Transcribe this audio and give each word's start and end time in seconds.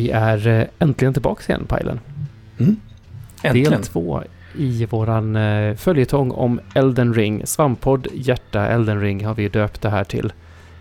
Vi 0.00 0.10
är 0.10 0.48
eh, 0.48 0.66
äntligen 0.78 1.12
tillbaka 1.12 1.52
igen, 1.52 1.66
Pajlen. 1.66 2.00
Mm. 2.58 2.76
Äntligen. 3.42 3.72
Del 3.72 3.82
två 3.82 4.22
i 4.54 4.86
våran 4.86 5.36
eh, 5.36 5.76
följetong 5.76 6.30
om 6.30 6.60
Elden 6.74 7.14
Ring. 7.14 7.46
Svamppodd 7.46 8.08
Hjärta 8.12 8.66
Elden 8.66 9.00
Ring 9.00 9.24
har 9.24 9.34
vi 9.34 9.48
döpt 9.48 9.82
det 9.82 9.90
här 9.90 10.04
till. 10.04 10.32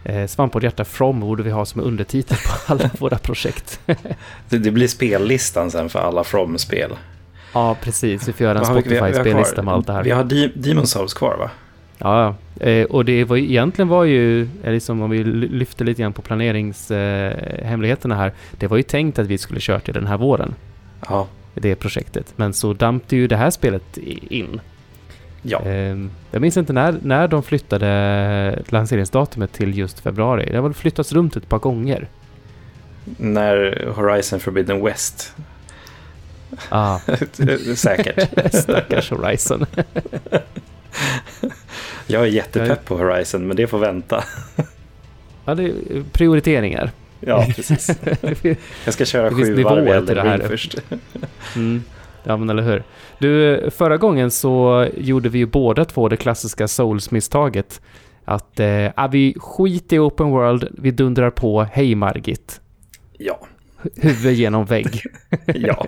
Eh, 0.03 0.27
Svamppodd 0.27 0.63
Hjärta 0.63 0.85
From 0.85 1.20
borde 1.20 1.43
vi 1.43 1.52
ha 1.52 1.66
som 1.66 1.81
undertitel 1.81 2.38
på 2.38 2.52
alla 2.73 2.89
våra 2.99 3.17
projekt. 3.17 3.80
det, 4.49 4.58
det, 4.58 4.71
blir 4.71 4.88
spellistan 4.88 5.72
sen 5.72 5.89
för 5.89 5.99
alla 5.99 6.23
From-spel. 6.23 6.91
Ja, 7.53 7.75
precis. 7.81 8.27
Vi 8.27 8.33
får 8.33 8.44
göra 8.44 8.59
en 8.59 8.66
Spotify-spellista 8.66 9.61
med 9.61 9.73
allt 9.73 9.88
det 9.88 9.94
här. 9.94 10.03
Vi 10.03 10.11
har 10.11 10.23
Demon 10.55 10.88
Souls 10.88 11.13
kvar, 11.13 11.38
va? 11.39 11.49
Ja, 12.02 12.35
eh, 12.59 12.85
och 12.85 13.05
det 13.05 13.23
var 13.23 13.38
egentligen 13.38 13.88
var 13.89 14.03
ju, 14.03 14.48
liksom 14.63 15.02
om 15.02 15.09
vi 15.09 15.23
lyfter 15.23 15.85
lite 15.85 16.02
grann 16.02 16.13
på 16.13 16.22
planeringshemligheterna 16.22 18.16
eh, 18.16 18.20
här, 18.20 18.34
det 18.52 18.67
var 18.67 18.77
ju 18.77 18.84
tänkt 18.84 19.20
att 19.20 19.27
vi 19.27 19.38
skulle 19.38 19.59
köra 19.59 19.80
till 19.80 19.94
den 19.94 20.08
här 20.08 20.17
våren. 20.17 20.55
Ja. 21.09 21.27
Det 21.53 21.75
projektet. 21.75 22.34
Men 22.35 22.53
så 22.53 22.73
dampte 22.73 23.16
ju 23.16 23.27
det 23.27 23.38
här 23.38 23.49
spelet 23.49 23.98
in. 23.98 24.62
Ja. 25.41 25.62
Eh, 25.62 25.98
jag 26.31 26.41
minns 26.41 26.58
inte 26.58 26.73
när, 26.73 26.95
när 27.02 27.27
de 27.27 27.44
flyttade 27.44 28.63
lanseringsdatumet 28.67 29.53
till 29.53 29.77
just 29.77 30.00
februari. 30.00 30.47
Det 30.52 30.55
har 30.55 30.63
väl 30.63 30.73
flyttats 30.73 31.11
runt 31.11 31.36
ett 31.36 31.50
par 31.50 31.59
gånger. 31.59 32.08
När 33.17 33.88
Horizon 33.95 34.39
Forbidden 34.39 34.86
West 34.86 35.33
Ah. 36.70 37.00
Säkert. 37.75 38.53
Stackars 38.53 39.11
Horizon. 39.11 39.66
Jag 42.09 42.23
är 42.23 42.27
jättepepp 42.27 42.85
på 42.85 42.97
Horizon, 42.97 43.47
men 43.47 43.57
det 43.57 43.67
får 43.67 43.79
vänta. 43.79 44.23
ja, 45.45 45.55
det 45.55 45.63
är 45.63 45.73
prioriteringar. 46.11 46.91
Ja, 47.19 47.45
precis. 47.55 47.89
Jag 48.85 48.93
ska 48.93 49.05
köra 49.05 49.29
sju 49.29 49.63
varv 49.63 49.88
i 49.88 49.89
Elden 49.89 50.31
Ring 50.31 50.47
först. 50.47 50.75
mm. 51.55 51.83
Ja, 52.23 52.37
men 52.37 52.49
eller 52.49 52.63
hur. 52.63 52.83
Du, 53.19 53.69
förra 53.71 53.97
gången 53.97 54.31
så 54.31 54.87
gjorde 54.97 55.30
vi 55.30 55.39
ju 55.39 55.45
båda 55.45 55.85
två 55.85 56.09
det 56.09 56.17
klassiska 56.17 56.67
Souls-misstaget. 56.67 57.81
Att 58.25 58.59
eh, 58.59 59.07
vi 59.11 59.35
skiter 59.39 59.95
i 59.95 59.99
open 59.99 60.30
world, 60.30 60.67
vi 60.77 60.91
dundrar 60.91 61.30
på 61.30 61.63
Hej 61.71 61.95
Margit. 61.95 62.61
Ja. 63.17 63.39
Huvud 63.95 64.33
genom 64.33 64.65
vägg. 64.65 65.02
ja. 65.45 65.87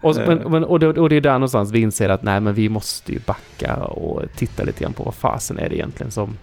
Och, 0.00 0.16
men, 0.16 0.38
men, 0.38 0.64
och, 0.64 0.80
det, 0.80 0.88
och 0.88 1.08
det 1.08 1.16
är 1.16 1.20
där 1.20 1.32
någonstans 1.32 1.70
vi 1.72 1.80
inser 1.80 2.08
att 2.08 2.22
nej, 2.22 2.40
men 2.40 2.54
vi 2.54 2.68
måste 2.68 3.12
ju 3.12 3.18
backa 3.26 3.76
och 3.76 4.22
titta 4.36 4.62
lite 4.62 4.82
grann 4.82 4.92
på 4.92 5.02
vad 5.02 5.14
fasen 5.14 5.58
är 5.58 5.68
det 5.68 5.76
egentligen 5.76 6.10
som 6.10 6.36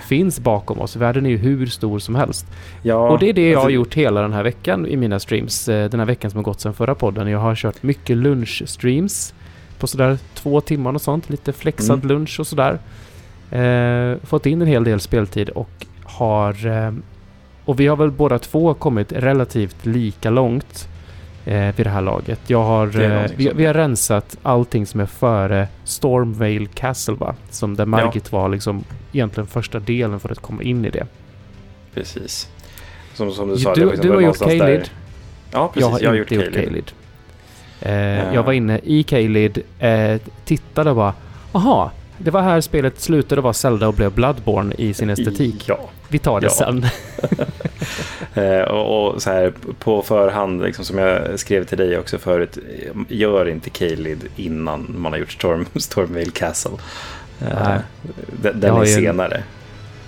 finns 0.00 0.40
bakom 0.40 0.80
oss. 0.80 0.96
Världen 0.96 1.26
är 1.26 1.30
ju 1.30 1.36
hur 1.36 1.66
stor 1.66 1.98
som 1.98 2.14
helst. 2.14 2.46
Ja, 2.82 3.10
och 3.10 3.18
det 3.18 3.28
är 3.28 3.32
det 3.32 3.50
jag 3.50 3.58
har 3.58 3.64
alltså- 3.64 3.74
gjort 3.74 3.94
hela 3.94 4.22
den 4.22 4.32
här 4.32 4.42
veckan 4.42 4.86
i 4.86 4.96
mina 4.96 5.20
streams. 5.20 5.68
Eh, 5.68 5.90
den 5.90 6.00
här 6.00 6.06
veckan 6.06 6.30
som 6.30 6.38
har 6.38 6.44
gått 6.44 6.60
sedan 6.60 6.74
förra 6.74 6.94
podden. 6.94 7.28
Jag 7.28 7.38
har 7.38 7.54
kört 7.54 7.82
mycket 7.82 8.16
lunchstreams 8.16 9.34
på 9.78 9.86
sådär 9.86 10.18
två 10.34 10.60
timmar 10.60 10.94
och 10.94 11.02
sånt. 11.02 11.30
Lite 11.30 11.52
flexad 11.52 12.04
mm. 12.04 12.08
lunch 12.08 12.40
och 12.40 12.46
sådär. 12.46 12.78
Eh, 13.50 14.18
fått 14.24 14.46
in 14.46 14.62
en 14.62 14.68
hel 14.68 14.84
del 14.84 15.00
speltid 15.00 15.48
och 15.48 15.86
har... 16.04 16.66
Eh, 16.66 16.92
och 17.64 17.80
vi 17.80 17.86
har 17.86 17.96
väl 17.96 18.10
båda 18.10 18.38
två 18.38 18.74
kommit 18.74 19.12
relativt 19.12 19.86
lika 19.86 20.30
långt 20.30 20.88
eh, 21.44 21.76
vid 21.76 21.86
det 21.86 21.90
här 21.90 22.00
laget. 22.00 22.40
Jag 22.46 22.62
har, 22.62 23.00
eh, 23.00 23.30
vi, 23.36 23.52
vi, 23.54 23.66
har 23.66 23.74
rensat 23.74 24.36
allting 24.42 24.86
som 24.86 25.00
är 25.00 25.06
före 25.06 25.68
Stormvale 25.84 26.66
Castle 26.74 27.14
va? 27.14 27.34
Som 27.50 27.76
där 27.76 27.86
Margit 27.86 28.28
ja. 28.32 28.38
var 28.38 28.48
liksom 28.48 28.84
egentligen 29.12 29.46
första 29.46 29.78
delen 29.78 30.20
för 30.20 30.32
att 30.32 30.38
komma 30.38 30.62
in 30.62 30.84
i 30.84 30.90
det. 30.90 31.06
Precis. 31.94 32.48
Som, 33.14 33.32
som 33.32 33.48
du 33.48 33.56
sa. 33.56 33.74
Du, 33.74 33.90
liksom 33.90 34.06
du 34.06 34.14
har 34.14 34.20
gjort 34.20 34.38
Kalid. 34.38 34.90
Ja, 35.50 35.68
precis. 35.68 35.80
Jag 35.80 35.88
har, 35.88 36.00
jag 36.00 36.10
har 36.10 36.16
gjort, 36.16 36.28
Kalid. 36.28 36.92
Eh, 37.80 37.92
uh. 37.92 38.34
Jag 38.34 38.42
var 38.42 38.52
inne 38.52 38.80
i 38.82 39.02
Kalid, 39.02 39.62
eh, 39.78 40.20
tittade 40.44 40.90
och 40.90 40.96
bara, 40.96 41.14
aha, 41.52 41.90
det 42.22 42.30
var 42.30 42.42
här 42.42 42.60
spelet 42.60 43.00
slutade 43.00 43.40
vara 43.40 43.52
Zelda 43.52 43.88
och 43.88 43.94
blev 43.94 44.12
Bloodborne 44.12 44.74
i 44.78 44.94
sin 44.94 45.10
estetik. 45.10 45.64
Ja. 45.68 45.90
Vi 46.08 46.18
tar 46.18 46.40
det 46.40 46.46
ja. 46.46 46.50
sen. 46.50 46.86
eh, 48.44 48.60
och, 48.60 49.14
och, 49.14 49.22
så 49.22 49.30
här 49.30 49.52
på 49.78 50.02
förhand, 50.02 50.62
liksom, 50.62 50.84
som 50.84 50.98
jag 50.98 51.40
skrev 51.40 51.64
till 51.64 51.78
dig 51.78 51.98
också 51.98 52.18
förut, 52.18 52.58
gör 53.08 53.48
inte 53.48 53.70
Kalid 53.70 54.24
innan 54.36 54.94
man 54.98 55.12
har 55.12 55.18
gjort 55.18 55.32
Storm, 55.32 55.66
Stormvale 55.74 56.30
Castle. 56.30 56.72
Eh, 57.40 57.76
den, 58.42 58.60
den 58.60 58.76
är 58.76 58.84
senare. 58.84 59.36
En, 59.36 59.42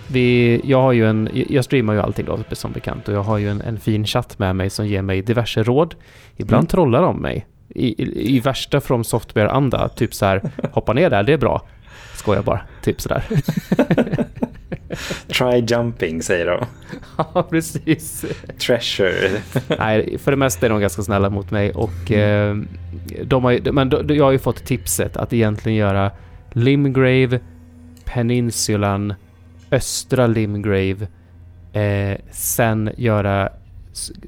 vi, 0.07 0.61
jag, 0.65 0.83
har 0.83 0.93
ju 0.93 1.09
en, 1.09 1.29
jag 1.33 1.65
streamar 1.65 1.95
ju 1.95 2.01
allting 2.01 2.27
då 2.27 2.39
som 2.53 2.73
bekant 2.73 3.09
och 3.09 3.15
jag 3.15 3.23
har 3.23 3.39
ju 3.39 3.51
en, 3.51 3.61
en 3.61 3.81
fin 3.81 4.07
chatt 4.07 4.39
med 4.39 4.57
mig 4.57 4.71
som 4.71 4.87
ger 4.87 5.03
mig 5.03 5.23
diverse 5.23 5.63
råd. 5.63 5.95
Ibland 6.37 6.61
mm. 6.61 6.69
trollar 6.69 7.03
de 7.03 7.17
mig. 7.17 7.47
I, 7.75 8.03
i, 8.03 8.37
i 8.37 8.41
värsta 8.41 8.81
From 8.81 9.05
Software-anda, 9.05 9.89
typ 9.89 10.15
så 10.15 10.27
här, 10.27 10.51
hoppa 10.73 10.93
ner 10.93 11.11
där, 11.11 11.23
det 11.23 11.33
är 11.33 11.39
bra. 11.39 11.63
Skojar 12.23 12.43
bara, 12.43 12.61
typ 12.83 13.01
sådär. 13.01 13.25
Try 15.27 15.65
jumping 15.67 16.23
säger 16.23 16.47
de. 16.47 16.67
ja, 17.17 17.47
precis. 17.51 18.25
Treasure. 18.59 19.31
Nej, 19.79 20.19
för 20.19 20.31
det 20.31 20.37
mesta 20.37 20.67
är 20.67 20.71
de 20.71 20.81
ganska 20.81 21.03
snälla 21.03 21.31
mot 21.31 21.51
mig 21.51 21.71
och 21.71 22.13
eh, 22.13 22.57
de 23.25 23.45
har, 23.45 23.73
men 23.73 23.89
de, 23.89 24.17
jag 24.17 24.25
har 24.25 24.33
ju 24.33 24.39
fått 24.39 24.65
tipset 24.65 25.17
att 25.17 25.33
egentligen 25.33 25.79
göra 25.79 26.11
Limgrave, 26.53 27.41
Peninsulan, 28.05 29.15
Östra 29.71 30.27
Limgrave, 30.27 31.07
eh, 31.73 32.19
sen 32.31 32.91
göra 32.97 33.49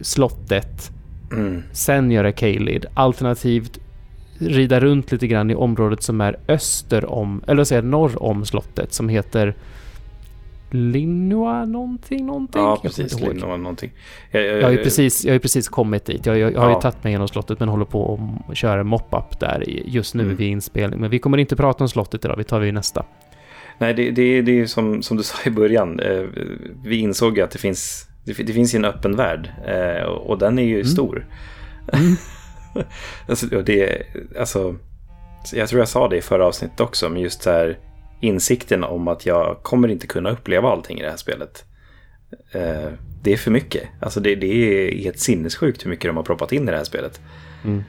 slottet, 0.01 0.93
mm. 1.33 1.63
sen 1.73 2.11
göra 2.11 2.33
Kalid. 2.33 2.87
Alternativt 2.95 3.79
rida 4.45 4.81
runt 4.81 5.13
lite 5.13 5.27
grann 5.27 5.51
i 5.51 5.55
området 5.55 6.03
som 6.03 6.21
är 6.21 6.37
öster 6.49 7.11
om, 7.11 7.43
eller 7.47 7.57
vad 7.57 7.69
säger 7.69 7.83
norr 7.83 8.23
om 8.23 8.47
slottet 8.47 8.93
som 8.93 9.09
heter 9.09 9.55
Linua 10.71 11.65
någonting, 11.65 12.27
någonting? 12.27 12.63
Ja, 12.63 12.79
precis. 12.83 13.21
Linua 13.21 13.57
någonting. 13.57 13.93
Jag, 14.31 14.43
jag, 14.43 14.57
jag, 14.57 14.63
har 14.63 14.71
ju 14.71 14.77
precis, 14.77 15.25
jag 15.25 15.31
har 15.31 15.35
ju 15.35 15.41
precis 15.41 15.69
kommit 15.69 16.05
dit. 16.05 16.27
Jag, 16.27 16.39
jag, 16.39 16.53
jag 16.53 16.61
har 16.61 16.71
ju 16.71 16.81
tagit 16.81 17.05
mig 17.05 17.13
genom 17.13 17.29
slottet 17.29 17.61
men 17.61 17.69
håller 17.69 17.85
på 17.85 18.21
att 18.49 18.57
köra 18.57 18.85
mop-up 18.85 19.41
där 19.41 19.65
just 19.67 20.15
nu 20.15 20.23
mm. 20.23 20.37
vid 20.37 20.49
inspelning. 20.49 21.01
Men 21.01 21.11
vi 21.11 21.19
kommer 21.19 21.39
inte 21.39 21.57
prata 21.57 21.85
om 21.85 21.89
slottet 21.89 22.25
idag, 22.25 22.37
vi 22.37 22.45
tar 22.45 22.61
det 22.61 22.67
i 22.67 22.73
nästa. 22.73 23.05
Nej, 23.79 23.95
det, 23.95 24.11
det, 24.11 24.43
det 24.43 24.53
är 24.53 24.57
ju 24.57 24.67
som, 24.67 25.03
som 25.03 25.17
du 25.17 25.23
sa 25.23 25.37
i 25.47 25.51
början. 25.51 26.01
Eh, 26.01 26.23
vi 26.85 26.97
insåg 26.97 27.37
ju 27.37 27.45
att 27.45 27.51
det 27.51 27.59
finns, 27.59 28.09
det, 28.25 28.33
det 28.33 28.53
finns 28.53 28.75
en 28.75 28.85
öppen 28.85 29.17
värld 29.17 29.53
eh, 29.67 30.05
och 30.05 30.39
den 30.39 30.59
är 30.59 30.63
ju 30.63 30.75
mm. 30.75 30.87
stor. 30.87 31.27
Mm. 31.93 32.17
alltså, 33.29 33.47
det, 33.47 34.03
alltså, 34.39 34.77
jag 35.53 35.69
tror 35.69 35.79
jag 35.79 35.89
sa 35.89 36.09
det 36.09 36.17
i 36.17 36.23
förra 36.23 36.47
avsnittet 36.47 36.81
också, 36.81 37.09
men 37.09 37.23
just 37.23 37.43
så 37.43 37.51
här 37.51 37.79
insikten 38.21 38.85
om 38.85 39.09
att 39.09 39.27
jag 39.27 39.63
kommer 39.63 39.89
inte 39.89 40.07
kunna 40.07 40.31
uppleva 40.31 40.69
allting 40.69 40.99
i 40.99 41.03
det 41.03 41.11
här 41.11 41.17
spelet. 41.17 41.65
Eh, 42.53 42.93
det 43.23 43.33
är 43.33 43.37
för 43.37 43.51
mycket. 43.51 43.89
Alltså 44.01 44.21
det, 44.21 44.35
det 44.35 44.47
är 44.47 44.99
helt 44.99 45.19
sinnessjukt 45.19 45.85
hur 45.85 45.91
mycket 45.91 46.09
de 46.09 46.17
har 46.17 46.25
proppat 46.25 46.53
in 46.53 46.63
i 46.69 46.71
det 46.71 46.77
här 46.77 46.85
spelet. 46.85 47.21
Mm. 47.65 47.85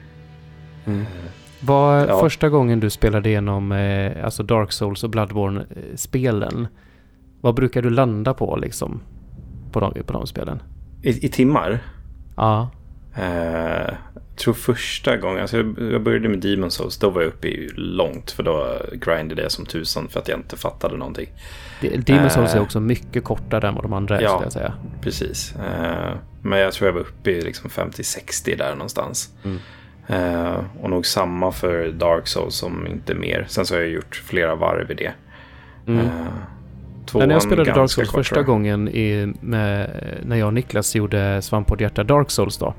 Mm. 0.86 1.00
Eh, 1.00 1.06
Var 1.60 2.06
ja. 2.06 2.20
första 2.20 2.48
gången 2.48 2.80
du 2.80 2.90
spelade 2.90 3.28
igenom 3.28 3.72
eh, 3.72 4.24
alltså 4.24 4.42
Dark 4.42 4.72
Souls 4.72 5.04
och 5.04 5.10
Bloodborne-spelen, 5.10 6.68
vad 7.40 7.54
brukar 7.54 7.82
du 7.82 7.90
landa 7.90 8.34
på 8.34 8.56
liksom? 8.56 9.00
På 9.72 9.80
de, 9.80 10.02
på 10.02 10.12
de 10.12 10.26
spelen? 10.26 10.62
I, 11.02 11.26
i 11.26 11.28
timmar? 11.28 11.78
Ja. 12.36 12.70
Uh, 13.18 13.94
tror 14.36 14.54
första 14.54 15.16
gången, 15.16 15.40
alltså 15.40 15.56
jag 15.56 16.02
började 16.02 16.28
med 16.28 16.38
Demon 16.38 16.70
Souls, 16.70 16.98
då 16.98 17.10
var 17.10 17.22
jag 17.22 17.28
uppe 17.28 17.48
i 17.48 17.70
långt 17.74 18.30
för 18.30 18.42
då 18.42 18.78
grindade 18.92 19.42
jag 19.42 19.52
som 19.52 19.66
tusan 19.66 20.08
för 20.08 20.20
att 20.20 20.28
jag 20.28 20.38
inte 20.38 20.56
fattade 20.56 20.96
någonting. 20.96 21.28
Demon 21.80 22.30
Souls 22.30 22.52
är 22.52 22.56
eh, 22.56 22.62
också 22.62 22.80
mycket 22.80 23.24
kortare 23.24 23.68
än 23.68 23.74
vad 23.74 23.84
de 23.84 23.92
andra 23.92 24.18
är, 24.18 24.22
ja, 24.22 24.40
jag 24.42 24.52
säga. 24.52 24.72
precis. 25.00 25.54
Uh, 25.56 26.16
men 26.42 26.58
jag 26.58 26.72
tror 26.72 26.88
jag 26.88 26.92
var 26.92 27.00
uppe 27.00 27.30
i 27.30 27.40
liksom 27.40 27.70
50-60 27.70 28.56
där 28.58 28.72
någonstans. 28.72 29.30
Mm. 29.44 29.58
Uh, 30.10 30.60
och 30.80 30.90
nog 30.90 31.06
samma 31.06 31.52
för 31.52 31.88
Dark 31.88 32.26
Souls 32.26 32.54
som 32.54 32.86
inte 32.86 33.14
mer. 33.14 33.46
Sen 33.48 33.66
så 33.66 33.74
har 33.74 33.80
jag 33.80 33.90
gjort 33.90 34.22
flera 34.26 34.54
varv 34.54 34.90
i 34.90 34.94
det. 34.94 35.12
Mm. 35.86 36.06
när 37.14 37.30
jag 37.30 37.42
spelade 37.42 37.72
Dark 37.72 37.90
Souls 37.90 38.10
första 38.10 38.42
gången 38.42 38.88
i, 38.88 39.34
med, 39.40 39.90
när 40.24 40.36
jag 40.36 40.46
och 40.46 40.54
Niklas 40.54 40.94
gjorde 40.94 41.42
Svamppodd 41.42 41.80
Hjärta 41.80 42.04
Dark 42.04 42.30
Souls 42.30 42.58
då. 42.58 42.74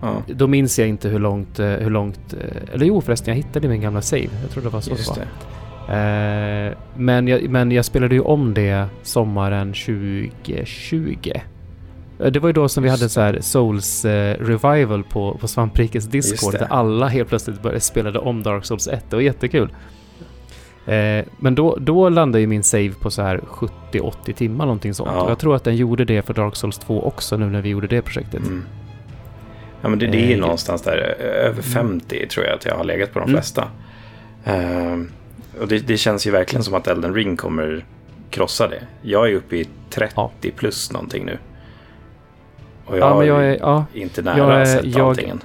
Ja. 0.00 0.22
Då 0.26 0.46
minns 0.46 0.78
jag 0.78 0.88
inte 0.88 1.08
hur 1.08 1.18
långt, 1.18 1.58
eh, 1.58 1.66
hur 1.66 1.90
långt... 1.90 2.34
Eh, 2.34 2.74
eller 2.74 2.86
jo 2.86 3.00
förresten, 3.00 3.34
jag 3.34 3.36
hittade 3.36 3.68
min 3.68 3.80
gamla 3.80 4.02
save. 4.02 4.28
Jag 4.42 4.50
tror 4.50 4.62
det 4.62 4.68
var 4.68 4.80
så 4.80 4.90
Just 4.90 5.14
det 5.14 5.20
var. 5.20 5.26
Eh, 5.88 6.72
men, 6.96 7.28
jag, 7.28 7.48
men 7.48 7.72
jag 7.72 7.84
spelade 7.84 8.14
ju 8.14 8.20
om 8.20 8.54
det 8.54 8.86
sommaren 9.02 9.72
2020. 9.72 11.32
Det 12.18 12.38
var 12.38 12.48
ju 12.48 12.52
då 12.52 12.68
som 12.68 12.82
vi 12.82 12.88
hade 12.88 13.08
så 13.08 13.20
här 13.20 13.38
Souls 13.40 14.04
eh, 14.04 14.36
Revival 14.40 15.04
på, 15.04 15.38
på 15.40 15.48
Svamprikes 15.48 16.04
Discord 16.04 16.52
där 16.52 16.66
alla 16.70 17.08
helt 17.08 17.28
plötsligt 17.28 17.62
började 17.62 17.80
spela 17.80 18.20
om 18.20 18.42
Dark 18.42 18.64
Souls 18.64 18.88
1. 18.88 19.04
Det 19.10 19.16
var 19.16 19.22
jättekul. 19.22 19.70
Eh, 20.86 21.24
men 21.38 21.54
då, 21.54 21.76
då 21.80 22.08
landade 22.08 22.40
ju 22.40 22.46
min 22.46 22.62
save 22.62 22.92
på 23.00 23.10
så 23.10 23.22
här 23.22 23.40
70-80 23.92 24.32
timmar 24.32 24.64
någonting 24.64 24.94
sånt. 24.94 25.10
Ja. 25.14 25.22
Och 25.22 25.30
jag 25.30 25.38
tror 25.38 25.56
att 25.56 25.64
den 25.64 25.76
gjorde 25.76 26.04
det 26.04 26.22
för 26.22 26.34
Dark 26.34 26.56
Souls 26.56 26.78
2 26.78 27.02
också 27.02 27.36
nu 27.36 27.46
när 27.46 27.62
vi 27.62 27.68
gjorde 27.68 27.86
det 27.86 28.02
projektet. 28.02 28.40
Mm. 28.46 28.64
Ja, 29.82 29.88
men 29.88 29.98
det, 29.98 30.06
det 30.06 30.32
är 30.32 30.34
eh, 30.34 30.40
någonstans 30.40 30.82
där 30.82 30.96
över 31.20 31.62
50 31.62 32.16
mm. 32.16 32.28
tror 32.28 32.46
jag 32.46 32.54
att 32.54 32.64
jag 32.64 32.74
har 32.74 32.84
legat 32.84 33.12
på 33.12 33.18
de 33.18 33.28
mm. 33.28 33.36
flesta. 33.36 33.68
Uh, 34.48 35.04
och 35.60 35.68
det, 35.68 35.78
det, 35.78 35.96
känns 35.96 36.26
ju 36.26 36.30
verkligen 36.30 36.62
som 36.62 36.74
att 36.74 36.86
Elden 36.86 37.14
Ring 37.14 37.36
kommer 37.36 37.84
krossa 38.30 38.68
det. 38.68 38.82
Jag 39.02 39.30
är 39.30 39.34
uppe 39.34 39.56
i 39.56 39.68
30 39.90 40.12
ja. 40.16 40.30
plus 40.56 40.92
någonting 40.92 41.24
nu. 41.24 41.38
Och 42.84 42.98
jag, 42.98 43.10
ja, 43.10 43.18
men 43.18 43.26
jag 43.26 43.44
är 43.44 43.58
ja, 43.60 43.84
inte 43.94 44.22
nära 44.22 44.38
jag 44.38 44.60
är, 44.60 44.64
sett 44.64 44.84
jag, 44.84 45.08
allting 45.08 45.28
än. 45.28 45.40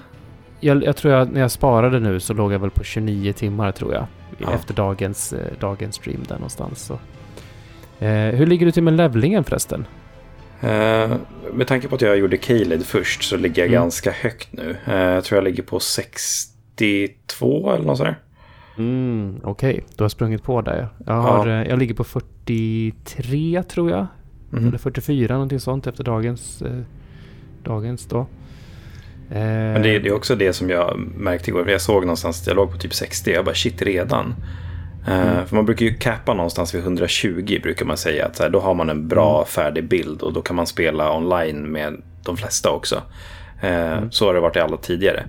Jag, 0.60 0.84
jag, 0.84 0.96
tror 0.96 1.14
att 1.14 1.32
när 1.32 1.42
jag 1.42 1.52
sparade 1.52 2.00
nu 2.00 2.20
så 2.20 2.34
låg 2.34 2.54
jag 2.54 2.60
väl 2.60 2.70
på 2.70 2.84
29 2.84 3.34
timmar 3.34 3.72
tror 3.72 3.94
jag. 3.94 4.06
Ja. 4.38 4.54
Efter 4.54 4.74
dagens, 4.74 5.34
eh, 5.34 5.40
dagens 5.60 5.96
stream 5.96 6.24
där 6.28 6.36
någonstans. 6.36 6.82
Så. 6.82 6.94
Eh, 8.06 8.36
hur 8.36 8.46
ligger 8.46 8.66
du 8.66 8.72
till 8.72 8.84
med 8.84 8.94
levlingen 8.94 9.44
förresten? 9.44 9.86
Eh, 10.64 11.16
med 11.54 11.68
tanke 11.68 11.88
på 11.88 11.96
att 11.96 12.02
jag 12.02 12.18
gjorde 12.18 12.38
Kaled 12.38 12.86
först 12.86 13.24
så 13.24 13.38
ligger 13.38 13.62
jag 13.62 13.68
mm. 13.68 13.82
ganska 13.82 14.12
högt 14.12 14.48
nu. 14.52 14.78
Eh, 14.86 14.96
jag 14.96 15.24
tror 15.24 15.38
jag 15.38 15.44
ligger 15.44 15.64
på 15.64 15.80
62 15.80 17.72
eller 17.74 17.86
något 17.86 17.98
sådär. 17.98 18.16
Mm, 18.78 19.40
Okej, 19.44 19.74
okay. 19.74 19.84
du 19.98 20.04
har 20.04 20.10
sprungit 20.10 20.44
på 20.44 20.62
där. 20.62 20.88
Jag, 21.06 21.14
har, 21.14 21.48
ja. 21.48 21.62
Eh, 21.62 21.70
jag 21.70 21.80
ligger 21.80 21.94
på 21.94 22.04
43 22.04 23.64
tror 23.64 23.92
jag. 23.92 24.08
Mm. 24.54 24.68
Eller 24.68 24.78
44 24.78 25.34
någonting 25.34 25.60
sånt 25.60 25.88
efter 25.88 26.04
dagens, 26.04 26.62
eh, 26.62 26.82
dagens 27.64 28.06
då. 28.06 28.28
Men 29.30 29.82
det, 29.82 30.00
det, 30.00 30.10
är 30.10 30.14
också 30.14 30.36
det 30.36 30.54
som 30.54 30.70
jag 30.70 31.00
märkte 31.18 31.50
igår. 31.50 31.70
Jag 31.70 31.82
såg 31.82 32.04
någonstans 32.04 32.42
att 32.42 32.48
jag 32.48 32.56
låg 32.56 32.72
på 32.72 32.78
typ 32.78 32.94
60. 32.94 33.32
Jag 33.32 33.46
bara 33.46 33.56
shit 33.56 33.82
redan. 33.82 34.36
Mm. 35.08 35.46
För 35.46 35.56
man 35.56 35.66
brukar 35.66 35.86
ju 35.86 35.94
cappa 35.94 36.34
någonstans 36.34 36.76
vid 36.76 36.82
120 36.82 37.60
brukar 37.64 37.86
man 37.86 37.98
säga. 37.98 38.26
Att 38.26 38.36
så 38.36 38.44
här, 38.44 38.50
då 38.50 38.60
har 38.60 38.74
man 38.74 38.90
en 38.90 39.08
bra 39.08 39.36
mm. 39.36 39.46
färdig 39.46 39.88
bild 39.88 40.22
och 40.22 40.34
då 40.34 40.42
kan 40.42 40.56
man 40.56 40.68
spela 40.68 41.18
online 41.18 41.72
med 41.72 42.02
de 42.24 42.38
flesta 42.38 42.70
också. 42.70 43.02
Eh, 43.62 43.92
mm. 43.92 44.12
Så 44.12 44.28
har 44.28 44.34
det 44.34 44.40
varit 44.40 44.56
i 44.56 44.60
alla 44.60 44.78
tidigare. 44.78 45.24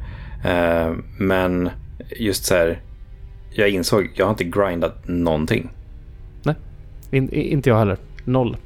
Eh, 0.44 0.92
men 1.18 1.70
just 2.16 2.44
så 2.44 2.54
här, 2.54 2.80
jag 3.50 3.68
insåg, 3.68 4.10
jag 4.14 4.26
har 4.26 4.30
inte 4.30 4.44
grindat 4.44 5.08
någonting. 5.08 5.70
Nej, 6.42 6.54
In, 7.10 7.32
inte 7.32 7.70
jag 7.70 7.78
heller. 7.78 7.96
Noll. 8.24 8.56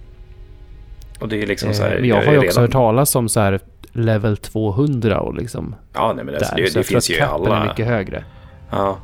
Och 1.21 1.29
det 1.29 1.43
är 1.43 1.47
liksom 1.47 1.75
så 1.75 1.83
här, 1.83 1.95
men 1.95 2.09
jag, 2.09 2.23
jag 2.23 2.27
har 2.27 2.33
ju 2.33 2.39
också 2.39 2.51
redan... 2.51 2.63
hört 2.63 2.73
talas 2.73 3.17
om 3.17 3.29
så 3.29 3.41
här 3.41 3.61
level 3.93 4.37
200 4.37 5.21
och 5.21 5.35
liksom. 5.35 5.75
Ja, 5.93 6.13
nej, 6.17 6.25
men 6.25 6.35
alltså, 6.35 6.55
det, 6.57 6.63
det, 6.63 6.75
det 6.75 6.83
finns 6.83 7.11
ju 7.11 7.21
alla. 7.21 7.57
är 7.57 7.69
mycket 7.69 7.87
högre. 7.87 8.25
Ja, 8.71 8.99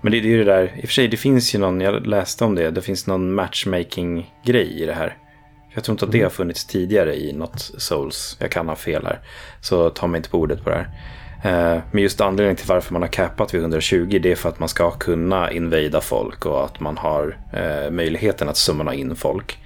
men 0.00 0.12
det, 0.12 0.20
det 0.20 0.28
är 0.28 0.30
ju 0.30 0.44
det 0.44 0.52
där, 0.52 0.64
i 0.76 0.80
och 0.80 0.88
för 0.88 0.94
sig 0.94 1.08
det 1.08 1.16
finns 1.16 1.54
ju 1.54 1.58
någon, 1.58 1.80
jag 1.80 2.06
läste 2.06 2.44
om 2.44 2.54
det, 2.54 2.70
det 2.70 2.82
finns 2.82 3.06
någon 3.06 3.34
matchmaking-grej 3.34 4.82
i 4.82 4.86
det 4.86 4.94
här. 4.94 5.16
Jag 5.74 5.84
tror 5.84 5.94
inte 5.94 6.04
att 6.04 6.12
det 6.12 6.22
har 6.22 6.30
funnits 6.30 6.64
tidigare 6.64 7.16
i 7.16 7.32
något 7.32 7.60
Souls. 7.78 8.36
Jag 8.40 8.50
kan 8.50 8.68
ha 8.68 8.76
fel 8.76 9.06
här. 9.06 9.20
Så 9.60 9.90
ta 9.90 10.06
mig 10.06 10.18
inte 10.18 10.30
på 10.30 10.38
ordet 10.38 10.64
på 10.64 10.70
det 10.70 10.76
här. 10.76 10.88
Eh, 11.42 11.82
men 11.90 12.02
just 12.02 12.20
anledningen 12.20 12.56
till 12.56 12.68
varför 12.68 12.92
man 12.92 13.02
har 13.02 13.08
capat 13.08 13.54
vid 13.54 13.60
120 13.60 14.18
det 14.22 14.32
är 14.32 14.36
för 14.36 14.48
att 14.48 14.58
man 14.58 14.68
ska 14.68 14.90
kunna 14.90 15.52
invada 15.52 16.00
folk 16.00 16.46
och 16.46 16.64
att 16.64 16.80
man 16.80 16.98
har 16.98 17.38
eh, 17.52 17.90
möjligheten 17.90 18.48
att 18.48 18.56
summona 18.56 18.94
in 18.94 19.16
folk. 19.16 19.58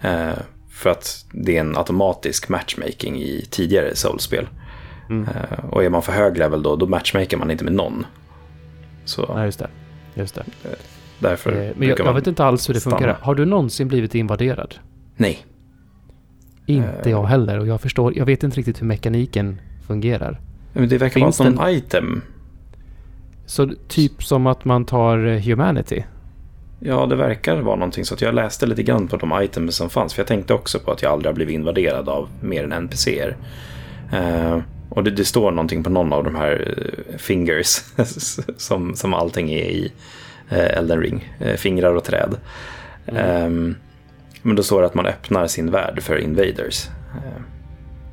Eh, 0.00 0.32
för 0.70 0.90
att 0.90 1.24
det 1.32 1.56
är 1.56 1.60
en 1.60 1.76
automatisk 1.76 2.48
matchmaking 2.48 3.16
i 3.16 3.46
tidigare 3.50 3.96
Souls-spel. 3.96 4.48
Mm. 5.10 5.28
Och 5.70 5.84
är 5.84 5.88
man 5.88 6.02
för 6.02 6.12
hög 6.12 6.38
level 6.38 6.62
då, 6.62 6.76
då 6.76 6.86
matchmakar 6.86 7.36
man 7.36 7.50
inte 7.50 7.64
med 7.64 7.72
någon. 7.72 8.06
Så, 9.04 9.24
ja, 9.28 9.44
just 9.44 9.58
det. 9.58 9.68
Just 10.14 10.34
det. 10.34 10.44
Eh, 10.64 10.70
därför 11.18 11.52
eh, 11.52 11.70
Men 11.76 11.88
jag, 11.88 12.00
jag 12.00 12.14
vet 12.14 12.26
inte 12.26 12.44
alls 12.44 12.68
hur 12.68 12.74
det 12.74 12.80
stanna. 12.80 12.96
funkar. 12.96 13.18
Har 13.20 13.34
du 13.34 13.44
någonsin 13.44 13.88
blivit 13.88 14.14
invaderad? 14.14 14.74
Nej. 15.16 15.46
Inte 16.66 17.02
eh. 17.04 17.10
jag 17.10 17.24
heller. 17.24 17.58
Och 17.58 17.66
jag 17.66 17.80
förstår, 17.80 18.18
jag 18.18 18.26
vet 18.26 18.42
inte 18.42 18.58
riktigt 18.58 18.82
hur 18.82 18.86
mekaniken 18.86 19.60
fungerar. 19.86 20.40
Men 20.72 20.88
det 20.88 20.98
verkar 20.98 21.20
Finns 21.20 21.38
vara 21.38 21.50
den... 21.50 21.68
item. 21.68 22.22
Så 23.46 23.70
typ 23.88 24.24
som 24.24 24.46
att 24.46 24.64
man 24.64 24.84
tar 24.84 25.26
eh, 25.26 25.40
Humanity? 25.40 26.02
Ja, 26.80 27.06
det 27.06 27.16
verkar 27.16 27.60
vara 27.60 27.76
någonting. 27.76 28.04
Så 28.04 28.14
att 28.14 28.20
jag 28.20 28.34
läste 28.34 28.66
lite 28.66 28.82
grann 28.82 29.08
på 29.08 29.16
de 29.16 29.42
items 29.42 29.76
som 29.76 29.90
fanns. 29.90 30.14
För 30.14 30.20
jag 30.20 30.26
tänkte 30.26 30.54
också 30.54 30.78
på 30.78 30.90
att 30.90 31.02
jag 31.02 31.12
aldrig 31.12 31.28
har 31.28 31.34
blivit 31.34 31.54
invaderad 31.54 32.08
av 32.08 32.28
mer 32.40 32.64
än 32.64 32.72
NPCer. 32.72 33.36
Uh, 34.12 34.58
och 34.94 35.04
det, 35.04 35.10
det, 35.10 35.24
står 35.24 35.50
någonting 35.50 35.82
på 35.82 35.90
någon 35.90 36.12
av 36.12 36.24
de 36.24 36.34
här 36.34 36.74
uh, 36.78 37.16
fingers 37.18 37.82
som, 38.56 38.94
som 38.94 39.14
allting 39.14 39.50
är 39.50 39.64
i 39.64 39.92
uh, 40.52 40.78
Elden 40.78 41.00
Ring. 41.00 41.34
Uh, 41.46 41.54
fingrar 41.54 41.94
och 41.94 42.04
träd. 42.04 42.36
Mm. 43.06 43.44
Um, 43.46 43.76
men 44.42 44.56
då 44.56 44.62
står 44.62 44.80
det 44.80 44.86
att 44.86 44.94
man 44.94 45.06
öppnar 45.06 45.46
sin 45.46 45.70
värld 45.70 46.02
för 46.02 46.18
invaders. 46.18 46.88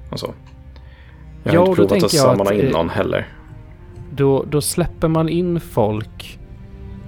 och 0.10 0.20
så. 0.20 0.34
Jag 1.44 1.52
har 1.52 1.58
ja, 1.58 1.66
inte 1.66 1.76
provat 1.76 2.04
att 2.04 2.12
samla 2.12 2.54
in 2.54 2.66
någon 2.66 2.90
heller. 2.90 3.28
Då, 4.12 4.46
då 4.50 4.62
släpper 4.62 5.08
man 5.08 5.30
in 5.30 5.60
folk. 5.60 6.40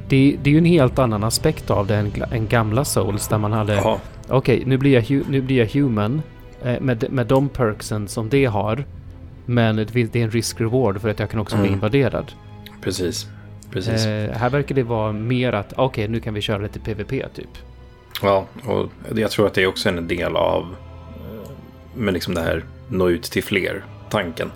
Det, 0.10 0.38
det 0.44 0.50
är 0.50 0.52
ju 0.52 0.58
en 0.58 0.66
helt 0.66 1.00
annan 1.00 1.24
aspekt 1.24 1.72
av 1.72 1.88
det 1.88 1.96
än, 1.96 2.12
än 2.32 2.48
gamla 2.48 2.86
Souls 2.86 3.28
där 3.28 3.38
man 3.38 3.54
hade... 3.54 3.80
Okej, 3.80 4.00
okay, 4.30 4.64
nu, 4.66 4.78
blir 4.78 4.94
jag, 4.94 5.30
nu 5.30 5.42
blir 5.42 5.58
jag 5.58 5.68
human. 5.82 6.22
Med, 6.80 7.06
med 7.10 7.28
de 7.28 7.50
perksen 7.50 8.08
som 8.08 8.30
det 8.30 8.46
har. 8.46 8.86
Men 9.46 9.76
det 9.76 9.96
är 9.96 10.16
en 10.16 10.32
risk-reward 10.32 11.00
för 11.00 11.10
att 11.10 11.20
jag 11.20 11.30
kan 11.30 11.40
också 11.40 11.56
mm. 11.56 11.68
bli 11.68 11.74
invaderad. 11.74 12.32
Precis. 12.82 13.28
Precis. 13.72 14.06
Eh, 14.06 14.32
här 14.32 14.50
verkar 14.50 14.76
det 14.76 14.84
vara 14.84 15.12
mer 15.12 15.54
att 15.54 15.74
okej, 15.74 15.86
okay, 15.86 16.08
nu 16.08 16.20
kan 16.20 16.34
vi 16.34 16.42
köra 16.42 16.58
lite 16.58 16.80
PVP 16.80 17.10
typ. 17.10 17.50
Ja, 18.22 18.46
och 18.66 18.90
jag 19.16 19.32
tror 19.32 19.48
att 19.48 19.54
det 19.54 19.64
är 19.64 19.68
också 19.68 19.90
en 19.90 20.08
del 20.08 20.36
av 20.36 20.62
eh, 20.64 21.52
med 21.96 22.14
liksom 22.14 22.34
det 22.34 22.42
här 22.42 22.64
nå 22.88 23.10
ut 23.10 23.24
till 23.24 23.44
fler-tanken. 23.44 24.52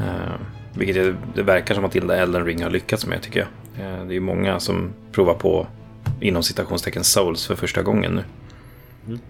Eh, 0.00 0.34
vilket 0.74 0.96
det, 0.96 1.16
det 1.34 1.42
verkar 1.42 1.74
som 1.74 1.84
att 1.84 1.96
Elden 1.96 2.44
Ring 2.44 2.62
har 2.62 2.70
lyckats 2.70 3.06
med 3.06 3.22
tycker 3.22 3.40
jag. 3.40 3.86
Eh, 3.86 4.04
det 4.04 4.16
är 4.16 4.20
många 4.20 4.60
som 4.60 4.90
provar 5.12 5.34
på 5.34 5.66
inom 6.20 6.42
citationstecken 6.42 7.04
Souls 7.04 7.46
för 7.46 7.54
första 7.54 7.82
gången 7.82 8.12
nu. 8.12 8.24
Mm. 9.06 9.20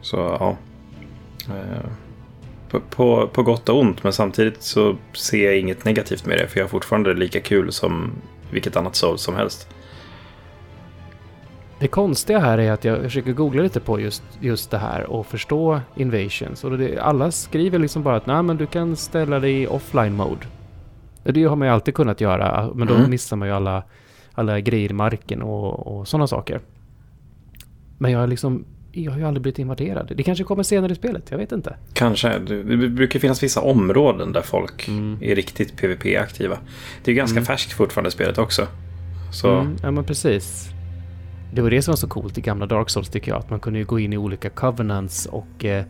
Så 0.00 0.16
ja. 0.16 0.56
På, 2.72 2.80
på, 2.80 3.28
på, 3.28 3.42
gott 3.42 3.68
och 3.68 3.80
ont, 3.80 4.04
men 4.04 4.12
samtidigt 4.12 4.62
så 4.62 4.96
ser 5.12 5.44
jag 5.44 5.58
inget 5.58 5.84
negativt 5.84 6.26
med 6.26 6.38
det. 6.38 6.48
För 6.48 6.58
jag 6.58 6.64
har 6.64 6.68
fortfarande 6.68 7.14
lika 7.14 7.40
kul 7.40 7.72
som 7.72 8.12
vilket 8.50 8.76
annat 8.76 8.96
soul 8.96 9.18
som 9.18 9.34
helst. 9.34 9.68
Det 11.78 11.88
konstiga 11.88 12.38
här 12.38 12.58
är 12.58 12.72
att 12.72 12.84
jag 12.84 13.02
försöker 13.02 13.32
googla 13.32 13.62
lite 13.62 13.80
på 13.80 14.00
just, 14.00 14.22
just 14.40 14.70
det 14.70 14.78
här 14.78 15.10
och 15.10 15.26
förstå 15.26 15.80
invasions. 15.96 16.64
Och 16.64 16.78
det, 16.78 16.98
alla 16.98 17.30
skriver 17.30 17.78
liksom 17.78 18.02
bara 18.02 18.16
att 18.16 18.26
Nej, 18.26 18.42
men 18.42 18.56
du 18.56 18.66
kan 18.66 18.96
ställa 18.96 19.40
dig 19.40 19.62
i 19.62 19.66
offline 19.66 20.14
mode. 20.14 20.46
Det 21.22 21.44
har 21.44 21.56
man 21.56 21.68
ju 21.68 21.74
alltid 21.74 21.94
kunnat 21.94 22.20
göra, 22.20 22.70
men 22.74 22.88
då 22.88 22.94
mm. 22.94 23.10
missar 23.10 23.36
man 23.36 23.48
ju 23.48 23.54
alla, 23.54 23.82
alla 24.32 24.60
grejer 24.60 24.90
i 24.90 24.94
marken 24.94 25.42
och, 25.42 25.86
och 25.86 26.08
sådana 26.08 26.26
saker. 26.26 26.60
Men 27.98 28.12
jag 28.12 28.18
har 28.18 28.26
liksom 28.26 28.64
jag 28.92 29.12
har 29.12 29.18
ju 29.18 29.24
aldrig 29.24 29.42
blivit 29.42 29.58
invaderad. 29.58 30.12
Det 30.16 30.22
kanske 30.22 30.44
kommer 30.44 30.62
senare 30.62 30.92
i 30.92 30.94
spelet, 30.94 31.30
jag 31.30 31.38
vet 31.38 31.52
inte. 31.52 31.76
Kanske. 31.92 32.38
Det 32.38 32.88
brukar 32.88 33.18
finnas 33.18 33.42
vissa 33.42 33.60
områden 33.60 34.32
där 34.32 34.42
folk 34.42 34.88
mm. 34.88 35.18
är 35.20 35.34
riktigt 35.34 35.76
PVP-aktiva. 35.76 36.58
Det 37.04 37.10
är 37.10 37.14
ganska 37.14 37.36
mm. 37.36 37.44
färskt 37.44 37.72
fortfarande 37.72 38.10
spelet 38.10 38.38
också. 38.38 38.66
Så... 39.32 39.58
Mm, 39.58 39.76
ja, 39.82 39.90
men 39.90 40.04
precis. 40.04 40.68
Det 41.54 41.62
var 41.62 41.70
det 41.70 41.82
som 41.82 41.92
var 41.92 41.96
så 41.96 42.08
coolt 42.08 42.38
i 42.38 42.40
gamla 42.40 42.66
Dark 42.66 42.90
Souls 42.90 43.08
tycker 43.08 43.30
jag. 43.30 43.38
Att 43.38 43.50
man 43.50 43.60
kunde 43.60 43.84
gå 43.84 43.98
in 43.98 44.12
i 44.12 44.16
olika 44.16 44.50
covenants 44.50 45.26
och 45.26 45.64
eh, 45.64 45.84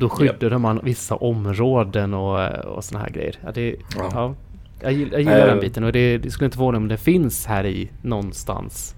då 0.00 0.08
skyddade 0.08 0.46
yep. 0.46 0.60
man 0.60 0.80
vissa 0.84 1.16
områden 1.16 2.14
och, 2.14 2.42
eh, 2.42 2.60
och 2.60 2.84
såna 2.84 3.00
här 3.00 3.10
grejer. 3.10 3.38
Ja, 3.44 3.52
det, 3.54 3.76
ja. 3.96 4.10
ja 4.12 4.34
jag, 4.82 4.92
jag 4.92 5.20
gillar 5.20 5.40
äh, 5.40 5.46
den 5.46 5.60
biten 5.60 5.84
och 5.84 5.92
det, 5.92 6.18
det 6.18 6.30
skulle 6.30 6.44
inte 6.44 6.56
förvåna 6.56 6.78
om 6.78 6.88
det 6.88 6.96
finns 6.96 7.46
här 7.46 7.66
i 7.66 7.90
någonstans 8.02 8.94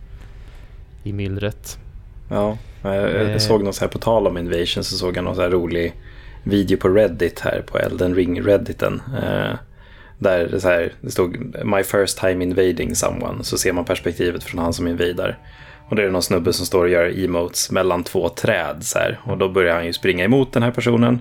i 1.02 1.12
myllret. 1.12 1.78
Ja, 2.28 2.58
jag, 2.82 3.30
jag 3.30 3.42
såg 3.42 3.62
något 3.62 3.74
så 3.74 3.80
här 3.80 3.88
på 3.88 3.98
tal 3.98 4.26
om 4.26 4.38
Invasion 4.38 4.84
så 4.84 4.96
såg 4.96 5.16
jag 5.16 5.24
någon 5.24 5.34
så 5.34 5.42
här 5.42 5.50
rolig 5.50 5.94
video 6.42 6.78
på 6.78 6.88
Reddit 6.88 7.40
här 7.40 7.62
på 7.66 7.78
Elden 7.78 8.14
Ring 8.14 8.42
Redditen. 8.42 9.02
Eh, 9.22 9.54
där 10.18 10.48
det, 10.48 10.60
så 10.60 10.68
här, 10.68 10.92
det 11.00 11.10
stod 11.10 11.56
My 11.64 11.82
first 11.82 12.18
time 12.18 12.44
invading 12.44 12.94
someone. 12.94 13.44
Så 13.44 13.58
ser 13.58 13.72
man 13.72 13.84
perspektivet 13.84 14.44
från 14.44 14.60
han 14.60 14.72
som 14.72 14.88
invadar. 14.88 15.38
Och 15.88 15.96
det 15.96 16.04
är 16.04 16.10
någon 16.10 16.22
snubbe 16.22 16.52
som 16.52 16.66
står 16.66 16.84
och 16.84 16.90
gör 16.90 17.24
emotes 17.24 17.70
mellan 17.70 18.04
två 18.04 18.28
träd. 18.28 18.76
Så 18.80 18.98
här. 18.98 19.20
Och 19.24 19.38
då 19.38 19.48
börjar 19.48 19.74
han 19.74 19.86
ju 19.86 19.92
springa 19.92 20.24
emot 20.24 20.52
den 20.52 20.62
här 20.62 20.70
personen. 20.70 21.20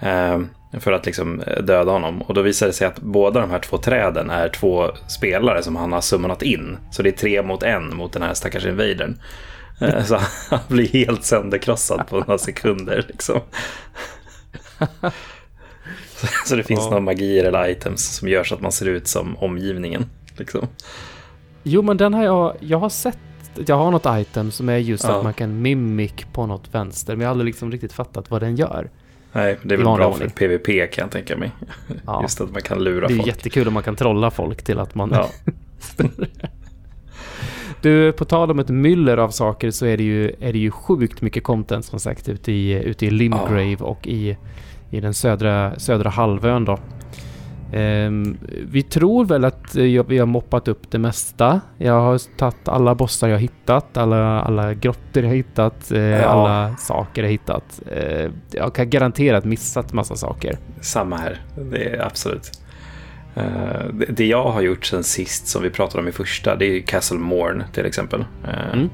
Eh, 0.00 0.38
för 0.80 0.92
att 0.92 1.06
liksom 1.06 1.42
döda 1.62 1.92
honom. 1.92 2.22
Och 2.22 2.34
då 2.34 2.42
visar 2.42 2.66
det 2.66 2.72
sig 2.72 2.86
att 2.86 3.00
båda 3.00 3.40
de 3.40 3.50
här 3.50 3.58
två 3.58 3.78
träden 3.78 4.30
är 4.30 4.48
två 4.48 4.90
spelare 5.08 5.62
som 5.62 5.76
han 5.76 5.92
har 5.92 6.00
summonat 6.00 6.42
in. 6.42 6.76
Så 6.90 7.02
det 7.02 7.10
är 7.10 7.12
tre 7.12 7.42
mot 7.42 7.62
en 7.62 7.96
mot 7.96 8.12
den 8.12 8.22
här 8.22 8.34
stackars 8.34 8.66
invadern. 8.66 9.18
Eh, 9.80 10.04
så 10.04 10.18
han 10.50 10.60
blir 10.68 10.88
helt 10.88 11.24
sönderkrossad 11.24 12.06
på 12.06 12.18
några 12.18 12.38
sekunder. 12.38 13.04
Liksom. 13.08 13.40
Så 16.46 16.56
det 16.56 16.62
finns 16.62 16.80
ja. 16.80 16.90
några 16.90 17.00
magier 17.00 17.44
eller 17.44 17.68
items 17.68 18.16
som 18.16 18.28
gör 18.28 18.44
så 18.44 18.54
att 18.54 18.60
man 18.60 18.72
ser 18.72 18.86
ut 18.86 19.08
som 19.08 19.36
omgivningen. 19.36 20.06
Liksom. 20.36 20.66
Jo, 21.62 21.82
men 21.82 21.96
den 21.96 22.14
har 22.14 22.24
jag, 22.24 22.56
jag 22.60 22.78
har 22.78 22.88
sett. 22.88 23.18
Jag 23.66 23.76
har 23.76 23.90
något 23.90 24.06
item 24.08 24.50
som 24.50 24.68
är 24.68 24.76
just 24.76 25.04
ja. 25.04 25.16
att 25.16 25.24
man 25.24 25.34
kan 25.34 25.62
mimic 25.62 26.12
på 26.32 26.46
något 26.46 26.74
vänster. 26.74 27.16
Men 27.16 27.20
jag 27.20 27.28
har 27.28 27.30
aldrig 27.30 27.46
liksom 27.46 27.72
riktigt 27.72 27.92
fattat 27.92 28.30
vad 28.30 28.40
den 28.40 28.56
gör. 28.56 28.90
Nej, 29.32 29.58
det 29.62 29.74
är 29.74 29.78
väl 29.78 29.96
bra 29.96 30.12
för 30.12 30.28
PVP 30.28 30.92
kan 30.92 31.02
jag 31.02 31.10
tänka 31.10 31.36
mig. 31.36 31.50
Ja. 32.06 32.22
Just 32.22 32.40
att 32.40 32.50
man 32.50 32.62
kan 32.62 32.84
lura 32.84 33.00
folk. 33.00 33.08
Det 33.08 33.14
är 33.14 33.16
folk. 33.16 33.26
jättekul 33.26 33.68
om 33.68 33.74
man 33.74 33.82
kan 33.82 33.96
trolla 33.96 34.30
folk 34.30 34.62
till 34.62 34.78
att 34.78 34.94
man... 34.94 35.10
Ja. 35.12 35.28
du, 37.82 38.12
på 38.12 38.24
tal 38.24 38.50
om 38.50 38.58
ett 38.58 38.68
myller 38.68 39.16
av 39.16 39.28
saker 39.28 39.70
så 39.70 39.86
är 39.86 39.96
det 39.96 40.02
ju, 40.02 40.32
är 40.40 40.52
det 40.52 40.58
ju 40.58 40.70
sjukt 40.70 41.22
mycket 41.22 41.44
content 41.44 41.84
som 41.84 42.00
sagt 42.00 42.28
ute 42.28 42.52
i, 42.52 42.82
ute 42.84 43.06
i 43.06 43.10
Limgrave 43.10 43.76
ja. 43.78 43.84
och 43.84 44.06
i, 44.06 44.36
i 44.90 45.00
den 45.00 45.14
södra, 45.14 45.78
södra 45.78 46.10
halvön 46.10 46.64
då. 46.64 46.78
Um, 47.72 48.38
vi 48.70 48.82
tror 48.82 49.24
väl 49.24 49.44
att 49.44 49.76
uh, 49.76 50.02
vi 50.06 50.18
har 50.18 50.26
moppat 50.26 50.68
upp 50.68 50.90
det 50.90 50.98
mesta. 50.98 51.60
Jag 51.78 52.00
har 52.00 52.36
tagit 52.36 52.68
alla 52.68 52.94
bossar 52.94 53.28
jag 53.28 53.38
hittat, 53.38 53.96
alla, 53.96 54.40
alla 54.40 54.74
grottor 54.74 55.24
jag 55.24 55.30
hittat, 55.30 55.92
uh, 55.92 55.98
ja. 55.98 56.26
alla 56.26 56.76
saker 56.76 57.22
jag 57.22 57.30
hittat. 57.30 57.80
Uh, 57.92 58.30
jag 58.50 58.74
kan 58.74 58.90
garanterat 58.90 59.44
missat 59.44 59.92
massa 59.92 60.16
saker. 60.16 60.58
Samma 60.80 61.16
här, 61.16 61.40
det 61.70 61.84
är 61.84 62.06
absolut. 62.06 62.50
Det, 63.92 64.06
det, 64.08 64.26
jag 64.26 64.50
har 64.50 64.60
gjort 64.60 64.86
sen 64.86 65.04
sist 65.04 65.46
som 65.48 65.62
vi 65.62 65.70
pratade 65.70 66.02
om 66.02 66.08
i 66.08 66.12
första, 66.12 66.56
det 66.56 66.64
är 66.64 66.80
Castle 66.80 67.18
Morn 67.18 67.64
till 67.72 67.86
exempel. 67.86 68.24
Mm. 68.72 68.90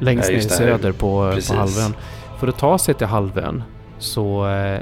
Längst 0.00 0.30
ner 0.30 0.36
i 0.36 0.40
söder 0.40 0.92
på, 0.92 1.40
på 1.48 1.54
halvön. 1.54 1.94
För 2.40 2.48
att 2.48 2.58
ta 2.58 2.78
sig 2.78 2.94
till 2.94 3.06
halvön 3.06 3.62
så 3.98 4.48
eh, 4.48 4.80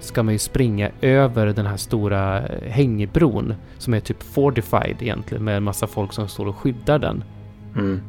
ska 0.00 0.22
man 0.22 0.34
ju 0.34 0.38
springa 0.38 0.90
över 1.00 1.46
den 1.46 1.66
här 1.66 1.76
stora 1.76 2.46
eh, 2.46 2.70
hängbron 2.70 3.54
som 3.78 3.94
är 3.94 4.00
typ 4.00 4.22
fortified 4.22 4.96
egentligen 5.00 5.44
med 5.44 5.56
en 5.56 5.62
massa 5.62 5.86
folk 5.86 6.12
som 6.12 6.28
står 6.28 6.46
och 6.46 6.56
skyddar 6.56 6.98
den. 6.98 7.24
Mm. 7.76 8.00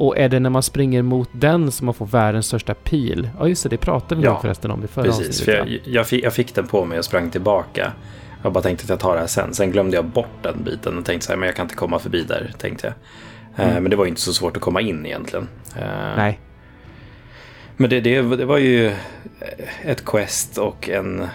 Och 0.00 0.18
är 0.18 0.28
det 0.28 0.40
när 0.40 0.50
man 0.50 0.62
springer 0.62 1.02
mot 1.02 1.28
den 1.32 1.72
som 1.72 1.84
man 1.84 1.94
får 1.94 2.06
världens 2.06 2.46
största 2.46 2.74
pil? 2.74 3.30
Ja 3.38 3.48
just 3.48 3.62
det, 3.62 3.68
det 3.68 3.76
pratade 3.76 4.20
vi 4.20 4.26
ja, 4.26 4.40
förresten 4.40 4.70
om 4.70 4.84
i 4.84 4.86
förra 4.86 5.04
precis. 5.04 5.26
Precis, 5.26 5.48
jag, 5.48 5.80
jag, 5.84 6.06
fick, 6.06 6.24
jag 6.24 6.32
fick 6.32 6.54
den 6.54 6.66
på 6.66 6.84
mig 6.84 6.98
och 6.98 7.04
sprang 7.04 7.30
tillbaka. 7.30 7.92
Jag 8.42 8.52
bara 8.52 8.62
tänkte 8.62 8.84
att 8.84 8.88
jag 8.88 9.00
tar 9.00 9.14
det 9.14 9.20
här 9.20 9.26
sen. 9.26 9.54
Sen 9.54 9.70
glömde 9.70 9.96
jag 9.96 10.04
bort 10.04 10.42
den 10.42 10.64
biten 10.64 10.98
och 10.98 11.04
tänkte 11.04 11.26
så 11.26 11.32
här, 11.32 11.38
men 11.38 11.46
jag 11.46 11.56
kan 11.56 11.64
inte 11.64 11.74
komma 11.74 11.98
förbi 11.98 12.22
där, 12.22 12.52
tänkte 12.58 12.86
jag. 12.86 12.94
Mm. 13.64 13.76
Uh, 13.76 13.82
men 13.82 13.90
det 13.90 13.96
var 13.96 14.06
inte 14.06 14.20
så 14.20 14.32
svårt 14.32 14.56
att 14.56 14.62
komma 14.62 14.80
in 14.80 15.06
egentligen. 15.06 15.48
Uh, 15.76 16.16
Nej. 16.16 16.40
Men 17.76 17.90
det, 17.90 18.00
det, 18.00 18.22
det 18.22 18.44
var 18.44 18.58
ju 18.58 18.92
ett 19.82 20.04
quest 20.04 20.58
och 20.58 20.88
en 20.88 21.26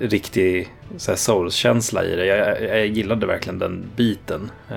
riktig 0.00 0.68
Souls-känsla 0.96 2.04
i 2.04 2.16
det. 2.16 2.26
Jag, 2.26 2.62
jag, 2.62 2.86
gillade 2.86 3.26
verkligen 3.26 3.58
den 3.58 3.84
biten. 3.96 4.50
Eh, 4.70 4.76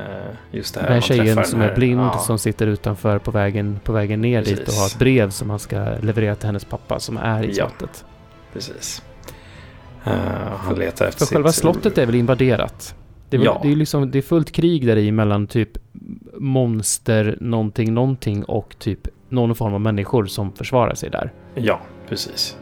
just 0.51 0.73
det 0.73 0.79
här. 0.79 0.87
Den 0.87 0.93
här 0.93 1.01
tjejen 1.01 1.45
som 1.45 1.61
är 1.61 1.75
blind 1.75 2.01
ja. 2.01 2.17
som 2.17 2.39
sitter 2.39 2.67
utanför 2.67 3.19
på 3.19 3.31
vägen, 3.31 3.79
på 3.83 3.91
vägen 3.91 4.21
ner 4.21 4.41
Precis. 4.41 4.59
dit 4.59 4.67
och 4.67 4.73
har 4.73 4.87
ett 4.87 4.99
brev 4.99 5.29
som 5.29 5.49
han 5.49 5.59
ska 5.59 5.77
leverera 6.01 6.35
till 6.35 6.45
hennes 6.45 6.65
pappa 6.65 6.99
som 6.99 7.17
är 7.17 7.43
i 7.43 7.53
slottet. 7.53 7.79
Ja. 7.81 8.07
Precis. 8.53 9.03
Uh, 10.07 10.13
han 10.57 10.75
letar 10.75 11.05
efter 11.05 11.19
För 11.19 11.25
sitt... 11.25 11.35
själva 11.35 11.51
slottet 11.51 11.97
är 11.97 12.05
väl 12.05 12.15
invaderat? 12.15 12.95
Det 13.29 13.37
är, 13.37 13.41
ja. 13.41 13.59
det 13.63 13.71
är, 13.71 13.75
liksom, 13.75 14.11
det 14.11 14.17
är 14.17 14.21
fullt 14.21 14.51
krig 14.51 14.87
där 14.87 14.97
i 14.97 15.11
mellan 15.11 15.47
typ 15.47 15.69
monster, 16.33 17.37
någonting, 17.41 17.93
någonting 17.93 18.43
och 18.43 18.75
typ 18.79 19.07
någon 19.29 19.55
form 19.55 19.73
av 19.73 19.81
människor 19.81 20.25
som 20.25 20.53
försvarar 20.53 20.95
sig 20.95 21.09
där. 21.09 21.33
Ja, 21.55 21.81
precis. 22.09 22.57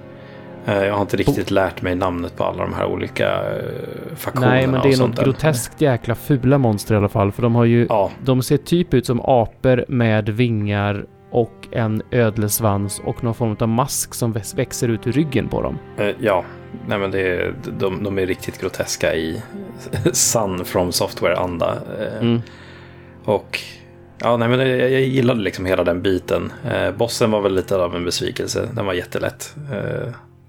Eh, 0.66 0.86
jag 0.86 0.94
har 0.94 1.02
inte 1.02 1.18
riktigt 1.18 1.52
lärt 1.52 1.82
mig 1.82 1.96
namnet 1.96 2.36
på 2.36 2.44
alla 2.44 2.64
de 2.64 2.74
här 2.74 2.86
olika 2.86 3.28
eh, 3.28 4.16
faktionerna. 4.16 4.54
Nej, 4.54 4.68
men 4.68 4.82
det 4.82 4.94
är 4.94 4.98
något 4.98 5.16
där. 5.16 5.24
groteskt 5.24 5.82
jäkla 5.82 6.16
fula 6.16 6.58
monster 6.58 6.96
i 6.96 6.98
alla 6.98 7.10
fall. 7.10 7.32
För 7.32 7.42
de 7.42 7.56
har 7.56 7.66
ju... 7.66 7.86
Ja. 7.90 8.12
De 8.24 8.42
ser 8.42 8.58
typ 8.58 8.94
ut 8.94 9.06
som 9.06 9.22
apor 9.22 9.86
med 9.88 10.30
vingar 10.30 11.06
och 11.32 11.68
en 11.72 12.02
ödlesvans 12.12 13.02
och 13.06 13.24
någon 13.24 13.36
form 13.36 13.56
av 13.60 13.70
mask 13.70 14.14
som 14.14 14.36
växer 14.56 14.88
ut 14.90 15.08
ur 15.08 15.12
ryggen 15.12 15.48
på 15.48 15.62
dem. 15.62 15.78
Eh, 15.98 16.16
ja, 16.20 16.44
nej 16.88 17.00
men 17.00 17.12
det 17.12 17.22
är, 17.22 17.54
de, 17.80 18.04
de 18.04 18.20
är 18.20 18.26
riktigt 18.26 18.62
groteska 18.62 19.16
i 19.16 19.42
Sun 20.14 20.66
from 20.66 20.92
Software-anda. 20.92 21.78
Mm. 22.20 22.42
Och 23.26 23.60
Ja, 24.22 24.38
nej, 24.38 24.48
men 24.48 24.60
jag, 24.60 24.92
jag 24.92 25.02
gillade 25.02 25.42
liksom 25.42 25.66
hela 25.66 25.84
den 25.84 26.02
biten. 26.02 26.52
Bossen 26.98 27.32
var 27.32 27.42
väl 27.42 27.56
lite 27.56 27.76
av 27.76 27.96
en 27.96 28.06
besvikelse. 28.06 28.70
Den 28.74 28.86
var 28.86 28.94
jättelätt. 28.94 29.56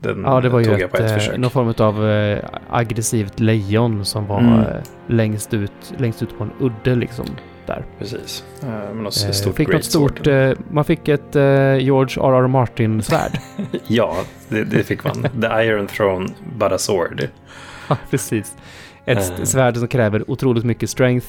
Den 0.01 0.23
ja, 0.25 0.41
det 0.41 0.49
var 0.49 0.61
ju 0.61 0.85
ett, 0.85 0.95
ett 0.95 1.33
eh, 1.33 1.39
någon 1.39 1.51
form 1.51 1.75
av 1.79 2.11
eh, 2.11 2.45
aggressivt 2.71 3.41
lejon 3.41 4.05
som 4.05 4.27
var 4.27 4.41
mm. 4.41 4.61
Eh, 4.61 4.67
längst, 5.07 5.55
ut, 5.55 5.93
längst 5.99 6.23
ut 6.23 6.39
på 6.39 6.45
en 6.45 6.53
udde 6.61 6.95
liksom. 6.95 7.27
Där. 7.67 7.85
Precis. 7.99 8.45
Men 8.61 9.03
något 9.03 9.15
stort 9.15 9.57
fick 9.57 9.69
något 9.69 9.85
stort, 9.85 10.27
man 10.71 10.85
fick 10.85 11.09
ett 11.09 11.35
George 11.81 12.23
R.R. 12.23 12.47
Martin-svärd. 12.47 13.39
ja, 13.87 14.17
det, 14.49 14.65
det, 14.65 14.83
fick 14.83 15.05
man. 15.05 15.23
The 15.23 15.65
Iron 15.65 15.87
Throne, 15.87 16.29
but 16.59 16.73
a 16.73 16.79
sword. 16.79 17.29
ja, 17.89 17.97
precis. 18.11 18.57
Ett 19.05 19.39
uh. 19.39 19.45
svärd 19.45 19.77
som 19.77 19.89
kräver 19.89 20.31
otroligt 20.31 20.65
mycket 20.65 20.91
strength, 20.91 21.27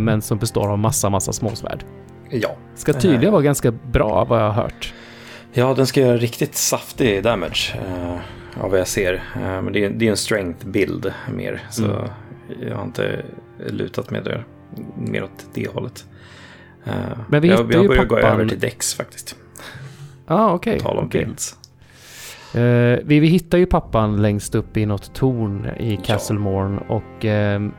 men 0.00 0.22
som 0.22 0.38
består 0.38 0.68
av 0.68 0.78
massa, 0.78 1.10
massa 1.10 1.32
småsvärd. 1.32 1.84
Ja. 2.30 2.56
Ska 2.74 2.92
tydligen 2.92 3.32
vara 3.32 3.42
ganska 3.42 3.70
bra, 3.70 4.24
vad 4.24 4.40
jag 4.40 4.50
har 4.50 4.62
hört. 4.62 4.94
Ja, 5.58 5.74
den 5.74 5.86
ska 5.86 6.00
göra 6.00 6.16
riktigt 6.16 6.54
saftig 6.54 7.22
damage, 7.22 7.74
uh, 7.88 8.18
av 8.64 8.70
vad 8.70 8.80
jag 8.80 8.88
ser. 8.88 9.14
Uh, 9.14 9.62
men 9.62 9.72
det 9.72 9.84
är, 9.84 9.90
det 9.90 10.06
är 10.06 10.10
en 10.10 10.16
strength-bild 10.16 11.12
mer, 11.32 11.62
så 11.70 11.84
mm. 11.84 12.08
jag 12.68 12.76
har 12.76 12.84
inte 12.84 13.24
lutat 13.66 14.10
med 14.10 14.24
det 14.24 14.44
mer 14.96 15.24
åt 15.24 15.46
det 15.54 15.68
hållet. 15.68 16.06
Uh, 16.86 16.92
men 17.28 17.42
vi 17.42 17.48
jag, 17.48 17.58
jag 17.58 17.68
börjar 17.68 17.88
pappan... 17.88 18.08
gå 18.08 18.16
över 18.16 18.48
till 18.48 18.60
Dex 18.60 18.94
faktiskt. 18.94 19.36
Ja, 20.26 20.34
ah, 20.34 20.52
okej. 20.52 20.70
Okay. 20.70 20.80
Tal 20.80 20.98
om 20.98 21.06
okay. 21.06 21.24
builds. 21.24 21.56
Uh, 22.54 22.60
vi, 23.04 23.20
vi 23.20 23.26
hittar 23.26 23.58
ju 23.58 23.66
pappan 23.66 24.22
längst 24.22 24.54
upp 24.54 24.76
i 24.76 24.86
något 24.86 25.14
torn 25.14 25.66
i 25.78 25.96
Castlemorn 25.96 26.80
ja. 26.88 26.94
och 26.94 27.24
uh, 27.24 27.70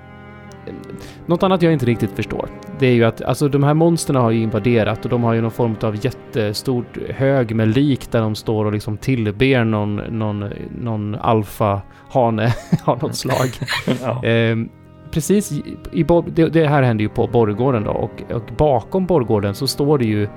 något 1.26 1.44
annat 1.44 1.62
jag 1.62 1.74
inte 1.74 1.86
riktigt 1.86 2.12
förstår. 2.12 2.50
Det 2.80 2.88
är 2.88 2.94
ju 2.94 3.04
att 3.04 3.22
alltså, 3.22 3.48
de 3.48 3.64
här 3.64 3.74
monstren 3.74 4.16
har 4.16 4.32
ju 4.32 4.42
invaderat 4.42 5.06
och 5.06 5.12
de 5.12 5.24
har 5.24 5.34
ju 5.34 5.42
någon 5.42 5.52
form 5.52 5.76
av 5.82 6.06
jättestort 6.06 6.98
hög 7.10 7.56
med 7.56 7.68
lik 7.68 8.12
där 8.12 8.22
de 8.22 8.36
står 8.36 8.66
och 8.66 8.72
liksom 8.72 8.98
tillber 8.98 9.64
någon, 9.64 9.96
någon, 9.96 10.46
någon 10.82 11.16
alfa-hane 11.16 12.54
av 12.84 13.04
något 13.04 13.16
slag. 13.16 13.50
ja. 14.02 14.30
uh, 14.30 14.66
precis 15.12 15.52
i, 15.52 16.06
det, 16.34 16.50
det, 16.50 16.68
här 16.68 16.84
händer 16.84 17.04
ju 17.04 17.10
på 17.10 17.28
borggården 17.28 17.84
då 17.84 17.92
och, 17.92 18.34
och 18.34 18.50
bakom 18.58 19.06
borggården 19.06 19.56
så 19.56 19.68
står 19.68 19.98
det 19.98 20.06
ju 20.06 20.28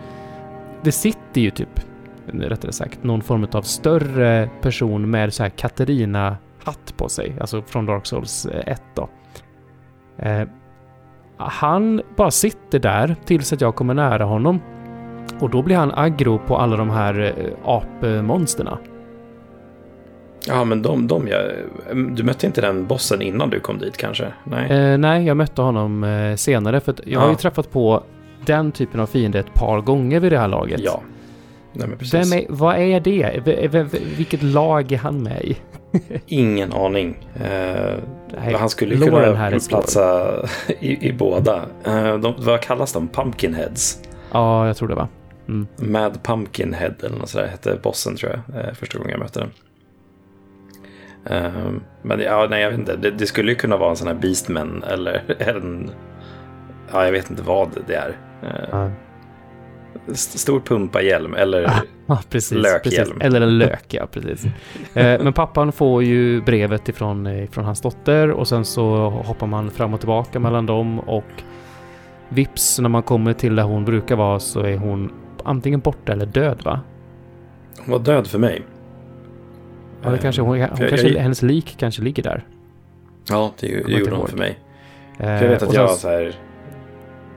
det 0.82 0.92
sitter 0.92 1.40
ju 1.40 1.50
typ 1.50 1.80
rättare 2.26 2.72
sagt, 2.72 3.04
någon 3.04 3.22
form 3.22 3.46
av 3.52 3.62
större 3.62 4.50
person 4.60 5.10
med 5.10 5.34
så 5.34 5.42
här 5.42 5.50
Katarina-hatt 5.50 6.94
på 6.96 7.08
sig, 7.08 7.36
alltså 7.40 7.62
från 7.62 7.86
Dark 7.86 8.06
Souls 8.06 8.46
1 8.46 8.68
eh, 8.68 8.76
då. 8.94 9.08
Eh, 10.22 10.48
han 11.36 12.02
bara 12.16 12.30
sitter 12.30 12.78
där 12.78 13.16
tills 13.24 13.52
att 13.52 13.60
jag 13.60 13.74
kommer 13.74 13.94
nära 13.94 14.24
honom. 14.24 14.60
Och 15.40 15.50
då 15.50 15.62
blir 15.62 15.76
han 15.76 15.92
aggro 15.94 16.38
på 16.38 16.56
alla 16.56 16.76
de 16.76 16.90
här 16.90 17.34
eh, 17.36 17.68
apmonsterna. 17.68 18.78
Ja, 20.46 20.64
men 20.64 20.82
de, 20.82 21.06
de 21.06 21.28
ja. 21.28 21.38
Du 22.10 22.22
mötte 22.22 22.46
inte 22.46 22.60
den 22.60 22.86
bossen 22.86 23.22
innan 23.22 23.50
du 23.50 23.60
kom 23.60 23.78
dit 23.78 23.96
kanske? 23.96 24.26
Nej, 24.44 24.70
eh, 24.70 24.98
nej 24.98 25.26
jag 25.26 25.36
mötte 25.36 25.62
honom 25.62 26.04
eh, 26.04 26.36
senare. 26.36 26.80
För 26.80 26.94
jag 27.04 27.12
ja. 27.12 27.20
har 27.20 27.28
ju 27.28 27.34
träffat 27.34 27.70
på 27.70 28.02
den 28.46 28.72
typen 28.72 29.00
av 29.00 29.06
fiende 29.06 29.38
ett 29.38 29.54
par 29.54 29.80
gånger 29.80 30.20
vid 30.20 30.32
det 30.32 30.38
här 30.38 30.48
laget. 30.48 30.80
Ja. 30.80 31.02
Nej, 31.72 31.88
Vem 32.12 32.32
är, 32.32 32.46
vad 32.48 32.76
är 32.76 33.00
det? 33.00 33.40
V 33.44 33.86
vilket 34.16 34.42
lag 34.42 34.92
är 34.92 34.98
han 34.98 35.22
med 35.22 35.42
i? 35.44 35.56
Ingen 36.26 36.72
aning. 36.72 37.28
Uh, 37.36 37.42
Nej, 38.40 38.54
han 38.58 38.70
skulle 38.70 39.06
kunna 39.06 39.58
platsa 39.68 40.32
i, 40.80 41.08
i, 41.08 41.12
båda. 41.12 41.62
Uh, 41.86 42.16
de, 42.16 42.34
vad 42.38 42.60
kallas 42.60 42.92
de? 42.92 43.08
Pumpkinheads? 43.08 44.02
Ja, 44.32 44.66
jag 44.66 44.76
tror 44.76 44.88
det 44.88 44.94
va. 44.94 45.08
Mm. 45.48 45.66
Mad 45.76 46.22
Pumpkinhead 46.22 46.94
eller 47.02 47.18
något 47.18 47.28
sådär 47.28 47.46
hette 47.46 47.78
bossen 47.82 48.16
tror 48.16 48.32
jag. 48.32 48.64
Uh, 48.64 48.74
första 48.74 48.98
gången 48.98 49.10
jag 49.10 49.20
mötte 49.20 49.40
den. 49.40 49.50
Uh, 51.30 51.72
men 52.02 52.20
ja, 52.20 52.46
nej, 52.50 52.62
jag 52.62 52.70
vet 52.70 52.78
inte. 52.78 52.96
Det, 52.96 53.10
det, 53.10 53.26
skulle 53.26 53.52
ju 53.52 53.56
kunna 53.56 53.76
vara 53.76 53.90
en 53.90 53.96
sån 53.96 54.06
här 54.06 54.14
Beastman 54.14 54.82
eller 54.82 55.34
en... 55.38 55.90
Ja, 56.92 57.04
jag 57.04 57.12
vet 57.12 57.30
inte 57.30 57.42
vad 57.42 57.68
det 57.86 57.94
är. 57.94 58.16
Uh, 58.42 58.90
stor 60.14 60.60
pumpahjälm 60.60 61.34
eller 61.34 61.70
ja, 62.06 62.20
precis, 62.30 62.52
lökhjälm. 62.52 63.08
Precis. 63.08 63.22
Eller 63.22 63.40
en 63.40 63.58
lök, 63.58 63.94
ja 63.94 64.06
precis. 64.06 64.44
Eh, 64.94 65.22
men 65.22 65.32
pappan 65.32 65.72
får 65.72 66.02
ju 66.02 66.42
brevet 66.42 66.88
ifrån, 66.88 67.26
ifrån 67.26 67.64
hans 67.64 67.80
dotter 67.80 68.30
och 68.30 68.48
sen 68.48 68.64
så 68.64 69.10
hoppar 69.10 69.46
man 69.46 69.70
fram 69.70 69.94
och 69.94 70.00
tillbaka 70.00 70.38
mellan 70.38 70.66
dem 70.66 71.00
och 71.00 71.24
vips 72.28 72.78
när 72.78 72.88
man 72.88 73.02
kommer 73.02 73.32
till 73.32 73.56
där 73.56 73.62
hon 73.62 73.84
brukar 73.84 74.16
vara 74.16 74.40
så 74.40 74.60
är 74.60 74.76
hon 74.76 75.12
antingen 75.44 75.80
borta 75.80 76.12
eller 76.12 76.26
död 76.26 76.60
va? 76.64 76.80
Hon 77.78 77.92
var 77.92 77.98
död 77.98 78.26
för 78.26 78.38
mig. 78.38 78.62
Ja, 80.02 80.10
det 80.10 80.18
kanske, 80.18 80.42
hon, 80.42 80.50
hon 80.50 80.58
jag, 80.58 80.76
kanske, 80.88 81.08
jag, 81.08 81.22
hennes 81.22 81.42
lik 81.42 81.74
kanske 81.78 82.02
ligger 82.02 82.22
där. 82.22 82.44
Ja, 83.28 83.52
det, 83.60 83.66
det 83.66 83.92
gjorde 83.92 84.14
hon 84.14 84.28
för 84.28 84.38
mig. 84.38 84.58
För 85.16 85.42
jag 85.42 85.48
vet 85.48 85.62
att 85.62 85.74
jag 85.74 85.90
så 85.90 86.08
här 86.08 86.34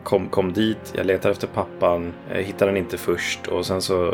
kom, 0.05 0.29
kom 0.29 0.53
dit, 0.53 0.93
jag 0.95 1.05
letade 1.05 1.31
efter 1.31 1.47
pappan, 1.47 2.13
jag 2.33 2.43
hittade 2.43 2.71
den 2.71 2.77
inte 2.77 2.97
först 2.97 3.47
och 3.47 3.65
sen 3.65 3.81
så 3.81 4.13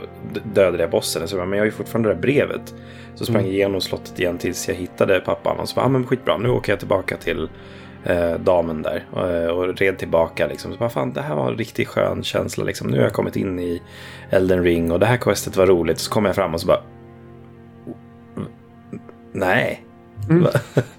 dödade 0.53 0.83
jag 0.83 0.89
bossen. 0.89 1.27
Så 1.27 1.35
bara, 1.35 1.45
men 1.45 1.57
jag 1.57 1.61
har 1.61 1.65
ju 1.65 1.71
fortfarande 1.71 2.09
det 2.09 2.15
där 2.15 2.21
brevet. 2.21 2.73
Så 3.15 3.25
sprang 3.25 3.41
jag 3.41 3.47
mm. 3.47 3.55
igenom 3.55 3.81
slottet 3.81 4.19
igen 4.19 4.37
tills 4.37 4.67
jag 4.67 4.75
hittade 4.75 5.19
pappan 5.19 5.59
och 5.59 5.69
så 5.69 5.75
bara, 5.75 5.85
ah, 5.85 5.89
men 5.89 6.07
skitbra, 6.07 6.37
nu 6.37 6.49
åker 6.49 6.71
jag 6.71 6.79
tillbaka 6.79 7.17
till 7.17 7.49
eh, 8.03 8.33
damen 8.33 8.81
där 8.81 9.05
och, 9.11 9.57
och 9.57 9.77
red 9.77 9.97
tillbaka. 9.97 10.47
Liksom. 10.47 10.73
Så 10.73 10.77
bara, 10.77 10.89
fan, 10.89 11.13
det 11.13 11.21
här 11.21 11.35
var 11.35 11.51
en 11.51 11.57
riktigt 11.57 11.87
skön 11.87 12.23
känsla. 12.23 12.63
Liksom. 12.63 12.87
Nu 12.87 12.97
har 12.97 13.03
jag 13.03 13.13
kommit 13.13 13.35
in 13.35 13.59
i 13.59 13.81
Elden 14.29 14.63
Ring 14.63 14.91
och 14.91 14.99
det 14.99 15.05
här 15.05 15.17
questet 15.17 15.57
var 15.57 15.65
roligt. 15.65 15.99
Så 15.99 16.11
kom 16.11 16.25
jag 16.25 16.35
fram 16.35 16.53
och 16.53 16.61
så 16.61 16.67
bara, 16.67 16.81
nej. 19.31 19.85
Mm. 20.29 20.47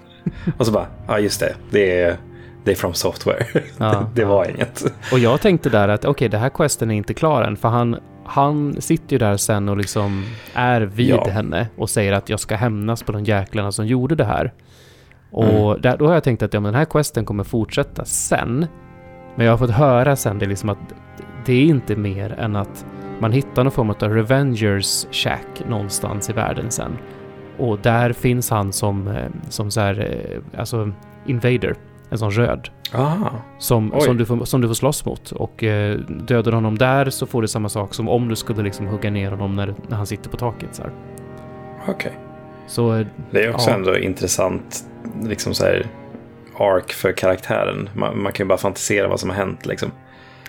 och 0.57 0.65
så 0.65 0.71
bara, 0.71 0.87
ja 1.07 1.19
just 1.19 1.39
det, 1.39 1.55
det 1.69 2.01
är 2.01 2.17
det 2.63 2.71
är 2.71 2.75
from 2.75 2.93
software. 2.93 3.45
Ja, 3.77 4.09
det 4.15 4.25
var 4.25 4.49
inget. 4.49 4.83
Och 5.11 5.19
jag 5.19 5.41
tänkte 5.41 5.69
där 5.69 5.87
att 5.87 5.99
okej, 5.99 6.11
okay, 6.11 6.27
det 6.27 6.37
här 6.37 6.49
questen 6.49 6.91
är 6.91 6.95
inte 6.95 7.13
klar 7.13 7.41
än. 7.41 7.57
För 7.57 7.69
han, 7.69 7.97
han 8.25 8.81
sitter 8.81 9.11
ju 9.13 9.17
där 9.17 9.37
sen 9.37 9.69
och 9.69 9.77
liksom 9.77 10.25
är 10.53 10.81
vid 10.81 11.09
ja. 11.09 11.29
henne 11.29 11.67
och 11.77 11.89
säger 11.89 12.13
att 12.13 12.29
jag 12.29 12.39
ska 12.39 12.55
hämnas 12.55 13.03
på 13.03 13.11
de 13.11 13.23
jäklarna 13.23 13.71
som 13.71 13.87
gjorde 13.87 14.15
det 14.15 14.25
här. 14.25 14.53
Och 15.31 15.71
mm. 15.71 15.81
där, 15.81 15.97
då 15.97 16.07
har 16.07 16.13
jag 16.13 16.23
tänkt 16.23 16.43
att 16.43 16.53
ja, 16.53 16.59
men 16.59 16.71
den 16.71 16.79
här 16.79 16.85
questen 16.85 17.25
kommer 17.25 17.43
fortsätta 17.43 18.05
sen. 18.05 18.67
Men 19.35 19.45
jag 19.45 19.53
har 19.53 19.57
fått 19.57 19.71
höra 19.71 20.15
sen 20.15 20.39
det 20.39 20.45
liksom 20.45 20.69
att 20.69 20.77
det 21.45 21.53
är 21.53 21.65
inte 21.65 21.95
mer 21.95 22.39
än 22.39 22.55
att 22.55 22.85
man 23.19 23.31
hittar 23.31 23.63
någon 23.63 23.71
form 23.71 23.89
av 23.89 24.09
Revengers 24.09 25.07
Shack 25.11 25.63
någonstans 25.69 26.29
i 26.29 26.33
världen 26.33 26.71
sen. 26.71 26.97
Och 27.57 27.79
där 27.79 28.13
finns 28.13 28.49
han 28.49 28.73
som, 28.73 29.07
eh, 29.07 29.29
som 29.49 29.71
så 29.71 29.81
här, 29.81 29.99
eh, 29.99 30.59
alltså 30.59 30.91
invader 31.25 31.75
en 32.13 32.19
sån 32.19 32.31
röd. 32.31 32.69
Aha. 32.93 33.31
Som, 33.59 33.93
som, 33.99 34.17
du 34.17 34.25
får, 34.25 34.45
som 34.45 34.61
du 34.61 34.67
får 34.67 34.75
slåss 34.75 35.05
mot. 35.05 35.31
Och 35.31 35.63
eh, 35.63 35.97
dödar 35.99 36.51
du 36.51 36.57
honom 36.57 36.77
där 36.77 37.09
så 37.09 37.25
får 37.25 37.41
du 37.41 37.47
samma 37.47 37.69
sak 37.69 37.93
som 37.93 38.09
om 38.09 38.29
du 38.29 38.35
skulle 38.35 38.63
liksom 38.63 38.87
hugga 38.87 39.11
ner 39.11 39.31
honom 39.31 39.55
när, 39.55 39.75
när 39.87 39.97
han 39.97 40.07
sitter 40.07 40.29
på 40.29 40.37
taket. 40.37 40.81
Okej. 41.81 41.93
Okay. 41.95 42.11
Så... 42.67 42.95
Eh, 42.95 43.05
det 43.31 43.43
är 43.43 43.53
också 43.53 43.69
ja. 43.69 43.75
ändå 43.75 43.97
intressant, 43.97 44.85
liksom 45.23 45.53
så 45.53 45.63
här, 45.63 45.87
ark 46.59 46.93
för 46.93 47.11
karaktären. 47.11 47.89
Man, 47.93 48.23
man 48.23 48.33
kan 48.33 48.45
ju 48.45 48.47
bara 48.47 48.57
fantisera 48.57 49.07
vad 49.07 49.19
som 49.19 49.29
har 49.29 49.37
hänt 49.37 49.65
liksom. 49.65 49.91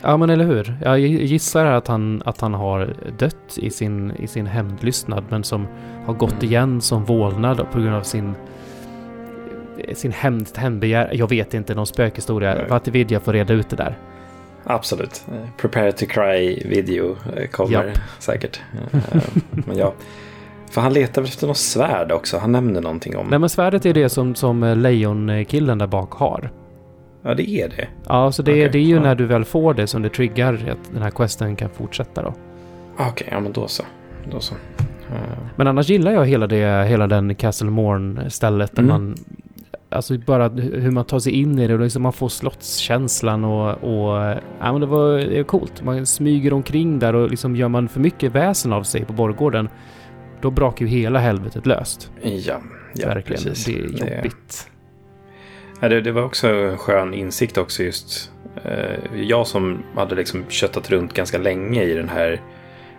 Ja, 0.02 0.16
men 0.16 0.30
eller 0.30 0.44
hur? 0.44 0.76
Jag 0.82 0.98
gissar 1.00 1.66
att 1.66 1.88
han, 1.88 2.22
att 2.24 2.40
han 2.40 2.54
har 2.54 2.94
dött 3.18 3.56
i 3.56 3.70
sin, 3.70 4.12
i 4.18 4.26
sin 4.26 4.46
hämndlystnad, 4.46 5.24
men 5.28 5.44
som 5.44 5.66
har 6.06 6.14
gått 6.14 6.32
mm. 6.32 6.44
igen 6.44 6.80
som 6.80 7.04
vålnad 7.04 7.66
på 7.72 7.80
grund 7.80 7.94
av 7.94 8.02
sin 8.02 8.34
sin 9.94 10.12
hämnd, 10.12 10.48
hämndbegär. 10.56 11.10
Jag 11.12 11.28
vet 11.28 11.54
inte, 11.54 11.74
någon 11.74 11.86
spökhistoria. 11.86 12.54
Nej. 12.54 12.66
Vattenvidja 12.68 13.20
får 13.20 13.32
reda 13.32 13.54
ut 13.54 13.70
det 13.70 13.76
där. 13.76 13.98
Absolut. 14.64 15.24
Eh, 15.28 15.48
prepare 15.56 15.92
to 15.92 16.06
cry 16.06 16.62
video 16.68 17.16
eh, 17.36 17.46
kommer 17.46 17.72
Japp. 17.72 17.98
säkert. 18.18 18.60
Eh, 18.92 19.22
men 19.66 19.76
ja. 19.76 19.94
För 20.70 20.80
han 20.80 20.92
letar 20.92 21.22
efter 21.22 21.46
något 21.46 21.56
svärd 21.56 22.12
också. 22.12 22.38
Han 22.38 22.52
nämner 22.52 22.80
någonting 22.80 23.16
om... 23.16 23.26
Nej 23.26 23.38
men 23.38 23.48
svärdet 23.48 23.86
är 23.86 23.94
det 23.94 24.08
som, 24.08 24.34
som 24.34 24.74
lejonkillen 24.78 25.78
där 25.78 25.86
bak 25.86 26.12
har. 26.12 26.50
Ja 27.22 27.34
det 27.34 27.50
är 27.50 27.68
det? 27.68 27.88
Ja, 28.08 28.32
så 28.32 28.42
det, 28.42 28.52
okay. 28.52 28.68
det 28.68 28.78
är 28.78 28.82
ju 28.82 28.94
ja. 28.94 29.02
när 29.02 29.14
du 29.14 29.26
väl 29.26 29.44
får 29.44 29.74
det 29.74 29.86
som 29.86 30.02
det 30.02 30.08
triggar 30.08 30.54
att 30.54 30.92
den 30.92 31.02
här 31.02 31.10
questen 31.10 31.56
kan 31.56 31.70
fortsätta 31.70 32.22
då. 32.22 32.34
Okej, 32.94 33.06
okay, 33.10 33.28
ja 33.30 33.40
men 33.40 33.52
då 33.52 33.68
så. 33.68 33.82
Då 34.30 34.40
så. 34.40 34.54
Men 35.56 35.66
annars 35.66 35.88
gillar 35.88 36.12
jag 36.12 36.26
hela, 36.26 36.46
det, 36.46 36.86
hela 36.88 37.06
den 37.06 37.34
Castle 37.34 37.70
Morn-stället 37.70 38.76
där 38.76 38.82
mm. 38.82 38.92
man 38.92 39.16
Alltså 39.94 40.18
bara 40.18 40.48
hur 40.48 40.90
man 40.90 41.04
tar 41.04 41.18
sig 41.18 41.32
in 41.32 41.58
i 41.58 41.66
det 41.66 41.74
och 41.74 41.80
liksom 41.80 42.02
man 42.02 42.12
får 42.12 42.28
slottskänslan 42.28 43.44
och, 43.44 43.70
och 43.70 44.40
ja 44.60 44.72
men 44.72 44.80
det 44.80 44.86
var, 44.86 45.18
det 45.18 45.36
var 45.36 45.44
coolt. 45.44 45.82
Man 45.82 46.06
smyger 46.06 46.52
omkring 46.52 46.98
där 46.98 47.14
och 47.14 47.30
liksom 47.30 47.56
gör 47.56 47.68
man 47.68 47.88
för 47.88 48.00
mycket 48.00 48.32
väsen 48.32 48.72
av 48.72 48.82
sig 48.82 49.04
på 49.04 49.12
borggården 49.12 49.68
då 50.40 50.50
brakar 50.50 50.86
ju 50.86 50.90
hela 50.90 51.18
helvetet 51.18 51.66
löst. 51.66 52.10
Ja, 52.22 52.60
ja 52.94 53.08
Verkligen. 53.08 53.42
Precis. 53.42 53.64
Det 53.64 53.72
är 53.72 54.16
jobbigt. 54.16 54.70
Ja, 55.80 55.88
det, 55.88 56.00
det 56.00 56.12
var 56.12 56.22
också 56.22 56.48
en 56.48 56.78
skön 56.78 57.14
insikt 57.14 57.58
också 57.58 57.82
just. 57.82 58.32
Eh, 58.64 59.20
jag 59.22 59.46
som 59.46 59.82
hade 59.94 60.14
liksom 60.14 60.44
köttat 60.48 60.90
runt 60.90 61.14
ganska 61.14 61.38
länge 61.38 61.82
i 61.82 61.94
den 61.94 62.08
här 62.08 62.40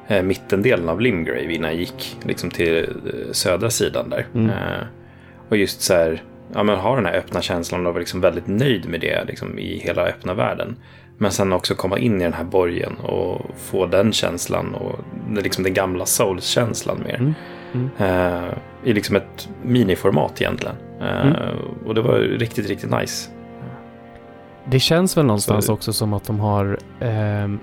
eh, 0.08 0.24
mittendelen 0.24 0.90
av 0.90 1.02
Limgrave 1.02 1.54
innan 1.54 1.72
jag 1.72 1.80
gick 1.80 2.18
liksom 2.24 2.50
till 2.50 2.78
eh, 2.78 3.32
södra 3.32 3.70
sidan 3.70 4.10
där. 4.10 4.28
Mm. 4.36 4.52
Och 5.50 5.58
just 5.58 5.82
så 5.82 5.94
här 5.94 6.24
ja, 6.56 6.64
men 6.64 6.80
har 6.80 6.96
den 6.96 7.06
här 7.06 7.14
öppna 7.14 7.42
känslan 7.42 7.86
och 7.86 7.94
vara 7.94 8.00
liksom 8.00 8.22
väldigt 8.22 8.48
nöjd 8.48 8.90
med 8.90 9.00
det 9.02 9.26
liksom, 9.28 9.60
i 9.60 9.80
hela 9.80 10.02
öppna 10.02 10.34
världen. 10.34 10.76
Men 11.18 11.32
sen 11.32 11.54
också 11.54 11.76
komma 11.76 12.00
in 12.00 12.22
i 12.22 12.24
den 12.24 12.34
här 12.34 12.44
borgen 12.44 12.96
och 12.96 13.42
få 13.58 13.86
den 13.86 14.12
känslan 14.12 14.76
och 14.76 15.00
liksom 15.44 15.64
den 15.64 15.74
gamla 15.74 16.06
Souls-känslan 16.06 17.04
mer. 17.06 17.16
Mm. 17.16 17.34
Mm. 17.74 17.90
Uh, 18.02 18.54
I 18.84 18.94
liksom 18.94 19.16
ett 19.16 19.50
miniformat 19.64 20.42
egentligen. 20.42 20.76
Uh, 21.02 21.28
mm. 21.28 21.36
Och 21.86 21.96
det 21.96 22.02
var 22.02 22.18
riktigt, 22.18 22.70
riktigt 22.70 22.92
nice. 22.92 23.32
Det 24.66 24.80
känns 24.80 25.18
väl 25.18 25.26
någonstans 25.26 25.66
Så... 25.66 25.74
också 25.74 25.94
som 25.94 26.14
att 26.14 26.24
de 26.24 26.40
har... 26.40 26.80
Uh, 27.02 27.56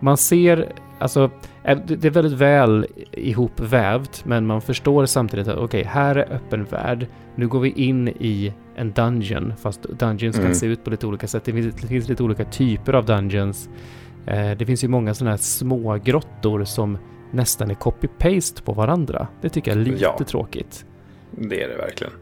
man 0.00 0.16
ser, 0.16 0.72
alltså 0.98 1.30
det 1.64 2.04
är 2.04 2.10
väldigt 2.10 2.38
väl 2.38 2.86
ihopvävt, 3.12 4.24
men 4.24 4.46
man 4.46 4.60
förstår 4.60 5.06
samtidigt 5.06 5.48
att 5.48 5.58
okej, 5.58 5.80
okay, 5.80 5.84
här 5.92 6.16
är 6.16 6.34
öppen 6.34 6.64
värld. 6.64 7.06
Nu 7.34 7.48
går 7.48 7.60
vi 7.60 7.70
in 7.70 8.08
i 8.08 8.52
en 8.76 8.92
dungeon, 8.92 9.52
fast 9.60 9.82
dungeons 9.82 10.36
mm. 10.36 10.48
kan 10.48 10.54
se 10.54 10.66
ut 10.66 10.84
på 10.84 10.90
lite 10.90 11.06
olika 11.06 11.26
sätt. 11.26 11.44
Det 11.44 11.52
finns, 11.52 11.74
det 11.74 11.86
finns 11.86 12.08
lite 12.08 12.22
olika 12.22 12.44
typer 12.44 12.92
av 12.92 13.04
dungeons. 13.04 13.68
Eh, 14.26 14.50
det 14.50 14.66
finns 14.66 14.84
ju 14.84 14.88
många 14.88 15.14
sådana 15.14 15.30
här 15.30 15.38
små 15.38 15.98
grottor 16.04 16.64
som 16.64 16.98
nästan 17.30 17.70
är 17.70 17.74
copy-paste 17.74 18.62
på 18.62 18.72
varandra. 18.72 19.28
Det 19.40 19.48
tycker 19.48 19.70
jag 19.70 19.80
är 19.80 19.84
lite 19.84 20.02
ja, 20.02 20.18
tråkigt. 20.26 20.86
Det 21.30 21.62
är 21.62 21.68
det 21.68 21.76
verkligen. 21.76 22.12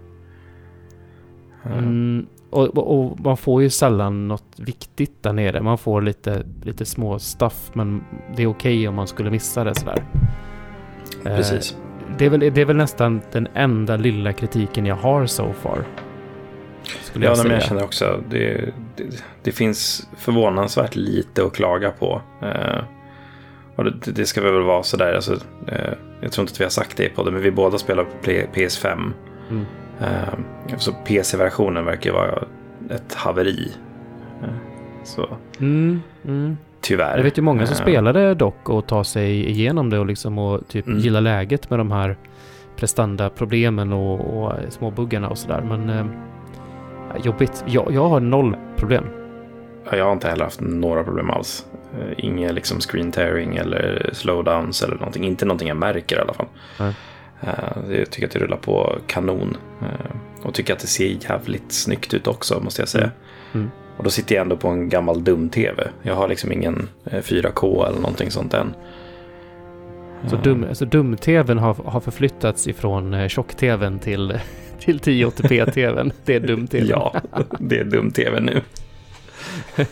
Mm, 1.64 2.26
och, 2.52 2.78
och, 2.78 3.20
man 3.20 3.36
får 3.36 3.62
ju 3.62 3.70
sällan 3.70 4.28
något 4.28 4.54
viktigt 4.56 5.22
där 5.22 5.32
nere. 5.32 5.60
Man 5.62 5.78
får 5.78 6.02
lite, 6.02 6.42
lite 6.62 6.84
små 6.84 7.18
stuff, 7.18 7.70
men 7.72 8.04
det 8.36 8.42
är 8.42 8.46
okej 8.46 8.78
okay 8.78 8.88
om 8.88 8.94
man 8.94 9.06
skulle 9.06 9.30
missa 9.30 9.64
det 9.64 9.74
sådär. 9.74 10.04
Precis. 11.22 11.72
Eh, 11.72 11.78
det, 12.18 12.26
är 12.26 12.30
väl, 12.30 12.40
det 12.40 12.60
är 12.60 12.64
väl 12.64 12.76
nästan 12.76 13.20
den 13.32 13.48
enda 13.54 13.96
lilla 13.96 14.32
kritiken 14.32 14.86
jag 14.86 14.96
har 14.96 15.26
so 15.26 15.52
far. 15.52 15.84
Skulle 17.02 17.26
ja, 17.26 17.34
jag, 17.36 17.46
men 17.46 17.52
jag 17.52 17.62
känner 17.62 17.84
också 17.84 18.22
det, 18.30 18.74
det, 18.96 19.24
det 19.42 19.52
finns 19.52 20.08
förvånansvärt 20.16 20.96
lite 20.96 21.44
att 21.44 21.52
klaga 21.52 21.90
på. 21.90 22.22
Eh, 22.42 22.84
och 23.76 23.84
det, 23.84 24.12
det, 24.12 24.26
ska 24.26 24.40
väl 24.40 24.62
vara 24.62 24.82
sådär, 24.82 25.14
alltså, 25.14 25.32
eh, 25.66 25.92
jag 26.20 26.32
tror 26.32 26.42
inte 26.42 26.52
att 26.52 26.60
vi 26.60 26.64
har 26.64 26.70
sagt 26.70 26.96
det 26.96 27.08
på 27.08 27.22
det, 27.22 27.30
men 27.30 27.42
vi 27.42 27.50
båda 27.50 27.78
spelar 27.78 28.04
på 28.04 28.30
PS5. 28.30 29.12
Mm. 29.50 29.66
Uh, 30.02 30.76
så 30.76 30.92
PC-versionen 30.92 31.84
verkar 31.84 32.12
vara 32.12 32.44
ett 32.90 33.14
haveri. 33.14 33.72
Uh, 34.42 34.48
så. 35.04 35.28
Mm, 35.60 36.02
mm. 36.24 36.56
Tyvärr. 36.80 37.16
Jag 37.16 37.24
vet 37.24 37.38
ju 37.38 37.42
många 37.42 37.66
som 37.66 37.76
uh, 37.76 37.82
spelade 37.82 38.34
dock 38.34 38.68
och 38.68 38.86
tar 38.86 39.02
sig 39.02 39.50
igenom 39.50 39.90
det 39.90 39.98
och 39.98 40.06
liksom 40.06 40.38
och 40.38 40.68
typ 40.68 40.86
mm. 40.86 40.98
gillar 40.98 41.20
läget 41.20 41.70
med 41.70 41.78
de 41.78 41.92
här 41.92 42.16
prestanda-problemen 42.76 43.92
och, 43.92 44.20
och 44.20 44.52
småbuggarna 44.68 45.28
och 45.28 45.38
sådär. 45.38 45.60
Men 45.60 45.90
uh, 45.90 46.06
jobbigt. 47.22 47.64
Jag, 47.66 47.92
jag 47.92 48.08
har 48.08 48.20
noll 48.20 48.56
problem. 48.76 49.04
Jag 49.90 50.04
har 50.04 50.12
inte 50.12 50.28
heller 50.28 50.44
haft 50.44 50.60
några 50.60 51.04
problem 51.04 51.30
alls. 51.30 51.66
Inga 52.16 52.52
liksom 52.52 52.80
screen 52.80 53.12
tearing 53.12 53.56
eller 53.56 54.10
slowdowns 54.12 54.82
eller 54.82 54.94
någonting. 54.94 55.24
Inte 55.24 55.44
någonting 55.44 55.68
jag 55.68 55.76
märker 55.76 56.16
i 56.16 56.20
alla 56.20 56.34
fall. 56.34 56.46
Eh, 56.80 56.90
jag 57.90 58.10
tycker 58.10 58.26
att 58.26 58.32
det 58.32 58.38
rullar 58.38 58.56
på 58.56 58.98
kanon. 59.06 59.56
Eh, 59.80 60.46
och 60.46 60.54
tycker 60.54 60.72
att 60.72 60.78
det 60.78 60.86
ser 60.86 61.16
jävligt 61.30 61.72
snyggt 61.72 62.14
ut 62.14 62.26
också 62.26 62.60
måste 62.60 62.82
jag 62.82 62.88
säga. 62.88 63.04
Mm. 63.04 63.14
Mm. 63.54 63.70
Och 63.96 64.04
då 64.04 64.10
sitter 64.10 64.34
jag 64.34 64.42
ändå 64.42 64.56
på 64.56 64.68
en 64.68 64.88
gammal 64.88 65.24
dum-tv. 65.24 65.88
Jag 66.02 66.14
har 66.14 66.28
liksom 66.28 66.52
ingen 66.52 66.88
4K 67.04 67.82
eh, 67.82 67.88
eller 67.88 68.00
någonting 68.00 68.30
sånt 68.30 68.54
än. 68.54 68.74
Så 70.26 70.36
dum, 70.36 70.64
alltså 70.68 70.84
dum-tvn 70.84 71.58
har, 71.58 71.74
har 71.74 72.00
förflyttats 72.00 72.66
ifrån 72.66 73.28
tjock-tvn 73.28 73.98
till, 73.98 74.38
till 74.78 74.98
1080p-tvn? 75.00 76.12
Det 76.24 76.34
är 76.34 76.40
dum-tvn? 76.40 76.86
ja, 76.88 77.14
det 77.58 77.78
är 77.78 77.84
dum-tvn 77.84 78.44
nu. 78.44 78.60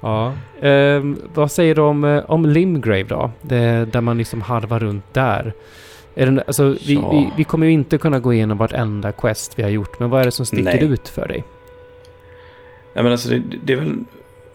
ja. 0.00 0.32
Eh, 0.60 1.02
vad 1.34 1.52
säger 1.52 1.74
du 1.74 1.80
om, 1.80 2.22
om 2.26 2.46
Limgrave 2.46 3.04
då? 3.08 3.30
Det, 3.42 3.88
där 3.92 4.00
man 4.00 4.18
liksom 4.18 4.42
harvar 4.42 4.80
runt 4.80 5.14
där. 5.14 5.52
Är 6.14 6.26
det, 6.26 6.42
alltså, 6.46 6.68
vi, 6.68 6.94
vi, 6.94 7.30
vi, 7.36 7.44
kommer 7.44 7.66
ju 7.66 7.72
inte 7.72 7.98
kunna 7.98 8.18
gå 8.20 8.34
igenom 8.34 8.58
vartenda 8.58 9.12
quest 9.12 9.58
vi 9.58 9.62
har 9.62 9.70
gjort, 9.70 9.98
men 9.98 10.10
vad 10.10 10.20
är 10.20 10.24
det 10.24 10.30
som 10.30 10.46
sticker 10.46 10.64
Nej. 10.64 10.84
ut 10.84 11.08
för 11.08 11.28
dig? 11.28 11.44
Ja, 12.92 13.02
men 13.02 13.12
alltså, 13.12 13.28
det, 13.28 13.42
det, 13.64 13.72
är 13.72 13.76
väl 13.76 13.94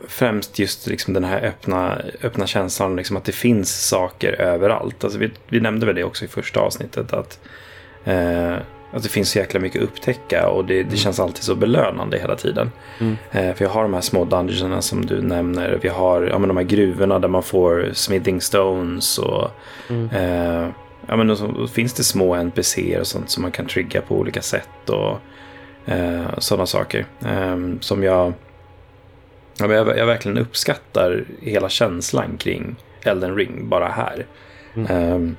främst 0.07 0.59
just 0.59 0.87
liksom 0.87 1.13
den 1.13 1.23
här 1.23 1.41
öppna, 1.41 2.01
öppna 2.23 2.47
känslan, 2.47 2.95
liksom 2.95 3.17
att 3.17 3.25
det 3.25 3.31
finns 3.31 3.87
saker 3.87 4.33
överallt. 4.33 5.03
Alltså, 5.03 5.19
vi, 5.19 5.31
vi 5.47 5.59
nämnde 5.59 5.85
väl 5.85 5.95
det 5.95 6.03
också 6.03 6.25
i 6.25 6.27
första 6.27 6.59
avsnittet, 6.59 7.13
att 7.13 7.39
eh, 8.03 8.55
Alltså 8.93 9.07
det 9.07 9.13
finns 9.13 9.29
så 9.29 9.39
jäkla 9.39 9.59
mycket 9.59 9.81
att 9.81 9.89
upptäcka 9.89 10.49
och 10.49 10.65
det, 10.65 10.73
det 10.73 10.81
mm. 10.81 10.97
känns 10.97 11.19
alltid 11.19 11.43
så 11.43 11.55
belönande 11.55 12.19
hela 12.19 12.35
tiden. 12.35 12.71
Mm. 12.99 13.17
Eh, 13.31 13.53
för 13.55 13.65
jag 13.65 13.71
har 13.71 13.83
de 13.83 13.93
här 13.93 14.01
små 14.01 14.25
dungeonerna 14.25 14.81
som 14.81 15.05
du 15.05 15.21
nämner. 15.21 15.79
Vi 15.81 15.89
har 15.89 16.21
ja, 16.21 16.39
men 16.39 16.47
de 16.47 16.57
här 16.57 16.63
gruvorna 16.63 17.19
där 17.19 17.27
man 17.27 17.43
får 17.43 17.89
smithing 17.93 18.41
stones 18.41 19.17
och 19.17 19.51
mm. 19.89 20.09
eh, 20.09 20.69
ja, 21.09 21.15
men 21.15 21.27
då 21.27 21.67
finns 21.67 21.93
det 21.93 22.03
små 22.03 22.35
NPCer 22.35 22.99
och 22.99 23.07
sånt 23.07 23.29
som 23.29 23.41
man 23.41 23.51
kan 23.51 23.65
trigga 23.65 24.01
på 24.01 24.15
olika 24.15 24.41
sätt 24.41 24.89
och 24.89 25.19
eh, 25.85 26.37
sådana 26.37 26.65
saker. 26.65 27.05
Eh, 27.25 27.57
som 27.79 28.03
jag, 28.03 28.33
ja, 29.57 29.73
jag, 29.73 29.97
jag 29.97 30.05
verkligen 30.05 30.37
uppskattar 30.37 31.25
hela 31.41 31.69
känslan 31.69 32.37
kring 32.37 32.75
Elden 33.03 33.35
Ring 33.35 33.69
bara 33.69 33.87
här. 33.87 34.25
Mm. 34.75 34.87
Eh, 34.91 35.35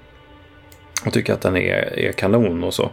och 1.07 1.13
tycker 1.13 1.33
att 1.33 1.41
den 1.41 1.57
är, 1.57 1.99
är 1.99 2.13
kanon 2.13 2.65
och 2.65 2.75
så. 2.75 2.91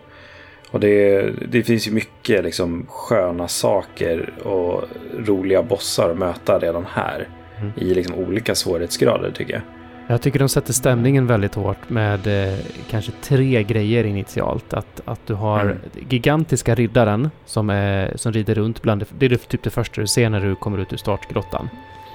Och 0.71 0.79
det, 0.79 1.21
det 1.49 1.63
finns 1.63 1.87
ju 1.87 1.91
mycket 1.91 2.43
liksom 2.43 2.85
sköna 2.89 3.47
saker 3.47 4.33
och 4.43 4.83
roliga 5.17 5.63
bossar 5.63 6.09
att 6.09 6.17
möta 6.17 6.59
redan 6.59 6.85
här. 6.91 7.27
Mm. 7.59 7.71
I 7.75 7.93
liksom 7.93 8.15
olika 8.15 8.55
svårighetsgrader 8.55 9.31
tycker 9.31 9.53
jag. 9.53 9.61
Jag 10.09 10.21
tycker 10.21 10.39
de 10.39 10.49
sätter 10.49 10.73
stämningen 10.73 11.27
väldigt 11.27 11.55
hårt 11.55 11.89
med 11.89 12.27
eh, 12.27 12.59
kanske 12.89 13.11
tre 13.21 13.63
grejer 13.63 14.03
initialt. 14.03 14.73
Att, 14.73 15.01
att 15.05 15.27
du 15.27 15.33
har 15.33 15.59
mm. 15.59 15.77
gigantiska 16.09 16.75
riddaren 16.75 17.29
som, 17.45 17.69
är, 17.69 18.13
som 18.15 18.33
rider 18.33 18.55
runt 18.55 18.81
bland 18.81 19.05
det, 19.19 19.25
är 19.25 19.35
typ 19.35 19.63
det 19.63 19.69
första 19.69 20.01
du 20.01 20.07
ser 20.07 20.29
när 20.29 20.41
du 20.41 20.55
kommer 20.55 20.77
ut 20.77 20.93
ur 20.93 20.97
startgrottan. 20.97 21.69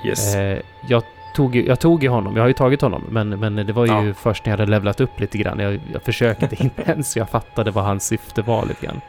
Yes. 0.07 0.35
Eh, 0.35 0.59
jag, 0.89 1.03
tog, 1.37 1.57
jag 1.57 1.81
tog 1.81 2.03
ju 2.03 2.09
honom, 2.09 2.37
jag 2.37 2.43
har 2.43 2.49
ju 2.49 2.55
tagit 2.55 2.81
honom, 2.81 3.03
men, 3.11 3.29
men 3.29 3.57
det 3.57 3.73
var 3.73 3.87
ju 3.87 4.09
ja. 4.09 4.15
först 4.15 4.45
när 4.45 4.53
jag 4.53 4.59
hade 4.59 4.71
levlat 4.71 5.01
upp 5.01 5.21
lite 5.21 5.39
grann. 5.39 5.59
Jag, 5.59 5.81
jag 5.93 6.03
försökte 6.03 6.57
inte 6.65 6.83
ens, 6.83 7.17
jag 7.17 7.31
fattade 7.31 7.71
vad 7.71 7.85
hans 7.85 8.07
syfte 8.07 8.43
var 8.43 8.67
lite 8.67 8.87
grann. 8.87 9.01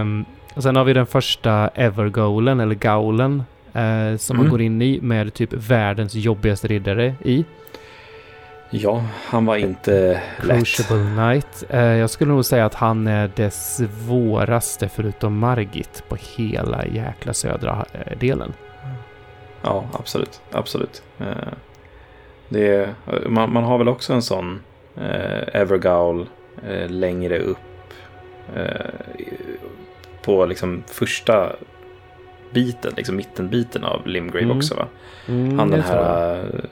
Um, 0.00 0.24
och 0.54 0.62
sen 0.62 0.76
har 0.76 0.84
vi 0.84 0.92
den 0.92 1.06
första 1.06 1.68
Evergoalen, 1.68 2.60
eller 2.60 2.74
Gaulen, 2.74 3.44
eh, 3.78 4.16
som 4.16 4.36
mm. 4.36 4.44
man 4.44 4.50
går 4.50 4.60
in 4.60 4.82
i 4.82 5.00
med 5.02 5.34
typ 5.34 5.52
världens 5.52 6.14
jobbigaste 6.14 6.68
riddare 6.68 7.14
i. 7.24 7.44
Ja, 8.70 9.04
han 9.24 9.46
var 9.46 9.56
inte 9.56 10.22
lätt. 10.42 10.58
Crucible 10.58 11.04
Knight. 11.14 11.64
Eh, 11.68 11.80
jag 11.80 12.10
skulle 12.10 12.32
nog 12.32 12.44
säga 12.44 12.66
att 12.66 12.74
han 12.74 13.06
är 13.06 13.30
det 13.34 13.50
svåraste 13.50 14.88
förutom 14.88 15.38
Margit 15.38 16.04
på 16.08 16.16
hela 16.36 16.86
jäkla 16.86 17.32
södra 17.32 17.86
eh, 17.92 18.18
delen. 18.18 18.52
Ja, 19.62 19.84
absolut. 19.92 20.40
Absolut. 20.50 21.02
Eh, 21.18 21.52
det, 22.48 22.94
man, 23.26 23.52
man 23.52 23.64
har 23.64 23.78
väl 23.78 23.88
också 23.88 24.12
en 24.12 24.22
sån 24.22 24.60
eh, 24.96 25.60
Evergaul 25.60 26.26
eh, 26.68 26.90
längre 26.90 27.38
upp 27.38 27.58
eh, 28.56 28.90
på 30.22 30.46
liksom 30.46 30.82
första 30.86 31.52
biten, 32.50 32.92
liksom 32.96 33.16
mittenbiten 33.16 33.84
av 33.84 34.06
Limgrave 34.06 34.44
mm. 34.44 34.56
också 34.56 34.74
va? 34.74 34.86
Mm, 35.26 35.58
han 35.58 35.70
den 35.70 35.80
här 35.80 36.68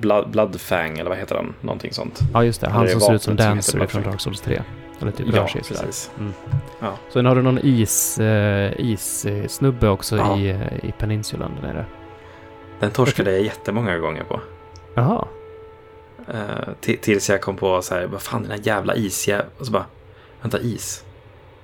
Blood, 0.00 0.30
Bloodfang 0.30 0.98
eller 0.98 1.10
vad 1.10 1.18
heter 1.18 1.34
han? 1.36 1.54
Någonting 1.60 1.92
sånt. 1.92 2.20
Ja 2.34 2.44
just 2.44 2.60
det, 2.60 2.68
han 2.68 2.88
som 2.88 3.00
ser 3.00 3.14
ut 3.14 3.22
som 3.22 3.36
Dancer 3.36 3.86
från 3.86 4.02
Dark 4.02 4.20
Souls 4.20 4.40
3. 4.40 4.62
Eller 5.00 5.12
typ 5.12 5.26
ja, 5.34 5.48
sig 5.48 5.62
precis. 5.62 6.10
Mm. 6.18 6.32
Ja. 6.80 6.96
Sen 7.12 7.26
har 7.26 7.34
du 7.34 7.42
någon 7.42 7.58
is, 7.58 8.18
uh, 8.20 8.80
is-snubbe 8.80 9.88
också 9.88 10.16
ja. 10.16 10.38
i, 10.38 10.48
i 10.82 10.92
peninsulan 10.98 11.52
där 11.60 11.68
nere. 11.68 11.84
Den 12.80 12.90
torskade 12.90 13.32
jag 13.32 13.42
jättemånga 13.42 13.98
gånger 13.98 14.24
på. 14.24 14.40
Jaha. 14.94 15.26
Uh, 16.28 16.96
tills 17.00 17.30
jag 17.30 17.40
kom 17.40 17.56
på 17.56 17.82
så 17.82 17.94
här, 17.94 18.06
vad 18.06 18.22
fan 18.22 18.42
den 18.42 18.50
här 18.50 18.60
jävla 18.62 18.96
isjäveln. 18.96 19.48
Och 19.58 19.66
så 19.66 19.72
bara, 19.72 19.86
vänta 20.42 20.60
is. 20.60 21.04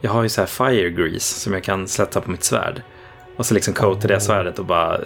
Jag 0.00 0.10
har 0.10 0.22
ju 0.22 0.28
så 0.28 0.40
här 0.40 0.46
fire 0.46 0.90
grease 0.90 1.40
som 1.40 1.52
jag 1.52 1.64
kan 1.64 1.88
slätta 1.88 2.20
på 2.20 2.30
mitt 2.30 2.44
svärd. 2.44 2.82
Och 3.36 3.46
så 3.46 3.54
liksom 3.54 3.74
coatade 3.74 4.12
jag 4.12 4.22
svärdet 4.22 4.58
och 4.58 4.64
bara 4.64 5.00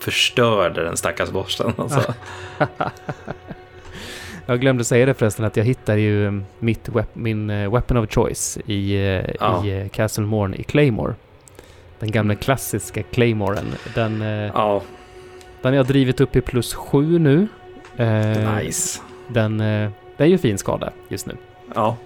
förstörde 0.00 0.84
den 0.84 0.96
stackars 0.96 1.30
borsten. 1.30 1.72
Alltså. 1.76 2.14
jag 4.46 4.60
glömde 4.60 4.84
säga 4.84 5.06
det 5.06 5.14
förresten 5.14 5.44
att 5.44 5.56
jag 5.56 5.64
hittade 5.64 6.00
ju 6.00 6.42
mitt 6.58 6.88
wep 6.88 7.14
min 7.14 7.50
uh, 7.50 7.72
weapon 7.72 7.96
of 7.96 8.10
choice 8.10 8.58
i, 8.66 8.96
uh, 8.96 9.34
ja. 9.40 9.66
i 9.66 9.82
uh, 9.82 9.88
Castle 9.88 10.24
Morn 10.24 10.54
i 10.54 10.62
Claymore. 10.62 11.14
Den 11.98 12.10
gamla 12.10 12.32
mm. 12.32 12.42
klassiska 12.42 13.02
Claymoren. 13.02 13.66
Den, 13.94 14.20
ja. 14.54 14.82
den 15.62 15.72
har 15.72 15.76
jag 15.76 15.86
drivit 15.86 16.20
upp 16.20 16.36
i 16.36 16.40
plus 16.40 16.74
sju 16.74 17.18
nu. 17.18 17.48
nice. 18.58 19.00
Den, 19.28 19.58
den 20.16 20.30
gör 20.30 20.38
fin 20.38 20.58
skada 20.58 20.92
just 21.08 21.26
nu. 21.26 21.36
Ja. 21.74 21.96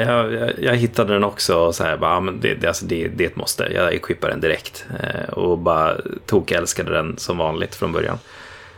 Jag, 0.00 0.32
jag, 0.32 0.52
jag, 0.58 0.76
hittade 0.76 1.12
den 1.12 1.24
också 1.24 1.56
och 1.56 1.74
så 1.74 1.84
här, 1.84 1.96
bara, 1.96 2.20
men 2.20 2.40
det, 2.40 2.54
det, 2.54 2.66
alltså 2.68 2.86
det, 2.86 3.08
det 3.08 3.24
är 3.24 3.28
ett 3.28 3.36
måste. 3.36 3.68
Jag 3.74 3.94
equippade 3.94 4.32
den 4.32 4.40
direkt 4.40 4.86
eh, 5.00 5.28
och 5.32 5.58
bara 5.58 5.96
tog 6.26 6.52
älskade 6.52 6.92
den 6.92 7.18
som 7.18 7.38
vanligt 7.38 7.74
från 7.74 7.92
början. 7.92 8.18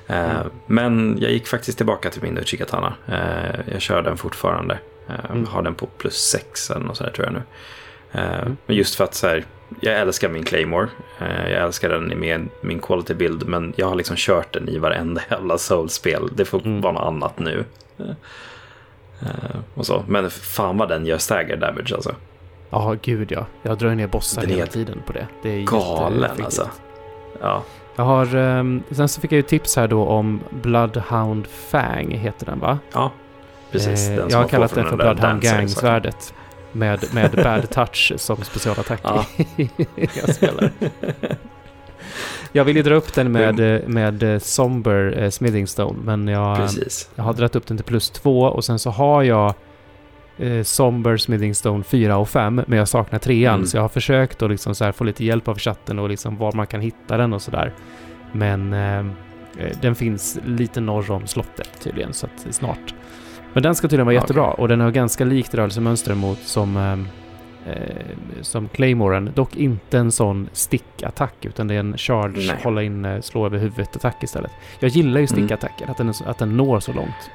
Eh, 0.07 0.31
mm. 0.31 0.51
Men 0.67 1.19
jag 1.21 1.31
gick 1.31 1.47
faktiskt 1.47 1.79
tillbaka 1.79 2.11
till 2.11 2.23
min 2.23 2.39
Uchikatana. 2.39 2.95
Eh, 3.07 3.73
jag 3.73 3.81
kör 3.81 4.03
den 4.03 4.17
fortfarande. 4.17 4.79
Eh, 5.09 5.31
mm. 5.31 5.47
Har 5.47 5.63
den 5.63 5.75
på 5.75 5.87
plus 5.87 6.17
6 6.17 6.71
eller 6.71 6.87
något 6.87 6.97
sådär 6.97 7.11
tror 7.11 7.27
jag 7.27 7.35
nu. 7.35 7.43
Eh, 8.13 8.39
mm. 8.39 8.57
Men 8.67 8.77
just 8.77 8.95
för 8.95 9.05
att 9.05 9.15
så 9.15 9.27
här, 9.27 9.45
jag 9.81 9.95
älskar 9.99 10.29
min 10.29 10.45
Claymore. 10.45 10.89
Eh, 11.19 11.53
jag 11.53 11.65
älskar 11.65 11.89
den 11.89 12.21
med 12.21 12.49
min 12.61 12.79
quality 12.79 13.15
build 13.15 13.49
men 13.49 13.73
jag 13.77 13.87
har 13.87 13.95
liksom 13.95 14.17
kört 14.17 14.53
den 14.53 14.69
i 14.69 14.79
varenda 14.79 15.23
jävla 15.31 15.59
soul-spel. 15.59 16.29
Det 16.35 16.45
får 16.45 16.67
mm. 16.67 16.81
vara 16.81 16.93
något 16.93 17.07
annat 17.07 17.39
nu. 17.39 17.65
Uh, 19.23 19.61
och 19.75 19.87
så. 19.87 20.05
Men 20.09 20.31
fan 20.31 20.77
vad 20.77 20.89
den 20.89 21.07
gör 21.07 21.19
stagger 21.19 21.57
damage 21.57 21.95
alltså. 21.95 22.15
Ja, 22.71 22.97
gud 23.03 23.33
ja. 23.33 23.47
Jag 23.63 23.79
drar 23.79 23.95
ner 23.95 24.07
bossar 24.07 24.43
hela 24.43 24.67
tiden 24.67 25.03
på 25.07 25.13
det. 25.13 25.27
Det 25.43 25.49
är 25.49 25.65
galen 25.65 26.31
alltså. 26.45 26.69
Ja. 27.41 27.63
Jag 27.97 28.05
har, 28.05 28.37
um, 28.37 28.83
sen 28.91 29.09
så 29.09 29.21
fick 29.21 29.33
jag 29.33 29.37
ju 29.37 29.43
tips 29.43 29.77
här 29.77 29.89
då 29.89 30.05
om 30.05 30.41
Bloodhound 30.51 31.47
Fang, 31.47 32.11
heter 32.11 32.47
den 32.47 32.61
va? 32.61 32.79
Ja, 32.93 33.13
precis. 33.71 34.09
Eh, 34.09 34.27
jag 34.31 34.39
har 34.39 34.49
kallat 34.49 34.75
den 34.75 34.87
för 34.89 34.97
Bloodhound 34.97 35.43
Gang-svärdet. 35.43 36.35
Med, 36.73 37.15
med 37.15 37.31
bad 37.45 37.71
touch 37.71 38.13
som 38.17 38.37
specialattack 38.45 39.01
ja. 39.03 39.25
jag 39.97 40.35
spelar. 40.35 40.71
Jag 42.53 42.65
vill 42.65 42.77
ju 42.77 42.83
dra 42.83 42.95
upp 42.95 43.15
den 43.15 43.33
med, 43.33 43.61
mm. 43.61 43.93
med 43.93 44.23
eh, 44.23 44.39
Somber 44.39 45.23
eh, 45.23 45.31
Smithing 45.31 45.67
Stone, 45.67 45.99
men 46.05 46.29
jag, 46.29 46.69
jag 47.15 47.25
har 47.25 47.33
dragit 47.33 47.57
upp 47.57 47.67
den 47.67 47.77
till 47.77 47.87
plus 47.87 48.11
två 48.11 48.41
och 48.41 48.65
sen 48.65 48.79
så 48.79 48.91
har 48.91 49.23
jag 49.23 49.55
eh, 50.39 50.63
Somber 50.63 51.17
Smithing 51.17 51.55
Stone 51.55 51.85
4 51.85 52.17
och 52.17 52.29
5, 52.29 52.63
men 52.67 52.79
jag 52.79 52.89
saknar 52.89 53.19
trean. 53.19 53.55
Mm. 53.55 53.67
Så 53.67 53.77
jag 53.77 53.83
har 53.83 53.89
försökt 53.89 54.43
att 54.43 54.51
liksom 54.51 54.75
så 54.75 54.93
få 54.93 55.05
lite 55.05 55.25
hjälp 55.25 55.49
av 55.49 55.59
chatten 55.59 55.99
och 55.99 56.09
liksom 56.09 56.37
var 56.37 56.53
man 56.53 56.67
kan 56.67 56.81
hitta 56.81 57.17
den 57.17 57.33
och 57.33 57.43
sådär. 57.43 57.73
Men 58.33 58.73
eh, 58.73 58.99
eh, 58.99 59.77
den 59.81 59.95
finns 59.95 60.39
lite 60.45 60.81
norr 60.81 61.11
om 61.11 61.27
slottet 61.27 61.71
tydligen, 61.83 62.13
så 62.13 62.27
att 62.27 62.55
snart. 62.55 62.95
Men 63.53 63.63
den 63.63 63.75
ska 63.75 63.89
tydligen 63.89 64.07
vara 64.07 64.17
okay. 64.17 64.25
jättebra 64.25 64.51
och 64.51 64.69
den 64.69 64.81
har 64.81 64.91
ganska 64.91 65.25
likt 65.25 65.55
rörelsemönster 65.55 66.15
mot 66.15 66.39
som 66.39 66.77
eh, 66.77 66.93
eh, 66.93 66.99
som 68.43 68.69
Claymoren. 68.69 69.31
Dock 69.35 69.57
inte 69.57 69.99
en 69.99 70.13
sån 70.13 70.49
stickattack 70.53 71.45
utan 71.45 71.69
det 71.69 71.75
är 71.75 71.81
en 71.81 71.99
charge, 71.99 72.47
Nej. 72.47 72.57
hålla 72.63 72.83
in, 72.83 73.05
eh, 73.05 73.21
slå 73.21 73.47
över 73.47 73.59
huvudet 73.59 73.97
attack 73.97 74.23
istället. 74.23 74.53
Jag 74.79 74.89
gillar 74.89 75.21
ju 75.21 75.27
mm. 75.27 75.27
stickattacker, 75.27 75.85
mm. 75.85 75.91
att, 75.91 75.97
den, 75.97 76.13
att 76.27 76.39
den 76.39 76.57
når 76.57 76.81
så 76.81 76.93
långt. 76.93 77.31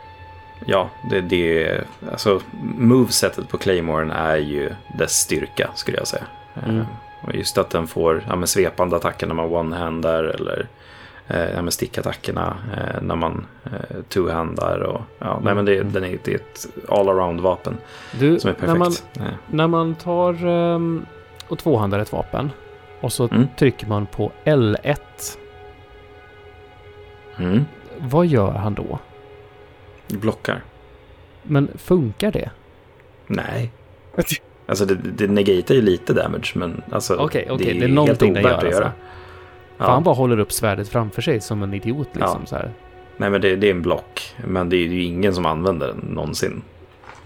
Ja, 0.65 0.89
det, 1.09 1.21
det 1.21 1.81
alltså 2.11 2.41
movesetet 2.77 3.49
på 3.49 3.57
Claymoren 3.57 4.11
är 4.11 4.37
ju 4.37 4.69
dess 4.97 5.11
styrka 5.11 5.69
skulle 5.75 5.97
jag 5.97 6.07
säga. 6.07 6.23
Mm. 6.65 6.79
Eh, 6.79 6.85
och 7.21 7.35
just 7.35 7.57
att 7.57 7.69
den 7.69 7.87
får 7.87 8.23
ja, 8.27 8.45
svepande 8.45 8.95
attacker 8.95 9.27
när 9.27 9.35
man 9.35 9.49
one-handar 9.49 10.23
eller 10.23 10.67
eh, 11.27 11.61
med 11.61 11.73
stickattackerna 11.73 12.57
eh, 12.77 13.01
när 13.01 13.15
man 13.15 13.45
eh, 13.65 13.97
two-handar. 14.09 14.79
Och, 14.79 15.01
ja, 15.19 15.31
mm. 15.31 15.43
nej, 15.43 15.55
men 15.55 15.65
det, 15.65 15.83
den 15.83 16.03
är, 16.03 16.17
det 16.23 16.31
är 16.31 16.35
ett 16.35 16.67
all-around-vapen 16.89 17.77
som 18.11 18.29
är 18.29 18.37
perfekt. 18.37 18.61
När 18.61 18.75
man, 18.75 18.91
ja. 19.13 19.23
när 19.51 19.67
man 19.67 19.95
tar 19.95 20.45
um, 20.45 21.05
och 21.47 21.59
tvåhandar 21.59 21.99
ett 21.99 22.11
vapen 22.11 22.51
och 23.01 23.13
så 23.13 23.27
mm. 23.31 23.47
trycker 23.57 23.87
man 23.87 24.05
på 24.05 24.31
L1. 24.43 24.97
Mm. 27.37 27.65
Vad 27.97 28.25
gör 28.25 28.51
han 28.51 28.73
då? 28.73 28.99
Blockar. 30.07 30.63
Men 31.43 31.69
funkar 31.77 32.31
det? 32.31 32.49
Nej. 33.27 33.71
Alltså 34.65 34.85
det, 34.85 34.95
det 34.95 35.27
negatar 35.27 35.75
ju 35.75 35.81
lite 35.81 36.13
damage 36.13 36.51
men 36.55 36.83
alltså 36.91 37.15
okay, 37.15 37.49
okay. 37.49 37.57
det, 37.57 37.71
är 37.71 37.79
det 37.79 37.85
är 37.85 37.89
någonting 37.89 38.35
helt 38.35 38.45
ovärt 38.45 38.63
att 38.63 38.71
göra. 38.71 38.85
Alltså. 38.85 38.99
Ja. 39.77 39.85
han 39.85 40.03
bara 40.03 40.15
håller 40.15 40.39
upp 40.39 40.51
svärdet 40.51 40.89
framför 40.89 41.21
sig 41.21 41.41
som 41.41 41.63
en 41.63 41.73
idiot 41.73 42.07
liksom 42.13 42.39
ja. 42.41 42.45
så 42.45 42.55
här. 42.55 42.71
Nej 43.17 43.29
men 43.29 43.41
det, 43.41 43.55
det, 43.55 43.67
är 43.67 43.71
en 43.71 43.81
block. 43.81 44.35
Men 44.47 44.69
det 44.69 44.75
är 44.75 44.87
ju 44.87 45.03
ingen 45.03 45.35
som 45.35 45.45
använder 45.45 45.87
den 45.87 45.97
någonsin. 45.97 46.61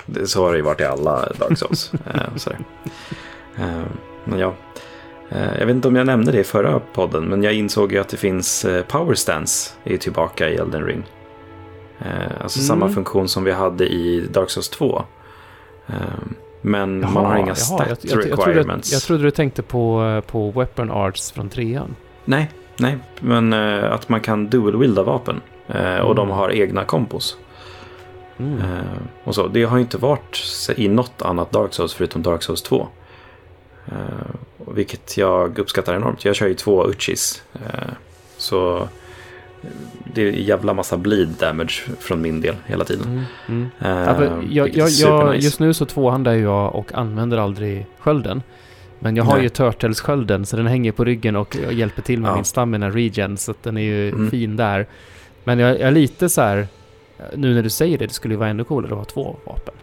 Det, 0.06 0.28
så 0.28 0.46
har 0.46 0.52
det 0.52 0.58
ju 0.58 0.64
varit 0.64 0.82
i 0.82 0.84
alla 0.84 1.30
Dark 1.40 1.58
Souls. 1.58 1.92
eh, 3.58 3.82
men 4.26 4.40
ja. 4.40 4.54
Eh, 5.30 5.60
jag 5.60 5.66
vet 5.66 5.76
inte 5.76 5.88
om 5.88 5.96
jag 5.96 6.06
nämnde 6.06 6.32
det 6.32 6.40
i 6.40 6.44
förra 6.44 6.80
podden. 6.80 7.24
Men 7.24 7.44
jag 7.44 7.54
insåg 7.54 7.92
ju 7.92 8.00
att 8.00 8.10
det 8.10 8.18
finns 8.18 8.66
eh, 8.66 8.84
Power 8.84 9.16
Stance. 9.16 9.72
Är 9.84 9.98
tillbaka 9.98 10.50
i 10.50 10.56
Elden 10.56 10.86
Ring. 10.86 11.04
Eh, 12.00 12.42
alltså 12.42 12.60
mm. 12.60 12.68
samma 12.68 12.90
funktion 12.90 13.28
som 13.28 13.44
vi 13.44 13.52
hade 13.52 13.88
i 13.88 14.28
Dark 14.32 14.50
Souls 14.50 14.70
2. 14.70 15.04
Men 16.62 17.02
jaha, 17.02 17.12
man 17.12 17.26
har 17.26 17.38
inga 17.38 17.56
stat 17.56 17.88
jag, 17.90 17.98
jag, 18.02 18.26
jag, 18.26 18.40
requirements. 18.40 18.90
Trodde, 18.90 18.96
jag 18.96 19.02
trodde 19.02 19.24
du 19.24 19.32
tänkte 19.32 19.62
på, 19.62 20.22
på 20.28 20.52
Weapon 20.52 20.92
Arts 20.92 21.32
från 21.32 21.50
trean. 21.50 21.96
Nej, 22.28 22.50
nej. 22.80 22.98
Men 23.20 23.54
uh, 23.54 23.94
att 23.94 24.10
man 24.10 24.22
kan 24.22 24.50
dual-wielda 24.50 25.04
vapen. 25.04 25.42
Mm. 25.68 26.06
Och 26.06 26.16
de 26.16 26.30
har 26.30 26.52
egna 26.52 26.84
kompos. 26.84 27.38
Mm. 28.38 28.58
Uh, 28.58 28.82
och 29.24 29.36
så. 29.36 29.48
Det 29.48 29.64
har 29.64 29.80
inte 29.80 29.98
varit 29.98 30.70
i 30.76 30.88
något 30.88 31.22
annat 31.22 31.52
Dark 31.52 31.74
Souls 31.74 31.94
förutom 31.94 32.22
Dark 32.22 32.44
Souls 32.44 32.62
2. 32.62 32.88
vilket 34.58 35.18
jag 35.18 35.60
uppskattar 35.60 35.96
enormt. 35.96 36.26
Jag 36.26 36.36
kör 36.36 36.48
ju 36.48 36.54
två 36.54 36.88
Uchis. 36.90 37.44
så 38.38 38.88
det 40.14 40.22
är 40.22 40.28
en 40.28 40.44
jävla 40.44 40.74
massa 40.74 40.98
bleed 40.98 41.28
damage 41.28 41.84
från 42.00 42.22
min 42.22 42.42
del 42.42 42.56
hela 42.66 42.86
tiden. 42.86 43.06
Mm, 43.08 43.26
mm. 43.48 43.70
Uh, 43.82 44.10
alltså, 44.10 44.44
jag, 44.50 44.76
jag, 44.76 44.90
jag, 44.90 45.38
just 45.38 45.60
nu 45.60 45.74
så 45.74 45.86
tvåhandar 45.86 46.34
jag 46.34 46.76
och 46.76 46.94
använder 46.94 47.38
aldrig 47.38 47.86
skölden. 48.00 48.42
Men 49.00 49.16
jag 49.16 49.24
har 49.24 49.34
Nej. 49.34 49.44
ju 49.44 49.50
Turtles-skölden 49.50 50.46
så 50.46 50.58
den 50.58 50.68
hänger 50.68 50.92
på 50.92 51.04
ryggen 51.04 51.36
och 51.36 51.56
hjälper 51.56 52.02
till 52.02 52.22
med 52.22 52.32
ja. 52.32 52.36
min 52.36 52.46
stamina 52.46 52.90
regen 52.90 53.38
så 53.38 53.54
den 53.64 53.78
är 53.78 53.82
ju 53.82 54.10
mm. 54.10 54.32
fin 54.32 54.56
där. 54.56 54.88
Men 55.44 55.60
jag, 55.60 55.72
jag 55.72 55.88
är 55.88 55.92
lite 55.92 56.30
så 56.30 56.42
här, 56.42 56.68
nu 57.36 57.54
när 57.54 57.64
du 57.64 57.70
säger 57.70 57.98
det, 57.98 58.08
det 58.08 58.14
skulle 58.14 58.34
ju 58.34 58.38
vara 58.38 58.50
ännu 58.50 58.64
coolare 58.64 58.92
att 58.92 58.98
ha 58.98 59.06
två 59.06 59.36
vapen. 59.46 59.74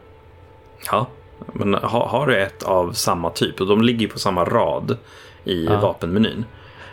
Ja, 0.90 1.07
men 1.53 1.74
har, 1.74 2.07
har 2.07 2.27
du 2.27 2.37
ett 2.37 2.62
av 2.62 2.92
samma 2.92 3.31
typ 3.31 3.61
och 3.61 3.66
de 3.66 3.83
ligger 3.83 4.09
på 4.09 4.18
samma 4.18 4.44
rad 4.44 4.96
i 5.44 5.64
ja. 5.64 5.81
vapenmenyn. 5.81 6.44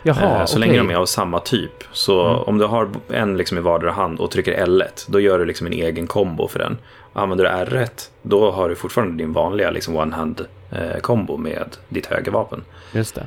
Jaha, 0.02 0.40
eh, 0.40 0.44
så 0.44 0.58
okay. 0.58 0.68
länge 0.68 0.78
de 0.78 0.90
är 0.90 0.96
av 0.96 1.06
samma 1.06 1.40
typ. 1.40 1.84
Så 1.92 2.28
mm. 2.28 2.42
om 2.42 2.58
du 2.58 2.64
har 2.64 2.88
en 3.08 3.36
liksom 3.36 3.58
i 3.58 3.60
vardera 3.60 3.92
hand 3.92 4.20
och 4.20 4.30
trycker 4.30 4.66
L1, 4.66 5.06
då 5.08 5.20
gör 5.20 5.38
du 5.38 5.44
liksom 5.44 5.66
en 5.66 5.72
egen 5.72 6.06
kombo 6.06 6.48
för 6.48 6.58
den. 6.58 6.78
Använder 7.12 7.44
du 7.44 7.50
R1, 7.50 8.08
då 8.22 8.50
har 8.50 8.68
du 8.68 8.74
fortfarande 8.74 9.22
din 9.22 9.32
vanliga 9.32 9.70
liksom 9.70 9.96
one-hand 9.96 10.46
eh, 10.72 11.00
kombo 11.00 11.36
med 11.36 11.76
ditt 11.88 12.06
högervapen. 12.06 12.64
Just 12.92 13.14
det. 13.14 13.26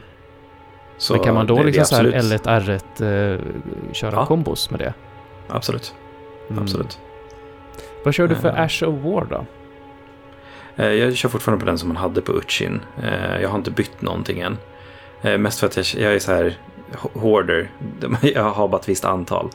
Så 0.97 1.13
Men 1.13 1.23
kan 1.23 1.36
man 1.36 1.47
då 1.47 1.58
det, 1.58 1.63
liksom 1.63 2.03
det 2.03 2.21
L1, 2.21 2.43
R1 2.43 3.34
eh, 3.34 3.39
köra 3.93 4.15
ja. 4.15 4.25
kombos 4.25 4.69
med 4.71 4.79
det? 4.79 4.93
Absolut. 5.47 5.93
Mm. 6.49 6.63
Absolut. 6.63 6.99
Vad 8.05 8.13
kör 8.13 8.27
du 8.27 8.36
för 8.36 8.49
uh, 8.49 8.60
Ash 8.60 8.84
of 8.84 9.03
War 9.03 9.25
då? 9.29 9.45
Jag 10.84 11.15
kör 11.15 11.29
fortfarande 11.29 11.65
på 11.65 11.69
den 11.69 11.77
som 11.77 11.88
man 11.88 11.97
hade 11.97 12.21
på 12.21 12.31
Utchin. 12.31 12.81
Jag 13.41 13.49
har 13.49 13.58
inte 13.58 13.71
bytt 13.71 14.01
någonting 14.01 14.39
än. 14.39 14.58
Eh, 15.25 15.38
mest 15.38 15.60
för 15.60 15.67
att 15.67 15.77
jag, 15.77 15.86
jag 15.86 16.13
är 16.13 16.19
så 16.19 16.31
här 16.31 16.58
hoarder. 17.13 17.69
Jag 18.21 18.43
har 18.43 18.67
bara 18.67 18.81
ett 18.81 18.89
visst 18.89 19.05
antal. 19.05 19.49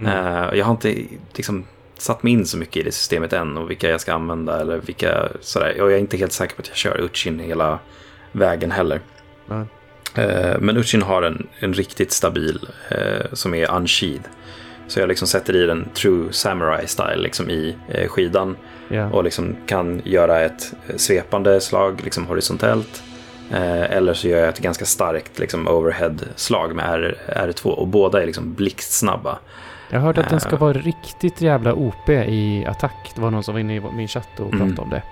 Mm. 0.00 0.58
Jag 0.58 0.64
har 0.64 0.72
inte 0.72 0.94
liksom 1.32 1.64
satt 1.98 2.22
mig 2.22 2.32
in 2.32 2.46
så 2.46 2.58
mycket 2.58 2.76
i 2.76 2.82
det 2.82 2.92
systemet 2.92 3.32
än 3.32 3.56
och 3.56 3.70
vilka 3.70 3.90
jag 3.90 4.00
ska 4.00 4.12
använda 4.12 4.60
eller 4.60 4.78
vilka 4.78 5.28
sådär. 5.40 5.80
Och 5.80 5.90
jag 5.90 5.92
är 5.92 6.00
inte 6.00 6.16
helt 6.16 6.32
säker 6.32 6.56
på 6.56 6.62
att 6.62 6.68
jag 6.68 6.76
kör 6.76 7.00
Uchin 7.04 7.38
hela 7.38 7.78
vägen 8.32 8.70
heller. 8.70 9.00
Mm. 9.50 9.66
Uh, 10.18 10.58
men 10.60 10.76
Uchin 10.76 11.02
har 11.02 11.22
en, 11.22 11.46
en 11.58 11.74
riktigt 11.74 12.12
stabil 12.12 12.68
uh, 12.92 13.26
som 13.32 13.54
är 13.54 13.76
unsheathed. 13.76 14.22
Så 14.88 15.00
jag 15.00 15.08
liksom 15.08 15.28
sätter 15.28 15.56
i 15.56 15.66
den 15.66 15.88
true 15.94 16.32
samurai 16.32 16.86
style 16.86 17.16
liksom 17.16 17.50
i 17.50 17.76
skidan. 18.08 18.56
Yeah. 18.90 19.12
Och 19.12 19.24
liksom 19.24 19.56
kan 19.66 20.02
göra 20.04 20.40
ett 20.40 20.72
svepande 20.96 21.60
slag 21.60 22.00
liksom 22.04 22.26
horisontellt. 22.26 23.02
Eh, 23.50 23.82
eller 23.82 24.14
så 24.14 24.28
gör 24.28 24.38
jag 24.38 24.48
ett 24.48 24.58
ganska 24.58 24.84
starkt 24.84 25.38
liksom, 25.38 25.68
overhead-slag 25.68 26.74
med 26.74 26.84
R, 26.84 27.16
R2 27.26 27.66
och 27.66 27.88
båda 27.88 28.22
är 28.22 28.26
liksom 28.26 28.54
blixtsnabba. 28.54 29.38
Jag 29.90 30.00
har 30.00 30.06
hört 30.06 30.18
att 30.18 30.30
den 30.30 30.40
ska 30.40 30.52
eh. 30.52 30.58
vara 30.58 30.72
riktigt 30.72 31.40
jävla 31.40 31.74
OP 31.74 32.08
i 32.08 32.64
attack. 32.66 33.12
Det 33.14 33.20
var 33.20 33.30
någon 33.30 33.42
som 33.42 33.54
var 33.54 33.60
inne 33.60 33.76
i 33.76 33.80
min 33.80 34.08
chatt 34.08 34.40
och 34.40 34.50
pratade 34.50 34.70
mm. 34.70 34.78
om 34.78 34.90
det. 34.90 35.02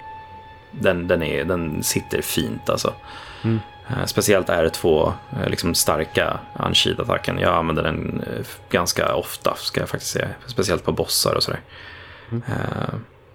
Den, 0.70 1.08
den, 1.08 1.22
är, 1.22 1.44
den 1.44 1.82
sitter 1.82 2.22
fint 2.22 2.70
alltså. 2.70 2.94
Mm. 3.42 3.60
Eh, 3.88 4.04
speciellt 4.04 4.48
R2, 4.48 5.12
liksom 5.46 5.74
starka 5.74 6.38
unsheed-attacken. 6.54 7.40
Jag 7.40 7.54
använder 7.54 7.82
den 7.82 8.24
ganska 8.70 9.14
ofta, 9.14 9.54
ska 9.56 9.80
jag 9.80 9.88
faktiskt 9.88 10.12
säga. 10.12 10.28
Speciellt 10.46 10.84
på 10.84 10.92
bossar 10.92 11.34
och 11.34 11.42
sådär. 11.42 11.60
Mm. 12.30 12.42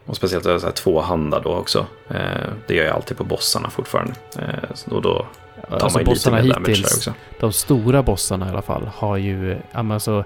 Och 0.08 0.16
speciellt 0.16 0.44
så 0.44 0.60
här, 0.60 0.72
tvåhandad 0.72 1.44
då 1.44 1.56
också. 1.56 1.86
Eh, 2.10 2.50
det 2.68 2.76
gör 2.76 2.86
jag 2.86 2.96
alltid 2.96 3.18
på 3.18 3.24
bossarna 3.24 3.70
fortfarande. 3.70 4.14
Eh, 4.40 4.94
och 4.94 5.02
då 5.02 5.26
tar 5.70 5.78
alltså, 5.78 6.00
man 6.00 6.06
ju 6.06 6.14
lite 6.14 6.32
mer 6.32 6.68
hittills, 6.68 6.98
också. 6.98 7.14
De 7.40 7.54
stora 7.54 8.04
bossarna 8.04 8.48
i 8.48 8.50
alla 8.50 8.62
fall 8.62 8.90
har 8.96 9.18
ju... 9.18 9.58
Alltså, 9.72 10.24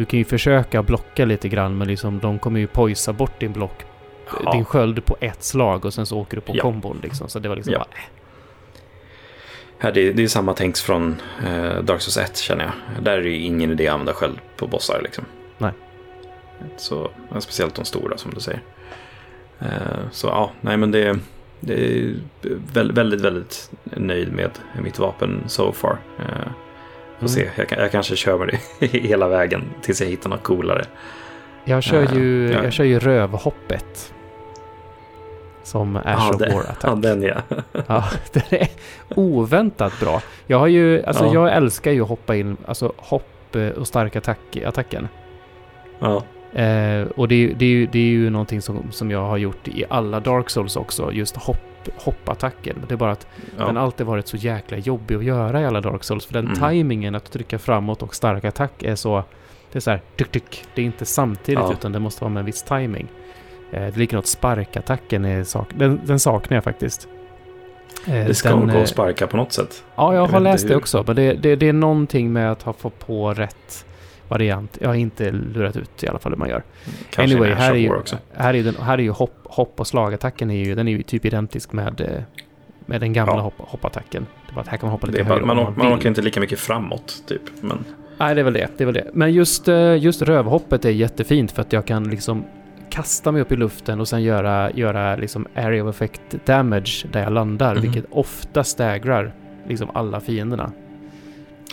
du 0.00 0.06
kan 0.06 0.18
ju 0.18 0.24
försöka 0.24 0.82
blocka 0.82 1.24
lite 1.24 1.48
grann 1.48 1.78
men 1.78 1.88
liksom, 1.88 2.18
de 2.18 2.38
kommer 2.38 2.60
ju 2.60 2.66
poisa 2.66 3.12
bort 3.12 3.40
din 3.40 3.52
block, 3.52 3.84
ja. 4.44 4.52
din 4.52 4.64
sköld 4.64 5.04
på 5.04 5.16
ett 5.20 5.42
slag 5.42 5.84
och 5.84 5.94
sen 5.94 6.06
så 6.06 6.18
åker 6.18 6.36
du 6.36 6.40
på 6.40 6.56
ja. 6.56 6.62
kombon 6.62 7.00
liksom. 7.02 7.28
Så 7.28 7.38
det 7.38 7.48
var 7.48 7.56
liksom 7.56 7.72
ja. 7.72 7.78
bara... 7.78 7.98
Äh. 7.98 8.04
Här, 9.78 9.92
det, 9.92 10.12
det 10.12 10.22
är 10.22 10.28
samma 10.28 10.54
tänks 10.54 10.82
från 10.82 11.16
eh, 11.46 11.82
Dark 11.82 12.00
Souls 12.00 12.16
1 12.16 12.36
känner 12.36 12.64
jag. 12.64 13.04
Där 13.04 13.18
är 13.18 13.22
det 13.22 13.28
ju 13.28 13.36
ingen 13.36 13.70
idé 13.70 13.88
att 13.88 13.92
använda 13.92 14.12
sköld 14.12 14.38
på 14.56 14.66
bossar 14.66 15.00
liksom. 15.02 15.24
Nej. 15.58 15.72
Så, 16.76 17.10
speciellt 17.38 17.74
de 17.74 17.84
stora 17.84 18.18
som 18.18 18.34
du 18.34 18.40
säger. 18.40 18.62
Eh, 19.58 20.10
så 20.10 20.26
ja, 20.26 20.50
nej 20.60 20.76
men 20.76 20.90
det, 20.90 21.18
det 21.60 21.74
är 21.74 22.14
väldigt, 22.72 22.96
väldigt, 22.96 23.20
väldigt 23.20 23.70
nöjd 23.84 24.32
med 24.32 24.50
mitt 24.82 24.98
vapen 24.98 25.44
so 25.46 25.72
far. 25.72 25.98
Eh, 26.18 26.52
får 27.20 27.38
mm. 27.38 27.50
se, 27.56 27.62
jag, 27.76 27.84
jag, 27.84 27.92
kanske 27.92 28.16
kör 28.16 28.38
med 28.38 28.58
det 28.80 28.86
hela 28.98 29.28
vägen 29.28 29.62
tills 29.82 30.00
jag 30.00 30.08
hittar 30.08 30.30
något 30.30 30.42
coolare. 30.42 30.84
Jag 31.64 31.82
kör 31.82 32.14
ju, 32.14 32.48
uh, 32.48 32.52
jag 32.52 32.72
kör 32.72 32.84
ju 32.84 32.98
rövhoppet. 32.98 34.14
Som 35.62 35.96
Ash 35.96 36.30
of 36.30 36.40
War 36.40 36.60
Attack. 36.70 36.90
Ja, 36.90 36.94
den 36.94 37.22
ja. 37.22 37.42
ja, 37.86 38.04
den 38.32 38.42
är 38.50 38.68
oväntat 39.08 40.00
bra. 40.00 40.22
Jag 40.46 40.58
har 40.58 40.66
ju, 40.66 41.04
alltså 41.04 41.24
ja. 41.24 41.34
jag 41.34 41.52
älskar 41.52 41.90
ju 41.90 42.02
att 42.02 42.08
hoppa 42.08 42.36
in, 42.36 42.56
alltså 42.66 42.92
hopp 42.96 43.56
och 43.76 43.86
stark 43.86 44.16
attack, 44.16 44.56
attacken. 44.66 45.08
Ja. 45.98 46.24
Eh, 46.52 47.06
och 47.16 47.28
det, 47.28 47.46
det, 47.46 47.86
det, 47.86 47.98
är 47.98 48.10
ju 48.10 48.30
någonting 48.30 48.62
som, 48.62 48.92
som 48.92 49.10
jag 49.10 49.26
har 49.26 49.36
gjort 49.36 49.68
i 49.68 49.84
alla 49.88 50.20
Dark 50.20 50.50
Souls 50.50 50.76
också, 50.76 51.12
just 51.12 51.36
hopp, 51.36 51.56
hoppattacken. 51.96 52.76
Det 52.88 52.94
är 52.94 52.98
bara 52.98 53.12
att 53.12 53.26
ja. 53.58 53.66
den 53.66 53.76
alltid 53.76 54.06
varit 54.06 54.28
så 54.28 54.36
jäkla 54.36 54.76
jobbig 54.78 55.14
att 55.14 55.24
göra 55.24 55.60
i 55.60 55.66
alla 55.66 55.80
Dark 55.80 56.04
Souls. 56.04 56.26
För 56.26 56.32
den 56.32 56.44
mm. 56.44 56.56
tajmingen 56.56 57.14
att 57.14 57.32
trycka 57.32 57.58
framåt 57.58 58.02
och 58.02 58.14
stark 58.14 58.44
attack 58.44 58.82
är 58.82 58.94
så... 58.94 59.24
Det 59.72 59.78
är 59.78 59.80
så 59.80 59.90
här, 59.90 60.00
tuk, 60.16 60.32
tuk. 60.32 60.64
Det 60.74 60.82
är 60.82 60.86
inte 60.86 61.04
samtidigt 61.04 61.60
ja. 61.60 61.72
utan 61.72 61.92
det 61.92 61.98
måste 61.98 62.24
vara 62.24 62.32
med 62.32 62.40
en 62.40 62.46
viss 62.46 62.62
timing. 62.62 63.08
Eh, 63.72 63.80
det 63.80 63.86
är 63.86 63.98
likadant 63.98 64.26
sparkattacken, 64.26 65.24
är 65.24 65.44
sak, 65.44 65.68
den, 65.74 66.00
den 66.04 66.20
saknar 66.20 66.56
jag 66.56 66.64
faktiskt. 66.64 67.08
Eh, 68.06 68.12
det 68.26 68.34
ska 68.34 68.48
den, 68.48 68.60
gå 68.60 68.66
att 68.66 68.74
eh, 68.74 68.84
sparka 68.84 69.26
på 69.26 69.36
något 69.36 69.52
sätt. 69.52 69.84
Ja, 69.96 70.14
jag, 70.14 70.22
jag 70.22 70.28
har 70.28 70.40
läst 70.40 70.68
det 70.68 70.76
också. 70.76 71.04
Men 71.06 71.16
det, 71.16 71.32
det, 71.32 71.56
det 71.56 71.68
är 71.68 71.72
någonting 71.72 72.32
med 72.32 72.52
att 72.52 72.62
ha 72.62 72.72
fått 72.72 72.98
på 72.98 73.34
rätt 73.34 73.86
variant. 74.30 74.78
Jag 74.80 74.88
har 74.88 74.94
inte 74.94 75.30
lurat 75.30 75.76
ut 75.76 76.02
i 76.02 76.08
alla 76.08 76.18
fall 76.18 76.32
hur 76.32 76.38
man 76.38 76.48
gör. 76.48 76.62
Kanske 77.10 77.36
anyway, 77.36 77.54
här 77.54 77.70
är, 77.70 77.76
ju, 77.76 77.94
också. 77.94 78.18
här 78.34 78.54
är, 78.54 78.62
den, 78.62 78.74
här 78.74 78.98
är 78.98 79.02
ju 79.02 79.10
hopp, 79.10 79.38
hopp 79.44 79.80
och 79.80 79.86
slagattacken 79.86 80.50
är 80.50 80.64
ju, 80.64 80.74
den 80.74 80.88
är 80.88 80.92
ju 80.92 81.02
typ 81.02 81.24
identisk 81.24 81.72
med, 81.72 82.00
eh, 82.00 82.22
med 82.86 83.00
den 83.00 83.12
gamla 83.12 83.34
ja. 83.34 83.40
hopp, 83.40 83.54
hoppattacken. 83.58 84.26
Det 84.48 84.54
var 84.54 84.62
att 84.62 84.68
här 84.68 84.76
kan 84.76 84.86
man 84.86 84.92
hoppa 84.92 85.06
lite 85.06 85.22
högre. 85.22 85.46
Man, 85.46 85.56
man, 85.56 85.74
man 85.76 85.92
åker 85.92 86.08
inte 86.08 86.22
lika 86.22 86.40
mycket 86.40 86.58
framåt 86.58 87.22
typ. 87.26 87.42
Men... 87.60 87.84
Nej, 88.18 88.34
det 88.34 88.40
är 88.40 88.44
väl 88.44 88.52
det. 88.52 88.68
det, 88.76 88.84
är 88.84 88.86
väl 88.86 88.94
det. 88.94 89.10
Men 89.12 89.32
just, 89.32 89.68
eh, 89.68 89.96
just 89.96 90.22
rövhoppet 90.22 90.84
är 90.84 90.90
jättefint 90.90 91.52
för 91.52 91.62
att 91.62 91.72
jag 91.72 91.86
kan 91.86 92.10
liksom 92.10 92.44
kasta 92.90 93.32
mig 93.32 93.42
upp 93.42 93.52
i 93.52 93.56
luften 93.56 94.00
och 94.00 94.08
sen 94.08 94.22
göra, 94.22 94.70
göra 94.70 95.16
liksom 95.16 95.46
area 95.54 95.84
of 95.84 95.96
effect 95.96 96.46
damage 96.46 97.06
där 97.12 97.22
jag 97.22 97.32
landar, 97.32 97.70
mm. 97.70 97.82
vilket 97.82 98.04
ofta 98.10 98.64
stägrar 98.64 99.34
liksom 99.68 99.90
alla 99.94 100.20
fienderna. 100.20 100.72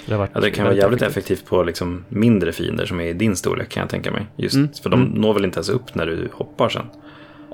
Det, 0.06 0.30
ja, 0.34 0.42
det 0.42 0.52
kan 0.52 0.66
vara 0.66 0.76
jävligt 0.76 1.02
effektivt, 1.02 1.18
effektivt 1.18 1.50
på 1.50 1.64
liksom 1.64 2.06
mindre 2.10 2.52
fiender 2.52 2.86
som 2.86 3.00
är 3.00 3.06
i 3.06 3.14
din 3.14 3.36
storlek 3.36 3.70
kan 3.70 3.82
jag 3.82 3.90
tänka 3.90 4.12
mig. 4.12 4.28
Just 4.36 4.56
mm. 4.56 4.70
för 4.84 4.90
de 4.90 5.02
mm. 5.02 5.22
når 5.22 5.34
väl 5.34 5.46
inte 5.46 5.58
ens 5.58 5.70
upp 5.70 5.96
när 5.96 6.06
du 6.06 6.30
hoppar 6.34 6.70
sen. 6.70 6.86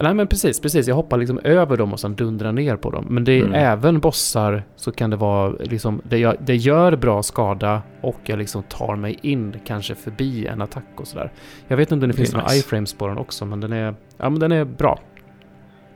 Nej 0.01 0.13
men 0.13 0.27
precis, 0.27 0.59
precis. 0.59 0.87
Jag 0.87 0.95
hoppar 0.95 1.17
liksom 1.17 1.39
över 1.43 1.77
dem 1.77 1.93
och 1.93 1.99
sen 1.99 2.15
dundrar 2.15 2.51
ner 2.51 2.75
på 2.75 2.91
dem. 2.91 3.05
Men 3.09 3.23
det 3.23 3.31
är 3.31 3.41
mm. 3.41 3.53
även 3.53 3.99
bossar 3.99 4.63
så 4.75 4.91
kan 4.91 5.09
det 5.09 5.15
vara 5.15 5.53
liksom, 5.59 6.01
det 6.03 6.17
gör, 6.17 6.37
det 6.39 6.55
gör 6.55 6.95
bra 6.95 7.23
skada 7.23 7.81
och 8.01 8.19
jag 8.23 8.39
liksom 8.39 8.63
tar 8.63 8.95
mig 8.95 9.19
in 9.21 9.55
kanske 9.65 9.95
förbi 9.95 10.47
en 10.47 10.61
attack 10.61 10.85
och 10.95 11.07
sådär. 11.07 11.31
Jag 11.67 11.77
vet 11.77 11.91
inte 11.91 12.05
om 12.05 12.11
det, 12.11 12.17
finns 12.17 12.33
några 12.33 12.55
iframes 12.55 12.93
på 12.93 13.07
den 13.07 13.17
också 13.17 13.45
men 13.45 13.59
den 13.59 13.73
är, 13.73 13.95
ja 14.17 14.29
men 14.29 14.39
den 14.39 14.51
är 14.51 14.65
bra. 14.65 14.99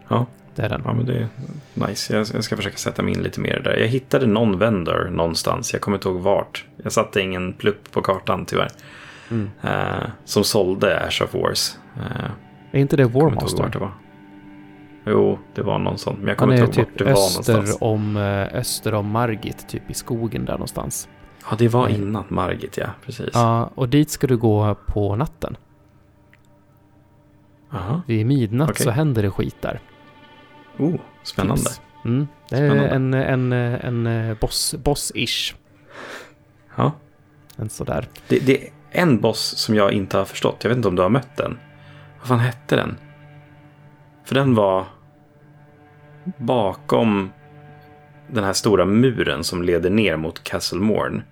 Ja. 0.07 0.25
Det 0.58 0.63
är 0.63 0.70
den. 0.70 0.82
Ja, 0.86 0.93
men 0.93 1.06
det 1.06 1.17
är 1.17 1.28
nice. 1.88 2.13
Jag, 2.15 2.28
jag 2.34 2.43
ska 2.43 2.56
försöka 2.56 2.78
sätta 2.78 3.04
mig 3.04 3.13
in 3.13 3.24
lite 3.24 3.39
mer 3.39 3.62
där. 3.63 3.78
Jag 3.78 3.88
hittade 3.88 4.28
någon 4.28 4.60
vendor 4.60 5.10
någonstans. 5.12 5.74
Jag 5.74 5.82
kommer 5.82 5.98
inte 5.98 6.10
ihåg 6.10 6.22
vart. 6.22 6.65
Jag 6.84 6.91
satte 6.91 7.22
ingen 7.22 7.54
plupp 7.54 7.91
på 7.91 8.02
kartan 8.02 8.46
tyvärr. 8.46 8.70
Mm. 9.32 9.50
Uh, 9.63 10.10
som 10.26 10.43
sålde 10.43 11.00
Ash 11.00 11.24
of 11.24 11.34
Wars. 11.34 11.78
Uh, 11.98 12.32
är 12.72 12.80
inte 12.80 12.98
det 12.98 13.06
Warmaster? 13.06 13.70
Det 13.70 13.80
var. 13.80 13.91
Jo, 15.06 15.39
det 15.56 15.62
var 15.62 15.80
någon 15.80 15.98
sån. 15.98 16.15
Men 16.15 16.28
jag 16.28 16.38
kommer 16.38 16.54
inte 16.54 16.63
ihåg 16.63 16.74
typ 16.74 16.88
vart 16.88 16.98
det 16.98 17.04
var 17.04 17.12
någonstans. 17.12 17.78
Om, 17.82 18.17
eh, 18.17 18.60
öster 18.60 18.93
om 18.93 19.08
Margit, 19.12 19.70
typ 19.70 19.91
i 19.91 19.93
skogen 19.93 20.46
där 20.46 20.54
någonstans. 20.54 21.10
Ja, 21.50 21.56
det 21.58 21.67
var 21.67 21.88
innan 21.88 22.24
Margit, 22.30 22.78
ja. 22.78 22.88
Precis. 23.06 23.30
Ja, 23.34 23.72
och 23.76 23.89
dit 23.89 24.10
ska 24.10 24.28
du 24.28 24.38
gå 24.38 24.76
på 24.76 25.15
natten. 25.15 25.58
Aha. 27.74 28.02
Vid 28.08 28.26
midnatt 28.26 28.70
okay. 28.70 28.84
så 28.84 28.91
händer 28.91 29.24
det 29.24 29.32
skit 29.32 29.56
där. 29.62 29.80
Oh, 30.78 30.96
spännande. 31.24 31.62
Tips. 31.63 31.82
Mm, 32.06 32.28
det 32.50 32.56
är 32.56 32.72
en, 32.72 33.13
en, 33.13 33.54
en, 33.54 34.08
en 34.08 34.38
boss, 34.42 34.76
boss-ish. 34.84 35.56
Ja. 36.76 36.92
En 37.56 37.70
sådär. 37.70 38.08
Det, 38.28 38.40
det 38.40 38.63
är 38.63 38.70
en 38.92 39.22
boss 39.22 39.58
som 39.58 39.76
jag 39.76 39.92
inte 39.92 40.18
har 40.18 40.26
förstått. 40.26 40.58
Jag 40.62 40.70
vet 40.70 40.78
inte 40.78 40.88
om 40.88 40.96
du 40.96 41.02
har 41.02 41.10
mött 41.10 41.38
den. 41.38 41.60
Vad 42.20 42.28
fan 42.28 42.40
hette 42.40 42.76
den? 42.76 42.98
För 44.26 44.36
den 44.36 44.56
var 44.56 44.86
bakom 46.38 47.32
den 48.28 48.44
här 48.44 48.54
stora 48.54 48.86
muren 48.86 49.44
som 49.44 49.63
leder 49.63 49.90
ner 49.90 50.18
mot 50.18 50.44
Castle 50.44 50.80
Morn. 50.80 51.24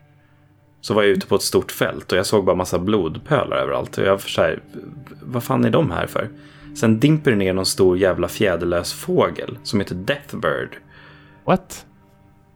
Så 0.82 0.94
var 0.94 1.04
jag 1.04 1.12
ute 1.12 1.28
på 1.28 1.36
ett 1.36 1.42
stort 1.42 1.72
fält 1.72 2.12
och 2.12 2.18
jag 2.18 2.26
såg 2.26 2.46
bara 2.46 2.56
massa 2.56 2.80
blodpölar 2.80 3.58
överallt. 3.58 3.98
Och 3.98 4.04
jag 4.04 4.12
var 4.12 4.18
så 4.18 4.42
här, 4.42 4.60
vad 5.22 5.44
fan 5.44 5.66
är 5.66 5.70
de 5.70 5.92
här 5.92 6.08
för? 6.08 6.30
Sen 6.76 7.00
dimper 7.00 7.32
det 7.32 7.38
ner 7.38 7.54
någon 7.54 7.66
stor 7.66 7.98
jävla 7.98 8.28
fjäderlös 8.28 8.94
fågel 8.94 9.58
som 9.64 9.80
heter 9.80 9.96
Deathbird. 9.96 10.78
What? 11.46 11.86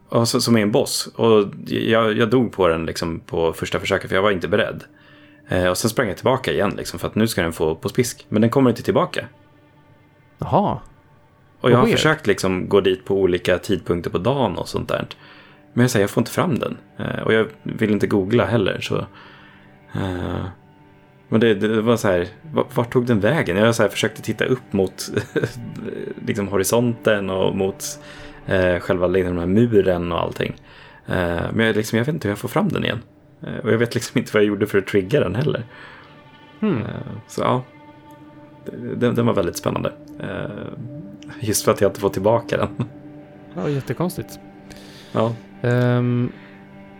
Och 0.09 0.27
så, 0.27 0.41
som 0.41 0.57
är 0.57 0.61
en 0.61 0.71
boss. 0.71 1.07
Och 1.15 1.45
jag, 1.67 2.17
jag 2.17 2.29
dog 2.29 2.51
på 2.51 2.67
den 2.67 2.85
liksom 2.85 3.19
på 3.19 3.53
första 3.53 3.79
försöket 3.79 4.09
för 4.09 4.15
jag 4.15 4.23
var 4.23 4.31
inte 4.31 4.47
beredd. 4.47 4.83
Eh, 5.47 5.67
och 5.67 5.77
sen 5.77 5.89
sprang 5.89 6.07
jag 6.07 6.17
tillbaka 6.17 6.51
igen 6.51 6.73
liksom 6.77 6.99
för 6.99 7.07
att 7.07 7.15
nu 7.15 7.27
ska 7.27 7.41
den 7.41 7.53
få 7.53 7.75
på 7.75 7.89
spisk. 7.89 8.25
Men 8.29 8.41
den 8.41 8.51
kommer 8.51 8.69
inte 8.69 8.83
tillbaka. 8.83 9.25
Jaha. 10.37 10.79
Och 11.61 11.71
jag 11.71 11.77
har 11.77 11.87
försökt 11.87 12.27
liksom 12.27 12.69
gå 12.69 12.81
dit 12.81 13.05
på 13.05 13.15
olika 13.15 13.57
tidpunkter 13.57 14.09
på 14.09 14.17
dagen 14.17 14.57
och 14.57 14.67
sånt 14.67 14.89
där. 14.89 15.07
Men 15.73 15.83
jag 15.83 15.91
säger, 15.91 16.03
jag 16.03 16.09
får 16.09 16.21
inte 16.21 16.31
fram 16.31 16.59
den. 16.59 16.77
Eh, 16.97 17.21
och 17.21 17.33
jag 17.33 17.47
vill 17.63 17.91
inte 17.91 18.07
googla 18.07 18.45
heller. 18.45 18.79
Så, 18.81 18.97
eh, 19.93 20.45
men 21.29 21.39
det, 21.39 21.53
det, 21.53 21.81
var 21.81 21.97
så 21.97 22.07
här, 22.07 22.27
vart 22.51 22.93
tog 22.93 23.05
den 23.05 23.19
vägen? 23.19 23.57
Jag 23.57 23.75
så 23.75 23.83
här, 23.83 23.89
försökte 23.89 24.21
titta 24.21 24.45
upp 24.45 24.73
mot 24.73 25.09
liksom, 26.25 26.47
horisonten 26.47 27.29
och 27.29 27.55
mot 27.55 27.83
eh, 28.45 28.79
själva 28.79 29.07
liksom, 29.07 29.35
den 29.35 29.39
här 29.39 29.55
muren 29.55 30.11
och 30.11 30.21
allting. 30.21 30.55
Eh, 31.05 31.41
men 31.53 31.65
jag, 31.65 31.75
liksom, 31.75 31.97
jag 31.97 32.05
vet 32.05 32.13
inte 32.13 32.27
hur 32.27 32.31
jag 32.31 32.39
får 32.39 32.49
fram 32.49 32.69
den 32.69 32.83
igen. 32.83 32.99
Eh, 33.41 33.57
och 33.63 33.71
jag 33.71 33.77
vet 33.77 33.95
liksom 33.95 34.19
inte 34.19 34.31
vad 34.33 34.43
jag 34.43 34.47
gjorde 34.47 34.67
för 34.67 34.77
att 34.77 34.87
trigga 34.87 35.19
den 35.19 35.35
heller. 35.35 35.63
Eh, 36.61 36.79
så 37.27 37.41
ja, 37.41 37.63
den, 38.95 39.15
den, 39.15 39.25
var 39.25 39.33
väldigt 39.33 39.57
spännande. 39.57 39.93
just 41.39 41.65
för 41.65 41.71
att 41.71 41.81
jag 41.81 41.89
inte 41.89 41.99
får 41.99 42.09
tillbaka 42.09 42.57
den. 42.57 42.69
Ja, 43.55 43.69
jättekonstigt. 43.69 44.39
Ja. 45.11 45.35
Um, 45.61 46.31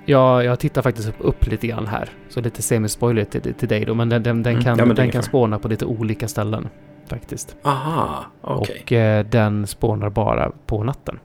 ja, 0.09 0.43
jag 0.43 0.59
tittar 0.59 0.81
faktiskt 0.81 1.09
upp, 1.09 1.15
upp 1.19 1.47
lite 1.47 1.67
grann 1.67 1.87
här. 1.87 2.09
Så 2.29 2.41
lite 2.41 2.61
semispoiler 2.61 3.23
till, 3.23 3.53
till 3.53 3.67
dig 3.67 3.85
då. 3.85 3.93
Men 3.93 4.09
den, 4.09 4.23
den, 4.23 4.43
den 4.43 4.53
mm. 4.53 4.63
kan, 4.63 4.77
ja, 4.77 4.93
den 4.93 5.11
kan 5.11 5.23
spåna 5.23 5.59
på 5.59 5.67
lite 5.67 5.85
olika 5.85 6.27
ställen. 6.27 6.67
Faktiskt. 7.07 7.55
Aha, 7.63 8.25
okej. 8.41 8.61
Okay. 8.61 8.81
Och 8.81 8.91
eh, 8.91 9.25
den 9.25 9.67
spånar 9.67 10.09
bara 10.09 10.51
på 10.65 10.83
natten. 10.83 11.19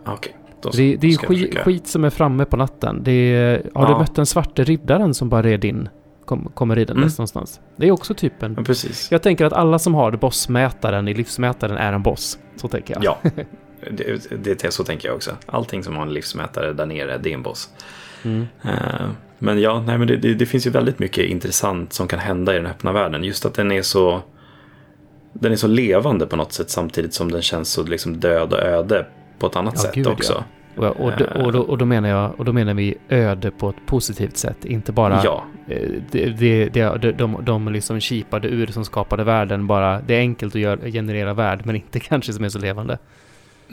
Okej. 0.00 0.12
Okay. 0.12 0.32
Det, 0.76 0.96
det 0.96 1.06
är 1.06 1.16
skit, 1.16 1.58
skit, 1.58 1.86
som 1.86 2.04
är 2.04 2.10
framme 2.10 2.44
på 2.44 2.56
natten. 2.56 3.08
Är, 3.08 3.70
har 3.74 3.82
ja. 3.82 3.92
du 3.92 3.98
mött 3.98 4.14
den 4.14 4.26
svarte 4.26 4.64
riddaren 4.64 5.14
som 5.14 5.28
bara 5.28 5.42
red 5.42 5.64
in? 5.64 5.88
Kom, 6.24 6.50
kommer 6.54 6.78
i 6.78 6.84
den 6.84 6.96
mm. 6.96 7.08
någonstans. 7.08 7.60
Det 7.76 7.88
är 7.88 7.90
också 7.90 8.14
typ 8.14 8.42
en... 8.42 8.54
Ja, 8.56 8.64
precis. 8.64 9.12
Jag 9.12 9.22
tänker 9.22 9.44
att 9.44 9.52
alla 9.52 9.78
som 9.78 9.94
har 9.94 10.12
bossmätaren 10.12 11.08
i 11.08 11.14
livsmätaren 11.14 11.76
är 11.76 11.92
en 11.92 12.02
boss. 12.02 12.38
Så 12.56 12.68
tänker 12.68 12.94
jag. 12.94 13.04
Ja, 13.04 13.30
det, 13.90 14.44
det, 14.44 14.72
så 14.72 14.84
tänker 14.84 15.08
jag 15.08 15.16
också. 15.16 15.36
Allting 15.46 15.84
som 15.84 15.96
har 15.96 16.02
en 16.02 16.14
livsmätare 16.14 16.72
där 16.72 16.86
nere, 16.86 17.18
det 17.18 17.30
är 17.30 17.34
en 17.34 17.42
boss. 17.42 17.68
Mm. 18.22 18.46
Uh, 18.64 19.10
men 19.38 19.60
ja, 19.60 19.82
nej, 19.86 19.98
men 19.98 20.06
det, 20.06 20.16
det, 20.16 20.34
det, 20.34 20.46
finns 20.46 20.66
ju 20.66 20.70
väldigt 20.70 20.98
mycket 20.98 21.24
intressant 21.24 21.92
som 21.92 22.08
kan 22.08 22.18
hända 22.18 22.52
i 22.54 22.56
den 22.56 22.66
öppna 22.66 22.92
världen. 22.92 23.24
Just 23.24 23.46
att 23.46 23.54
den 23.54 23.72
är 23.72 23.82
så, 23.82 24.22
den 25.32 25.52
är 25.52 25.56
så 25.56 25.66
levande 25.66 26.26
på 26.26 26.36
något 26.36 26.52
sätt 26.52 26.70
samtidigt 26.70 27.14
som 27.14 27.32
den 27.32 27.42
känns 27.42 27.72
så 27.72 27.82
liksom 27.82 28.20
död 28.20 28.52
och 28.52 28.58
öde 28.58 29.06
på 29.38 29.46
ett 29.46 29.56
annat 29.56 29.74
ja, 29.76 29.82
sätt 29.82 29.94
gud, 29.94 30.06
också. 30.06 30.32
Ja. 30.32 30.44
Och, 30.76 30.84
och, 30.84 31.12
och, 31.22 31.52
då, 31.52 31.60
och, 31.60 31.78
då, 31.78 31.84
menar 31.84 32.08
jag, 32.08 32.40
och 32.40 32.44
då 32.44 32.52
menar 32.52 32.74
vi 32.74 32.94
öde 33.08 33.50
på 33.50 33.68
ett 33.68 33.86
positivt 33.86 34.36
sätt, 34.36 34.64
inte 34.64 34.92
bara 34.92 35.20
ja. 35.24 35.44
Eh, 35.68 35.88
det, 36.10 36.26
det, 36.26 36.68
det, 36.68 36.98
de, 36.98 37.12
de, 37.12 37.44
de 37.44 37.68
liksom 37.68 38.00
kipade 38.00 38.48
ur 38.48 38.66
som 38.66 38.84
skapade 38.84 39.24
världen, 39.24 39.66
bara 39.66 40.00
det 40.00 40.14
är 40.14 40.18
enkelt 40.18 40.54
att 40.54 40.60
gör, 40.60 40.90
generera 40.90 41.34
värld, 41.34 41.60
men 41.64 41.76
inte 41.76 42.00
kanske 42.00 42.32
som 42.32 42.44
är 42.44 42.48
så 42.48 42.58
levande. 42.58 42.98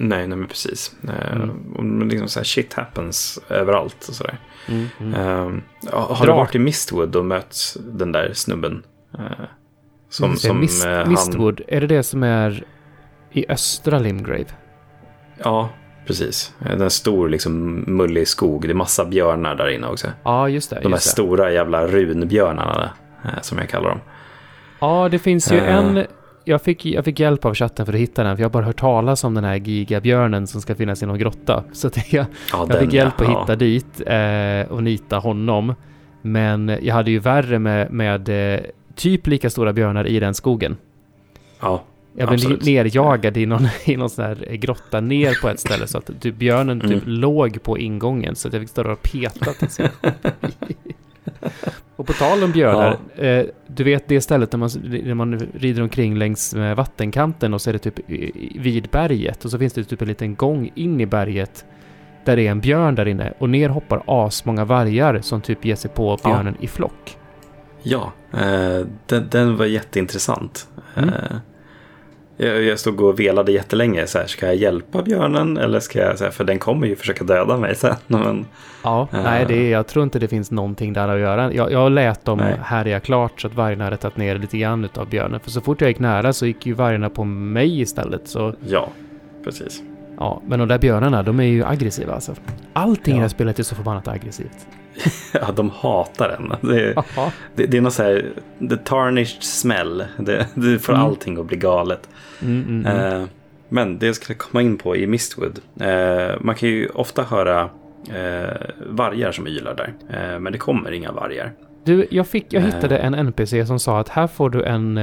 Nej, 0.01 0.27
nej 0.27 0.37
men 0.37 0.47
precis. 0.47 0.95
Eh, 1.07 1.31
mm. 1.31 2.09
liksom 2.09 2.27
så 2.27 2.39
här, 2.39 2.43
shit 2.45 2.73
happens 2.73 3.39
överallt 3.49 4.05
och 4.09 4.13
sådär. 4.13 4.37
Mm, 4.67 4.87
mm. 4.99 5.13
Uh, 5.13 5.61
har 5.91 6.25
du 6.25 6.31
varit 6.31 6.55
i 6.55 6.59
Mistwood 6.59 7.15
och 7.15 7.25
mött 7.25 7.77
den 7.77 8.11
där 8.11 8.31
snubben? 8.33 8.83
Uh, 9.19 9.25
som, 10.09 10.35
som 10.35 10.59
Mist, 10.59 10.87
uh, 10.87 11.05
Mistwood, 11.05 11.61
är 11.67 11.81
det 11.81 11.87
det 11.87 12.03
som 12.03 12.23
är 12.23 12.63
i 13.31 13.45
östra 13.49 13.99
Limgrave? 13.99 14.45
Ja, 15.37 15.69
precis. 16.07 16.53
Det 16.59 16.69
är 16.69 16.83
en 16.83 16.89
stor 16.89 17.29
liksom, 17.29 17.83
mullig 17.87 18.27
skog. 18.27 18.61
Det 18.61 18.71
är 18.71 18.73
massa 18.73 19.05
björnar 19.05 19.55
där 19.55 19.69
inne 19.69 19.87
också. 19.87 20.07
Ja, 20.23 20.49
just 20.49 20.69
det. 20.69 20.75
De 20.75 20.91
just 20.91 21.05
här 21.05 21.09
det. 21.09 21.11
stora 21.11 21.51
jävla 21.51 21.87
runbjörnarna, 21.87 22.89
som 23.41 23.57
jag 23.57 23.69
kallar 23.69 23.89
dem. 23.89 23.99
Ja, 24.79 25.09
det 25.11 25.19
finns 25.19 25.51
ju 25.51 25.59
en 25.59 26.05
jag, 26.49 26.61
fick, 26.61 26.85
jag 26.85 27.05
fick 27.05 27.19
hjälp 27.19 27.45
av 27.45 27.55
chatten 27.55 27.85
för 27.85 27.93
att 27.93 27.99
hitta 27.99 28.23
den, 28.23 28.37
för 28.37 28.41
jag 28.41 28.49
har 28.49 28.53
bara 28.53 28.65
hört 28.65 28.79
talas 28.79 29.23
om 29.23 29.33
den 29.33 29.43
här 29.43 29.55
gigabjörnen 29.55 30.47
som 30.47 30.61
ska 30.61 30.75
finnas 30.75 31.03
i 31.03 31.05
någon 31.05 31.17
grotta. 31.17 31.63
Så 31.71 31.89
jag, 32.09 32.25
ja, 32.51 32.65
jag 32.69 32.79
fick 32.79 32.93
hjälp 32.93 33.13
ja. 33.17 33.25
att 33.25 33.41
hitta 33.41 33.55
dit 33.55 34.01
eh, 34.05 34.71
och 34.71 34.83
nita 34.83 35.17
honom. 35.17 35.75
Men 36.21 36.77
jag 36.81 36.95
hade 36.95 37.11
ju 37.11 37.19
värre 37.19 37.59
med, 37.59 37.91
med 37.91 38.53
eh, 38.55 38.61
typ 38.95 39.27
lika 39.27 39.49
stora 39.49 39.73
björnar 39.73 40.07
i 40.07 40.19
den 40.19 40.33
skogen. 40.33 40.77
Ja, 41.59 41.83
Jag 42.15 42.27
blev 42.27 42.37
absolut. 42.37 42.65
nerjagad 42.65 43.37
i 43.37 43.45
någon, 43.45 43.67
i 43.85 43.97
någon 43.97 44.09
sån 44.09 44.25
här 44.25 44.55
grotta 44.55 45.01
ner 45.01 45.41
på 45.41 45.49
ett 45.49 45.59
ställe 45.59 45.87
så 45.87 45.97
att 45.97 46.21
typ 46.21 46.35
björnen 46.35 46.79
typ 46.79 46.91
mm. 46.91 47.01
låg 47.05 47.63
på 47.63 47.77
ingången 47.77 48.35
så 48.35 48.47
att 48.47 48.53
jag 48.53 48.61
fick 48.61 48.69
stå 48.69 48.91
och 48.91 49.01
peta 49.01 49.53
tills 49.53 49.79
jag 49.79 49.89
Och 51.95 52.07
på 52.07 52.13
tal 52.13 52.43
om 52.43 52.51
björnar, 52.51 52.97
ja. 53.15 53.23
eh, 53.23 53.45
du 53.67 53.83
vet 53.83 54.07
det 54.07 54.21
stället 54.21 54.51
där 54.51 54.57
man, 54.57 54.69
där 55.05 55.13
man 55.13 55.39
rider 55.39 55.81
omkring 55.81 56.17
längs 56.17 56.55
med 56.55 56.75
vattenkanten 56.75 57.53
och 57.53 57.61
så 57.61 57.69
är 57.69 57.73
det 57.73 57.79
typ 57.79 57.99
vid 58.55 58.89
berget 58.91 59.45
och 59.45 59.51
så 59.51 59.59
finns 59.59 59.73
det 59.73 59.83
typ 59.83 60.01
en 60.01 60.07
liten 60.07 60.35
gång 60.35 60.71
in 60.75 61.01
i 61.01 61.05
berget 61.05 61.65
där 62.25 62.35
det 62.35 62.47
är 62.47 62.51
en 62.51 62.59
björn 62.59 62.95
där 62.95 63.05
inne 63.05 63.33
och 63.37 63.49
ner 63.49 63.69
hoppar 63.69 64.03
asmånga 64.05 64.65
vargar 64.65 65.21
som 65.21 65.41
typ 65.41 65.65
ger 65.65 65.75
sig 65.75 65.91
på 65.91 66.19
björnen 66.23 66.55
ja. 66.59 66.63
i 66.63 66.67
flock. 66.67 67.17
Ja, 67.81 68.11
eh, 68.33 68.85
den, 69.05 69.27
den, 69.29 69.57
var 69.57 69.65
jätteintressant. 69.65 70.67
Mm. 70.95 71.09
Eh, 71.09 71.37
jag, 72.41 72.63
jag 72.63 72.79
stod 72.79 73.01
och 73.01 73.19
velade 73.19 73.51
jättelänge. 73.51 74.07
Så 74.07 74.17
här, 74.17 74.27
ska 74.27 74.45
jag 74.45 74.55
hjälpa 74.55 75.01
björnen 75.01 75.57
eller 75.57 75.79
ska 75.79 75.99
jag, 75.99 76.17
så 76.17 76.23
här, 76.23 76.31
för 76.31 76.43
den 76.43 76.59
kommer 76.59 76.87
ju 76.87 76.95
försöka 76.95 77.23
döda 77.23 77.57
mig 77.57 77.75
sen. 77.75 77.95
Men, 78.07 78.45
ja, 78.83 79.07
uh, 79.13 79.23
nej, 79.23 79.45
det 79.47 79.69
jag 79.69 79.87
tror 79.87 80.03
inte 80.03 80.19
det 80.19 80.27
finns 80.27 80.51
någonting 80.51 80.93
där 80.93 81.07
att 81.07 81.19
göra. 81.19 81.53
Jag, 81.53 81.71
jag 81.71 81.91
lät 81.91 82.25
dem 82.25 82.37
nej. 82.37 82.55
härja 82.63 82.99
klart 82.99 83.41
så 83.41 83.47
att 83.47 83.55
vargarna 83.55 83.83
hade 83.83 83.97
tagit 83.97 84.17
ner 84.17 84.37
lite 84.37 84.57
grann 84.57 84.89
av 84.95 85.09
björnen. 85.09 85.39
För 85.39 85.51
så 85.51 85.61
fort 85.61 85.81
jag 85.81 85.89
gick 85.89 85.99
nära 85.99 86.33
så 86.33 86.45
gick 86.45 86.65
ju 86.65 86.73
vargarna 86.73 87.09
på 87.09 87.23
mig 87.23 87.81
istället. 87.81 88.27
Så... 88.27 88.53
Ja, 88.67 88.89
precis. 89.43 89.83
Ja, 90.19 90.41
men 90.45 90.59
de 90.59 90.67
där 90.67 90.79
björnarna, 90.79 91.23
de 91.23 91.39
är 91.39 91.43
ju 91.43 91.65
aggressiva 91.65 92.13
alltså. 92.13 92.35
Allting 92.73 93.13
ja. 93.13 93.17
i 93.17 93.19
det 93.19 93.21
här 93.21 93.29
spelet 93.29 93.59
är 93.59 93.63
så 93.63 93.75
förbannat 93.75 94.07
aggressivt. 94.07 94.67
ja, 95.33 95.51
de 95.55 95.69
hatar 95.69 96.29
den. 96.29 96.69
Det 96.69 96.83
är, 96.83 97.03
det, 97.55 97.65
det, 97.65 97.77
är 97.77 97.81
något 97.81 97.93
så 97.93 98.03
här, 98.03 98.25
the 98.69 98.77
tarnished 98.77 99.43
smell. 99.43 100.05
Det, 100.17 100.47
det 100.53 100.79
får 100.79 100.93
mm. 100.93 101.05
allting 101.05 101.39
att 101.39 101.45
bli 101.45 101.57
galet. 101.57 102.09
Mm, 102.41 102.85
mm, 102.85 102.85
eh, 102.85 103.27
men 103.69 103.99
det 103.99 104.05
jag 104.05 104.15
skulle 104.15 104.37
komma 104.37 104.61
in 104.61 104.77
på 104.77 104.95
i 104.95 105.07
Mistwood. 105.07 105.59
Eh, 105.79 106.35
man 106.39 106.55
kan 106.55 106.69
ju 106.69 106.87
ofta 106.87 107.23
höra 107.23 107.69
eh, 108.09 108.57
vargar 108.87 109.31
som 109.31 109.47
ylar 109.47 109.75
där. 109.75 109.93
Men 110.39 110.53
det 110.53 110.59
kommer 110.59 110.91
inga 110.91 111.11
vargar. 111.11 111.51
Du, 111.83 112.07
jag, 112.11 112.27
fick, 112.27 112.53
jag 112.53 112.61
hittade 112.61 112.97
en 112.97 113.13
NPC 113.13 113.65
som 113.65 113.79
sa 113.79 113.99
att 113.99 114.09
här 114.09 114.27
får 114.27 114.49
du 114.49 114.63
en, 114.63 114.97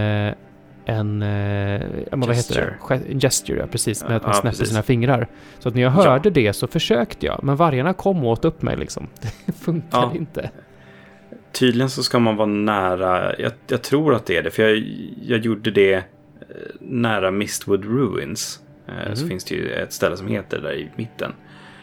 en, 0.86 1.22
eh, 1.22 1.82
vad 2.10 2.36
heter 2.36 2.76
det? 2.88 3.18
Gesture, 3.20 3.58
ja, 3.58 3.66
precis. 3.66 4.02
Med 4.02 4.16
att 4.16 4.22
man 4.22 4.30
ja, 4.30 4.40
snäpper 4.40 4.48
precis. 4.50 4.68
sina 4.68 4.82
fingrar. 4.82 5.28
Så 5.58 5.68
att 5.68 5.74
när 5.74 5.82
jag 5.82 5.90
hörde 5.90 6.28
ja. 6.28 6.30
det 6.30 6.52
så 6.52 6.66
försökte 6.66 7.26
jag, 7.26 7.40
men 7.42 7.56
vargarna 7.56 7.92
kom 7.92 8.24
och 8.24 8.30
åt 8.30 8.44
upp 8.44 8.62
mig 8.62 8.76
liksom. 8.76 9.06
Det 9.46 9.52
funkar 9.52 9.98
ja. 9.98 10.12
inte. 10.14 10.50
Tydligen 11.52 11.90
så 11.90 12.02
ska 12.02 12.18
man 12.18 12.36
vara 12.36 12.46
nära, 12.46 13.38
jag, 13.38 13.52
jag, 13.68 13.82
tror 13.82 14.14
att 14.14 14.26
det 14.26 14.36
är 14.36 14.42
det, 14.42 14.50
för 14.50 14.62
jag, 14.62 14.76
jag 15.22 15.38
gjorde 15.38 15.70
det 15.70 15.94
eh, 15.94 16.02
nära 16.80 17.30
Mistwood 17.30 17.84
Ruins. 17.84 18.60
Mm. 18.88 19.16
Så 19.16 19.22
mhm. 19.22 19.28
finns 19.28 19.44
det 19.44 19.54
ju 19.54 19.72
ett 19.72 19.92
ställe 19.92 20.16
som 20.16 20.26
heter 20.26 20.60
där 20.60 20.74
i 20.74 20.90
mitten. 20.96 21.32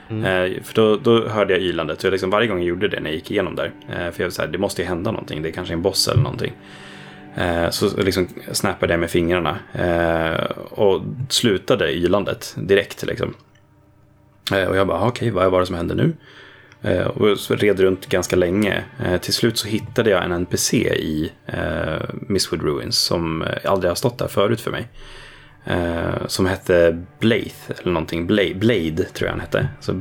Mm. 0.10 0.64
för 0.64 0.76
då, 0.76 0.98
då, 0.98 1.28
hörde 1.28 1.54
jag 1.54 1.62
ylandet. 1.62 2.02
Så 2.02 2.10
liksom 2.10 2.30
varje 2.30 2.48
gång 2.48 2.58
jag 2.58 2.68
gjorde 2.68 2.88
det 2.88 3.00
när 3.00 3.10
jag 3.10 3.16
gick 3.16 3.32
igenom 3.32 3.56
där. 3.56 3.72
för 3.88 4.24
jag 4.24 4.26
var 4.26 4.30
så 4.30 4.42
här, 4.42 4.50
det 4.50 4.58
måste 4.58 4.82
ju 4.82 4.88
hända 4.88 5.12
någonting. 5.12 5.42
Det 5.42 5.50
är 5.50 5.54
kanske 5.54 5.74
en 5.74 5.82
boss 5.82 6.08
eller 6.08 6.22
någonting. 6.22 6.54
Eh, 7.36 7.70
så 7.70 7.98
liksom 7.98 8.28
snappade 8.52 8.94
jag 8.94 9.00
med 9.00 9.12
fingrarna 9.12 9.60
eh, 9.74 10.46
och 10.56 11.02
slutade 11.30 11.94
ylandet 11.94 12.56
direkt. 12.58 13.04
Liksom. 13.04 13.34
Eh, 14.52 14.64
och 14.64 14.76
jag 14.78 14.88
bara, 14.88 14.98
ah, 14.98 15.08
okej, 15.08 15.32
okay, 15.32 15.42
vad 15.42 15.52
var 15.52 15.60
det 15.60 15.66
som 15.66 15.76
hände 15.76 15.96
nu? 15.96 16.14
Eh, 16.82 17.08
och 17.08 17.40
så 17.40 17.56
red 17.56 17.80
runt 17.80 18.06
ganska 18.06 18.36
länge. 18.36 18.84
Eh, 19.06 19.18
till 19.18 19.34
slut 19.34 19.58
så 19.58 19.68
hittade 19.68 20.10
jag 20.10 20.24
en 20.24 20.32
NPC 20.32 20.78
i 20.78 21.32
eh, 21.46 22.02
Misswood 22.12 22.64
Ruins 22.64 22.98
som 22.98 23.46
aldrig 23.66 23.90
har 23.90 23.96
stått 23.96 24.18
där 24.18 24.28
förut 24.28 24.62
för 24.62 24.72
mig. 24.72 24.88
Eh, 25.66 26.28
som 26.28 26.46
hette 26.46 27.04
Blaith 27.20 27.72
eller 27.80 27.92
någonting. 27.92 28.28
Blade, 28.28 28.56
Blade 28.56 29.04
tror 29.04 29.28
jag 29.28 29.32
han 29.32 29.40
hette. 29.40 29.68
Så 29.80 29.94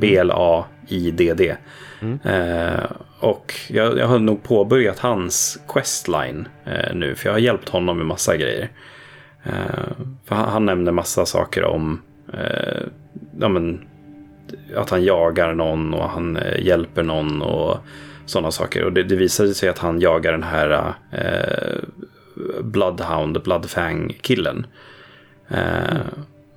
B-L-A-I-D-D. 0.89 1.55
Mm. 2.01 2.19
Eh, 2.23 2.85
och 3.19 3.53
jag, 3.67 3.97
jag, 3.97 4.07
har 4.07 4.19
nog 4.19 4.43
påbörjat 4.43 4.99
hans 4.99 5.59
questline 5.67 6.47
eh, 6.65 6.95
nu. 6.95 7.15
För 7.15 7.29
jag 7.29 7.33
har 7.33 7.39
hjälpt 7.39 7.69
honom 7.69 7.97
med 7.97 8.05
massa 8.05 8.37
grejer. 8.37 8.69
Eh, 9.43 9.91
för 10.25 10.35
han, 10.35 10.49
han 10.49 10.65
nämnde 10.65 10.91
massa 10.91 11.25
saker 11.25 11.63
om 11.63 12.01
eh, 12.33 12.83
ja, 13.39 13.49
men, 13.49 13.85
att 14.75 14.89
han 14.89 15.03
jagar 15.03 15.53
någon 15.53 15.93
och 15.93 16.09
han 16.09 16.37
eh, 16.37 16.65
hjälper 16.65 17.03
någon 17.03 17.41
och 17.41 17.77
sådana 18.25 18.51
saker. 18.51 18.83
Och 18.83 18.93
det, 18.93 19.03
det 19.03 19.15
visade 19.15 19.53
sig 19.53 19.69
att 19.69 19.79
han 19.79 19.99
jagar 19.99 20.31
den 20.31 20.43
här 20.43 20.93
Bloodhound, 22.61 23.43
Bloodfang-killen. 23.43 24.67
Mm. 25.47 25.97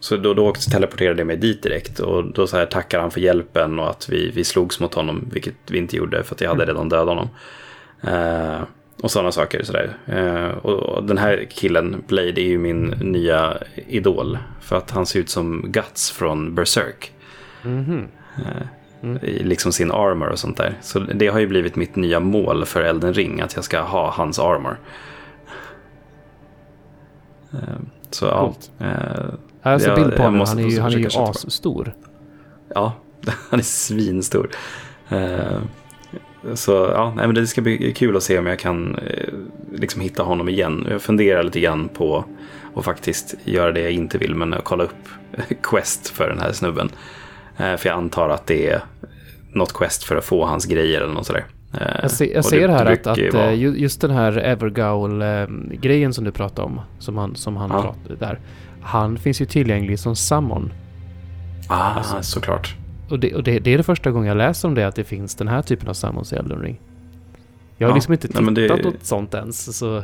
Så 0.07 0.17
då, 0.17 0.35
då 0.35 0.53
teleporterade 0.53 1.21
jag 1.21 1.27
mig 1.27 1.37
dit 1.37 1.63
direkt 1.63 1.99
och 1.99 2.25
då 2.25 2.47
så 2.47 2.57
här 2.57 2.67
tackar 2.67 3.01
han 3.01 3.11
för 3.11 3.21
hjälpen 3.21 3.79
och 3.79 3.91
att 3.91 4.09
vi, 4.09 4.31
vi 4.31 4.45
slogs 4.45 4.81
mot 4.81 4.95
honom, 4.95 5.29
vilket 5.33 5.55
vi 5.67 5.79
inte 5.79 5.97
gjorde 5.97 6.25
för 6.25 6.35
att 6.35 6.41
jag 6.41 6.49
hade 6.49 6.63
mm. 6.63 6.75
redan 6.75 6.89
dödat 6.89 7.09
honom. 7.09 7.29
Uh, 8.05 8.63
och 9.03 9.11
sådana 9.11 9.33
saker. 9.33 9.63
Sådär. 9.63 9.97
Uh, 10.13 10.59
och, 10.59 10.73
och, 10.73 11.05
den 11.05 11.19
här 11.19 11.47
killen, 11.51 12.05
Blade, 12.07 12.41
är 12.41 12.47
ju 12.47 12.59
min 12.59 12.85
nya 12.87 13.57
idol. 13.75 14.39
För 14.61 14.77
att 14.77 14.91
han 14.91 15.07
ser 15.07 15.21
ut 15.21 15.29
som 15.29 15.73
Guts 15.73 16.11
från 16.11 16.55
Berserk. 16.55 17.13
Mm 17.65 17.85
-hmm. 17.85 18.07
mm. 19.03 19.19
Liksom 19.23 19.73
sin 19.73 19.93
armor 19.93 20.29
och 20.29 20.39
sånt 20.39 20.57
där. 20.57 20.79
Så 20.83 20.99
det 20.99 21.29
har 21.29 21.39
ju 21.39 21.47
blivit 21.47 21.77
mitt 21.77 21.97
nya 21.97 22.21
mål 22.21 22.65
för 22.65 22.83
Elden 22.83 23.15
Ring, 23.15 23.41
att 23.41 23.55
jag 23.55 23.65
ska 23.65 23.81
ha 23.81 24.11
hans 24.11 24.39
armor. 24.39 24.77
Så 28.11 28.27
ja. 28.27 28.55
Eh, 29.67 29.73
jag 29.73 29.81
ser 29.81 29.97
bild 29.97 30.17
på 30.17 30.23
honom. 30.23 30.47
Han 30.47 30.59
är 30.59 30.69
ju, 30.69 30.81
han 30.81 30.93
är 30.93 30.99
ju 30.99 31.07
asstor. 31.07 31.95
Ja, 32.75 32.93
han 33.51 33.59
är 33.59 33.65
svinstor. 33.65 34.51
Eh, 35.09 35.61
så 36.55 36.73
ja, 36.73 37.13
nej, 37.17 37.27
men 37.27 37.35
det 37.35 37.47
ska 37.47 37.61
bli 37.61 37.93
kul 37.93 38.17
att 38.17 38.23
se 38.23 38.39
om 38.39 38.47
jag 38.47 38.59
kan 38.59 38.95
eh, 38.95 39.35
liksom 39.73 40.01
hitta 40.01 40.23
honom 40.23 40.49
igen. 40.49 40.87
Jag 40.91 41.03
funderar 41.03 41.43
lite 41.43 41.61
grann 41.61 41.89
på 41.89 42.25
att 42.75 42.85
faktiskt 42.85 43.35
göra 43.45 43.73
det 43.73 43.81
jag 43.81 43.93
inte 43.93 44.19
vill, 44.19 44.35
men 44.35 44.55
att 44.55 44.65
kolla 44.65 44.85
upp 44.85 45.09
Quest 45.63 46.09
för 46.09 46.29
den 46.29 46.39
här 46.39 46.53
snubben. 46.53 46.91
Eh, 47.57 47.77
för 47.77 47.89
jag 47.89 47.99
antar 47.99 48.29
att 48.29 48.47
det 48.47 48.69
är 48.69 48.81
något 49.53 49.73
Quest 49.73 50.05
för 50.05 50.17
att 50.17 50.25
få 50.25 50.45
hans 50.45 50.67
grejer 50.67 51.01
eller 51.01 51.15
något 51.15 51.27
sådär. 51.27 51.45
Eh, 51.81 51.81
jag, 52.03 52.11
se, 52.11 52.33
jag 52.35 52.45
ser 52.45 52.69
här 52.69 52.87
att, 52.87 53.07
att 53.07 53.59
just 53.59 54.01
den 54.01 54.11
här 54.11 54.39
Evergaul-grejen 54.39 56.13
som 56.13 56.25
du 56.25 56.33
pratade 56.33 56.67
om, 56.67 56.81
som 56.99 57.17
han, 57.17 57.35
som 57.35 57.57
han 57.57 57.71
ja. 57.71 57.83
pratade 57.83 58.27
där, 58.27 58.39
han 58.87 59.19
finns 59.19 59.41
ju 59.41 59.47
tillgänglig 59.47 59.99
som 59.99 60.17
summon. 60.17 60.73
Ah, 61.69 61.93
alltså, 61.93 62.23
såklart. 62.23 62.75
Och, 63.09 63.19
det, 63.19 63.35
och 63.35 63.43
det, 63.43 63.59
det, 63.59 63.75
är 63.75 63.77
det 63.77 63.83
första 63.83 64.11
gången 64.11 64.29
jag 64.29 64.37
läser 64.37 64.69
om 64.69 64.75
det, 64.75 64.87
att 64.87 64.95
det 64.95 65.05
finns 65.05 65.35
den 65.35 65.49
här 65.49 65.63
typen 65.63 65.89
av 65.89 65.95
summons 65.95 66.33
i 66.33 66.37
Elden 66.37 66.61
Ring. 66.61 66.81
Jag 67.77 67.87
har 67.87 67.91
ja, 67.91 67.95
liksom 67.95 68.13
inte 68.13 68.29
tittat 68.29 68.53
nej, 68.53 68.69
det... 68.69 68.89
åt 68.89 69.05
sånt 69.05 69.35
ens, 69.35 69.79
så... 69.79 70.03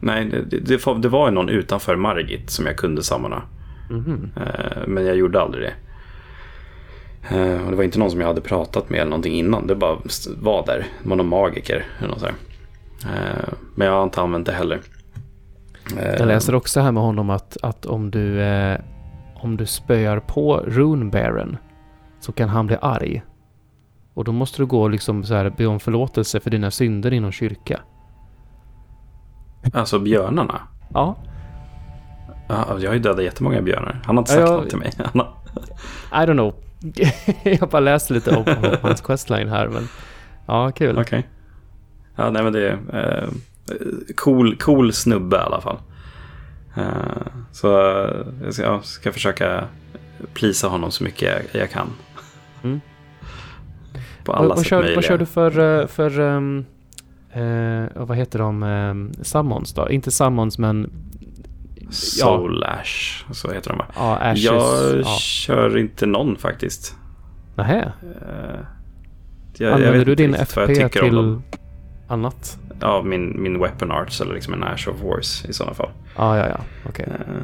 Nej, 0.00 0.24
det, 0.24 0.58
det, 0.58 1.00
det 1.02 1.08
var 1.08 1.28
ju 1.28 1.34
någon 1.34 1.48
utanför 1.48 1.96
Margit 1.96 2.50
som 2.50 2.66
jag 2.66 2.76
kunde 2.76 3.02
sammona. 3.02 3.42
Mm 3.90 4.04
-hmm. 4.04 4.86
Men 4.86 5.06
jag 5.06 5.16
gjorde 5.16 5.40
aldrig 5.40 5.64
det. 5.64 5.74
Eh, 7.36 7.64
och 7.64 7.70
det 7.70 7.76
var 7.76 7.84
inte 7.84 7.98
någon 7.98 8.10
som 8.10 8.20
jag 8.20 8.26
hade 8.26 8.40
pratat 8.40 8.90
med 8.90 9.00
eller 9.00 9.10
någonting 9.10 9.34
innan. 9.34 9.66
Det 9.66 9.74
bara 9.74 9.96
var 10.36 10.66
där. 10.66 10.86
Det 11.02 11.08
var 11.08 11.16
någon 11.16 11.28
magiker 11.28 11.86
eller 11.98 12.08
något 12.08 12.20
sådär. 12.20 12.34
Eh, 13.04 13.54
men 13.74 13.86
jag 13.86 13.94
har 13.94 14.04
inte 14.04 14.20
använt 14.20 14.46
det 14.46 14.52
heller. 14.52 14.80
Jag 15.96 16.26
läser 16.26 16.54
också 16.54 16.80
här 16.80 16.92
med 16.92 17.02
honom 17.02 17.30
att, 17.30 17.56
att 17.62 17.86
om 17.86 18.10
du 18.10 18.42
eh, 18.42 18.78
om 19.40 19.56
du 19.56 19.66
spöar 19.66 20.20
på 20.20 20.56
Runebären 20.56 21.56
så 22.20 22.32
kan 22.32 22.48
han 22.48 22.66
bli 22.66 22.76
arg. 22.82 23.22
Och 24.14 24.24
då 24.24 24.32
måste 24.32 24.62
du 24.62 24.66
gå 24.66 24.88
liksom 24.88 25.24
så 25.24 25.34
här 25.34 25.50
be 25.50 25.66
om 25.66 25.80
förlåtelse 25.80 26.40
för 26.40 26.50
dina 26.50 26.70
synder 26.70 27.12
inom 27.12 27.32
kyrka. 27.32 27.80
Alltså 29.72 29.98
björnarna? 29.98 30.60
Ja. 30.94 31.16
ja 32.48 32.78
jag 32.80 32.90
har 32.90 32.94
ju 32.94 33.00
dödat 33.00 33.24
jättemånga 33.24 33.62
björnar. 33.62 34.02
Han 34.04 34.16
har 34.16 34.22
inte 34.22 34.32
sagt 34.32 34.40
ja, 34.40 34.46
jag... 34.46 34.60
något 34.60 34.68
till 34.68 34.78
mig. 34.78 34.92
I 36.12 36.26
don't 36.26 36.32
know. 36.32 36.54
jag 37.60 37.68
bara 37.68 37.80
läste 37.80 38.14
lite 38.14 38.36
om 38.36 38.44
hans 38.82 39.00
questline 39.00 39.48
här, 39.48 39.68
men 39.68 39.88
ja, 40.46 40.70
kul. 40.70 40.98
Okej. 40.98 41.02
Okay. 41.02 41.22
Ja, 42.16 42.30
nej 42.30 42.42
men 42.42 42.52
det 42.52 42.68
är 42.68 43.22
eh, 43.22 43.28
cool, 44.16 44.56
cool 44.56 44.92
snubbe 44.92 45.36
i 45.36 45.40
alla 45.40 45.60
fall. 45.60 45.78
Eh, 46.76 47.26
så 47.52 47.66
jag 48.44 48.54
ska, 48.54 48.62
jag 48.62 48.84
ska 48.84 49.12
försöka 49.12 49.64
plisa 50.34 50.68
honom 50.68 50.90
så 50.90 51.04
mycket 51.04 51.48
jag, 51.52 51.62
jag 51.62 51.70
kan. 51.70 51.88
Mm. 52.62 52.80
På 54.24 54.32
alla 54.32 54.48
vad, 54.48 54.58
sätt 54.58 54.66
kör, 54.66 54.76
möjliga. 54.76 54.96
Vad 54.96 55.04
kör 55.04 55.18
du 55.18 55.26
för, 55.26 55.80
eh, 55.80 55.86
för 55.86 56.20
um, 56.20 56.66
uh, 57.36 57.86
vad 57.94 58.16
heter 58.16 58.38
de, 58.38 58.62
um, 58.62 59.12
summons 59.22 59.74
då? 59.74 59.90
Inte 59.90 60.10
summons 60.10 60.58
men 60.58 60.90
Soul 61.90 62.64
ja. 62.66 62.72
Ash, 62.72 63.24
så 63.32 63.52
heter 63.52 63.70
de 63.70 63.78
va? 63.78 63.86
Ja, 63.94 64.16
Ashes, 64.16 64.44
jag 64.44 65.00
ja. 65.00 65.16
kör 65.20 65.78
inte 65.78 66.06
någon 66.06 66.36
faktiskt. 66.36 66.96
Nähä? 67.54 67.92
Uh, 68.02 68.60
jag, 69.58 69.72
Använder 69.72 69.98
jag 69.98 70.06
du 70.06 70.14
din 70.14 70.34
FP 70.34 70.88
till 70.88 71.40
annat? 72.08 72.58
Ja, 72.80 73.02
min, 73.02 73.42
min 73.42 73.60
Weapon 73.60 73.92
Arts 73.92 74.20
eller 74.20 74.34
liksom 74.34 74.54
en 74.54 74.64
Ash 74.64 74.88
of 74.88 75.02
Wars 75.02 75.44
i 75.44 75.52
sådana 75.52 75.74
fall. 75.74 75.90
Ah, 76.16 76.36
ja, 76.36 76.46
ja, 76.48 76.60
okej. 76.88 77.06
Okay. 77.08 77.34
Uh, 77.34 77.36
eh, 77.36 77.42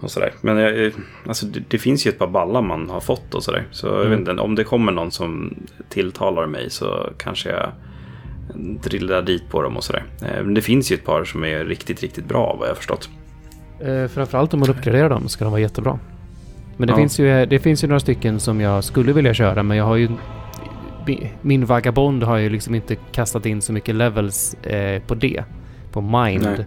och 0.00 0.10
sådär. 0.10 0.32
Men 0.40 0.56
jag, 0.56 0.92
alltså, 1.26 1.46
det, 1.46 1.62
det, 1.68 1.78
finns 1.78 2.06
ju 2.06 2.08
ett 2.08 2.18
par 2.18 2.26
ballar 2.26 2.62
man 2.62 2.90
har 2.90 3.00
fått 3.00 3.34
och 3.34 3.42
sådär. 3.42 3.64
Så 3.70 3.88
mm. 3.88 4.02
jag 4.02 4.10
vet 4.10 4.18
inte, 4.18 4.42
om 4.42 4.54
det 4.54 4.64
kommer 4.64 4.92
någon 4.92 5.10
som 5.10 5.54
tilltalar 5.88 6.46
mig 6.46 6.70
så 6.70 7.10
kanske 7.18 7.48
jag 7.48 7.72
drillar 8.82 9.22
dit 9.22 9.48
på 9.50 9.62
dem 9.62 9.76
och 9.76 9.84
sådär. 9.84 10.04
Eh, 10.22 10.44
men 10.44 10.54
det 10.54 10.62
finns 10.62 10.92
ju 10.92 10.94
ett 10.94 11.04
par 11.04 11.24
som 11.24 11.44
är 11.44 11.64
riktigt, 11.64 12.02
riktigt 12.02 12.24
bra 12.24 12.56
vad 12.58 12.68
jag 12.68 12.70
har 12.70 12.76
förstått. 12.76 13.08
Eh, 13.80 14.06
framförallt 14.06 14.54
om 14.54 14.60
man 14.60 14.70
uppgraderar 14.70 15.08
dem 15.08 15.28
ska 15.28 15.44
de 15.44 15.50
vara 15.50 15.60
jättebra. 15.60 15.98
Men 16.76 16.86
det, 16.86 16.92
ja. 16.92 16.96
finns 16.96 17.18
ju, 17.18 17.46
det 17.46 17.58
finns 17.58 17.84
ju 17.84 17.88
några 17.88 18.00
stycken 18.00 18.40
som 18.40 18.60
jag 18.60 18.84
skulle 18.84 19.12
vilja 19.12 19.34
köra 19.34 19.62
men 19.62 19.76
jag 19.76 19.84
har 19.84 19.96
ju... 19.96 20.08
Min 21.42 21.66
vagabond 21.66 22.22
har 22.22 22.36
ju 22.36 22.48
liksom 22.48 22.74
inte 22.74 22.96
kastat 22.96 23.46
in 23.46 23.62
så 23.62 23.72
mycket 23.72 23.94
levels 23.94 24.54
eh, 24.54 25.02
på 25.02 25.14
det. 25.14 25.44
På 25.92 26.00
mind. 26.00 26.64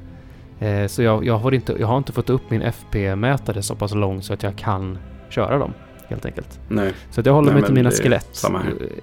Eh, 0.59 0.87
så 0.87 1.03
jag, 1.03 1.25
jag, 1.25 1.37
har 1.37 1.53
inte, 1.53 1.75
jag 1.79 1.87
har 1.87 1.97
inte 1.97 2.11
fått 2.11 2.29
upp 2.29 2.49
min 2.49 2.61
FP-mätare 2.61 3.61
så 3.61 3.75
pass 3.75 3.95
långt 3.95 4.25
så 4.25 4.33
att 4.33 4.43
jag 4.43 4.55
kan 4.55 4.97
köra 5.29 5.57
dem. 5.57 5.73
Helt 6.07 6.25
enkelt. 6.25 6.59
Nej. 6.67 6.93
Så 7.11 7.19
att 7.19 7.25
jag 7.25 7.33
håller 7.33 7.51
Nej, 7.51 7.61
mig 7.61 7.63
till 7.63 7.73
mina 7.73 7.91
skelett. 7.91 8.43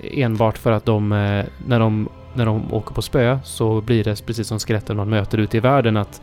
Enbart 0.03 0.59
för 0.59 0.73
att 0.73 0.85
de, 0.85 1.13
eh, 1.13 1.45
när 1.67 1.81
de 1.81 2.09
när 2.37 2.47
de 2.47 2.75
åker 2.75 2.95
på 2.95 3.03
spö 3.03 3.39
så 3.45 3.81
blir 3.81 4.05
det 4.05 4.27
precis 4.27 4.49
som 4.49 4.59
skeletten 4.59 4.97
man 4.97 5.09
möter 5.09 5.39
ute 5.39 5.57
i 5.57 5.61
världen 5.61 5.97
att 5.97 6.23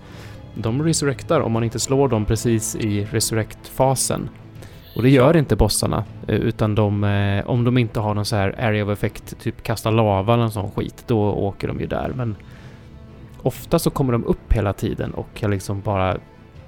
de 0.56 0.84
resurrectar 0.84 1.40
om 1.40 1.52
man 1.52 1.64
inte 1.64 1.80
slår 1.80 2.08
dem 2.08 2.26
precis 2.26 2.76
i 2.76 3.08
resurrect-fasen. 3.12 4.30
Och 4.96 5.04
det 5.04 5.10
gör 5.10 5.38
inte 5.38 5.56
bossarna, 5.56 6.04
eh, 6.28 6.36
utan 6.36 6.76
de, 6.76 7.04
eh, 7.04 7.50
om 7.50 7.64
de 7.64 7.78
inte 7.78 8.00
har 8.00 8.14
någon 8.14 8.26
så 8.26 8.36
här 8.36 8.56
area 8.60 8.84
of 8.84 8.90
effect, 8.90 9.40
typ 9.40 9.64
kasta 9.64 9.90
lava 9.90 10.34
eller 10.34 10.48
sån 10.48 10.72
skit, 10.72 11.04
då 11.08 11.20
åker 11.20 11.68
de 11.68 11.80
ju 11.80 11.86
där. 11.86 12.12
Men 12.16 12.36
ofta 13.42 13.80
så 13.80 13.90
kommer 13.90 14.14
de 14.14 14.26
upp 14.26 14.54
hela 14.54 14.74
tiden 14.74 15.14
och 15.14 15.28
kan 15.34 15.52
liksom 15.52 15.82
bara 15.82 16.18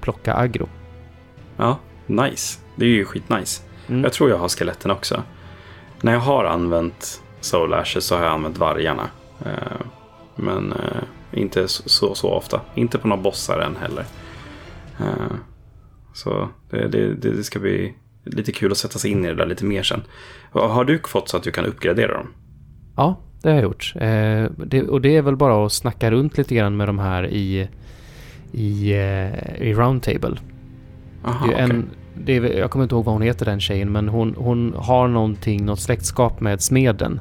plocka 0.01 0.35
aggro. 0.35 0.67
Ja, 1.57 1.77
nice. 2.05 2.59
Det 2.75 2.85
är 2.85 2.89
ju 2.89 3.05
skitnice. 3.05 3.63
Mm. 3.87 4.03
Jag 4.03 4.13
tror 4.13 4.29
jag 4.29 4.37
har 4.37 4.49
skeletten 4.49 4.91
också. 4.91 5.23
När 6.01 6.13
jag 6.13 6.19
har 6.19 6.45
använt 6.45 7.21
Soul 7.39 7.73
Ashes 7.73 8.05
så 8.05 8.15
har 8.15 8.23
jag 8.23 8.33
använt 8.33 8.57
vargarna. 8.57 9.09
Eh, 9.45 9.85
men 10.35 10.73
inte 11.31 11.67
så, 11.67 12.15
så 12.15 12.31
ofta. 12.31 12.61
Inte 12.75 12.97
på 12.97 13.07
några 13.07 13.21
bossar 13.21 13.59
än 13.59 13.75
heller. 13.75 14.05
Så 16.13 16.49
det, 16.69 16.87
det, 16.87 17.13
det 17.13 17.43
ska 17.43 17.59
bli 17.59 17.95
lite 18.25 18.51
kul 18.51 18.71
att 18.71 18.77
sätta 18.77 18.99
sig 18.99 19.11
in 19.11 19.25
i 19.25 19.27
det 19.27 19.35
där 19.35 19.45
lite 19.45 19.65
mer 19.65 19.83
sen. 19.83 20.01
Har 20.51 20.83
du 20.83 20.99
fått 20.99 21.29
så 21.29 21.37
att 21.37 21.43
du 21.43 21.51
kan 21.51 21.65
uppgradera 21.65 22.13
dem? 22.13 22.27
Ja, 22.95 23.19
det 23.41 23.49
har 23.49 23.55
jag 23.55 23.63
gjort. 23.63 23.93
Eh, 23.95 24.65
det, 24.65 24.81
och 24.81 25.01
det 25.01 25.15
är 25.17 25.21
väl 25.21 25.35
bara 25.35 25.65
att 25.65 25.73
snacka 25.73 26.11
runt 26.11 26.37
lite 26.37 26.55
grann 26.55 26.77
med 26.77 26.87
de 26.87 26.99
här 26.99 27.27
i, 27.27 27.69
i, 28.51 28.91
eh, 28.91 29.61
i 29.61 29.73
Roundtable. 29.73 30.37
Aha, 31.25 31.47
det 31.47 31.53
är 31.53 31.63
en, 31.63 31.71
okay. 31.71 31.83
det 32.13 32.35
är, 32.35 32.59
jag 32.59 32.71
kommer 32.71 32.83
inte 32.83 32.95
ihåg 32.95 33.05
vad 33.05 33.15
hon 33.15 33.21
heter 33.21 33.45
den 33.45 33.59
tjejen, 33.59 33.91
men 33.91 34.09
hon, 34.09 34.35
hon 34.37 34.73
har 34.77 35.07
någonting, 35.07 35.65
något 35.65 35.79
släktskap 35.79 36.39
med 36.39 36.61
smeden. 36.61 37.19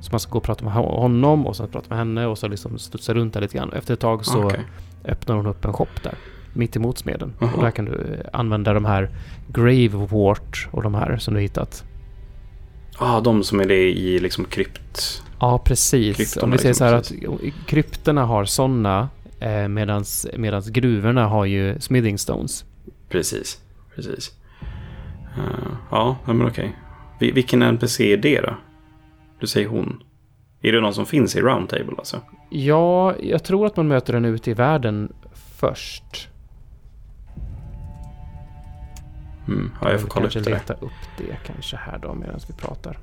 Så 0.00 0.10
man 0.10 0.20
ska 0.20 0.30
gå 0.30 0.38
och 0.38 0.44
prata 0.44 0.64
med 0.64 0.72
honom 0.72 1.46
och 1.46 1.56
sen 1.56 1.68
prata 1.68 1.86
med 1.88 1.98
henne 1.98 2.26
och 2.26 2.38
så 2.38 2.48
liksom 2.48 2.78
studsa 2.78 3.14
runt 3.14 3.34
där 3.34 3.40
lite 3.40 3.56
grann. 3.56 3.72
Efter 3.72 3.94
ett 3.94 4.00
tag 4.00 4.24
så 4.24 4.44
okay. 4.44 4.60
öppnar 5.04 5.36
hon 5.36 5.46
upp 5.46 5.64
en 5.64 5.72
shop 5.72 5.86
där. 6.02 6.14
Mitt 6.54 6.76
emot 6.76 6.98
smeden. 6.98 7.32
-huh. 7.38 7.52
Och 7.52 7.62
där 7.62 7.70
kan 7.70 7.84
du 7.84 8.22
använda 8.32 8.72
de 8.72 8.84
här 8.84 9.10
Grave 9.52 10.06
Wart 10.10 10.68
och 10.70 10.82
de 10.82 10.94
här 10.94 11.16
som 11.16 11.34
du 11.34 11.40
hittat. 11.40 11.84
Ja, 13.00 13.16
ah, 13.16 13.20
de 13.20 13.44
som 13.44 13.60
är 13.60 13.64
det 13.64 13.90
i 13.90 14.18
liksom 14.18 14.44
krypt... 14.44 15.22
Ja, 15.40 15.58
precis. 15.58 16.16
Kryptorna, 16.16 16.44
Om 16.44 16.50
vi 16.50 16.58
säger 16.58 16.70
liksom, 16.70 16.88
så 16.88 16.94
här 16.94 16.98
precis. 16.98 17.58
att 17.60 17.66
krypterna 17.66 18.24
har 18.24 18.44
sådana 18.44 19.08
eh, 19.40 19.68
medans, 19.68 20.26
medans 20.36 20.68
gruvorna 20.68 21.26
har 21.26 21.44
ju 21.44 21.80
smithing 21.80 22.18
stones. 22.18 22.64
Precis, 23.08 23.60
precis. 23.94 24.32
Uh, 25.38 25.76
ja, 25.90 26.16
men 26.26 26.46
okej. 26.46 26.76
Okay. 27.16 27.32
Vilken 27.32 27.62
NPC 27.62 28.12
är 28.12 28.16
det 28.16 28.40
då? 28.40 28.56
Du 29.40 29.46
säger 29.46 29.68
hon. 29.68 30.02
Är 30.62 30.72
det 30.72 30.80
någon 30.80 30.94
som 30.94 31.06
finns 31.06 31.36
i 31.36 31.40
Roundtable 31.40 31.94
alltså? 31.98 32.20
Ja, 32.50 33.14
jag 33.20 33.44
tror 33.44 33.66
att 33.66 33.76
man 33.76 33.88
möter 33.88 34.12
den 34.12 34.24
ute 34.24 34.50
i 34.50 34.54
världen 34.54 35.12
först. 35.32 36.28
Mm, 39.48 39.70
ja, 39.82 39.90
jag 39.90 40.00
får 40.00 40.08
kolla 40.08 40.26
upp 40.26 40.32
det. 40.32 40.38
kanske 40.38 40.50
leta 40.50 40.74
upp 40.74 40.92
det 41.18 41.36
kanske 41.46 41.76
här 41.76 41.98
då 41.98 42.14
medan 42.14 42.40
vi 42.48 42.54
pratar. 42.54 42.98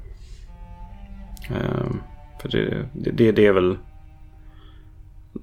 Um, 1.49 2.01
för 2.41 2.49
det, 2.49 2.87
det, 2.93 3.31
det, 3.31 3.47
är 3.47 3.51
väl 3.51 3.77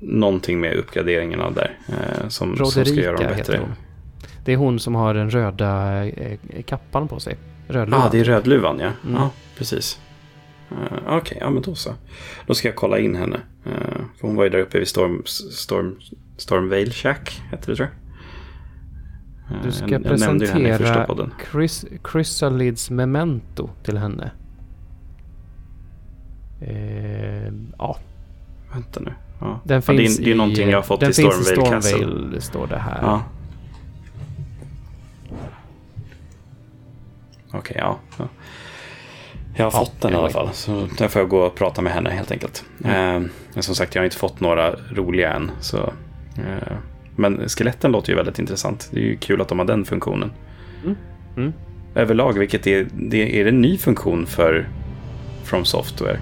någonting 0.01 0.61
med 0.61 0.75
uppgraderingarna 0.75 1.51
där 1.51 1.79
uh, 1.89 2.29
som, 2.29 2.57
som 2.57 2.85
ska 2.85 2.95
göra 2.95 3.17
dem 3.17 3.27
bättre. 3.27 3.61
Det 4.45 4.53
är 4.53 4.57
hon 4.57 4.81
som 4.81 4.95
har 4.95 5.15
den 5.15 5.31
röda 5.31 6.05
eh, 6.07 6.39
kappan 6.67 7.09
på 7.09 7.21
sig. 7.21 7.37
Rödluvan. 7.69 8.03
Ah, 8.03 8.09
det 8.11 8.21
är 8.21 8.25
rödluvan 8.25 8.79
ja. 8.79 8.93
Mm. 9.05 9.21
Ja, 9.21 9.31
precis. 9.57 10.01
Uh, 10.73 10.79
Okej, 10.83 11.17
okay, 11.17 11.39
ja 11.41 11.51
men 11.51 11.63
då 11.63 11.75
så. 11.75 11.95
Då 12.47 12.55
ska 12.55 12.69
jag 12.69 12.77
kolla 12.77 12.99
in 12.99 13.17
henne. 13.17 13.37
Uh, 13.67 13.73
för 14.21 14.27
hon 14.27 14.37
var 14.37 14.45
ju 14.45 14.51
där 14.51 14.59
uppe 14.59 14.79
vid 14.79 14.89
Storm, 14.89 15.23
Storm, 15.53 16.01
Stormvale 16.37 16.91
Shack, 16.91 17.43
hette 17.51 17.71
det 17.71 17.77
tror 17.77 17.89
jag. 17.89 18.08
Du 19.63 19.73
ska 19.73 19.89
jag, 19.89 20.03
presentera 20.03 21.31
Chris, 21.53 21.85
Chrysalids 22.13 22.91
Memento 22.91 23.71
till 23.83 23.99
henne. 23.99 24.31
Eh, 26.61 27.53
ja. 27.79 27.99
Vänta 28.73 29.01
nu. 29.01 29.13
Ja. 29.41 29.61
Den 29.65 29.75
ja, 29.75 29.81
finns 29.81 30.17
det, 30.17 30.23
är, 30.23 30.25
det 30.25 30.31
är 30.33 30.37
någonting 30.37 30.71
jag 30.71 30.79
har 30.79 30.83
fått 30.83 31.03
i 31.03 31.13
Stormvale, 31.13 31.45
Stormvale 31.45 31.71
Castle. 31.71 32.41
står 32.41 32.67
det 32.67 32.79
här. 32.79 32.99
Ja. 33.03 33.23
Okej, 37.49 37.59
okay, 37.59 37.77
ja. 37.79 37.99
ja. 38.19 38.29
Jag 39.57 39.65
har 39.65 39.73
ja, 39.73 39.85
fått 39.85 40.01
den 40.01 40.13
i 40.13 40.17
alla 40.17 40.31
fall. 40.31 40.49
Så 40.53 40.89
där 40.99 41.09
får 41.09 41.23
jag 41.23 41.29
gå 41.29 41.41
och 41.41 41.55
prata 41.55 41.83
med 41.83 41.93
henne 41.93 42.11
helt 42.11 42.31
enkelt. 42.31 42.65
Mm. 42.85 43.31
Eh, 43.55 43.61
som 43.61 43.75
sagt, 43.75 43.95
jag 43.95 44.03
har 44.03 44.05
inte 44.05 44.17
fått 44.17 44.41
några 44.41 44.71
roliga 44.71 45.33
än. 45.33 45.51
Så, 45.61 45.93
eh, 46.37 46.77
men 47.19 47.49
skeletten 47.49 47.93
låter 47.93 48.11
ju 48.11 48.17
väldigt 48.17 48.39
intressant. 48.39 48.89
Det 48.93 49.01
är 49.01 49.05
ju 49.05 49.17
kul 49.17 49.41
att 49.41 49.49
de 49.49 49.59
har 49.59 49.67
den 49.67 49.85
funktionen. 49.85 50.33
Mm. 50.85 50.97
Mm. 51.37 51.53
Överlag, 51.95 52.39
vilket 52.39 52.67
är, 52.67 52.87
det, 52.95 53.41
är 53.41 53.45
det 53.45 53.51
en 53.51 53.61
ny 53.61 53.79
funktion 53.79 54.27
för 54.27 54.69
From 55.45 55.65
Software? 55.65 56.19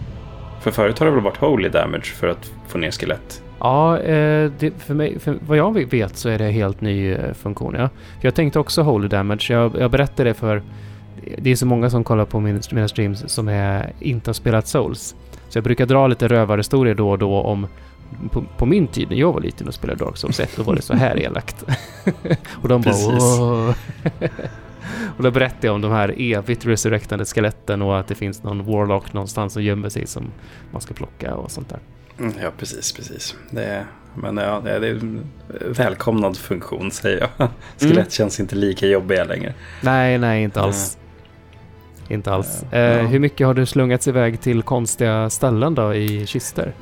För 0.63 0.71
förut 0.71 0.99
har 0.99 1.07
det 1.07 1.13
väl 1.13 1.21
varit 1.21 1.37
Holy 1.37 1.69
Damage 1.69 2.05
för 2.05 2.29
att 2.29 2.53
få 2.69 2.79
ner 2.79 2.91
skelett? 2.91 3.43
Ja, 3.59 3.99
eh, 3.99 4.53
det, 4.59 4.71
för, 4.79 4.95
mig, 4.95 5.19
för 5.19 5.39
vad 5.47 5.59
jag 5.59 5.91
vet 5.91 6.17
så 6.17 6.29
är 6.29 6.39
det 6.39 6.45
en 6.45 6.53
helt 6.53 6.81
ny 6.81 7.13
eh, 7.13 7.35
funktion. 7.35 7.75
Ja. 7.79 7.89
jag 8.21 8.35
tänkte 8.35 8.59
också 8.59 8.83
Holy 8.83 9.09
Damage. 9.09 9.47
Jag, 9.51 9.77
jag 9.79 9.91
berättade 9.91 10.31
det 10.31 10.35
för... 10.35 10.63
Det 11.39 11.51
är 11.51 11.57
så 11.57 11.67
många 11.67 11.91
som 11.91 12.05
kollar 12.05 12.25
på 12.25 12.41
min, 12.41 12.61
mina 12.73 12.89
streams 12.89 13.29
som 13.29 13.49
är, 13.49 13.93
inte 14.01 14.29
har 14.29 14.35
spelat 14.35 14.67
Souls. 14.67 15.17
Så 15.49 15.59
jag 15.59 15.65
brukar 15.65 15.87
dra 15.87 16.07
lite 16.07 16.29
rövarhistorier 16.29 16.95
då 16.95 17.11
och 17.11 17.19
då 17.19 17.41
om 17.41 17.67
på, 18.31 18.45
på, 18.59 18.67
min 18.67 18.87
tid 18.87 19.11
när 19.11 19.17
jag 19.17 19.33
var 19.33 19.41
liten 19.41 19.69
och 19.69 19.75
spelade 19.75 20.05
Dark 20.05 20.17
Souls 20.17 20.41
1, 20.41 20.51
då 20.57 20.63
var 20.63 20.75
det 20.75 20.83
så 20.83 20.95
här 20.95 21.19
elakt. 21.19 21.65
och 22.63 22.69
de 22.69 22.83
bara 22.83 22.95
Och 25.17 25.23
då 25.23 25.31
berättade 25.31 25.67
jag 25.67 25.75
om 25.75 25.81
de 25.81 25.93
här 25.93 26.15
evigt 26.19 26.67
resurrectande 26.67 27.25
skeletten 27.25 27.83
och 27.83 27.99
att 27.99 28.09
det 28.09 28.15
finns 28.15 28.43
någon 28.43 28.65
warlock 28.65 29.13
någonstans 29.13 29.53
som 29.53 29.63
gömmer 29.63 29.89
sig 29.89 30.07
som 30.07 30.25
man 30.71 30.81
ska 30.81 30.95
plocka 30.95 31.35
och 31.35 31.51
sånt 31.51 31.69
där. 31.69 31.79
Mm, 32.19 32.33
ja, 32.43 32.51
precis, 32.59 32.93
precis. 32.93 33.37
Det 33.51 33.65
är, 33.65 33.87
men 34.15 34.37
ja, 34.37 34.61
det 34.65 34.71
är 34.71 34.83
en 34.83 35.21
välkomnad 35.67 36.37
funktion 36.37 36.91
säger 36.91 37.21
jag. 37.21 37.49
Skelett 37.79 37.97
mm. 37.97 38.11
känns 38.11 38.41
inte 38.41 38.57
lika 38.57 38.87
jobbiga 38.87 39.25
längre. 39.25 39.55
Nej, 39.81 40.19
nej, 40.19 40.43
inte 40.43 40.61
alls. 40.61 40.97
Mm. 40.97 41.07
Inte 42.09 42.33
alls. 42.33 42.65
Uh, 42.73 42.79
uh, 42.79 43.07
hur 43.07 43.19
mycket 43.19 43.47
har 43.47 43.55
du 43.55 43.67
slungats 43.67 44.09
iväg 44.09 44.41
till 44.41 44.63
konstiga 44.63 45.31
ställen 45.31 45.75
då 45.75 45.95
i 45.95 46.27
kister? 46.27 46.73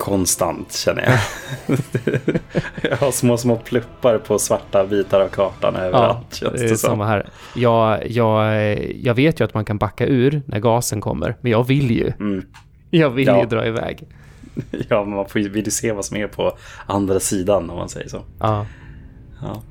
Konstant 0.00 0.72
känner 0.72 1.02
jag. 1.02 1.78
jag 2.90 2.96
har 2.96 3.10
små, 3.10 3.36
små 3.36 3.56
pluppar 3.56 4.18
på 4.18 4.38
svarta 4.38 4.86
bitar 4.86 5.20
av 5.20 5.28
kartan 5.28 5.76
överallt. 5.76 6.40
Ja, 6.42 6.50
det 6.50 6.70
är 6.70 6.74
samma 6.74 7.06
här. 7.06 7.28
Jag, 7.54 8.10
jag, 8.10 8.54
jag 8.96 9.14
vet 9.14 9.40
ju 9.40 9.44
att 9.44 9.54
man 9.54 9.64
kan 9.64 9.78
backa 9.78 10.06
ur 10.06 10.42
när 10.46 10.60
gasen 10.60 11.00
kommer, 11.00 11.36
men 11.40 11.52
jag 11.52 11.66
vill 11.66 11.90
ju. 11.90 12.12
Mm. 12.20 12.46
Jag 12.90 13.10
vill 13.10 13.26
ja. 13.26 13.40
ju 13.40 13.46
dra 13.46 13.66
iväg. 13.66 14.08
Ja, 14.88 15.04
men 15.04 15.14
man 15.14 15.28
får 15.28 15.40
ju, 15.40 15.48
vill 15.48 15.64
ju 15.64 15.70
se 15.70 15.92
vad 15.92 16.04
som 16.04 16.16
är 16.16 16.26
på 16.26 16.56
andra 16.86 17.20
sidan 17.20 17.70
om 17.70 17.76
man 17.76 17.88
säger 17.88 18.08
så. 18.08 18.22
Ja. 18.38 18.66
Ja, 19.42 19.62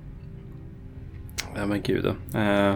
ja 1.56 1.66
men 1.66 1.82
gud. 1.82 2.06
Eh, 2.06 2.74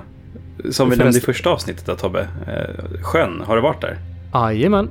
som 0.72 0.89
vi 0.89 0.95
nämnde 0.95 1.18
i 1.18 1.22
första 1.22 1.49
avsnittet 1.49 1.86
då 1.86 1.95
Tobbe. 1.95 2.28
Eh, 2.47 3.01
sjön, 3.01 3.41
har 3.45 3.56
du 3.56 3.62
varit 3.62 3.82
där? 3.82 3.97
Jajamän. 4.34 4.89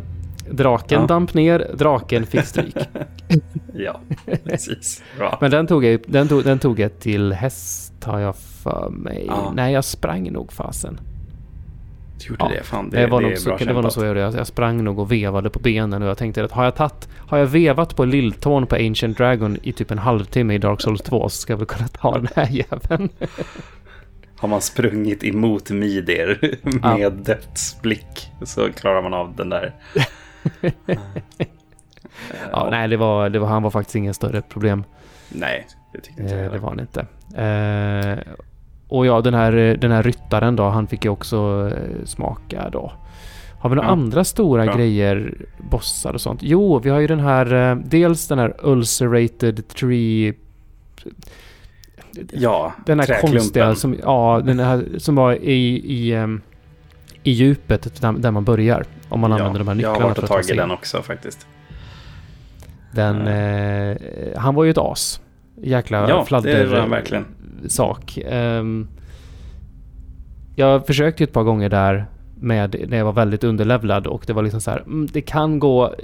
Draken 0.53 1.01
ja. 1.01 1.07
damp 1.07 1.35
ner, 1.35 1.71
draken 1.75 2.27
fick 2.27 2.45
stryk. 2.45 2.77
ja, 3.75 4.01
precis. 4.45 5.03
Bra. 5.19 5.39
Men 5.41 5.51
den 5.51 5.67
tog, 5.67 5.85
jag, 5.85 6.01
den, 6.07 6.29
tog, 6.29 6.45
den 6.45 6.59
tog 6.59 6.81
jag 6.81 6.99
till 6.99 7.33
häst 7.33 8.05
har 8.05 8.19
jag 8.19 8.37
för 8.37 8.91
mig. 8.91 9.25
Ja. 9.27 9.53
Nej, 9.55 9.73
jag 9.73 9.85
sprang 9.85 10.33
nog 10.33 10.53
fasen. 10.53 11.01
Du 12.19 12.29
gjorde 12.29 12.45
ja. 12.45 12.49
det? 12.49 12.63
Fan, 12.63 12.91
det, 12.91 13.01
det 13.01 13.07
var, 13.07 13.23
det 13.23 13.29
nog, 13.29 13.39
så, 13.39 13.57
det 13.57 13.73
var 13.73 13.83
nog 13.83 13.93
så 13.93 14.01
jag 14.01 14.09
gjorde. 14.09 14.21
Jag, 14.21 14.35
jag 14.35 14.47
sprang 14.47 14.85
nog 14.85 14.99
och 14.99 15.13
vevade 15.13 15.51
på 15.51 15.59
benen 15.59 16.03
och 16.03 16.09
jag 16.09 16.19
tänkte 16.19 16.45
att 16.45 16.53
har 16.53 16.65
jag, 16.65 16.75
tatt, 16.75 17.09
har 17.17 17.39
jag 17.39 17.47
vevat 17.47 17.97
på 17.97 18.05
lilltån 18.05 18.67
på 18.67 18.77
Ancient 18.77 19.17
Dragon 19.17 19.59
i 19.63 19.73
typ 19.73 19.91
en 19.91 19.99
halvtimme 19.99 20.55
i 20.55 20.59
Dark 20.59 20.81
Souls 20.81 21.03
2 21.03 21.29
så 21.29 21.37
ska 21.37 21.53
jag 21.53 21.59
väl 21.59 21.67
kunna 21.67 21.89
ta 21.89 22.19
den 22.19 22.29
här 22.35 22.49
jäveln. 22.51 23.09
har 24.37 24.49
man 24.49 24.61
sprungit 24.61 25.25
emot 25.25 25.71
Midir 25.71 26.59
med 26.63 27.01
ja. 27.01 27.11
dödsblick 27.11 28.31
så 28.43 28.73
klarar 28.73 29.03
man 29.03 29.15
av 29.15 29.37
den 29.37 29.49
där. 29.49 29.75
ja, 32.53 32.69
nej, 32.71 32.89
det 32.89 32.97
var, 32.97 33.31
det 33.31 33.39
var, 33.39 33.49
han 33.49 33.63
var 33.63 33.71
faktiskt 33.71 33.97
inget 33.97 34.17
större 34.17 34.43
problem. 34.43 34.85
Nej, 35.29 35.67
det 35.93 36.01
tyckte 36.01 36.23
inte 36.23 36.35
jag. 36.35 36.45
Eh, 36.45 36.53
det 36.53 36.59
var 36.59 36.69
han 36.69 36.81
inte. 36.81 37.01
Eh, 37.43 38.35
och 38.89 39.07
ja, 39.07 39.21
den 39.21 39.35
här, 39.35 39.53
den 39.81 39.91
här 39.91 40.03
ryttaren 40.03 40.57
då, 40.57 40.69
han 40.69 40.87
fick 40.87 41.05
ju 41.05 41.11
också 41.11 41.71
eh, 41.77 42.05
smaka 42.05 42.69
då. 42.73 42.93
Har 43.61 43.71
vi 43.71 43.77
några 43.77 43.89
ja. 43.89 43.93
andra 43.93 44.25
stora 44.25 44.65
Bra. 44.65 44.75
grejer, 44.75 45.35
bossar 45.71 46.15
och 46.15 46.21
sånt? 46.21 46.41
Jo, 46.43 46.79
vi 46.79 46.91
har 46.91 47.01
ju 47.01 47.07
den 47.07 47.21
här, 47.21 47.75
dels 47.85 48.29
den 48.29 48.39
här 48.39 48.55
ulcerated 48.63 49.69
tree... 49.69 50.35
Ja, 52.33 52.73
Den 52.87 53.01
här 53.01 53.21
konstiga 53.21 53.75
som, 53.75 53.97
ja, 54.03 54.43
den 54.45 54.59
här 54.59 54.85
som 54.99 55.15
var 55.15 55.33
i, 55.33 55.75
i, 55.75 56.29
i 57.23 57.31
djupet 57.31 58.01
där, 58.01 58.31
man 58.31 58.45
börjar. 58.45 58.85
Om 59.13 59.21
man 59.21 59.31
ja, 59.31 59.37
använder 59.37 59.59
de 59.59 59.69
här 59.69 59.75
nycklarna 59.75 59.97
Jag 59.97 60.03
har 60.03 60.09
varit 60.09 60.19
och 60.19 60.29
tagit 60.29 60.57
den 60.57 60.71
också 60.71 61.03
faktiskt. 61.03 61.47
Den, 62.93 63.29
uh. 63.29 63.35
eh, 63.35 63.97
han 64.37 64.55
var 64.55 64.65
ju 64.65 64.71
ett 64.71 64.79
as. 64.79 65.21
Jäkla 65.63 66.09
ja, 66.09 66.25
fladder. 66.25 66.59
det 66.59 66.67
var 66.67 66.79
han 66.79 66.91
verkligen 66.91 67.25
sak. 67.69 68.19
Um, 68.33 68.89
jag 70.57 70.87
försökte 70.87 71.25
ett 71.25 71.33
par 71.33 71.43
gånger 71.43 71.69
där 71.69 72.07
med 72.35 72.85
när 72.89 72.97
jag 72.97 73.05
var 73.05 73.13
väldigt 73.13 73.45
underlevlad 73.45 74.07
och 74.07 74.25
det 74.27 74.33
var 74.33 74.43
liksom 74.43 74.61
så 74.61 74.71
här, 74.71 74.81
mm, 74.81 75.07
det 75.13 75.21
kan 75.21 75.59
gå, 75.59 75.95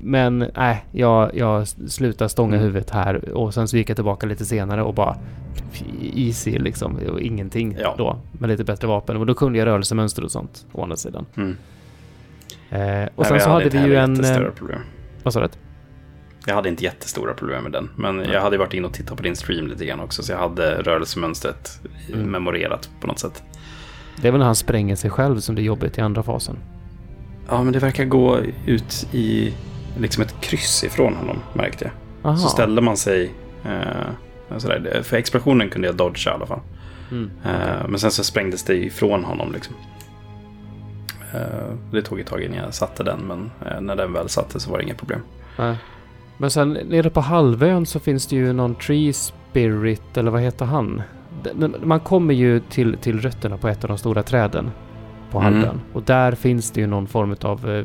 men 0.00 0.50
nej, 0.56 0.84
jag, 0.92 1.36
jag 1.36 1.68
slutar 1.68 2.28
stånga 2.28 2.54
mm. 2.54 2.66
huvudet 2.66 2.90
här 2.90 3.34
och 3.34 3.54
sen 3.54 3.68
så 3.68 3.76
gick 3.76 3.90
jag 3.90 3.96
tillbaka 3.96 4.26
lite 4.26 4.44
senare 4.44 4.82
och 4.82 4.94
bara 4.94 5.16
easy 6.14 6.58
liksom, 6.58 6.98
och 7.12 7.20
ingenting 7.20 7.76
ja. 7.80 7.94
då 7.98 8.16
med 8.32 8.50
lite 8.50 8.64
bättre 8.64 8.88
vapen 8.88 9.16
och 9.16 9.26
då 9.26 9.34
kunde 9.34 9.58
jag 9.58 9.66
rörelsemönster 9.66 10.24
och 10.24 10.30
sånt 10.30 10.66
å 10.72 10.82
andra 10.82 10.96
sidan. 10.96 11.26
Mm. 11.36 11.56
Eh, 12.74 13.08
och 13.14 13.22
nej, 13.22 13.26
sen 13.28 13.40
så 13.40 13.50
hade 13.50 13.68
vi 13.68 13.78
ju 13.78 13.96
en... 13.96 14.24
Eh, 14.24 14.40
vad 15.22 15.32
sa 15.32 15.40
du? 15.40 15.48
Jag 16.46 16.54
hade 16.54 16.68
inte 16.68 16.84
jättestora 16.84 17.34
problem 17.34 17.62
med 17.62 17.72
den. 17.72 17.90
Men 17.96 18.24
jag 18.32 18.40
hade 18.40 18.58
varit 18.58 18.74
inne 18.74 18.86
och 18.86 18.92
tittat 18.92 19.16
på 19.16 19.22
din 19.22 19.36
stream 19.36 19.66
lite 19.66 19.86
grann 19.86 20.00
också. 20.00 20.22
Så 20.22 20.32
jag 20.32 20.38
hade 20.38 20.82
rörelsemönstret 20.82 21.80
mm. 22.12 22.30
memorerat 22.30 22.90
på 23.00 23.06
något 23.06 23.18
sätt. 23.18 23.42
Det 24.16 24.28
är 24.28 24.32
väl 24.32 24.38
när 24.38 24.46
han 24.46 24.56
spränger 24.56 24.96
sig 24.96 25.10
själv 25.10 25.40
som 25.40 25.54
det 25.54 25.62
är 25.62 25.64
jobbigt 25.64 25.98
i 25.98 26.00
andra 26.00 26.22
fasen. 26.22 26.58
Ja, 27.48 27.62
men 27.62 27.72
det 27.72 27.78
verkar 27.78 28.04
gå 28.04 28.38
ut 28.66 29.08
i 29.12 29.54
liksom 29.98 30.22
ett 30.22 30.40
kryss 30.40 30.84
ifrån 30.84 31.14
honom, 31.14 31.38
märkte 31.52 31.84
jag. 31.84 31.92
Aha. 32.30 32.38
Så 32.38 32.48
ställde 32.48 32.82
man 32.82 32.96
sig... 32.96 33.30
Eh, 33.64 34.58
sådär. 34.58 35.00
För 35.02 35.16
explosionen 35.16 35.70
kunde 35.70 35.88
jag 35.88 35.96
dodga 35.96 36.30
i 36.30 36.34
alla 36.34 36.46
fall. 36.46 36.60
Mm, 37.10 37.30
eh, 37.44 37.88
Men 37.88 37.98
sen 37.98 38.10
så 38.10 38.24
sprängdes 38.24 38.62
det 38.62 38.76
ifrån 38.76 39.24
honom. 39.24 39.52
Liksom. 39.52 39.74
Eh, 41.34 41.74
det 41.90 42.02
tog 42.02 42.20
ett 42.20 42.26
tag 42.26 42.42
innan 42.42 42.58
jag 42.58 42.74
satte 42.74 43.02
den, 43.02 43.20
men 43.20 43.50
eh, 43.66 43.80
när 43.80 43.96
den 43.96 44.12
väl 44.12 44.28
satte 44.28 44.60
så 44.60 44.70
var 44.70 44.78
det 44.78 44.84
inga 44.84 44.94
problem. 44.94 45.20
Nej. 45.58 45.76
Men 46.38 46.50
sen 46.50 46.72
nere 46.72 47.10
på 47.10 47.20
halvön 47.20 47.86
så 47.86 48.00
finns 48.00 48.26
det 48.26 48.36
ju 48.36 48.52
någon 48.52 48.74
Tree 48.74 49.12
Spirit, 49.12 50.16
eller 50.16 50.30
vad 50.30 50.40
heter 50.40 50.64
han? 50.64 51.02
Man 51.82 52.00
kommer 52.00 52.34
ju 52.34 52.60
till, 52.60 52.96
till 52.96 53.20
rötterna 53.20 53.56
på 53.56 53.68
ett 53.68 53.84
av 53.84 53.88
de 53.88 53.98
stora 53.98 54.22
träden 54.22 54.70
på 55.30 55.38
mm. 55.38 55.52
halvön. 55.52 55.80
Och 55.92 56.02
där 56.02 56.32
finns 56.32 56.70
det 56.70 56.80
ju 56.80 56.86
någon 56.86 57.06
form 57.06 57.36
av 57.40 57.70
eh, 57.70 57.84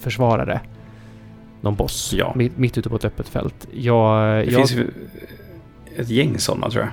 försvarare. 0.00 0.60
Någon 1.60 1.74
boss. 1.74 2.12
Ja. 2.16 2.32
Mitt, 2.36 2.58
mitt 2.58 2.78
ute 2.78 2.88
på 2.88 2.96
ett 2.96 3.04
öppet 3.04 3.28
fält. 3.28 3.68
Jag, 3.72 4.36
det 4.36 4.44
jag... 4.44 4.54
finns 4.54 4.72
ju 4.72 4.90
ett 5.96 6.08
gäng 6.08 6.38
sådana 6.38 6.70
tror 6.70 6.84
jag. 6.84 6.92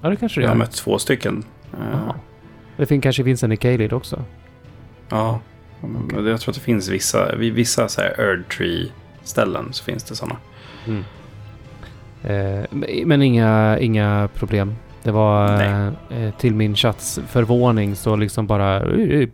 Ja, 0.00 0.08
det 0.08 0.16
kanske 0.16 0.40
det 0.40 0.42
Jag 0.42 0.48
gör. 0.48 0.54
har 0.54 0.58
mött 0.58 0.72
två 0.72 0.98
stycken. 0.98 1.44
Jaha. 1.70 2.14
Det 2.76 2.86
fin- 2.86 3.00
kanske 3.00 3.24
finns 3.24 3.42
en 3.42 3.52
i 3.52 3.56
Kalid 3.56 3.92
också. 3.92 4.24
Ja, 5.10 5.40
men 5.80 6.26
jag 6.26 6.40
tror 6.40 6.52
att 6.52 6.56
det 6.56 6.60
finns 6.64 6.88
vissa, 6.88 7.36
vid 7.36 7.54
vissa 7.54 7.88
så 7.88 8.00
här 8.00 8.20
Earth 8.20 8.56
Tree-ställen 8.56 9.72
så 9.72 9.84
finns 9.84 10.04
det 10.04 10.16
sådana. 10.16 10.36
Mm. 10.86 11.04
Eh, 12.22 12.64
men- 13.06 13.22
inga, 13.22 13.78
inga 13.78 14.28
problem. 14.34 14.74
Det 15.02 15.10
var 15.10 15.62
eh, 16.10 16.30
till 16.38 16.54
min 16.54 16.76
chats 16.76 17.20
förvåning 17.28 17.96
så 17.96 18.16
liksom 18.16 18.46
bara 18.46 18.82
eh, 18.82 19.28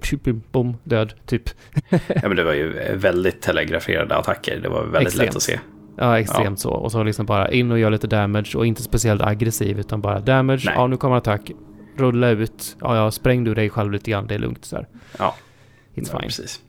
bom, 0.52 0.76
död, 0.84 1.14
typ. 1.26 1.50
Ja, 1.90 1.98
men 2.28 2.36
det 2.36 2.44
var 2.44 2.52
ju 2.52 2.72
väldigt 2.96 3.42
telegraferade 3.42 4.16
attacker. 4.16 4.60
Det 4.60 4.68
var 4.68 4.82
väldigt 4.82 5.02
Extremt. 5.02 5.28
lätt 5.28 5.36
att 5.36 5.42
se. 5.42 5.58
Ja, 5.96 6.18
extremt 6.18 6.60
så. 6.60 6.70
Och 6.70 6.92
så 6.92 7.02
liksom 7.02 7.26
bara 7.26 7.50
in 7.50 7.70
och 7.72 7.78
gör 7.78 7.90
lite 7.90 8.06
damage 8.06 8.56
och 8.56 8.66
inte 8.66 8.82
speciellt 8.82 9.22
aggressiv 9.22 9.78
utan 9.80 10.00
bara 10.00 10.20
damage. 10.20 10.62
Nej. 10.66 10.74
Ja, 10.76 10.86
nu 10.86 10.96
kommer 10.96 11.16
attack. 11.16 11.50
Rulla 11.96 12.28
ut. 12.28 12.76
Ja, 12.80 12.96
ja, 12.96 13.10
spräng 13.10 13.44
du 13.44 13.54
dig 13.54 13.70
själv 13.70 13.92
lite 13.92 14.10
grann. 14.10 14.26
Det 14.26 14.34
är 14.34 14.38
lugnt 14.38 14.64
så 14.64 14.76
här. 14.76 14.86
Ja, 15.18 15.34
It's 15.94 16.08
ja, 16.12 16.18
fine. 16.18 16.20
precis. 16.28 16.60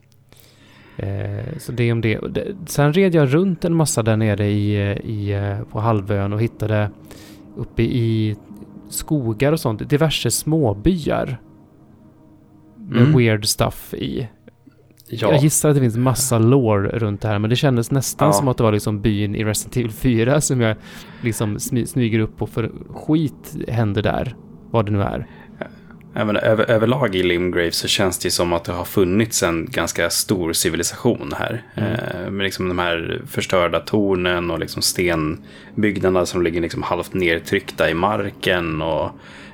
Eh, 0.96 1.58
så 1.58 1.72
det 1.72 1.92
om 1.92 2.00
det. 2.00 2.20
Sen 2.66 2.92
red 2.92 3.14
jag 3.14 3.34
runt 3.34 3.64
en 3.64 3.74
massa 3.74 4.02
där 4.02 4.16
nere 4.16 4.46
i, 4.46 4.74
eh, 4.90 5.10
i, 5.10 5.32
eh, 5.32 5.64
på 5.72 5.80
halvön 5.80 6.32
och 6.32 6.40
hittade 6.42 6.90
uppe 7.56 7.82
i 7.82 8.36
skogar 8.88 9.52
och 9.52 9.60
sånt 9.60 9.88
diverse 9.90 10.30
småbyar. 10.30 11.38
Med 12.88 13.02
Mm. 13.02 13.16
weird 13.18 13.46
stuff 13.46 13.94
i. 13.94 14.28
Ja, 15.08 15.30
Jag 15.32 15.42
gissar 15.42 15.68
att 15.68 15.74
det 15.74 15.80
finns 15.80 15.96
massa 15.96 16.38
lore 16.38 16.98
runt 16.98 17.20
det 17.20 17.28
här 17.28 17.38
men 17.38 17.50
det 17.50 17.56
kändes 17.56 17.90
nästan 17.90 18.28
Ja. 18.28 18.32
som 18.32 18.48
att 18.48 18.56
det 18.56 18.62
var 18.62 18.72
liksom 18.72 19.00
byn 19.00 19.34
i 19.34 19.44
Resident 19.44 19.76
Evil 19.76 19.90
4 19.92 20.40
som 20.40 20.60
jag 20.60 20.76
liksom 21.22 21.58
smy, 21.58 21.86
smyger 21.86 22.18
upp 22.18 22.36
på 22.36 22.46
för 22.46 22.72
skit 22.94 23.56
händer 23.68 24.02
där. 24.02 24.36
Vad 24.70 24.86
det 24.86 24.92
nu 24.92 25.02
är. 25.02 25.26
Även 26.18 26.36
över, 26.36 26.70
överlag 26.70 27.14
i 27.14 27.22
Limgrave 27.22 27.72
så 27.72 27.88
känns 27.88 28.18
det 28.18 28.30
som 28.30 28.52
att 28.52 28.64
det 28.64 28.72
har 28.72 28.84
funnits 28.84 29.42
en 29.42 29.66
ganska 29.70 30.10
stor 30.10 30.52
civilisation 30.52 31.32
här. 31.36 31.62
Mm. 31.74 31.92
Eh, 31.92 32.30
med 32.30 32.44
liksom 32.44 32.68
de 32.68 32.78
här 32.78 33.22
förstörda 33.26 33.80
tornen 33.80 34.50
och 34.50 34.58
liksom 34.58 34.82
stenbyggnaderna 34.82 36.26
som 36.26 36.42
ligger 36.42 36.60
liksom 36.60 36.82
halvt 36.82 37.14
nedtryckta 37.14 37.90
i 37.90 37.94
marken. 37.94 38.82
Och 38.82 39.10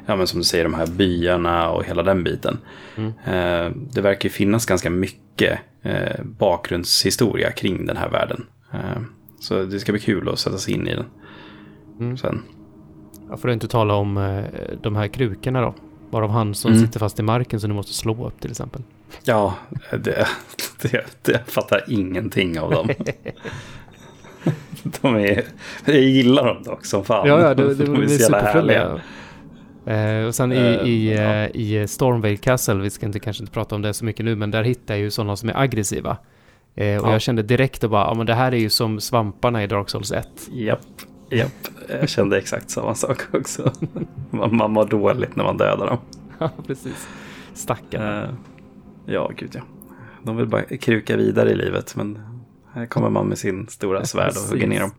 ja, 0.06 0.16
men 0.16 0.26
som 0.26 0.38
du 0.38 0.44
säger, 0.44 0.64
de 0.64 0.74
här 0.74 0.86
byarna 0.86 1.70
och 1.70 1.84
hela 1.84 2.02
den 2.02 2.24
biten. 2.24 2.58
Mm. 2.96 3.12
Eh, 3.26 3.72
det 3.92 4.00
verkar 4.00 4.28
ju 4.28 4.32
finnas 4.32 4.66
ganska 4.66 4.90
mycket 4.90 5.58
eh, 5.82 6.24
bakgrundshistoria 6.24 7.50
kring 7.50 7.86
den 7.86 7.96
här 7.96 8.08
världen. 8.08 8.46
Eh, 8.72 9.02
så 9.40 9.62
det 9.64 9.80
ska 9.80 9.92
bli 9.92 10.00
kul 10.00 10.28
att 10.28 10.38
sätta 10.38 10.58
sig 10.58 10.74
in 10.74 10.88
i 10.88 10.94
den. 10.94 11.06
Mm. 12.00 12.16
Sen. 12.16 12.42
Jag 13.28 13.40
får 13.40 13.50
inte 13.50 13.68
tala 13.68 13.94
om 13.94 14.16
eh, 14.16 14.44
de 14.82 14.96
här 14.96 15.08
krukorna 15.08 15.60
då. 15.60 15.74
Varav 16.12 16.30
han 16.30 16.54
som 16.54 16.70
Mm. 16.72 16.86
sitter 16.86 16.98
fast 17.00 17.18
i 17.18 17.22
marken 17.22 17.60
så 17.60 17.66
du 17.66 17.72
måste 17.74 17.92
slå 17.92 18.26
upp 18.26 18.40
till 18.40 18.50
exempel. 18.50 18.82
Ja, 19.24 19.54
det, 19.90 20.26
det, 20.82 21.04
det, 21.22 21.32
jag 21.32 21.46
fattar 21.46 21.84
ingenting 21.88 22.60
av 22.60 22.70
dem. 22.70 22.88
De 25.02 25.14
är, 25.16 25.44
jag 25.84 25.96
gillar 26.00 26.46
dem 26.46 26.62
dock 26.62 26.84
som 26.86 27.04
fan. 27.04 27.28
Ja, 27.28 27.40
ja, 27.40 27.54
det, 27.54 27.74
det, 27.74 27.84
De 27.84 28.02
är 28.02 28.06
så 28.06 28.12
jävla 28.22 28.38
superfulliga. 28.40 29.00
Eh, 29.86 30.26
och 30.26 30.34
sen 30.34 30.52
i, 30.52 30.56
Eh, 30.56 30.88
i, 30.88 31.14
ja. 31.14 31.22
eh, 31.22 31.50
i 31.54 31.86
Stormvale 31.88 32.36
Castle, 32.36 32.74
vi 32.74 32.90
ska 32.90 33.06
inte, 33.06 33.20
kanske 33.20 33.42
inte 33.42 33.52
prata 33.52 33.74
om 33.74 33.82
det 33.82 33.94
så 33.94 34.04
mycket 34.04 34.24
nu, 34.24 34.36
men 34.36 34.50
där 34.50 34.62
hittar 34.62 34.94
jag 34.94 35.00
ju 35.00 35.10
sådana 35.10 35.36
som 35.36 35.48
är 35.48 35.56
aggressiva. 35.60 36.16
Eh, 36.74 37.00
och 37.02 37.08
Ja. 37.08 37.12
jag 37.12 37.20
kände 37.20 37.42
direkt 37.42 37.84
att 37.84 37.90
bara, 37.90 38.04
ja 38.06 38.14
men 38.14 38.26
det 38.26 38.34
här 38.34 38.52
är 38.52 38.56
ju 38.58 38.70
som 38.70 39.00
svamparna 39.00 39.62
i 39.64 39.66
Dark 39.66 39.90
Souls 39.90 40.12
1. 40.12 40.28
Japp, 40.52 40.78
japp. 41.37 41.68
Jag 42.01 42.09
kände 42.09 42.39
exakt 42.39 42.70
samma 42.70 42.95
sak 42.95 43.22
också. 43.33 43.72
Man, 44.30 44.57
man 44.57 44.70
mår 44.72 44.85
dåligt 44.85 45.37
när 45.37 45.45
man 45.45 45.57
dödar 45.57 45.87
dem. 45.87 45.99
Ja, 46.39 46.51
precis. 46.66 47.09
Stackarna. 47.55 48.22
Eh, 48.22 48.28
ja, 49.07 49.30
gud 49.37 49.51
ja. 49.55 49.61
De 50.22 50.37
vill 50.37 50.47
bara 50.47 50.62
kruka 50.62 51.16
vidare 51.16 51.51
i 51.51 51.55
livet, 51.55 51.97
men 51.97 52.18
här 52.72 52.87
kommer 52.87 53.11
man 53.11 53.26
med 53.26 53.39
sin 53.39 53.68
stora 53.68 54.05
svärd 54.05 54.33
och 54.45 54.51
hugger 54.51 54.66
ner 54.68 54.80
dem. 54.80 54.91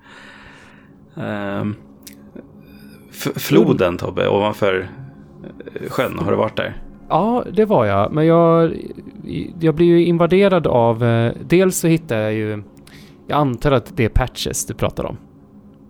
F- 3.12 3.34
floden, 3.36 3.98
Tobbe, 3.98 4.28
ovanför 4.30 4.90
eh, 5.76 5.90
sjön, 5.90 6.20
har 6.20 6.32
du 6.32 6.38
varit 6.38 6.58
där? 6.58 6.82
Ja, 7.10 7.44
det 7.54 7.66
var 7.66 7.86
jag. 7.86 8.12
Men 8.12 8.26
jag, 8.26 8.74
jag 9.60 9.76
blir 9.76 9.86
ju 9.88 10.06
invaderad 10.06 10.68
av... 10.68 11.04
eh, 11.04 11.34
Dels 11.46 11.78
så 11.78 11.88
hittar 11.88 12.18
jag 12.18 12.34
ju... 12.34 12.64
Jag 13.28 13.38
antar 13.38 13.72
att 13.72 13.98
det 13.98 14.06
är 14.06 14.10
patches 14.10 14.66
du 14.66 14.74
pratar 14.74 15.04
om. 15.06 15.18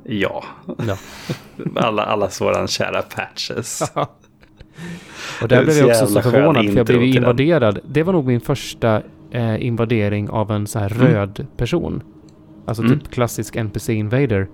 Ja, 0.06 0.44
Ja. 0.88 0.98
alla, 1.76 2.04
alla 2.04 2.30
våran 2.42 2.68
kära 2.68 3.02
patches. 3.02 3.82
Och 5.42 5.48
där 5.48 5.64
blev 5.64 5.78
jag 5.78 5.88
också 5.90 6.08
så 6.08 6.22
förvånad 6.22 6.66
för 6.70 6.78
jag 6.78 6.86
blev 6.86 7.04
ju 7.04 7.14
invaderad. 7.16 7.80
Det 7.86 8.04
var 8.04 8.14
nog 8.14 8.26
min 8.26 8.42
första 8.42 9.02
eh, 9.32 9.66
invadering 9.66 10.30
av 10.30 10.52
en 10.52 10.68
så 10.68 10.80
här 10.80 10.92
Mm. 10.96 11.08
röd 11.08 11.48
person. 11.58 12.04
Alltså 12.66 12.84
Mm. 12.84 13.00
typ 13.00 13.12
klassisk 13.12 13.56
NPC 13.56 13.94
Invader. 13.94 14.48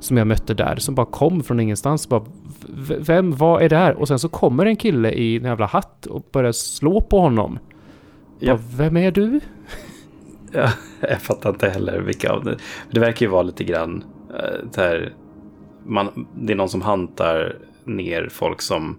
Som 0.00 0.16
jag 0.16 0.26
mötte 0.26 0.54
där, 0.54 0.76
som 0.76 0.94
bara 0.94 1.06
kom 1.06 1.42
från 1.42 1.60
ingenstans. 1.60 2.08
Bara, 2.08 2.24
"V- 2.68 2.96
vem, 2.98 3.36
vad 3.36 3.62
är 3.62 3.68
det 3.68 3.76
här? 3.76 3.94
Och 3.94 4.08
sen 4.08 4.18
så 4.18 4.28
kommer 4.28 4.66
en 4.66 4.76
kille 4.76 5.10
i 5.10 5.36
en 5.36 5.44
jävla 5.44 5.66
hatt 5.66 6.06
och 6.06 6.26
börjar 6.32 6.52
slå 6.52 7.00
på 7.00 7.20
honom. 7.20 7.58
Ja. 8.38 8.54
Bara, 8.54 8.62
vem 8.76 8.96
är 8.96 9.10
du? 9.10 9.40
Ja, 10.52 10.68
jag 11.00 11.20
fattar 11.22 11.50
inte 11.50 11.68
heller 11.70 12.00
vilka 12.00 12.32
av 12.32 12.44
det. 12.44 12.56
Det 12.90 13.00
verkar 13.00 13.26
ju 13.26 13.32
vara 13.32 13.42
lite 13.42 13.64
grann 13.64 14.04
så 14.70 14.80
här, 14.80 15.12
man, 15.86 16.26
det 16.34 16.52
är 16.52 16.56
någon 16.56 16.68
som 16.68 16.82
hantar 16.82 17.56
ner 17.84 18.28
folk 18.30 18.62
som 18.62 18.98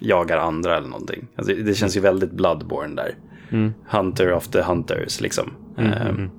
jagar 0.00 0.38
andra 0.38 0.76
eller 0.76 0.88
någonting. 0.88 1.26
Alltså, 1.36 1.54
det 1.54 1.74
känns 1.74 1.96
ju 1.96 2.00
väldigt 2.00 2.32
Bloodborne 2.32 2.94
där. 2.96 3.14
Mm. 3.50 3.74
Hunter 3.88 4.32
of 4.32 4.48
the 4.48 4.62
Hunters 4.62 5.20
liksom. 5.20 5.50
Mm, 5.78 5.92
Eh, 5.92 6.06
mm, 6.06 6.16
mm. 6.16 6.30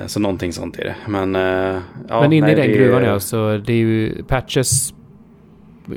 eh, 0.00 0.06
så 0.06 0.20
någonting 0.20 0.52
sånt 0.52 0.78
är 0.78 0.84
det. 0.84 0.96
Men, 1.08 1.36
eh, 1.36 1.80
ja, 2.08 2.20
Men 2.20 2.32
inne 2.32 2.52
i 2.52 2.54
den 2.54 2.72
gruvan 2.72 3.04
ja, 3.04 3.20
så 3.20 3.56
det 3.66 3.72
är 3.72 3.76
ju 3.76 4.22
Patches 4.24 4.94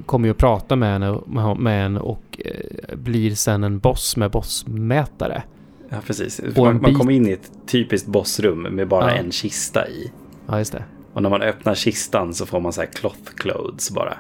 kommer 0.06 0.28
ju 0.28 0.32
att 0.32 0.38
prata 0.38 0.76
med 0.76 1.02
en, 1.02 1.22
med- 1.58 1.86
en 1.86 1.98
och 1.98 2.42
eh, 2.46 2.98
blir 2.98 3.32
sen 3.32 3.64
en 3.64 3.80
boss 3.80 4.18
med 4.18 4.32
bossmätare. 4.32 5.44
Ja, 5.90 5.98
precis. 6.08 6.42
Man, 6.58 6.82
man 6.82 6.94
kommer 6.96 7.12
in 7.12 7.28
i 7.28 7.32
ett 7.32 7.52
typiskt 7.68 8.08
bossrum 8.08 8.62
med 8.62 8.88
bara 8.88 9.12
Ja. 9.12 9.18
en 9.18 9.32
kista 9.32 9.88
i. 9.88 10.12
Ja, 10.48 10.58
just 10.58 10.72
det. 10.72 10.84
Och 11.14 11.24
när 11.24 11.30
man 11.30 11.42
öppnar 11.42 11.76
kistan 11.76 12.34
så 12.34 12.46
får 12.46 12.60
man 12.60 12.74
så 12.74 12.82
här 12.82 12.88
cloth 12.88 13.34
clothes 13.36 13.92
bara. 13.92 14.18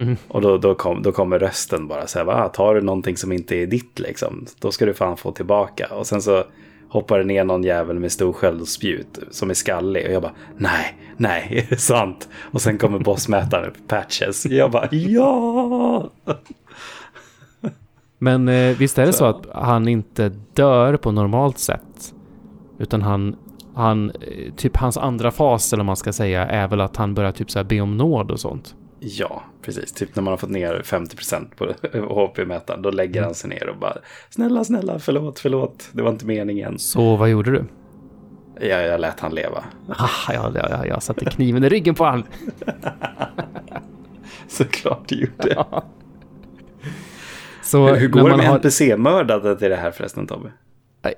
Mm. 0.00 0.16
Och 0.28 0.40
då, 0.40 0.58
då, 0.58 0.74
kom, 0.74 1.02
då 1.02 1.12
kommer 1.12 1.38
rösten 1.38 1.88
bara 1.88 2.06
så 2.06 2.18
här, 2.18 2.26
va, 2.26 2.48
tar 2.48 2.74
du 2.74 2.80
någonting 2.80 3.16
som 3.16 3.32
inte 3.32 3.56
är 3.56 3.66
ditt 3.66 3.98
liksom, 3.98 4.46
då 4.58 4.70
ska 4.70 4.86
du 4.86 4.94
fan 4.94 5.16
få 5.16 5.32
tillbaka. 5.32 5.86
Och 5.94 6.06
sen 6.06 6.22
så 6.22 6.44
hoppar 6.88 7.18
det 7.18 7.24
ner 7.24 7.44
någon 7.44 7.62
jävel 7.64 7.98
med 7.98 8.12
stor 8.12 8.32
sköld 8.32 8.60
och 8.60 8.68
spjut 8.68 9.18
som 9.30 9.50
är 9.50 9.54
skallig. 9.54 10.06
Och 10.06 10.12
jag 10.12 10.22
bara, 10.22 10.32
nej, 10.56 10.96
nej, 11.16 11.48
är 11.50 11.70
det 11.70 11.80
sant? 11.80 12.28
Och 12.52 12.62
sen 12.62 12.78
kommer 12.78 12.98
bossmätaren 12.98 13.72
patches. 13.88 14.46
Jag 14.46 14.70
bara, 14.70 14.88
ja! 14.92 16.10
Men 18.22 18.48
eh, 18.48 18.76
visst 18.76 18.98
är 18.98 19.06
det 19.06 19.12
så. 19.12 19.18
Så. 19.18 19.24
att 19.24 19.46
han 19.66 19.88
inte 19.88 20.32
dör 20.54 20.96
på 20.96 21.12
normalt 21.12 21.58
sätt? 21.58 22.14
Utan 22.78 23.02
han, 23.02 23.36
han, 23.74 24.10
eh, 24.10 24.54
typ 24.56 24.76
hans 24.76 24.96
andra 24.96 25.30
fas 25.30 25.72
eller 25.72 25.80
vad 25.80 25.86
man 25.86 25.96
ska 25.96 26.12
säga 26.12 26.46
är 26.46 26.68
väl 26.68 26.80
att 26.80 26.96
han 26.96 27.14
börjar 27.14 27.32
typ 27.32 27.50
så 27.50 27.58
här 27.58 27.64
be 27.64 27.80
om 27.80 27.96
nåd 27.96 28.30
och 28.30 28.40
sånt. 28.40 28.74
Ja, 29.00 29.42
precis. 29.62 29.92
Typ 29.92 30.16
när 30.16 30.22
man 30.22 30.32
har 30.32 30.38
fått 30.38 30.50
ner 30.50 30.82
50% 30.84 31.54
på 31.56 31.64
HP-mätaren, 31.92 32.82
då 32.82 32.90
lägger 32.90 33.22
han 33.22 33.34
sig 33.34 33.50
ner 33.50 33.68
och 33.68 33.76
bara, 33.76 33.96
snälla, 34.30 34.64
snälla, 34.64 34.98
förlåt, 34.98 35.38
förlåt, 35.38 35.88
det 35.92 36.02
var 36.02 36.10
inte 36.10 36.26
meningen. 36.26 36.78
Så 36.78 37.16
vad 37.16 37.30
gjorde 37.30 37.50
du? 37.50 37.64
Jag, 38.68 38.86
jag 38.86 39.00
lät 39.00 39.20
han 39.20 39.34
leva. 39.34 39.64
Ah, 39.88 40.32
ja, 40.32 40.52
ja, 40.54 40.68
ja, 40.70 40.86
jag 40.86 41.02
satte 41.02 41.24
kniven 41.24 41.64
i 41.64 41.68
ryggen 41.68 41.94
på 41.94 42.04
han. 42.04 42.24
Såklart 44.48 45.08
du 45.08 45.20
gjorde. 45.20 45.64
Så 47.72 47.88
Hur, 47.88 47.96
hur 47.96 48.08
går 48.08 48.20
det 48.22 48.28
man 48.28 48.36
med 48.38 48.46
har- 48.46 48.54
NPC-mördandet 48.58 49.62
i 49.62 49.68
det 49.68 49.76
här 49.76 49.90
förresten 49.90 50.26
Tobbe? 50.26 50.52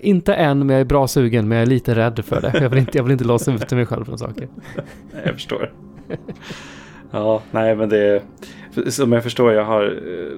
Inte 0.01 0.35
än, 0.35 0.59
men 0.59 0.69
jag 0.69 0.81
är 0.81 0.85
bra 0.85 1.07
sugen, 1.09 1.49
men 1.49 1.59
jag 1.59 1.63
är 1.63 1.71
lite 1.71 1.95
rädd 1.95 2.25
för 2.25 2.41
det. 2.41 2.53
Jag 2.61 2.71
vill 2.71 2.79
inte, 2.79 2.99
jag 2.99 3.05
vill 3.05 3.13
inte 3.13 3.25
låsa 3.25 3.55
ut 3.55 3.73
mig 3.73 3.87
själv 3.87 4.05
från 4.05 4.19
saker. 4.19 4.49
Jag 5.25 5.35
förstår. 5.35 5.73
Ja, 7.11 7.43
nej 7.51 7.77
men 7.77 7.89
det... 7.89 8.23
Som 8.89 9.13
jag 9.13 9.23
förstår, 9.23 9.53
jag 9.53 9.65
har... 9.65 9.83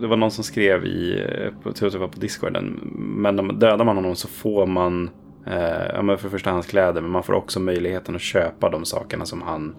Det 0.00 0.06
var 0.06 0.16
någon 0.16 0.30
som 0.30 0.44
skrev 0.44 0.84
i... 0.84 1.24
Jag 1.64 1.76
tror 1.76 1.90
det 1.90 1.98
var 1.98 2.08
på 2.08 2.20
Discorden. 2.20 2.80
Men 2.96 3.58
dödar 3.58 3.84
man 3.84 3.96
honom 3.96 4.16
så 4.16 4.28
får 4.28 4.66
man... 4.66 5.10
Eh, 5.46 5.86
ja, 5.94 6.02
men 6.02 6.18
för 6.18 6.28
första 6.28 6.50
hans 6.50 6.66
kläder, 6.66 7.00
men 7.00 7.10
man 7.10 7.22
får 7.22 7.32
också 7.32 7.60
möjligheten 7.60 8.14
att 8.14 8.20
köpa 8.20 8.70
de 8.70 8.84
sakerna 8.84 9.24
som 9.26 9.42
han 9.42 9.74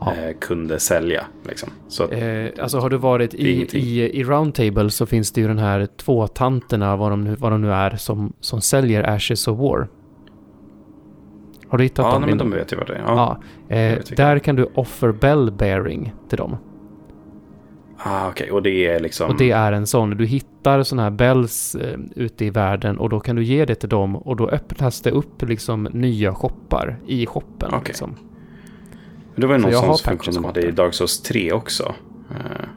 Ja. 0.00 0.14
eh, 0.14 0.36
kunde 0.40 0.78
sälja. 0.78 1.26
Liksom. 1.44 1.70
Så 1.88 2.08
Eh, 2.08 2.50
alltså 2.60 2.78
har 2.78 2.90
du 2.90 2.96
varit 2.96 3.34
i, 3.34 3.78
i, 3.78 4.20
i 4.20 4.24
Roundtable 4.24 4.90
så 4.90 5.06
finns 5.06 5.32
det 5.32 5.40
ju 5.40 5.48
den 5.48 5.58
här 5.58 5.88
två 5.96 6.26
tanterna, 6.26 6.96
vad 6.96 7.12
de 7.12 7.24
nu, 7.24 7.36
vad 7.38 7.52
de 7.52 7.60
nu 7.60 7.72
är, 7.72 7.96
som, 7.96 8.32
som 8.40 8.60
säljer 8.60 9.02
Ashes 9.02 9.48
of 9.48 9.58
War. 9.58 9.88
Har 11.68 11.78
du 11.78 11.84
hittat 11.84 12.04
ja, 12.04 12.12
dem? 12.12 12.20
nej, 12.20 12.30
men 12.30 12.38
de 12.38 12.50
vet 12.50 12.72
ju 12.72 12.76
vad 12.76 12.86
det 12.86 12.94
är. 12.94 13.02
Ja. 13.06 13.40
Ja, 13.68 13.76
eh, 13.76 13.98
där 14.16 14.38
kan 14.38 14.56
du 14.56 14.64
offer 14.74 15.12
bell 15.12 15.52
bearing 15.52 16.14
till 16.28 16.38
dem. 16.38 16.56
Ah, 17.98 18.28
okej. 18.28 18.44
Okay. 18.44 18.50
Och 18.50 18.62
det 18.62 18.86
är 18.86 19.00
liksom... 19.00 19.30
Och 19.30 19.36
det 19.38 19.50
är 19.50 19.72
en 19.72 19.86
sån. 19.86 20.10
Du 20.10 20.26
hittar 20.26 20.82
sådana 20.82 21.02
här 21.02 21.10
bells 21.10 21.74
eh, 21.74 21.98
ute 22.16 22.44
i 22.44 22.50
världen 22.50 22.98
och 22.98 23.08
då 23.08 23.20
kan 23.20 23.36
du 23.36 23.44
ge 23.44 23.64
det 23.64 23.74
till 23.74 23.88
dem 23.88 24.16
och 24.16 24.36
då 24.36 24.48
öppnas 24.48 25.00
det 25.00 25.10
upp 25.10 25.42
liksom 25.42 25.88
nya 25.92 26.34
shoppar 26.34 26.96
i 27.06 27.26
shoppen. 27.26 27.68
Okay. 27.68 27.80
Liksom. 27.86 28.16
Det 29.40 29.46
var 29.46 29.54
ju 29.54 29.60
någon 29.60 29.72
sån 29.72 29.98
funktion 29.98 30.34
de 30.34 30.44
hade 30.44 30.60
i 30.60 30.70
Dark 30.70 30.94
Souls 30.94 31.22
3 31.22 31.52
också. 31.52 31.94
Eh, 32.30 32.68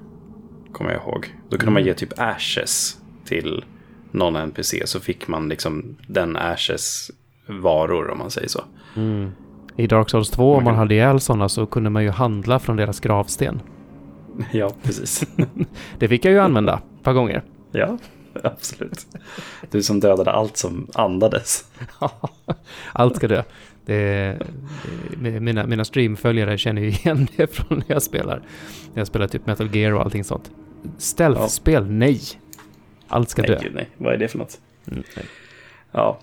kommer 0.72 0.92
jag 0.92 1.02
ihåg. 1.02 1.36
Då 1.50 1.58
kunde 1.58 1.64
mm. 1.64 1.74
man 1.74 1.84
ge 1.84 1.94
typ 1.94 2.14
ashes 2.18 2.98
till 3.26 3.66
någon 4.12 4.36
NPC 4.36 4.88
så 4.88 5.00
fick 5.00 5.28
man 5.28 5.50
liksom 5.50 5.98
den 6.08 6.38
ashes 6.38 7.12
varor 7.48 8.10
om 8.10 8.18
man 8.18 8.32
säger 8.32 8.48
så. 8.48 8.64
Mm. 8.96 9.32
I 9.76 9.88
Dark 9.88 10.10
Souls 10.10 10.30
2 10.30 10.56
om 10.56 10.64
man 10.64 10.76
hade 10.76 10.94
ihjäl 10.94 11.20
sådana 11.20 11.50
så 11.50 11.66
kunde 11.66 11.90
man 11.90 12.04
ju 12.04 12.10
handla 12.10 12.60
från 12.60 12.76
deras 12.76 13.00
gravsten. 13.00 13.62
Ja, 14.52 14.72
precis. 14.84 15.24
det 16.00 16.08
fick 16.08 16.26
jag 16.26 16.32
ju 16.32 16.40
använda 16.40 16.74
ett 16.74 17.04
par 17.04 17.14
gånger. 17.14 17.44
Ja, 17.72 17.98
absolut. 18.44 19.08
Du 19.72 19.84
som 19.84 20.00
dödade 20.00 20.32
allt 20.32 20.58
som 20.58 20.88
andades. 20.94 21.66
allt 22.94 23.16
ska 23.16 23.28
dö. 23.28 23.44
Det, 23.86 24.38
det, 25.18 25.40
mina, 25.40 25.66
mina 25.66 25.86
streamföljare 25.86 26.58
känner 26.58 26.82
ju 26.82 26.88
igen 26.88 27.28
det 27.36 27.48
från 27.48 27.78
när 27.78 27.86
jag 27.88 28.04
spelar. 28.04 28.38
När 28.94 29.00
jag 29.00 29.08
spelar 29.08 29.28
typ 29.28 29.46
Metal 29.46 29.76
Gear 29.76 29.92
och 29.92 30.02
allting 30.02 30.24
sånt. 30.24 30.52
Stealth-spel, 30.98 31.84
ja. 31.84 31.90
nej. 31.90 32.22
Allt 33.08 33.30
ska 33.30 33.42
nej, 33.42 33.52
dö. 33.52 33.60
Gud, 33.62 33.76
nej, 33.76 33.90
vad 33.98 34.14
är 34.14 34.18
det 34.18 34.28
för 34.28 34.38
något? 34.38 34.60
Mm, 34.92 35.04
ja. 35.92 36.20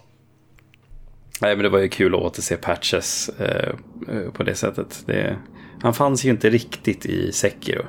Nej, 1.41 1.57
men 1.57 1.63
det 1.63 1.69
var 1.69 1.79
ju 1.79 1.89
kul 1.89 2.15
att 2.15 2.21
återse 2.21 2.57
Patches 2.57 3.29
eh, 3.29 3.75
eh, 4.09 4.31
på 4.33 4.43
det 4.43 4.55
sättet. 4.55 5.03
Det, 5.07 5.37
han 5.83 5.95
fanns 5.95 6.25
ju 6.25 6.31
inte 6.31 6.51
riktigt 6.51 7.07
i 7.07 7.33
Sekiro. 7.33 7.83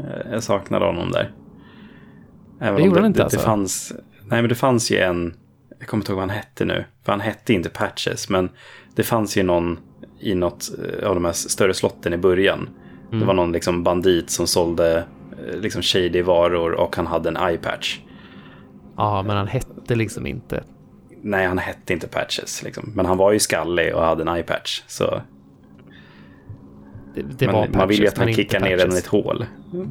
Eh, 0.00 0.32
jag 0.32 0.42
saknade 0.42 0.84
honom 0.86 1.10
där. 1.10 1.32
Även 2.60 2.76
det 2.76 2.86
gjorde 2.86 3.00
han 3.00 3.06
inte 3.06 3.18
det, 3.18 3.24
alltså? 3.24 3.38
Det 3.38 3.44
fanns, 3.44 3.92
nej, 4.20 4.42
men 4.42 4.48
det 4.48 4.54
fanns 4.54 4.90
ju 4.90 4.98
en, 4.98 5.34
jag 5.78 5.88
kommer 5.88 6.02
inte 6.02 6.12
ihåg 6.12 6.20
vad 6.20 6.28
han 6.28 6.36
hette 6.36 6.64
nu. 6.64 6.84
För 7.02 7.12
han 7.12 7.20
hette 7.20 7.52
inte 7.52 7.68
Patches, 7.68 8.28
men 8.28 8.48
det 8.94 9.02
fanns 9.02 9.36
ju 9.36 9.42
någon 9.42 9.78
i 10.20 10.34
något 10.34 10.70
eh, 10.78 11.08
av 11.08 11.14
de 11.14 11.24
här 11.24 11.32
större 11.32 11.74
slotten 11.74 12.12
i 12.12 12.16
början. 12.16 12.68
Mm. 13.08 13.20
Det 13.20 13.26
var 13.26 13.34
någon 13.34 13.52
liksom 13.52 13.82
bandit 13.82 14.30
som 14.30 14.46
sålde 14.46 15.04
eh, 15.48 15.60
liksom 15.60 15.82
shady 15.82 16.22
varor 16.22 16.72
och 16.72 16.96
han 16.96 17.06
hade 17.06 17.28
en 17.28 17.36
eye 17.36 17.58
patch. 17.58 18.00
Ja, 18.96 19.22
men 19.22 19.36
han 19.36 19.46
hette 19.46 19.94
liksom 19.94 20.26
inte. 20.26 20.64
Nej, 21.22 21.46
han 21.46 21.58
hette 21.58 21.92
inte 21.92 22.08
Patches. 22.08 22.62
Liksom. 22.62 22.92
Men 22.94 23.06
han 23.06 23.16
var 23.16 23.32
ju 23.32 23.38
skallig 23.38 23.94
och 23.94 24.02
hade 24.02 24.22
en 24.22 24.28
eye 24.28 24.42
patch. 24.42 24.82
Så... 24.86 25.22
Det, 27.14 27.22
det 27.22 27.46
men, 27.46 27.54
patches, 27.54 27.74
man 27.74 27.88
vill 27.88 28.00
ju 28.00 28.06
att 28.06 28.18
han 28.18 28.34
kickar 28.34 28.60
ner 28.60 28.76
den 28.76 28.92
i 28.92 28.98
ett 28.98 29.06
hål. 29.06 29.46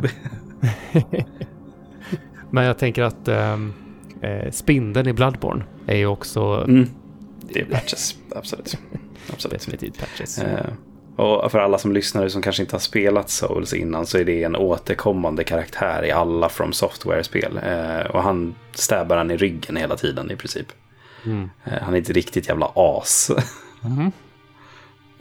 men 2.54 2.66
jag 2.66 2.78
tänker 2.78 3.04
att 3.04 3.28
ähm, 3.28 3.74
äh, 4.22 4.52
spindeln 4.52 5.08
i 5.08 5.14
Bloodborne 5.14 5.64
är 5.88 5.96
ju 5.96 6.06
också... 6.06 6.66
Mm. 6.68 6.90
Det 7.42 7.60
är 7.60 7.66
patches, 7.66 8.16
absolut. 8.36 8.78
absolut. 9.34 9.60
Definitivt 9.60 10.00
patches. 10.00 10.38
Äh, 10.38 10.66
och 11.16 11.52
för 11.52 11.60
alla 11.60 11.78
som 11.78 11.94
lyssnar 11.94 12.28
som 12.28 12.42
kanske 12.42 12.64
inte 12.64 12.76
har 12.76 12.80
spelat 12.80 13.30
Souls 13.30 13.74
innan 13.74 14.06
så 14.06 14.18
är 14.18 14.26
det 14.26 14.44
en 14.44 14.56
återkommande 14.56 15.44
karaktär 15.44 16.06
i 16.06 16.12
alla 16.12 16.50
From 16.50 16.74
Software-spel. 16.74 17.60
Eh, 17.64 18.12
och 18.12 18.24
han 18.24 18.56
stäbar 18.74 19.18
han 19.18 19.32
i 19.32 19.38
ryggen 19.38 19.76
hela 19.76 19.96
tiden 19.96 20.32
i 20.32 20.36
princip. 20.36 20.68
Mm. 21.26 21.50
Eh, 21.64 21.82
han 21.82 21.94
är 21.94 21.98
inte 21.98 22.14
riktigt 22.14 22.48
jävla 22.48 22.72
as. 22.76 23.32
Mm. 23.86 24.12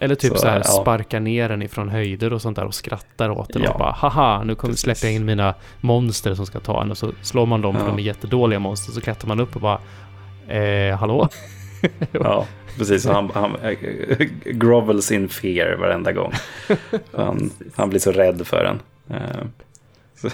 Eller 0.03 0.15
typ 0.15 0.33
så, 0.33 0.39
så 0.39 0.47
här 0.47 0.63
ja. 0.65 0.83
sparkar 0.83 1.21
ner 1.21 1.49
den 1.49 1.63
ifrån 1.63 1.89
höjder 1.89 2.33
och 2.33 2.43
sånt 2.43 2.57
där 2.57 2.65
och 2.65 2.75
skrattar 2.75 3.31
åt 3.31 3.53
den 3.53 3.63
ja. 3.63 3.71
och 3.71 3.79
bara 3.79 3.91
haha 3.91 4.45
nu 4.45 4.55
kommer 4.55 4.75
släppa 4.75 5.09
in 5.09 5.25
mina 5.25 5.55
monster 5.81 6.35
som 6.35 6.47
ska 6.47 6.61
ta 6.61 6.83
en 6.83 6.91
och 6.91 6.99
så 6.99 7.13
slår 7.23 7.47
man 7.47 7.61
dem 7.61 7.77
för 7.77 7.87
de 7.87 7.99
är 7.99 8.03
jättedåliga 8.03 8.59
monster 8.59 8.93
så 8.93 9.01
klättrar 9.01 9.29
man 9.29 9.41
upp 9.41 9.57
och 9.57 9.61
bara 9.61 9.81
eh, 10.49 10.97
hallå? 10.97 11.29
ja, 12.13 12.47
precis. 12.79 13.07
Han, 13.07 13.31
han 13.35 13.57
grovels 14.45 15.13
in 15.13 15.29
fear 15.29 15.77
varenda 15.77 16.13
gång. 16.13 16.33
Han, 17.17 17.51
han 17.75 17.91
blir 17.91 18.01
så 18.01 18.13
rädd 18.13 18.47
för 18.47 18.65
den. 18.65 18.81
Eh, 19.19 19.47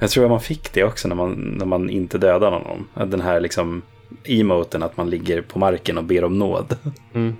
jag 0.00 0.10
tror 0.10 0.24
att 0.24 0.30
man 0.30 0.40
fick 0.40 0.72
det 0.72 0.84
också 0.84 1.08
när 1.08 1.16
man, 1.16 1.32
när 1.58 1.66
man 1.66 1.90
inte 1.90 2.18
dödade 2.18 2.56
honom. 2.56 2.88
Den 3.10 3.20
här 3.20 3.40
liksom 3.40 3.82
emoten 4.24 4.82
att 4.82 4.96
man 4.96 5.10
ligger 5.10 5.42
på 5.42 5.58
marken 5.58 5.98
och 5.98 6.04
ber 6.04 6.24
om 6.24 6.38
nåd. 6.38 6.76
Mm. 7.14 7.36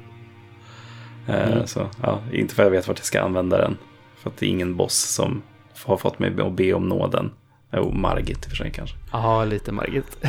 Eh, 1.27 1.53
mm. 1.53 1.67
Så, 1.67 1.87
ja, 2.03 2.21
inte 2.33 2.55
för 2.55 2.63
att 2.63 2.67
jag 2.67 2.71
vet 2.71 2.89
vart 2.89 2.99
jag 2.99 3.07
ska 3.07 3.21
använda 3.21 3.59
den. 3.59 3.77
För 4.17 4.31
att 4.31 4.37
det 4.37 4.47
är 4.47 4.51
ingen 4.51 4.77
boss 4.77 4.95
som 4.95 5.43
har 5.85 5.97
fått 5.97 6.19
mig 6.19 6.41
att 6.41 6.53
be 6.53 6.73
om 6.73 6.89
nåden. 6.89 7.31
Jo, 7.73 7.93
Margit 7.93 8.45
i 8.45 8.47
och 8.47 8.51
för 8.51 8.57
sig 8.57 8.71
kanske. 8.71 8.97
Ja, 9.13 9.45
lite 9.45 9.73
Margit. 9.73 10.19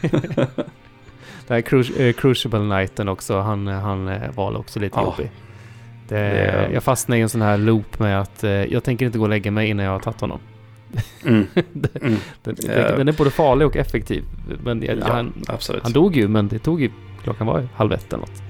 Den 1.46 1.54
här 1.54 1.60
Cru 1.60 1.82
uh, 2.00 2.12
Crucible 2.12 2.58
Knighten 2.58 3.08
också, 3.08 3.40
han, 3.40 3.66
han 3.66 4.08
uh, 4.08 4.30
var 4.34 4.56
också 4.56 4.80
lite 4.80 4.98
oh. 4.98 5.04
jobbig. 5.04 5.30
Det, 6.08 6.16
det, 6.16 6.70
jag 6.72 6.82
fastnade 6.82 7.18
i 7.18 7.22
en 7.22 7.28
sån 7.28 7.42
här 7.42 7.58
loop 7.58 7.98
med 7.98 8.20
att 8.20 8.42
jag 8.68 8.84
tänker 8.84 9.06
inte 9.06 9.18
gå 9.18 9.24
och 9.24 9.30
lägga 9.30 9.50
mig 9.50 9.68
innan 9.68 9.84
jag 9.84 9.92
har 9.92 10.00
tagit 10.00 10.20
honom. 10.20 10.40
Mm. 11.24 11.46
den, 11.54 12.02
mm. 12.02 12.18
Den, 12.42 12.54
den, 12.96 13.08
är 13.08 13.12
både 13.12 13.30
farlig 13.30 13.66
och 13.66 13.76
effektiv. 13.76 14.24
Men 14.64 14.82
ja, 14.82 14.94
han, 15.02 15.32
han 15.82 15.92
dog 15.92 16.16
ju, 16.16 16.28
men 16.28 16.48
det 16.48 16.58
tog 16.58 16.80
ju, 16.80 16.90
klockan 17.22 17.46
var 17.46 17.68
halv 17.74 17.92
ett 17.92 18.12
eller 18.12 18.20
något. 18.20 18.42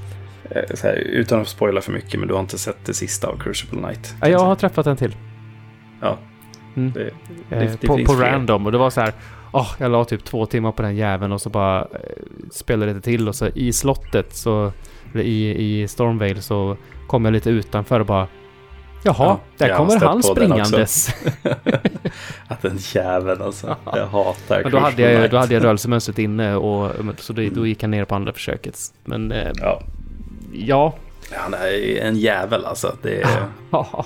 Här, 0.82 0.94
utan 0.94 1.40
att 1.40 1.48
spoila 1.48 1.80
för 1.80 1.92
mycket, 1.92 2.20
men 2.20 2.28
du 2.28 2.34
har 2.34 2.40
inte 2.40 2.58
sett 2.58 2.84
det 2.84 2.94
sista 2.94 3.28
av 3.28 3.38
Crucible 3.38 3.78
Knight? 3.78 4.14
Ja, 4.20 4.28
jag 4.28 4.38
har 4.38 4.54
träffat 4.54 4.86
en 4.86 4.96
till. 4.96 5.16
Ja. 6.00 6.18
Mm. 6.76 6.92
Det, 6.92 7.10
det, 7.48 7.86
på 7.86 8.04
på 8.04 8.12
random 8.12 8.66
och 8.66 8.72
det 8.72 8.78
var 8.78 8.90
så 8.90 9.00
här, 9.00 9.12
oh, 9.52 9.68
jag 9.78 9.90
la 9.90 10.04
typ 10.04 10.24
två 10.24 10.46
timmar 10.46 10.72
på 10.72 10.82
den 10.82 10.96
jäveln 10.96 11.32
och 11.32 11.40
så 11.40 11.50
bara 11.50 11.80
eh, 11.80 11.86
spelade 12.50 12.92
det 12.92 13.00
till 13.00 13.28
och 13.28 13.34
så 13.34 13.46
i 13.46 13.72
slottet 13.72 14.34
så, 14.34 14.72
i, 15.14 15.80
i 15.82 15.88
Stormvale 15.88 16.40
så 16.40 16.76
kom 17.06 17.24
jag 17.24 17.32
lite 17.32 17.50
utanför 17.50 18.00
och 18.00 18.06
bara 18.06 18.26
Jaha, 19.02 19.16
ja, 19.18 19.40
där 19.56 19.76
kommer 19.76 20.00
han 20.00 20.22
springandes. 20.22 21.14
att 22.48 22.62
den 22.62 22.78
jäveln 22.78 23.42
alltså. 23.42 23.76
Jag 23.84 24.06
hatar 24.06 24.62
Men 24.62 24.72
då 24.72 24.78
hade 24.78 25.02
jag, 25.02 25.30
då 25.30 25.36
hade 25.36 25.54
jag 25.54 25.64
rörelsemönstret 25.64 26.18
inne 26.18 26.54
och 26.54 26.92
så 27.18 27.32
då, 27.32 27.42
då 27.52 27.66
gick 27.66 27.82
jag 27.82 27.90
ner 27.90 28.04
på 28.04 28.14
andra 28.14 28.32
försöket. 28.32 28.78
Men 29.04 29.32
eh, 29.32 29.50
ja. 29.54 29.82
Ja. 30.52 30.94
Han 31.32 31.54
är 31.54 31.96
en 32.00 32.16
jävel 32.16 32.64
alltså. 32.64 32.96
Det 33.02 33.22
är... 33.22 33.44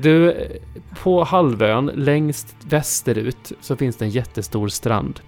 Du, 0.00 0.46
på 1.02 1.24
halvön 1.24 1.90
längst 1.94 2.56
västerut 2.68 3.52
så 3.60 3.76
finns 3.76 3.96
det 3.96 4.04
en 4.04 4.10
jättestor 4.10 4.68
strand. 4.68 5.20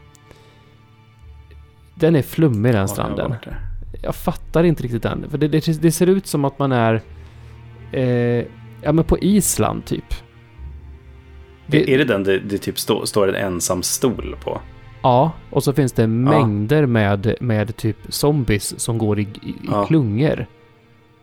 Den 1.94 2.16
är 2.16 2.22
flummig 2.22 2.74
den 2.74 2.88
stranden. 2.88 3.34
Jag, 3.44 3.54
jag 4.02 4.14
fattar 4.14 4.64
inte 4.64 4.82
riktigt 4.82 5.02
den. 5.02 5.30
För 5.30 5.38
det, 5.38 5.48
det, 5.48 5.82
det, 5.82 5.92
ser 5.92 6.06
ut 6.06 6.26
som 6.26 6.44
att 6.44 6.58
man 6.58 6.72
är... 6.72 7.02
Eh, 7.92 8.44
ja 8.82 8.92
men 8.92 9.04
på 9.04 9.18
Island 9.18 9.84
typ. 9.84 10.14
Det, 11.66 11.94
är 11.94 11.98
det 11.98 12.04
den 12.04 12.24
det, 12.24 12.38
det 12.38 12.58
typ 12.58 12.78
stå, 12.78 13.06
står 13.06 13.28
en 13.28 13.34
ensam 13.34 13.82
stol 13.82 14.36
på? 14.44 14.60
Ja, 15.02 15.32
och 15.50 15.64
så 15.64 15.72
finns 15.72 15.92
det 15.92 16.06
mängder 16.06 16.80
ja. 16.80 16.86
med, 16.86 17.34
med 17.40 17.76
typ 17.76 17.96
zombies 18.08 18.80
som 18.80 18.98
går 18.98 19.18
i, 19.18 19.22
i, 19.22 19.54
ja. 19.70 19.86
klungor. 19.86 20.46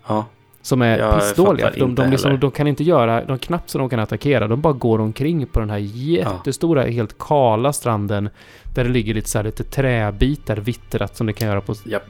Ja. 0.08 0.26
Som 0.62 0.82
är 0.82 0.98
jag 0.98 1.20
pissdåliga. 1.20 1.72
De, 1.78 1.96
de, 1.96 2.10
liksom, 2.10 2.40
de, 2.40 2.52
kan 2.52 2.68
inte 2.68 2.84
göra, 2.84 3.26
de 3.26 3.40
knappt 3.40 3.70
så 3.70 3.78
de 3.78 3.90
kan 3.90 4.00
attackera. 4.00 4.48
De 4.48 4.62
bara 4.62 4.74
går 4.74 5.00
omkring 5.00 5.46
på 5.46 5.60
den 5.60 5.70
här 5.70 5.78
jättestora, 5.78 6.86
ja. 6.86 6.92
helt 6.92 7.18
kala 7.18 7.74
stranden. 7.74 8.30
Där 8.76 8.84
det 8.84 8.90
ligger 8.90 9.14
lite, 9.14 9.30
så 9.30 9.38
här, 9.38 9.46
lite 9.46 9.64
träbitar 9.64 10.58
vittrat 10.58 11.18
som 11.18 11.28
det 11.28 11.34
kan 11.34 11.48
göra 11.48 11.62
på 11.62 11.76
yep. 11.86 12.04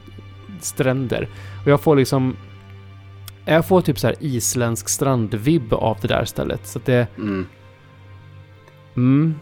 stränder. 0.60 1.28
Och 1.64 1.70
jag 1.70 1.80
får 1.80 1.96
liksom... 1.96 2.36
Jag 3.44 3.66
får 3.66 3.80
typ 3.80 3.98
så 3.98 4.06
här 4.06 4.16
isländsk 4.20 4.88
strandvibb 4.88 5.72
av 5.72 5.96
det 6.00 6.08
där 6.08 6.24
stället. 6.24 6.66
Så 6.66 6.78
att 6.78 6.86
det... 6.86 7.06
Mm. 7.16 7.46
Mm. 8.96 9.34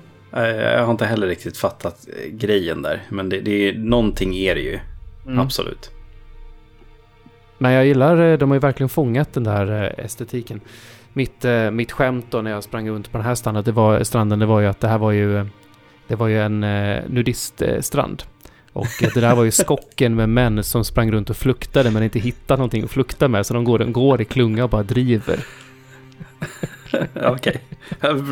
Jag 0.44 0.84
har 0.84 0.90
inte 0.90 1.06
heller 1.06 1.26
riktigt 1.26 1.56
fattat 1.56 2.06
eh, 2.08 2.30
grejen 2.30 2.82
där. 2.82 3.02
Men 3.08 3.28
det, 3.28 3.40
det 3.40 3.68
är, 3.68 3.74
någonting 3.78 4.34
är 4.36 4.54
det 4.54 4.60
ju. 4.60 4.78
Mm. 5.26 5.38
Absolut. 5.38 5.90
Men 7.58 7.72
jag 7.72 7.86
gillar, 7.86 8.32
eh, 8.32 8.38
de 8.38 8.50
har 8.50 8.56
ju 8.56 8.60
verkligen 8.60 8.88
fångat 8.88 9.32
den 9.32 9.44
där 9.44 9.82
eh, 9.82 10.04
estetiken. 10.04 10.60
Mitt, 11.12 11.44
eh, 11.44 11.70
mitt 11.70 11.92
skämt 11.92 12.26
då 12.30 12.42
när 12.42 12.50
jag 12.50 12.64
sprang 12.64 12.90
runt 12.90 13.12
på 13.12 13.18
den 13.18 13.26
här 13.26 13.34
stranden, 13.34 13.64
det 13.64 13.72
var, 13.72 14.02
stranden, 14.02 14.38
det 14.38 14.46
var 14.46 14.60
ju 14.60 14.66
att 14.66 14.80
det 14.80 14.88
här 14.88 14.98
var 14.98 15.12
ju, 15.12 15.46
det 16.08 16.14
var 16.14 16.26
ju 16.26 16.42
en 16.42 16.60
nudiststrand. 17.06 18.22
Och 18.72 18.86
det 19.00 19.20
där 19.20 19.34
var 19.34 19.44
ju 19.44 19.50
skocken 19.50 20.14
med 20.14 20.28
män 20.28 20.64
som 20.64 20.84
sprang 20.84 21.12
runt 21.12 21.30
och 21.30 21.36
fluktade 21.36 21.90
men 21.90 22.02
inte 22.02 22.18
hittade 22.18 22.58
någonting 22.58 22.84
att 22.84 22.90
flukta 22.90 23.28
med. 23.28 23.46
Så 23.46 23.54
de 23.54 23.64
går, 23.64 23.78
de 23.78 23.92
går 23.92 24.20
i 24.20 24.24
klunga 24.24 24.64
och 24.64 24.70
bara 24.70 24.82
driver. 24.82 25.44
Okej, 27.24 27.60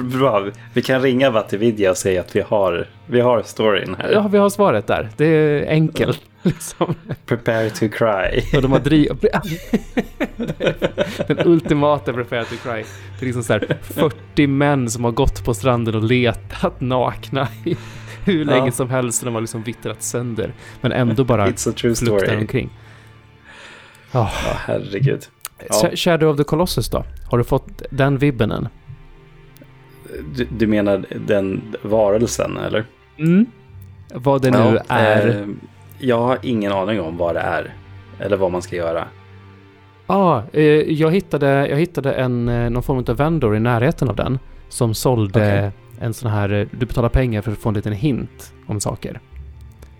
bra. 0.02 0.46
Vi 0.72 0.82
kan 0.82 1.02
ringa 1.02 1.30
Vattividya 1.30 1.90
och 1.90 1.96
säga 1.96 2.20
att 2.20 2.36
vi 2.36 2.40
har, 2.40 2.86
vi 3.07 3.20
har 3.20 3.42
storyn 3.42 3.96
här. 3.98 4.12
Ja, 4.12 4.28
vi 4.28 4.38
har 4.38 4.50
svaret 4.50 4.86
där. 4.86 5.09
Det 5.16 5.26
är 5.26 5.70
enkelt. 5.70 6.22
liksom. 6.42 6.94
Prepare 7.26 7.70
to 7.70 7.88
cry. 7.88 8.57
Och 8.57 8.62
de 8.62 8.72
har 8.72 8.78
drivit... 8.78 9.24
Den 11.26 11.46
ultimata 11.46 12.12
prepare 12.12 12.44
to 12.44 12.55
cry. 12.62 12.84
Det 13.18 13.24
är 13.24 13.26
liksom 13.26 13.42
så 13.42 13.52
här 13.52 13.78
40 13.82 14.46
män 14.46 14.90
som 14.90 15.05
har 15.05 15.12
gått 15.12 15.44
på 15.44 15.55
stranden 15.55 15.94
och 15.94 16.02
letat 16.02 16.80
nakna 16.80 17.48
i 17.64 17.76
hur 18.24 18.44
länge 18.44 18.66
ja. 18.66 18.72
som 18.72 18.90
helst. 18.90 19.24
De 19.24 19.34
har 19.34 19.40
liksom 19.40 19.62
vittrat 19.62 20.02
sönder. 20.02 20.52
Men 20.80 20.92
ändå 20.92 21.24
bara 21.24 21.52
fluktar 21.76 22.36
omkring. 22.36 22.70
Oh. 24.12 24.32
Ja, 24.46 24.57
herregud. 24.66 25.26
Ja. 25.69 25.91
Shadow 25.95 26.31
of 26.31 26.37
the 26.37 26.45
Colossus 26.45 26.89
då? 26.89 27.05
Har 27.31 27.39
du 27.39 27.45
fått 27.45 27.83
den 27.91 28.19
vibben 28.19 28.53
än? 28.53 28.69
Du, 30.37 30.47
du 30.59 30.67
menar 30.67 31.05
den 31.27 31.62
varelsen, 31.83 32.57
eller? 32.57 32.85
Mm. 33.19 33.47
Vad 34.15 34.43
det 34.43 34.51
nu 34.51 34.81
ja, 34.89 34.95
är. 34.95 35.29
Eh, 35.29 35.47
jag 35.99 36.19
har 36.19 36.39
ingen 36.43 36.73
aning 36.73 37.01
om 37.01 37.17
vad 37.17 37.35
det 37.35 37.41
är. 37.41 37.75
Eller 38.19 38.37
vad 38.37 38.53
man 38.53 38.62
ska 38.62 38.77
göra. 38.77 39.05
Ja, 40.07 40.15
ah, 40.15 40.43
eh, 40.53 40.62
jag, 40.93 41.11
hittade, 41.11 41.69
jag 41.69 41.77
hittade 41.77 42.12
en, 42.12 42.49
eh, 42.49 42.71
någon 42.71 42.83
form 42.83 43.05
av 43.09 43.17
vendor 43.17 43.57
i 43.57 43.61
närheten 43.61 44.09
av 44.09 44.17
den. 44.17 44.39
Som 44.69 44.95
sålde 44.95 45.39
okay. 45.39 45.71
en 46.01 46.15
sån 46.15 46.31
här, 46.31 46.53
eh, 46.53 46.67
du 46.71 46.87
betalar 46.87 47.09
pengar 47.09 47.43
för 47.43 47.53
att 47.53 47.59
få 47.59 47.69
en 47.69 47.75
liten 47.75 47.93
hint 47.93 48.55
om 48.67 48.81
saker. 48.81 49.21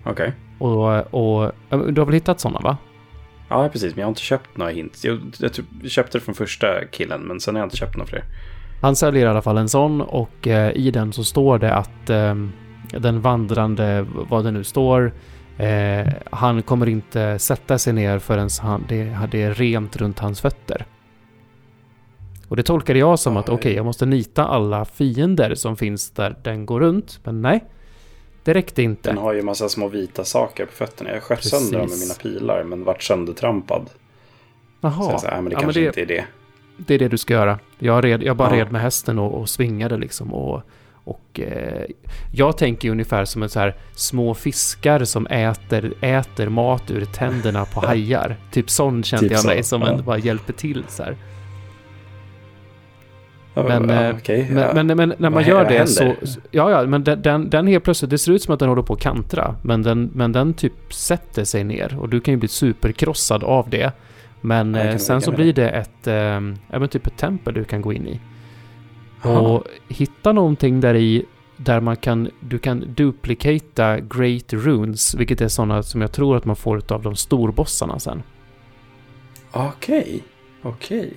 Okej. 0.05 0.13
Okay. 0.13 0.33
Och, 0.59 1.15
och 1.15 1.53
du 1.71 2.01
har 2.01 2.05
väl 2.05 2.15
hittat 2.15 2.41
sådana 2.41 2.61
va? 2.61 2.77
Ja, 3.49 3.69
precis. 3.69 3.95
Men 3.95 4.01
jag 4.01 4.07
har 4.07 4.11
inte 4.11 4.21
köpt 4.21 4.57
några 4.57 4.73
hints. 4.73 5.05
Jag, 5.05 5.21
jag, 5.39 5.51
jag 5.83 5.91
köpte 5.91 6.19
det 6.19 6.25
från 6.25 6.35
första 6.35 6.85
killen, 6.91 7.21
men 7.21 7.41
sen 7.41 7.55
har 7.55 7.61
jag 7.61 7.67
inte 7.67 7.77
köpt 7.77 7.97
några 7.97 8.07
fler. 8.07 8.25
Han 8.81 8.97
säljer 8.97 9.27
i 9.27 9.29
alla 9.29 9.43
fall 9.43 9.59
en 9.59 9.69
sån 9.69 10.01
och 10.01 10.49
eh, 10.49 10.73
i 10.77 10.91
den 10.91 11.13
så 11.13 11.25
står 11.25 11.59
det 11.59 11.75
att 11.75 12.11
eh, 12.11 12.35
den 12.91 13.21
vandrande, 13.21 14.07
vad 14.31 14.45
det 14.45 14.51
nu 14.51 14.65
står, 14.65 15.13
eh, 15.59 16.13
han 16.31 16.63
kommer 16.63 16.89
inte 16.89 17.39
sätta 17.39 17.79
sig 17.79 17.93
ner 17.93 18.19
förrän 18.19 18.49
han, 18.61 18.85
det, 18.89 19.19
det 19.31 19.43
är 19.43 19.55
rent 19.55 19.97
runt 19.97 20.19
hans 20.19 20.41
fötter. 20.41 20.87
Och 22.49 22.57
det 22.57 22.63
tolkade 22.63 22.99
jag 22.99 23.19
som 23.19 23.37
att 23.37 23.49
okej, 23.49 23.55
okay, 23.55 23.75
jag 23.75 23.85
måste 23.85 24.07
nita 24.07 24.45
alla 24.45 24.85
fiender 24.85 25.55
som 25.55 25.77
finns 25.77 26.11
där 26.11 26.37
den 26.43 26.67
går 26.67 26.81
runt. 26.81 27.21
Men 27.25 27.43
nej, 27.43 27.65
det 28.45 28.55
räckte 28.55 28.83
inte. 28.83 29.11
Den 29.11 29.19
har 29.19 29.33
ju 29.33 29.43
massa 29.43 29.69
små 29.69 29.89
vita 29.89 30.25
saker 30.25 30.67
på 30.67 30.73
fötterna. 30.73 31.11
Jag 31.13 31.23
sköt 31.23 31.45
sönder 31.45 31.79
dem 31.79 31.89
med 31.89 31.99
mina 31.99 32.15
pilar 32.15 32.65
men 32.65 32.85
vart 32.85 33.03
söndertrampad. 33.03 33.91
Jaha. 34.81 35.05
Så 35.05 35.11
jag 35.11 35.21
sa, 35.21 35.29
äh, 35.29 35.35
men 35.35 35.45
det 35.45 35.53
ja, 35.53 35.61
kanske 35.61 35.81
men 35.81 35.93
det, 35.93 36.01
inte 36.01 36.15
är 36.15 36.17
det. 36.17 36.25
Det 36.77 36.95
är 36.95 36.99
det 36.99 37.09
du 37.09 37.19
ska 37.19 37.35
göra. 37.35 37.59
Jag, 37.79 38.05
red, 38.05 38.23
jag 38.23 38.37
bara 38.37 38.57
ja. 38.57 38.65
red 38.65 38.73
med 38.73 38.83
hästen 38.83 39.19
och, 39.19 39.41
och 39.41 39.49
svingade 39.49 39.97
liksom. 39.97 40.35
Och, 40.35 40.63
och 41.05 41.41
eh, 41.41 41.85
jag 42.33 42.59
tänker 42.59 42.91
ungefär 42.91 43.25
som 43.25 43.43
en 43.43 43.49
så 43.49 43.61
här 43.61 43.75
små 43.95 44.35
fiskar 44.35 45.05
som 45.05 45.27
äter, 45.27 45.95
äter 46.01 46.49
mat 46.49 46.91
ur 46.91 47.05
tänderna 47.05 47.65
på 47.65 47.81
hajar. 47.87 48.37
typ 48.53 48.71
sån 48.71 49.03
kände 49.03 49.29
typ 49.29 49.33
jag 49.33 49.47
mig 49.47 49.63
så, 49.63 49.69
som 49.69 49.83
ja. 49.83 49.89
en 49.89 50.05
bara 50.05 50.19
hjälper 50.19 50.53
till 50.53 50.85
så 50.89 51.03
här. 51.03 51.17
Men, 53.55 53.89
ja, 53.89 54.03
eh, 54.03 54.17
okay, 54.17 54.47
men, 54.51 54.87
men, 54.87 54.97
men, 54.97 55.09
när 55.09 55.31
man 55.31 55.33
vad, 55.33 55.45
gör 55.45 55.69
det 55.69 55.87
så... 55.87 56.15
Ja, 56.51 56.71
ja, 56.71 56.87
men 56.87 57.05
den, 57.05 57.23
den, 57.23 57.51
den 57.51 57.67
helt 57.67 57.85
plötsligt, 57.85 58.11
det 58.11 58.19
ser 58.19 58.33
ut 58.33 58.43
som 58.43 58.55
att 58.55 58.61
den 58.61 58.69
håller 58.69 58.83
på 58.83 58.93
att 58.93 59.01
kantra. 59.01 59.55
Men 59.63 59.83
den, 59.83 60.11
men 60.15 60.33
den 60.33 60.55
typ 60.55 60.93
sätter 60.95 61.45
sig 61.45 61.65
ner 61.65 61.97
och 62.01 62.09
du 62.09 62.21
kan 62.21 62.35
ju 62.35 62.39
bli 62.39 62.49
superkrossad 62.49 63.45
av 63.45 63.71
det. 63.71 63.93
Men 64.41 64.75
eh, 64.75 64.97
sen 64.97 65.21
så 65.21 65.33
blir 65.33 65.53
det 65.53 65.69
ett, 65.69 66.07
eh, 66.07 66.41
ja, 66.71 66.87
typ 66.87 67.07
ett 67.07 67.17
tempel 67.17 67.55
du 67.55 67.65
kan 67.65 67.83
gå 67.83 67.93
in 67.93 68.07
i. 68.07 68.21
Aha. 69.23 69.41
Och 69.41 69.65
hitta 69.89 70.33
någonting 70.33 70.81
där 70.81 70.95
i 70.95 71.25
där 71.57 71.81
man 71.81 71.97
kan, 71.97 72.31
du 72.41 72.59
kan 72.59 72.95
duplicata 72.95 74.01
Great 74.01 74.53
Runes, 74.53 75.15
vilket 75.15 75.41
är 75.41 75.49
sådana 75.49 75.83
som 75.83 76.01
jag 76.01 76.13
tror 76.13 76.37
att 76.37 76.45
man 76.45 76.57
får 76.57 76.93
av 76.93 77.03
de 77.03 77.17
storbossarna 77.17 77.99
sen. 77.99 78.23
Okej, 79.51 79.99
okay. 80.01 80.21
okej. 80.63 80.99
Okay. 80.99 81.11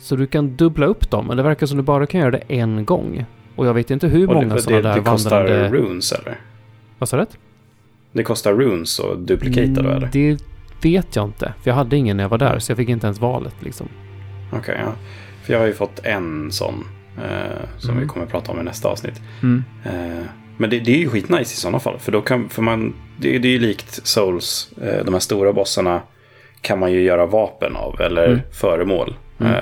Så 0.00 0.16
du 0.16 0.26
kan 0.26 0.56
dubbla 0.56 0.86
upp 0.86 1.10
dem, 1.10 1.26
men 1.26 1.36
det 1.36 1.42
verkar 1.42 1.66
som 1.66 1.76
du 1.76 1.82
bara 1.82 2.06
kan 2.06 2.20
göra 2.20 2.30
det 2.30 2.42
en 2.48 2.84
gång. 2.84 3.24
Och 3.56 3.66
jag 3.66 3.74
vet 3.74 3.90
inte 3.90 4.08
hur 4.08 4.28
och 4.28 4.34
många 4.34 4.58
sådana 4.58 4.82
där 4.82 4.94
det 4.94 5.00
vandrande... 5.00 5.52
Det 5.52 5.70
kostar 5.70 5.76
runes 5.76 6.12
eller? 6.12 6.40
Vad 6.98 7.08
sa 7.08 7.16
du? 7.16 7.26
Det 8.12 8.22
kostar 8.22 8.52
runes 8.52 9.00
att 9.00 9.26
duplicata 9.26 9.62
mm, 9.62 9.84
då 9.84 9.90
eller? 9.90 10.08
Det 10.12 10.38
vet 10.82 11.16
jag 11.16 11.24
inte. 11.24 11.54
För 11.62 11.70
jag 11.70 11.74
hade 11.74 11.96
ingen 11.96 12.16
när 12.16 12.24
jag 12.24 12.28
var 12.28 12.38
där, 12.38 12.58
så 12.58 12.70
jag 12.70 12.76
fick 12.76 12.88
inte 12.88 13.06
ens 13.06 13.20
valet 13.20 13.54
liksom. 13.60 13.88
Okej, 14.48 14.58
okay, 14.60 14.76
ja. 14.80 14.92
För 15.42 15.52
jag 15.52 15.60
har 15.60 15.66
ju 15.66 15.72
fått 15.72 16.00
en 16.02 16.52
sån. 16.52 16.84
Eh, 17.16 17.78
som 17.78 17.90
mm. 17.90 18.02
vi 18.02 18.08
kommer 18.08 18.26
att 18.26 18.32
prata 18.32 18.52
om 18.52 18.60
i 18.60 18.62
nästa 18.62 18.88
avsnitt. 18.88 19.20
Mm. 19.42 19.64
Eh, 19.84 20.24
men 20.56 20.70
det, 20.70 20.80
det, 20.80 20.90
är 20.90 20.98
ju 20.98 21.08
skitnice 21.08 21.42
i 21.42 21.56
sådana 21.56 21.78
fall. 21.78 21.98
För 21.98 22.12
då 22.12 22.20
kan, 22.20 22.48
för 22.48 22.62
man, 22.62 22.94
det, 23.18 23.38
det 23.38 23.48
är 23.48 23.52
ju 23.52 23.58
likt 23.58 24.06
Souls, 24.06 24.72
eh, 24.82 25.04
de 25.04 25.14
här 25.14 25.20
stora 25.20 25.52
bossarna 25.52 26.02
kan 26.60 26.78
man 26.78 26.92
ju 26.92 27.02
göra 27.02 27.26
vapen 27.26 27.76
av 27.76 28.00
eller 28.00 28.26
mm. 28.26 28.40
föremål. 28.52 29.14
Mm. 29.40 29.52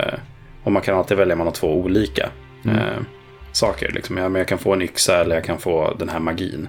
Och 0.69 0.73
man 0.73 0.83
kan 0.83 0.99
alltid 0.99 1.17
välja 1.17 1.37
mellan 1.37 1.53
två 1.53 1.75
olika 1.75 2.31
mm. 2.65 2.77
eh, 2.77 2.85
saker. 3.53 3.93
Liksom. 3.93 4.17
Jag, 4.17 4.33
men 4.33 4.39
jag 4.41 4.49
kan 4.49 4.59
få 4.59 4.73
en 4.73 4.83
yxa 4.83 5.21
eller 5.21 5.35
jag 5.35 5.45
kan 5.45 5.59
få 5.59 5.95
den 5.99 6.09
här 6.09 6.19
magin. 6.19 6.69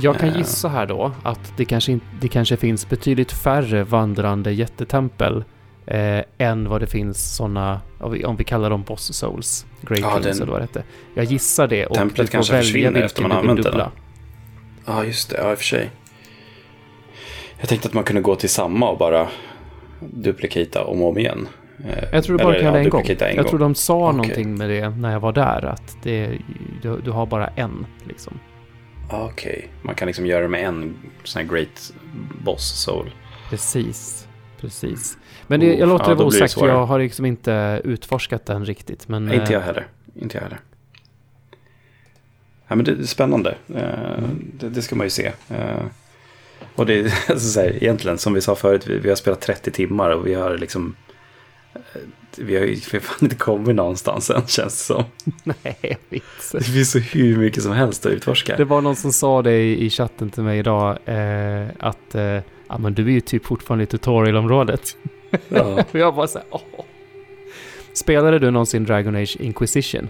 Jag 0.00 0.18
kan 0.18 0.28
eh. 0.28 0.36
gissa 0.36 0.68
här 0.68 0.86
då 0.86 1.12
att 1.22 1.52
det 1.56 1.64
kanske, 1.64 1.98
det 2.20 2.28
kanske 2.28 2.56
finns 2.56 2.88
betydligt 2.88 3.32
färre 3.32 3.84
vandrande 3.84 4.52
jättetempel 4.52 5.44
eh, 5.86 6.22
än 6.38 6.68
vad 6.68 6.80
det 6.80 6.86
finns 6.86 7.36
sådana, 7.36 7.80
om 8.00 8.36
vi 8.36 8.44
kallar 8.44 8.70
dem 8.70 8.82
boss 8.82 9.14
souls, 9.14 9.66
Great 9.80 10.00
ja, 10.00 10.22
Kings 10.22 10.40
eller 10.40 10.52
vad 10.52 10.60
det 10.60 10.64
heter. 10.64 10.84
Jag 11.14 11.24
gissar 11.24 11.68
det 11.68 11.86
och 11.86 11.96
Templet 11.96 12.32
du 12.32 12.38
får 12.38 12.52
välja 12.52 12.90
vilken 12.90 13.28
man 13.28 13.46
du 13.46 13.54
vill 13.54 13.64
dubbla. 13.64 13.90
Ja, 14.86 15.04
just 15.04 15.30
det. 15.30 15.36
Ja, 15.36 15.50
i 15.50 15.54
och 15.54 15.58
för 15.58 15.64
sig. 15.64 15.90
Jag 17.58 17.68
tänkte 17.68 17.88
att 17.88 17.94
man 17.94 18.04
kunde 18.04 18.22
gå 18.22 18.36
till 18.36 18.50
samma 18.50 18.90
och 18.90 18.98
bara 18.98 19.28
duplicata 20.00 20.84
om 20.84 21.02
och 21.02 21.08
om 21.08 21.18
igen. 21.18 21.48
Eh, 21.84 22.04
jag 22.12 22.24
tror 22.24 22.38
du 22.38 22.44
bara 22.44 22.54
kan 22.54 22.64
göra 22.64 22.74
det 22.74 22.80
en 22.80 22.88
gång. 22.88 23.06
En 23.06 23.36
jag 23.36 23.48
tror 23.48 23.58
de 23.58 23.74
sa 23.74 24.08
okay. 24.08 24.16
någonting 24.16 24.58
med 24.58 24.70
det 24.70 24.88
när 24.88 25.12
jag 25.12 25.20
var 25.20 25.32
där. 25.32 25.64
Att 25.64 25.96
det, 26.02 26.38
du, 26.82 27.00
du 27.00 27.10
har 27.10 27.26
bara 27.26 27.46
en 27.46 27.86
liksom. 28.04 28.40
Okej, 29.10 29.52
okay. 29.52 29.68
man 29.82 29.94
kan 29.94 30.06
liksom 30.06 30.26
göra 30.26 30.42
det 30.42 30.48
med 30.48 30.64
en 30.64 30.94
sån 31.24 31.42
här 31.42 31.48
great 31.48 31.92
boss 32.44 32.82
soul. 32.82 33.10
Precis, 33.50 34.28
precis. 34.60 35.18
Men 35.46 35.60
det, 35.60 35.74
jag 35.74 35.88
låter 35.88 36.04
ja, 36.04 36.08
det 36.08 36.14
vara 36.14 36.26
osagt 36.26 36.54
för 36.54 36.68
jag 36.68 36.86
har 36.86 36.98
liksom 36.98 37.24
inte 37.24 37.80
utforskat 37.84 38.46
den 38.46 38.64
riktigt. 38.64 39.08
Men, 39.08 39.32
inte 39.32 39.52
jag 39.52 39.60
eh, 39.60 39.66
heller. 39.66 39.86
Inte 40.14 40.36
jag 40.36 40.42
heller. 40.42 40.60
Ja, 42.68 42.76
men 42.76 42.84
det 42.84 42.92
är 42.92 43.02
spännande. 43.02 43.54
Mm. 43.68 44.52
Det, 44.58 44.68
det, 44.68 44.82
ska 44.82 44.96
man 44.96 45.06
ju 45.06 45.10
se. 45.10 45.32
Och 46.74 46.86
det 46.86 46.98
är 46.98 47.04
alltså 47.30 47.48
så 47.48 47.60
här, 47.60 47.82
egentligen 47.82 48.18
som 48.18 48.34
vi 48.34 48.40
sa 48.40 48.54
förut, 48.54 48.86
vi, 48.86 48.98
vi 48.98 49.08
har 49.08 49.16
spelat 49.16 49.40
30 49.40 49.70
timmar 49.70 50.10
och 50.10 50.26
vi 50.26 50.34
har 50.34 50.58
liksom 50.58 50.94
vi 52.38 52.56
har 52.56 52.64
ju 52.64 52.76
för 52.76 53.00
fan 53.00 53.18
inte 53.20 53.36
kommit 53.36 53.76
någonstans 53.76 54.30
än 54.30 54.46
känns 54.46 54.88
det 54.88 54.94
som. 54.94 55.04
Nej, 55.44 55.76
jag 55.80 55.96
vet 56.08 56.22
Det 56.52 56.64
finns 56.64 56.90
så 56.90 56.98
hur 56.98 57.36
mycket 57.36 57.62
som 57.62 57.72
helst 57.72 58.06
att 58.06 58.12
utforska. 58.12 58.56
Det 58.56 58.64
var 58.64 58.80
någon 58.80 58.96
som 58.96 59.12
sa 59.12 59.42
det 59.42 59.52
i, 59.52 59.86
i 59.86 59.90
chatten 59.90 60.30
till 60.30 60.42
mig 60.42 60.58
idag. 60.58 60.98
Eh, 61.04 61.66
att 61.78 62.14
eh, 62.14 62.40
ja, 62.68 62.78
men 62.78 62.94
du 62.94 63.06
är 63.06 63.10
ju 63.10 63.20
typ 63.20 63.46
fortfarande 63.46 63.84
i 63.84 63.86
tutorialområdet. 63.86 64.96
Ja. 65.48 65.84
jag 65.92 66.14
bara 66.14 66.26
så 66.26 66.38
här, 66.38 66.46
åh. 66.50 66.60
Spelade 67.92 68.38
du 68.38 68.50
någonsin 68.50 68.84
Dragon 68.84 69.16
Age 69.16 69.36
Inquisition? 69.40 70.08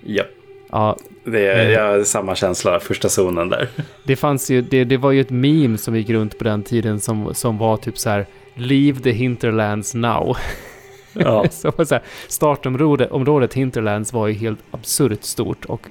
Ja. 0.00 0.24
Ja. 0.70 0.96
Det 1.24 1.46
är, 1.46 1.66
eh, 1.66 1.72
jag 1.72 1.82
har 1.82 2.04
samma 2.04 2.34
känsla, 2.34 2.80
första 2.80 3.08
zonen 3.08 3.48
där. 3.48 3.68
Det 4.04 4.16
fanns 4.16 4.50
ju, 4.50 4.62
det, 4.62 4.84
det 4.84 4.96
var 4.96 5.12
ju 5.12 5.20
ett 5.20 5.30
meme 5.30 5.78
som 5.78 5.96
gick 5.96 6.10
runt 6.10 6.38
på 6.38 6.44
den 6.44 6.62
tiden 6.62 7.00
som, 7.00 7.34
som 7.34 7.58
var 7.58 7.76
typ 7.76 7.98
så 7.98 8.10
här 8.10 8.26
Leave 8.54 9.00
the 9.00 9.10
hinterlands 9.10 9.94
now. 9.94 10.36
Ja. 11.14 11.48
så, 11.50 11.72
så 11.72 11.94
här, 11.94 12.02
startområdet 12.28 13.10
området 13.10 13.54
Hinterlands 13.54 14.12
var 14.12 14.26
ju 14.26 14.34
helt 14.34 14.60
absurt 14.70 15.22
stort 15.22 15.64
och 15.64 15.88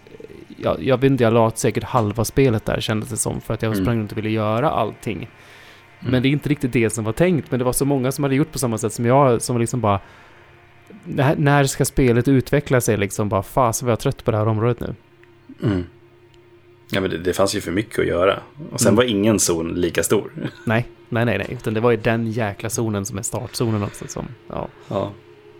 jag, 0.57 0.83
jag 0.83 0.97
vet 0.97 1.11
inte, 1.11 1.23
jag 1.23 1.33
la 1.33 1.51
säkert 1.51 1.83
halva 1.83 2.25
spelet 2.25 2.65
där 2.65 2.79
kändes 2.79 3.09
det 3.09 3.17
som 3.17 3.41
för 3.41 3.53
att 3.53 3.61
jag 3.61 3.73
mm. 3.73 3.85
sprang 3.85 3.99
runt 3.99 4.11
och 4.11 4.17
ville 4.17 4.29
göra 4.29 4.69
allting. 4.69 5.17
Mm. 5.17 6.11
Men 6.11 6.23
det 6.23 6.27
är 6.27 6.31
inte 6.31 6.49
riktigt 6.49 6.73
det 6.73 6.89
som 6.89 7.03
var 7.03 7.13
tänkt, 7.13 7.51
men 7.51 7.59
det 7.59 7.65
var 7.65 7.73
så 7.73 7.85
många 7.85 8.11
som 8.11 8.23
hade 8.23 8.35
gjort 8.35 8.51
på 8.51 8.59
samma 8.59 8.77
sätt 8.77 8.93
som 8.93 9.05
jag 9.05 9.41
som 9.41 9.59
liksom 9.59 9.81
bara 9.81 9.99
när 11.37 11.63
ska 11.63 11.85
spelet 11.85 12.27
utveckla 12.27 12.81
sig 12.81 12.97
liksom 12.97 13.29
bara 13.29 13.43
fasen 13.43 13.85
vad 13.85 13.91
jag 13.91 13.97
är 13.97 14.01
trött 14.01 14.25
på 14.25 14.31
det 14.31 14.37
här 14.37 14.47
området 14.47 14.79
nu. 14.79 14.95
Mm. 15.63 15.83
Ja 16.95 17.01
men 17.01 17.09
det, 17.09 17.17
det, 17.17 17.33
fanns 17.33 17.55
ju 17.55 17.61
för 17.61 17.71
mycket 17.71 17.99
att 17.99 18.05
göra. 18.05 18.39
Och 18.71 18.79
sen 18.79 18.87
mm. 18.87 18.95
var 18.95 19.03
ingen 19.03 19.39
zon 19.39 19.73
lika 19.73 20.03
stor. 20.03 20.31
Nej, 20.65 20.87
nej, 21.09 21.25
nej, 21.25 21.37
nej. 21.37 21.47
Utan 21.51 21.73
det 21.73 21.79
var 21.79 21.91
ju 21.91 21.97
den 21.97 22.31
jäkla 22.31 22.69
zonen 22.69 23.05
som 23.05 23.17
är 23.17 23.21
startzonen 23.21 23.83
också. 23.83 24.07
Som, 24.07 24.27
ja. 24.47 24.67
ja. 24.87 25.11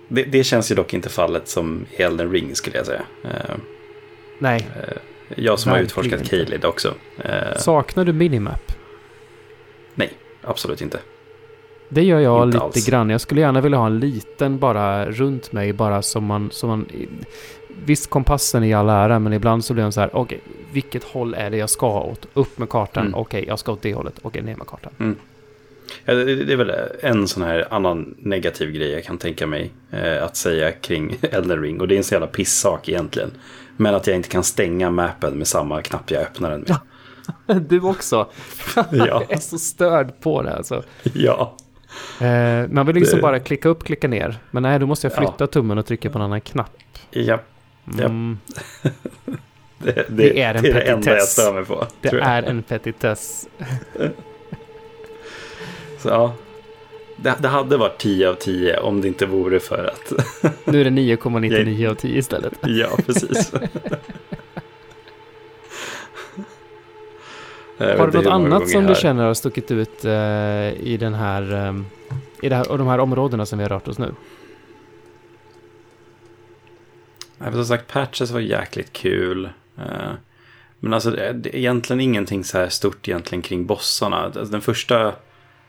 Det, 0.07 0.23
det 0.23 0.43
känns 0.43 0.71
ju 0.71 0.75
dock 0.75 0.93
inte 0.93 1.09
fallet 1.09 1.47
som 1.47 1.85
Elden 1.97 2.31
Ring 2.31 2.55
skulle 2.55 2.77
jag 2.77 2.85
säga. 2.85 3.01
Uh, 3.25 3.55
nej. 4.39 4.67
Uh, 4.77 4.97
jag 5.35 5.59
som 5.59 5.71
har 5.71 5.79
utforskat 5.79 6.29
Kalid 6.29 6.65
också. 6.65 6.93
Uh, 7.25 7.57
Saknar 7.57 8.05
du 8.05 8.13
minimap? 8.13 8.71
Nej, 9.95 10.13
absolut 10.41 10.81
inte. 10.81 10.99
Det 11.89 12.03
gör 12.03 12.19
jag 12.19 12.43
inte 12.43 12.57
lite 12.57 12.65
alls. 12.65 12.85
grann. 12.85 13.09
Jag 13.09 13.21
skulle 13.21 13.41
gärna 13.41 13.61
vilja 13.61 13.77
ha 13.77 13.85
en 13.85 13.99
liten 13.99 14.59
bara 14.59 15.05
runt 15.05 15.51
mig 15.51 15.73
bara 15.73 16.01
som 16.01 16.25
man, 16.25 16.51
som 16.51 16.69
man 16.69 16.87
visst 17.85 18.09
kompassen 18.09 18.63
i 18.63 18.73
all 18.73 18.89
ära, 18.89 19.19
men 19.19 19.33
ibland 19.33 19.65
så 19.65 19.73
blir 19.73 19.83
den 19.83 19.91
så 19.91 20.01
här, 20.01 20.15
okej, 20.15 20.39
okay, 20.45 20.53
vilket 20.71 21.03
håll 21.03 21.33
är 21.33 21.49
det 21.49 21.57
jag 21.57 21.69
ska 21.69 22.03
åt? 22.03 22.27
Upp 22.33 22.57
med 22.57 22.69
kartan, 22.69 23.05
mm. 23.05 23.19
okej, 23.19 23.39
okay, 23.39 23.49
jag 23.49 23.59
ska 23.59 23.71
åt 23.71 23.81
det 23.81 23.93
hållet, 23.93 24.13
okej, 24.17 24.27
okay, 24.27 24.41
ner 24.41 24.55
med 24.55 24.67
kartan. 24.67 24.91
Mm. 24.99 25.15
Ja, 26.05 26.13
det, 26.13 26.53
är 26.53 26.55
väl 26.55 26.71
en 27.01 27.27
sån 27.27 27.43
här 27.43 27.67
annan 27.69 28.15
negativ 28.17 28.71
grej 28.71 28.91
jag 28.91 29.03
kan 29.03 29.17
tänka 29.17 29.47
mig 29.47 29.71
eh, 29.91 30.23
att 30.23 30.35
säga 30.35 30.71
kring 30.71 31.15
Elden 31.21 31.61
Ring. 31.61 31.81
Och 31.81 31.87
det 31.87 31.95
är 31.95 31.97
en 31.97 32.03
så 32.03 32.13
jävla 32.13 32.27
pissak 32.27 32.89
egentligen. 32.89 33.31
Men 33.77 33.95
att 33.95 34.07
jag 34.07 34.15
inte 34.15 34.29
kan 34.29 34.43
stänga 34.43 34.91
mappen 34.91 35.33
med 35.33 35.47
samma 35.47 35.81
knapp 35.81 36.11
jag 36.11 36.21
öppnar 36.21 36.51
den 36.51 36.65
med. 36.67 36.77
Du 37.69 37.81
också. 37.81 38.29
ja. 38.75 38.85
jag 38.91 39.31
är 39.31 39.37
så 39.37 39.57
störd 39.57 40.21
på 40.21 40.41
det 40.41 40.55
alltså. 40.55 40.83
Ja. 41.13 41.57
Eh, 42.21 42.67
man 42.69 42.85
vill 42.85 42.95
liksom 42.95 43.17
det... 43.17 43.21
bara 43.21 43.39
klicka 43.39 43.69
upp, 43.69 43.83
klicka 43.83 44.07
ner. 44.07 44.37
Men 44.51 44.63
nej, 44.63 44.79
då 44.79 44.85
måste 44.85 45.07
jag 45.07 45.15
flytta 45.15 45.33
ja. 45.37 45.47
tummen 45.47 45.77
och 45.77 45.85
trycka 45.85 46.09
på 46.09 46.17
en 46.17 46.23
annan 46.23 46.41
knapp. 46.41 46.71
Ja. 47.85 48.05
Mm. 48.05 48.39
det, 49.77 49.91
det, 49.91 50.05
det, 50.09 50.41
är 50.41 50.55
en 50.55 50.63
det 50.63 50.69
är 50.69 50.73
det 50.73 50.81
enda 50.81 51.15
jag 51.15 51.27
stör 51.27 51.53
mig 51.53 51.65
på. 51.65 51.87
Det 52.01 52.09
är 52.09 52.43
en 52.43 52.63
petitess. 52.63 53.47
Så 55.99 56.09
ja, 56.09 56.33
det, 57.15 57.35
det, 57.39 57.47
hade 57.47 57.77
varit 57.77 57.97
10 57.97 58.29
av 58.29 58.33
10 58.33 58.77
om 58.77 59.01
det 59.01 59.07
inte 59.07 59.25
vore 59.25 59.59
för 59.59 59.85
att... 59.93 60.13
nu 60.65 60.81
är 60.81 60.83
det 60.83 60.89
9,99 60.89 61.89
av 61.89 61.95
10 61.95 62.17
istället. 62.17 62.53
ja, 62.61 62.87
precis. 63.05 63.51
har 67.77 68.07
du 68.07 68.17
något 68.17 68.25
annat 68.25 68.69
som 68.69 68.85
du 68.85 68.95
känner 68.95 69.23
har 69.25 69.33
stuckit 69.33 69.71
ut 69.71 70.05
uh, 70.05 70.11
i 70.73 70.97
den 70.99 71.13
här, 71.13 71.67
um, 71.67 71.85
i 72.41 72.49
det 72.49 72.55
här, 72.55 72.71
och 72.71 72.77
de 72.77 72.87
här 72.87 72.99
områdena 72.99 73.45
som 73.45 73.59
vi 73.59 73.63
har 73.63 73.69
rört 73.69 73.87
oss 73.87 73.97
nu? 73.97 74.13
Ja, 77.43 77.51
som 77.51 77.65
sagt, 77.65 77.87
Patches 77.87 78.31
var 78.31 78.39
jäkligt 78.39 78.93
kul. 78.93 79.45
Uh, 79.79 80.13
men 80.79 80.93
alltså, 80.93 81.11
det 81.11 81.49
är 81.49 81.55
egentligen 81.55 82.01
ingenting 82.01 82.43
så 82.43 82.57
här 82.57 82.69
stort 82.69 83.07
egentligen 83.07 83.41
kring 83.41 83.65
bossarna. 83.65 84.17
Alltså, 84.17 84.43
den 84.43 84.61
första 84.61 85.13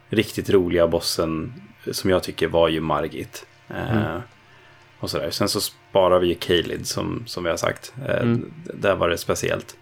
riktigt 0.08 0.50
roliga 0.50 0.88
bossen 0.88 1.52
som 1.92 2.10
jag 2.10 2.22
tycker 2.22 2.48
var 2.48 2.68
ju 2.68 2.80
Margit. 2.80 3.46
Eh, 3.68 3.96
mm. 3.96 4.20
och 4.98 5.10
sådär. 5.10 5.30
Sen 5.30 5.48
så 5.48 5.60
sparar 5.60 6.18
vi 6.18 6.26
ju 6.26 6.34
Kalid 6.34 6.86
som, 6.86 7.22
som 7.26 7.44
vi 7.44 7.50
har 7.50 7.56
sagt. 7.56 7.94
Eh, 8.08 8.22
mm. 8.22 8.52
Där 8.74 8.94
var 8.94 9.08
det 9.08 9.18
speciellt. 9.18 9.76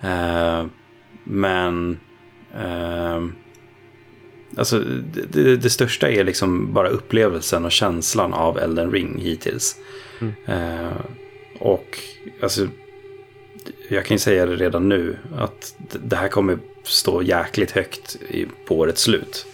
Eh, 0.00 0.66
men... 1.24 2.00
Eh, 2.54 3.24
alltså 4.56 4.78
det, 5.32 5.56
det, 5.56 5.70
största 5.70 6.10
är 6.10 6.24
liksom 6.24 6.72
bara 6.72 6.88
upplevelsen 6.88 7.64
och 7.64 7.72
känslan 7.72 8.34
av 8.34 8.58
Elden 8.58 8.92
Ring 8.92 9.18
hittills. 9.20 9.76
Mm. 10.20 10.34
Eh, 10.46 10.92
och 11.58 11.98
alltså... 12.42 12.68
Jag 13.88 14.04
kan 14.04 14.14
ju 14.14 14.18
säga 14.18 14.46
det 14.46 14.56
redan 14.56 14.88
nu 14.88 15.16
att 15.36 15.74
det 15.92 16.16
här 16.16 16.28
kommer 16.28 16.58
stå 16.82 17.22
jäkligt 17.22 17.70
högt 17.70 18.16
på 18.66 18.78
årets 18.78 19.02
slut. 19.02 19.46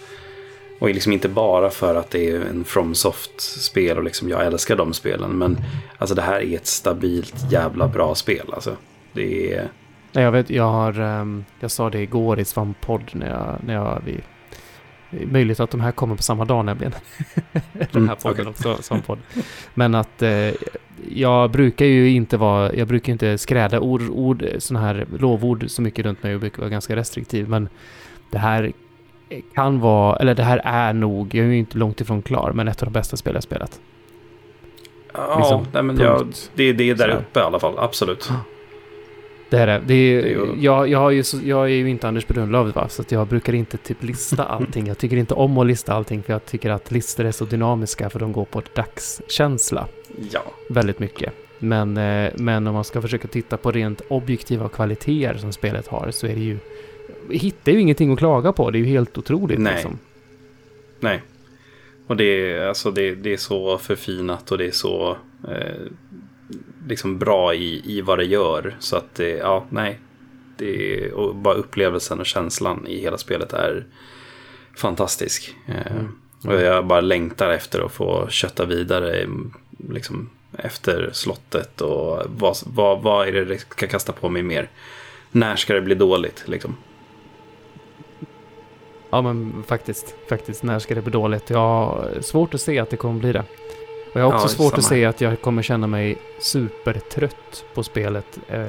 Och 0.79 0.89
liksom 0.89 1.11
inte 1.11 1.29
bara 1.29 1.69
för 1.69 1.95
att 1.95 2.11
det 2.11 2.29
är 2.29 2.41
en 2.41 2.63
FromSoft-spel 2.63 3.97
och 3.97 4.03
liksom 4.03 4.29
jag 4.29 4.45
älskar 4.45 4.75
de 4.75 4.93
spelen. 4.93 5.31
Men 5.31 5.57
alltså 5.97 6.15
det 6.15 6.21
här 6.21 6.39
är 6.39 6.55
ett 6.55 6.67
stabilt 6.67 7.51
jävla 7.51 7.87
bra 7.87 8.15
spel. 8.15 8.53
Alltså, 8.53 8.77
det 9.13 9.53
är... 9.53 9.69
Jag 10.11 10.31
vet, 10.31 10.49
jag 10.49 10.71
har, 10.71 10.99
ehm, 10.99 11.45
jag 11.59 11.71
sa 11.71 11.89
det 11.89 12.01
igår 12.01 12.39
i 12.39 12.45
Svampodd 12.45 13.11
när 13.11 13.29
jag, 13.29 13.57
när 13.65 13.73
jag, 13.73 14.01
vi, 14.05 14.19
möjligt 15.09 15.59
att 15.59 15.71
de 15.71 15.79
här 15.79 15.91
kommer 15.91 16.15
på 16.15 16.23
samma 16.23 16.45
dag 16.45 16.65
nämligen. 16.65 16.93
Den 17.73 17.87
här 17.91 17.97
mm, 17.97 18.15
podden 18.15 18.47
okay. 18.47 18.71
också, 18.71 18.83
Svampodd. 18.83 19.19
Men 19.73 19.95
att 19.95 20.21
eh, 20.21 20.51
jag 21.09 21.51
brukar 21.51 21.85
ju 21.85 22.09
inte 22.09 22.37
vara, 22.37 22.73
jag 22.73 22.87
brukar 22.87 23.13
inte 23.13 23.37
skräda 23.37 23.79
ord, 23.79 24.01
ord 24.09 24.45
sådana 24.57 24.85
här 24.85 25.07
lovord 25.19 25.65
så 25.67 25.81
mycket 25.81 26.05
runt 26.05 26.23
mig 26.23 26.33
och 26.33 26.39
brukar 26.39 26.59
vara 26.59 26.69
ganska 26.69 26.95
restriktiv. 26.95 27.49
Men 27.49 27.69
det 28.29 28.37
här 28.37 28.71
kan 29.53 29.79
vara, 29.79 30.15
eller 30.15 30.35
det 30.35 30.43
här 30.43 30.61
är 30.63 30.93
nog, 30.93 31.35
jag 31.35 31.45
är 31.45 31.49
ju 31.49 31.57
inte 31.57 31.77
långt 31.77 32.01
ifrån 32.01 32.21
klar, 32.21 32.51
men 32.51 32.67
ett 32.67 32.81
av 32.81 32.85
de 32.85 32.93
bästa 32.93 33.17
spel 33.17 33.33
jag 33.33 33.43
spelat. 33.43 33.79
Ja, 35.13 35.37
liksom, 35.37 35.67
nej, 35.73 35.83
men 35.83 35.97
jag, 35.99 36.27
det, 36.55 36.73
det 36.73 36.89
är 36.89 36.95
där 36.95 37.09
uppe 37.09 37.39
i 37.39 37.43
alla 37.43 37.59
fall, 37.59 37.73
absolut. 37.77 38.31
Det 39.49 39.57
är 39.57 39.67
det. 39.67 39.73
är, 39.73 39.81
det 39.85 39.93
är 39.93 40.37
jag, 40.59 40.87
jag, 40.87 41.13
ju, 41.13 41.23
jag 41.43 41.63
är 41.63 41.75
ju 41.75 41.89
inte 41.89 42.07
Anders 42.07 42.27
Brunlöv, 42.27 42.73
va? 42.73 42.89
så 42.89 43.03
jag 43.09 43.27
brukar 43.27 43.53
inte 43.53 43.77
typ 43.77 44.03
lista 44.03 44.43
allting. 44.45 44.87
Jag 44.87 44.97
tycker 44.97 45.17
inte 45.17 45.33
om 45.33 45.57
att 45.57 45.67
lista 45.67 45.93
allting, 45.93 46.23
för 46.23 46.33
jag 46.33 46.45
tycker 46.45 46.69
att 46.69 46.91
listor 46.91 47.25
är 47.25 47.31
så 47.31 47.45
dynamiska, 47.45 48.09
för 48.09 48.19
de 48.19 48.31
går 48.31 48.45
på 48.45 48.61
dagskänsla. 48.73 49.87
Ja. 50.31 50.43
Väldigt 50.69 50.99
mycket. 50.99 51.33
Men, 51.59 51.97
eh, 51.97 52.31
men 52.35 52.67
om 52.67 52.73
man 52.73 52.83
ska 52.83 53.01
försöka 53.01 53.27
titta 53.27 53.57
på 53.57 53.71
rent 53.71 54.01
objektiva 54.07 54.69
kvaliteter 54.69 55.37
som 55.37 55.53
spelet 55.53 55.87
har, 55.87 56.11
så 56.11 56.27
är 56.27 56.35
det 56.35 56.41
ju 56.41 56.57
vi 57.27 57.37
hittar 57.37 57.71
ju 57.71 57.79
ingenting 57.79 58.13
att 58.13 58.19
klaga 58.19 58.51
på. 58.51 58.71
Det 58.71 58.77
är 58.77 58.79
ju 58.79 58.85
helt 58.85 59.17
otroligt. 59.17 59.59
Nej. 59.59 59.73
Liksom. 59.73 59.99
Nej. 60.99 61.21
Och 62.07 62.17
det 62.17 62.23
är, 62.23 62.67
alltså 62.67 62.91
det, 62.91 63.15
det 63.15 63.33
är 63.33 63.37
så 63.37 63.77
förfinat 63.77 64.51
och 64.51 64.57
det 64.57 64.65
är 64.65 64.71
så 64.71 65.17
eh, 65.47 65.91
liksom 66.87 67.17
bra 67.17 67.53
i, 67.53 67.81
i 67.85 68.01
vad 68.01 68.17
det 68.17 68.25
gör. 68.25 68.75
Så 68.79 68.95
att 68.95 69.15
det, 69.15 69.29
ja, 69.29 69.65
nej. 69.69 69.99
Det 70.57 71.11
och 71.11 71.35
bara 71.35 71.55
upplevelsen 71.55 72.19
och 72.19 72.25
känslan 72.25 72.87
i 72.87 73.01
hela 73.01 73.17
spelet 73.17 73.53
är 73.53 73.85
fantastisk. 74.77 75.55
Eh, 75.67 75.91
mm. 75.91 76.15
Och 76.43 76.61
jag 76.61 76.85
bara 76.85 77.01
längtar 77.01 77.49
efter 77.49 77.81
att 77.85 77.91
få 77.91 78.27
kötta 78.29 78.65
vidare 78.65 79.27
liksom, 79.89 80.29
efter 80.57 81.09
slottet 81.13 81.81
och 81.81 82.23
vad, 82.27 82.57
vad, 82.65 83.01
vad 83.01 83.27
är 83.27 83.31
det 83.31 83.45
det 83.45 83.57
ska 83.57 83.87
kasta 83.87 84.13
på 84.13 84.29
mig 84.29 84.43
mer? 84.43 84.69
När 85.31 85.55
ska 85.55 85.73
det 85.73 85.81
bli 85.81 85.95
dåligt 85.95 86.43
liksom? 86.45 86.75
Ja 89.09 89.21
men 89.21 89.63
faktiskt, 89.67 90.15
faktiskt. 90.29 90.63
När 90.63 90.79
ska 90.79 90.95
det 90.95 91.01
bli 91.01 91.11
dåligt? 91.11 91.49
Jag 91.49 91.57
har 91.57 92.21
svårt 92.21 92.53
att 92.53 92.61
se 92.61 92.79
att 92.79 92.89
det 92.89 92.97
kommer 92.97 93.19
bli 93.19 93.33
det. 93.33 93.43
Och 94.15 94.21
jag 94.21 94.25
har 94.25 94.33
också 94.33 94.45
ja, 94.45 94.49
svårt 94.49 94.71
samma. 94.71 94.77
att 94.77 94.85
se 94.85 95.05
att 95.05 95.21
jag 95.21 95.41
kommer 95.41 95.61
känna 95.61 95.87
mig 95.87 96.17
supertrött 96.39 97.65
på 97.73 97.83
spelet. 97.83 98.39
Eh, 98.47 98.65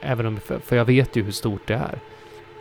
även 0.00 0.26
om, 0.26 0.40
för 0.64 0.76
jag 0.76 0.84
vet 0.84 1.16
ju 1.16 1.22
hur 1.22 1.32
stort 1.32 1.60
det 1.66 1.74
är. 1.74 1.98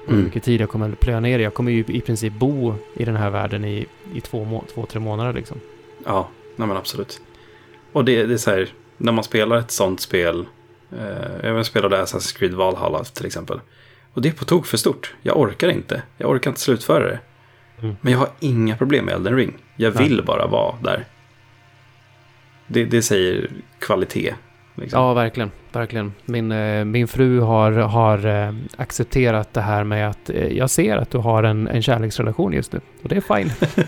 Och 0.04 0.08
hur 0.08 0.14
mm. 0.14 0.26
mycket 0.26 0.44
tid 0.44 0.62
jag 0.62 0.70
kommer 0.70 0.90
att 0.90 1.00
plöja 1.00 1.20
ner 1.20 1.40
Jag 1.40 1.54
kommer 1.54 1.72
ju 1.72 1.84
i 1.88 2.02
princip 2.02 2.34
bo 2.34 2.76
i 2.94 3.06
den 3.06 3.16
här 3.16 3.30
världen 3.30 3.66
i, 3.66 3.86
i 4.14 4.22
två, 4.22 4.64
två, 4.74 4.86
tre 4.86 5.00
månader 5.00 5.34
liksom. 5.34 5.60
Ja, 6.06 6.30
nej 6.56 6.68
men 6.68 6.78
absolut. 6.78 7.22
Och 7.92 8.06
det, 8.06 8.26
det 8.26 8.34
är 8.34 8.38
så 8.38 8.52
här, 8.52 8.70
när 8.98 9.12
man 9.12 9.24
spelar 9.24 9.58
ett 9.58 9.72
sånt 9.72 10.00
spel. 10.00 10.46
Eh, 10.92 11.50
jag 11.50 11.66
spelade 11.66 12.04
Assassin's 12.04 12.38
Creed 12.38 12.54
Valhalla 12.54 13.04
till 13.04 13.26
exempel. 13.26 13.60
Och 14.14 14.22
det 14.22 14.30
är 14.30 14.34
på 14.34 14.46
tok 14.46 14.66
för 14.66 14.78
stort. 14.78 15.16
Jag 15.22 15.40
orkar 15.40 15.70
inte. 15.70 16.02
Jag 16.18 16.30
orkar 16.30 16.52
inte 16.52 16.62
slutföra 16.62 17.08
det. 17.08 17.20
Mm. 17.82 17.96
Men 18.02 18.14
jag 18.14 18.20
har 18.20 18.30
inga 18.40 18.78
problem 18.78 19.06
med 19.06 19.14
Elden 19.14 19.36
Ring. 19.36 19.58
Jag 19.76 19.92
vill 19.92 20.16
Nej. 20.16 20.26
bara 20.26 20.48
vara 20.48 20.76
där. 20.84 21.06
Det, 22.68 22.86
det 22.86 23.01
säger 23.01 23.49
kvalitet. 23.80 24.34
Liksom. 24.76 25.01
Ja, 25.01 25.13
verkligen. 25.13 25.51
verkligen. 25.72 26.13
Min, 26.26 26.51
eh, 26.51 26.86
min 26.86 27.07
fru 27.07 27.39
har, 27.39 27.72
har 27.72 28.26
eh, 28.26 28.53
accepterat 28.78 29.53
det 29.53 29.61
här 29.61 29.84
med 29.84 30.09
att 30.09 30.30
eh, 30.30 30.47
jag 30.47 30.70
ser 30.70 30.97
att 30.97 31.11
du 31.11 31.18
har 31.18 31.43
en, 31.43 31.68
en 31.68 31.82
kärleksrelation 31.82 32.53
just 32.53 32.74
nu. 32.74 32.82
Och 33.03 33.09
det 33.09 33.15
är 33.15 33.36
fine. 33.36 33.51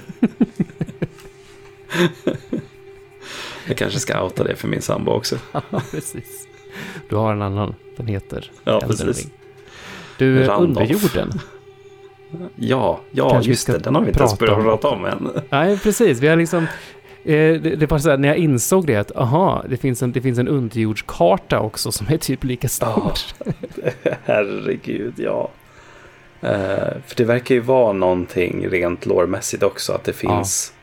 jag 3.68 3.78
kanske 3.78 4.00
ska 4.00 4.24
outa 4.24 4.44
det 4.44 4.56
för 4.56 4.68
min 4.68 4.82
sambo 4.82 5.12
också. 5.12 5.38
ja, 5.52 5.62
precis. 5.92 6.48
Du 7.10 7.16
har 7.16 7.34
en 7.34 7.42
annan. 7.42 7.76
Den 7.98 8.08
heter 8.08 8.52
Ja, 8.64 8.82
precis. 8.88 9.32
Du, 10.18 10.48
underjorden. 10.48 11.32
Ja, 12.56 13.00
ja 13.12 13.42
just 13.42 13.68
det. 13.68 13.78
Den 13.78 13.96
har 13.96 14.02
vi 14.02 14.08
inte 14.08 14.20
ens 14.20 14.40
börjat 14.40 14.64
prata 14.64 14.88
om 14.88 15.06
än. 15.06 15.30
Nej, 15.50 15.80
precis. 15.80 16.20
Vi 16.20 16.28
har 16.28 16.36
liksom... 16.36 16.68
Eh, 17.30 17.62
det, 17.62 17.76
det 17.76 17.92
var 17.92 18.00
så 18.00 18.10
här, 18.10 18.18
när 18.18 18.28
jag 18.28 18.38
insåg 18.38 18.88
det 18.88 18.96
att 18.96 19.16
aha, 19.16 19.64
det 19.70 19.78
finns 19.78 20.04
en, 20.04 20.12
det 20.12 20.22
finns 20.22 20.40
en 20.40 20.48
underjordskarta 20.48 21.60
också 21.60 21.92
som 21.92 22.08
är 22.10 22.18
typ 22.18 22.44
lika 22.44 22.68
stor. 22.70 22.88
Oh, 22.88 23.14
herregud, 24.26 25.14
ja. 25.18 25.50
Uh, 26.44 26.50
för 27.06 27.16
det 27.16 27.24
verkar 27.24 27.56
ju 27.56 27.62
vara 27.62 27.94
någonting 27.94 28.68
rent 28.70 29.06
lårmässigt 29.06 29.64
också, 29.64 29.94
att 29.94 30.04
det 30.04 30.14
finns 30.14 30.74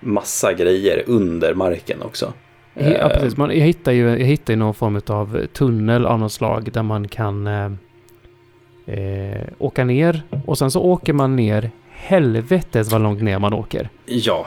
ja. 0.00 0.08
massa 0.08 0.52
grejer 0.52 1.02
under 1.06 1.54
marken 1.54 2.02
också. 2.02 2.32
Ja, 2.74 3.06
uh, 3.06 3.08
precis. 3.08 3.36
Man, 3.36 3.58
jag 3.58 3.66
hittar 3.66 3.92
ju 3.92 4.08
jag 4.08 4.26
hittar 4.26 4.56
någon 4.56 4.74
form 4.74 5.00
av 5.06 5.46
tunnel 5.46 6.06
av 6.06 6.18
något 6.18 6.32
slag 6.32 6.72
där 6.72 6.82
man 6.82 7.08
kan 7.08 7.46
uh, 7.46 7.72
eh, 8.86 9.46
åka 9.58 9.84
ner 9.84 10.22
och 10.46 10.58
sen 10.58 10.70
så 10.70 10.82
åker 10.82 11.12
man 11.12 11.36
ner 11.36 11.70
helvetes 11.90 12.92
vad 12.92 13.02
långt 13.02 13.22
ner 13.22 13.38
man 13.38 13.52
åker. 13.52 13.88
Ja, 14.06 14.46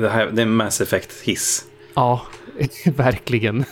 det, 0.00 0.08
här, 0.08 0.26
det 0.32 0.42
är 0.42 0.46
en 0.46 0.56
Mass 0.56 0.80
Effect-hiss. 0.80 1.64
Ja, 1.94 2.22
verkligen. 2.84 3.64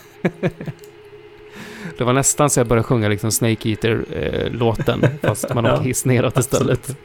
det 1.99 2.05
var 2.05 2.13
nästan 2.13 2.51
så 2.51 2.61
jag 2.61 2.67
började 2.67 2.87
sjunga 2.87 3.09
liksom 3.09 3.33
Snake 3.33 3.69
Eater-låten, 3.69 5.05
eh, 5.05 5.11
fast 5.23 5.55
man 5.55 5.67
åker 5.67 5.83
hiss 5.83 6.05
neråt 6.05 6.39
istället. 6.39 6.97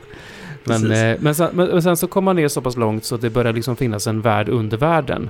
Men, 0.64 0.91
eh, 0.91 1.18
men, 1.20 1.36
sen, 1.36 1.50
men, 1.54 1.82
sen, 1.82 1.97
så 1.97 2.08
kom 2.08 2.24
man 2.24 2.36
ner 2.36 2.47
så 2.47 2.62
pass 2.62 2.78
långt 2.78 3.06
så 3.06 3.18
det 3.18 3.30
börjar 3.30 3.54
liksom 3.54 3.76
finnas 3.76 4.08
en 4.08 4.22
värld 4.22 4.50
under 4.50 4.78
världen. 4.78 5.30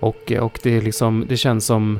Och, 0.00 0.32
och 0.32 0.58
det, 0.62 0.80
liksom, 0.80 1.24
det 1.28 1.36
känns 1.36 1.66
som 1.66 1.98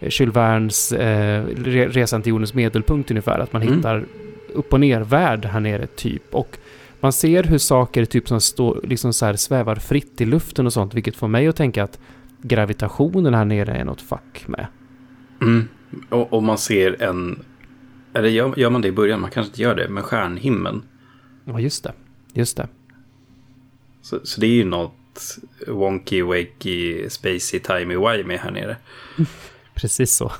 Jules 0.00 0.36
Vernes 0.36 0.92
eh, 0.92 1.44
Resan 1.66 2.22
till 2.22 2.30
jordens 2.30 2.54
medelpunkt 2.54 3.10
ungefär. 3.10 3.38
Att 3.38 3.52
man 3.52 3.62
mm. 3.62 3.76
hittar 3.76 4.04
upp 4.54 4.72
och 4.72 4.80
ner 4.80 5.00
värld 5.00 5.44
här 5.44 5.60
nere 5.60 5.86
typ. 5.86 6.22
Och 6.30 6.58
man 7.00 7.12
ser 7.12 7.42
hur 7.42 7.58
saker 7.58 8.04
typ 8.04 8.28
som 8.28 8.40
står, 8.40 8.80
liksom 8.82 9.12
så 9.12 9.26
här 9.26 9.34
svävar 9.34 9.76
fritt 9.76 10.20
i 10.20 10.24
luften 10.24 10.66
och 10.66 10.72
sånt. 10.72 10.94
Vilket 10.94 11.16
får 11.16 11.28
mig 11.28 11.48
att 11.48 11.56
tänka 11.56 11.84
att 11.84 11.98
gravitationen 12.42 13.34
här 13.34 13.44
nere 13.44 13.72
är 13.72 13.84
något 13.84 14.00
fack 14.00 14.44
med. 14.46 14.66
Mm. 15.40 15.68
Och, 16.08 16.32
och, 16.32 16.42
man 16.42 16.58
ser 16.58 17.02
en... 17.02 17.44
Eller 18.14 18.28
gör, 18.28 18.58
gör 18.58 18.70
man 18.70 18.82
det 18.82 18.88
i 18.88 18.92
början? 18.92 19.20
Man 19.20 19.30
kanske 19.30 19.50
inte 19.50 19.62
gör 19.62 19.74
det. 19.74 19.88
Men 19.88 20.02
stjärnhimlen. 20.02 20.82
Ja, 21.44 21.60
just 21.60 21.84
det. 21.84 21.92
Just 22.32 22.56
det. 22.56 22.68
Så, 24.02 24.20
så 24.24 24.40
det 24.40 24.46
är 24.46 24.54
ju 24.54 24.64
något 24.64 25.38
wonky, 25.66 26.22
wakey, 26.22 27.10
spacey, 27.10 27.60
timey-wimey 27.60 28.38
här 28.38 28.50
nere. 28.50 28.76
Precis 29.74 30.14
så. 30.14 30.32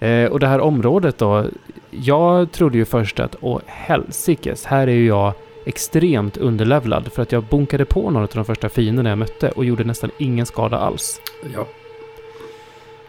Eh, 0.00 0.30
och 0.30 0.40
det 0.40 0.46
här 0.46 0.60
området 0.60 1.18
då. 1.18 1.44
Jag 1.90 2.52
trodde 2.52 2.78
ju 2.78 2.84
först 2.84 3.20
att, 3.20 3.36
åh 3.40 3.60
helsikes, 3.66 4.64
här 4.64 4.86
är 4.86 4.92
ju 4.92 5.06
jag 5.06 5.32
extremt 5.66 6.36
underlevlad 6.36 7.12
för 7.12 7.22
att 7.22 7.32
jag 7.32 7.44
bunkade 7.44 7.84
på 7.84 8.10
några 8.10 8.24
av 8.24 8.30
de 8.34 8.44
första 8.44 8.68
fienderna 8.68 9.08
jag 9.08 9.18
mötte 9.18 9.50
och 9.50 9.64
gjorde 9.64 9.84
nästan 9.84 10.10
ingen 10.18 10.46
skada 10.46 10.78
alls. 10.78 11.20
Ja. 11.54 11.66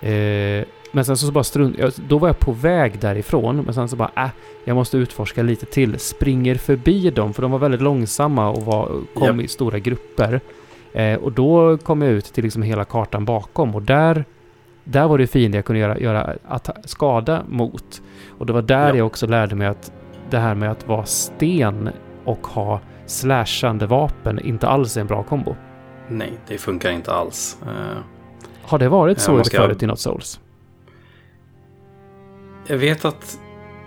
Eh, 0.07 0.65
men 0.91 1.05
sen 1.05 1.17
så 1.17 1.31
bara 1.31 1.43
strunt, 1.43 1.95
då 1.95 2.17
var 2.17 2.27
jag 2.27 2.39
på 2.39 2.51
väg 2.51 2.99
därifrån, 2.99 3.61
men 3.61 3.73
sen 3.73 3.89
så 3.89 3.95
bara 3.95 4.11
äh, 4.15 4.29
jag 4.63 4.75
måste 4.75 4.97
utforska 4.97 5.43
lite 5.43 5.65
till. 5.65 5.99
Springer 5.99 6.55
förbi 6.55 7.09
dem, 7.09 7.33
för 7.33 7.41
de 7.41 7.51
var 7.51 7.59
väldigt 7.59 7.81
långsamma 7.81 8.49
och 8.49 8.61
var, 8.61 8.91
kom 9.13 9.39
yep. 9.39 9.45
i 9.45 9.47
stora 9.47 9.79
grupper. 9.79 10.41
Eh, 10.93 11.15
och 11.15 11.31
då 11.31 11.77
kom 11.77 12.01
jag 12.01 12.11
ut 12.11 12.25
till 12.25 12.43
liksom 12.43 12.61
hela 12.61 12.85
kartan 12.85 13.25
bakom 13.25 13.75
och 13.75 13.81
där, 13.81 14.25
där 14.83 15.07
var 15.07 15.17
det 15.17 15.27
fiender 15.27 15.57
jag 15.57 15.65
kunde 15.65 15.79
göra, 15.79 15.99
göra 15.99 16.35
att, 16.47 16.69
skada 16.85 17.43
mot. 17.47 18.01
Och 18.37 18.45
det 18.45 18.53
var 18.53 18.61
där 18.61 18.87
yep. 18.87 18.95
jag 18.97 19.07
också 19.07 19.27
lärde 19.27 19.55
mig 19.55 19.67
att 19.67 19.91
det 20.29 20.37
här 20.37 20.55
med 20.55 20.71
att 20.71 20.87
vara 20.87 21.05
sten 21.05 21.89
och 22.25 22.47
ha 22.47 22.81
slashande 23.05 23.85
vapen 23.85 24.39
inte 24.39 24.67
alls 24.67 24.97
är 24.97 25.01
en 25.01 25.07
bra 25.07 25.23
kombo. 25.23 25.55
Nej, 26.07 26.33
det 26.47 26.57
funkar 26.57 26.91
inte 26.91 27.13
alls. 27.13 27.57
Uh, 27.63 27.97
Har 28.61 28.79
det 28.79 28.89
varit 28.89 29.19
så 29.19 29.43
ska... 29.43 29.57
förut 29.57 29.83
i 29.83 29.85
något 29.85 29.99
Souls? 29.99 30.39
Jag 32.67 32.77
vet 32.77 33.05
att 33.05 33.39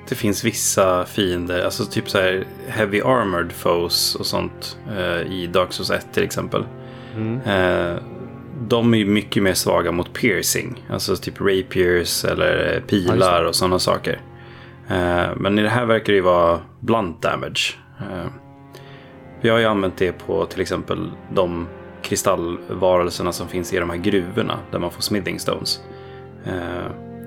det 0.09 0.15
finns 0.15 0.45
vissa 0.45 1.05
fiender, 1.05 1.65
alltså 1.65 1.85
typ 1.85 2.11
så 2.11 2.19
här 2.19 2.45
heavy 2.69 3.01
armored 3.01 3.53
foes 3.53 4.15
och 4.15 4.27
sånt 4.27 4.79
uh, 4.91 5.33
i 5.33 5.47
Dark 5.47 5.73
Souls 5.73 5.91
1 5.91 6.07
till 6.13 6.23
exempel. 6.23 6.65
Mm. 7.17 7.41
Uh, 7.41 8.03
de 8.69 8.95
är 8.95 8.99
ju 8.99 9.07
mycket 9.07 9.43
mer 9.43 9.55
svaga 9.55 9.93
mot 9.93 10.13
piercing, 10.13 10.85
alltså 10.91 11.17
typ 11.17 11.41
rapiers 11.41 12.25
eller 12.25 12.81
pilar 12.87 13.45
och 13.45 13.55
sådana 13.55 13.79
saker. 13.79 14.21
men 15.37 15.59
i 15.59 15.63
det 15.63 15.69
här 15.69 15.87
verkar 15.87 16.13
det 16.13 16.17
ju 16.17 16.21
vara 16.21 16.61
blunt 16.81 17.23
damage. 17.23 17.77
Eh, 17.99 18.27
vi 19.41 19.49
har 19.49 19.59
ju 19.59 19.65
använt 19.65 19.97
det 19.97 20.13
på 20.13 20.47
till 20.47 20.61
exempel 20.61 21.11
de 21.35 21.67
kristallvarelserna 22.03 23.33
som 23.33 23.49
finns 23.49 23.73
i 23.73 23.79
de 23.79 23.91
här 23.91 23.97
gruvorna 23.97 24.59
där 24.71 24.79
man 24.79 24.91
får 24.91 25.03
smithing 25.03 25.39
stones. 25.39 25.81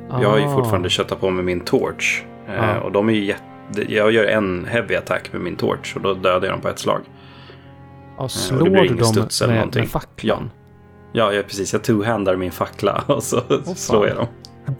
Ah. 0.09 0.21
Jag 0.21 0.29
har 0.29 0.37
ju 0.37 0.45
ah. 0.45 0.53
fortfarande 0.53 0.89
köttat 0.89 1.19
på 1.19 1.29
med 1.29 1.45
min 1.45 1.59
torch. 1.59 2.23
Ah. 2.59 2.79
Och 2.79 2.91
de 2.91 3.09
är 3.09 3.13
ju 3.13 3.25
jätte... 3.25 3.93
Jag 3.93 4.11
gör 4.11 4.25
en 4.25 4.65
heavy 4.65 4.95
attack 4.95 5.33
med 5.33 5.41
min 5.41 5.55
torch 5.55 5.95
och 5.95 6.01
då 6.01 6.13
dödar 6.13 6.47
jag 6.47 6.53
dem 6.53 6.61
på 6.61 6.69
ett 6.69 6.79
slag. 6.79 7.01
Ja, 8.17 8.27
slår 8.27 8.69
du 8.69 8.87
dem 8.87 9.27
med, 9.47 9.75
med 9.75 9.89
facklan? 9.89 10.49
Ja. 10.53 10.64
Ja, 11.15 11.43
precis. 11.47 11.73
Jag 11.73 11.81
two-handar 11.81 12.35
min 12.35 12.51
fackla 12.51 13.03
och 13.07 13.23
så 13.23 13.37
oh, 13.37 13.73
slår 13.73 14.07
jag 14.07 14.17
dem. 14.17 14.27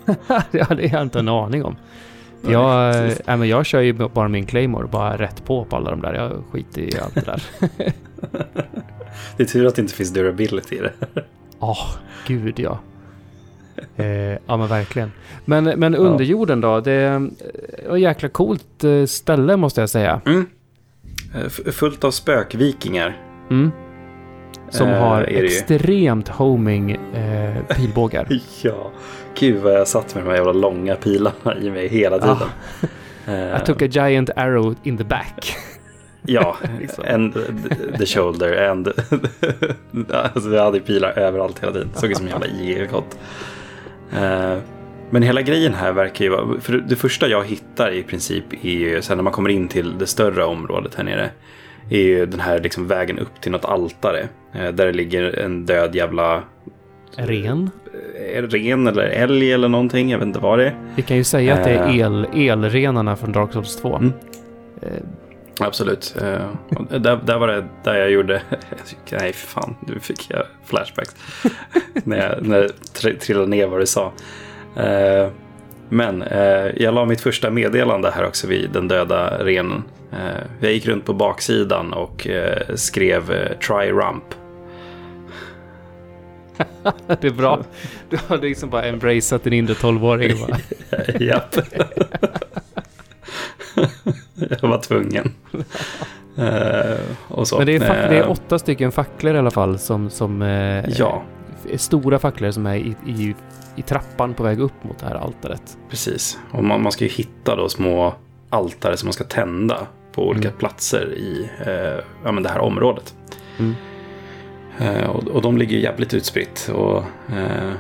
ja, 0.28 0.42
det 0.52 0.88
har 0.88 0.98
jag 0.98 1.02
inte 1.02 1.20
en 1.20 1.30
aning 1.30 1.66
om. 1.66 1.76
Jag, 2.42 3.06
äh, 3.10 3.14
men 3.26 3.48
jag 3.48 3.66
kör 3.66 3.82
ju 3.82 3.94
bara 3.94 4.28
min 4.28 4.46
Claymore, 4.46 4.88
bara 4.88 5.18
rätt 5.18 5.46
på 5.46 5.66
på 5.66 5.76
alla 5.76 5.90
de 5.90 6.02
där. 6.02 6.14
Jag 6.14 6.44
skiter 6.52 6.82
i 6.82 7.00
allt 7.00 7.16
det 7.16 7.22
där. 7.22 7.44
det 9.38 9.44
är 9.44 9.48
tur 9.48 9.66
att 9.66 9.76
det 9.76 9.82
inte 9.82 9.94
finns 9.94 10.14
durability 10.14 10.76
i 10.76 10.80
det. 10.80 10.94
Ja, 11.60 11.72
oh, 11.72 11.98
gud 12.28 12.60
ja. 12.60 12.80
Eh, 13.96 14.06
ja 14.46 14.58
men 14.58 14.68
verkligen. 14.68 15.12
Men, 15.46 15.64
men 15.64 15.96
underjorden 15.96 16.62
då? 16.62 16.80
Det 16.80 16.92
är 16.92 17.30
ett 17.92 18.00
jäkla 18.00 18.30
coolt 18.30 18.84
eh, 18.84 19.06
ställe 19.06 19.58
måste 19.58 19.82
jag 19.82 19.90
säga. 19.90 20.22
Mm. 20.26 20.46
Fullt 21.72 22.04
av 22.04 22.12
spökvikingar. 22.12 23.18
Mm. 23.50 23.72
Som 24.70 24.90
eh, 24.90 25.00
har 25.00 25.22
extremt 25.22 26.28
homing 26.28 26.92
eh, 26.92 27.76
pilbågar. 27.76 28.28
ja, 28.62 28.92
gud 29.40 29.62
vad 29.62 29.74
jag 29.74 29.88
satt 29.88 30.16
med 30.16 30.24
de 30.24 30.30
här 30.30 30.38
jävla 30.38 30.54
långa 30.54 30.96
pilarna 30.96 31.58
i 31.62 31.70
mig 31.70 31.88
hela 31.88 32.20
tiden. 32.20 32.38
Ah. 33.28 33.58
I 33.62 33.66
took 33.66 33.82
a 33.82 33.88
giant 33.88 34.30
arrow 34.36 34.76
in 34.84 34.98
the 34.98 35.04
back. 35.04 35.56
ja, 36.22 36.58
liksom. 36.80 37.04
and 37.08 37.34
the 37.98 38.06
shoulder 38.06 38.70
and... 38.70 38.88
alltså 40.12 40.50
vi 40.50 40.60
hade 40.60 40.80
pilar 40.80 41.20
överallt 41.20 41.60
hela 41.60 41.72
tiden. 41.72 41.90
Såg 41.94 42.12
ut 42.12 42.18
som 42.18 42.26
en 42.26 42.32
jävla 42.32 42.48
igelkott. 42.48 43.18
Uh, 44.14 44.58
men 45.10 45.24
hela 45.24 45.42
grejen 45.42 45.74
här 45.74 45.92
verkar 45.92 46.26
ju 46.26 46.32
vara... 46.32 46.60
För 46.60 46.74
det 46.74 46.96
första 46.96 47.28
jag 47.28 47.46
hittar 47.46 47.92
i 47.92 48.04
princip 48.04 48.66
är 48.66 48.70
ju 48.70 49.02
sen 49.02 49.18
när 49.18 49.24
man 49.24 49.34
kommer 49.34 49.50
in 49.50 49.68
till 49.68 49.98
det 49.98 50.08
större 50.08 50.44
området 50.44 50.96
här 50.96 51.04
nere 51.04 51.30
är 51.90 52.02
ju 52.02 52.26
den 52.26 52.40
här 52.40 52.60
liksom 52.60 52.88
vägen 52.88 53.20
upp 53.20 53.42
till 53.42 53.52
något 53.52 53.66
altare. 53.66 54.28
Eh, 54.54 54.72
där 54.72 54.86
det 54.86 54.92
ligger 54.92 55.40
en 55.40 55.66
död 55.66 55.96
jävla... 55.96 56.44
Ren? 57.16 57.70
Eh, 58.34 58.44
ren 58.44 58.88
eller 58.88 59.04
älg 59.04 59.54
eller 59.54 59.68
någonting. 59.68 60.10
Jag 60.10 60.18
vet 60.18 60.26
inte 60.26 60.40
vad 60.40 60.60
det 60.60 60.66
är. 60.66 60.76
Vi 60.96 61.02
kan 61.02 61.18
ju 61.18 61.24
säga 61.24 61.54
att 61.54 61.64
det 61.64 61.70
är 61.70 61.88
eh. 61.88 61.98
el, 62.00 62.28
elrenarna 62.34 63.16
från 63.16 63.32
Dark 63.32 63.54
Souls 63.54 63.78
2. 63.78 63.96
Mm. 63.96 64.14
Absolut. 65.60 66.16
där, 66.90 67.26
där 67.26 67.38
var 67.38 67.48
det 67.48 67.66
där 67.84 67.96
jag 67.96 68.12
gjorde... 68.12 68.42
Nej, 69.12 69.34
fan. 69.34 69.76
Nu 69.88 70.00
fick 70.00 70.32
jag 70.32 70.44
flashbacks. 70.66 71.16
när, 72.04 72.18
jag, 72.18 72.48
när 72.48 72.72
jag 73.02 73.20
trillade 73.20 73.48
ner 73.48 73.68
vad 73.68 73.80
du 73.80 73.86
sa. 73.86 74.12
Men 75.90 76.24
jag 76.76 76.94
la 76.94 77.06
mitt 77.06 77.22
första 77.22 77.52
meddelande 77.52 78.12
här 78.12 78.26
också 78.26 78.48
vid 78.48 78.70
den 78.70 78.88
döda 78.88 79.44
renen. 79.44 79.84
Eh, 80.16 80.44
jag 80.60 80.74
gick 80.74 80.88
runt 80.88 81.06
på 81.06 81.14
baksidan 81.14 81.94
och 81.94 82.28
eh, 82.28 82.76
skrev 82.76 83.32
eh, 83.32 83.58
try 83.58 83.92
rump. 83.92 84.24
det 87.22 87.28
är 87.28 87.32
bra. 87.32 87.64
Du 88.10 88.18
har 88.28 88.38
liksom 88.38 88.70
bara 88.70 88.86
embraceat 88.86 89.44
din 89.44 89.54
inre 89.54 89.76
tolvåring. 89.76 90.38
Japp. 91.20 91.56
jag 94.62 94.70
var 94.70 94.82
tvungen. 94.82 95.32
Så. 97.44 97.58
Men 97.58 97.68
det 97.68 97.76
är, 97.76 97.80
fack, 97.80 98.10
det 98.10 98.18
är 98.18 98.30
åtta 98.30 98.60
stycken 98.60 98.92
facklor 98.92 99.36
i 99.36 99.38
alla 99.38 99.52
fall 99.52 99.80
som, 99.80 100.10
som 100.10 100.42
ja. 100.98 101.24
Stora 101.76 102.20
facklor 102.20 102.52
som 102.52 102.66
är 102.66 102.76
i, 102.76 102.96
i, 103.08 103.36
i, 103.76 103.82
trappan 103.82 104.34
på 104.34 104.44
väg 104.44 104.60
upp 104.60 104.84
mot 104.84 105.00
det 105.00 105.06
här 105.06 105.16
altaret. 105.16 105.78
Precis, 105.90 106.40
och 106.52 106.64
man, 106.64 106.84
man 106.84 106.92
ska 106.92 107.04
ju 107.04 107.12
hitta 107.12 107.56
då 107.56 107.70
små 107.70 108.14
altare 108.50 108.98
som 108.98 109.08
man 109.08 109.14
ska 109.14 109.24
tända 109.24 109.88
på 110.12 110.28
olika 110.28 110.48
mm. 110.48 110.60
platser 110.60 111.14
i 111.14 111.50
eh, 111.66 112.04
ja, 112.24 112.32
men 112.32 112.44
det 112.44 112.50
här 112.50 112.60
området. 112.60 113.16
Mm. 113.60 113.74
Eh, 114.80 115.10
och, 115.10 115.28
och, 115.28 115.42
de 115.42 115.58
ligger 115.58 115.78
jävligt 115.78 116.14
utspritt. 116.14 116.72
Och, 116.74 116.98
eh, 117.36 117.72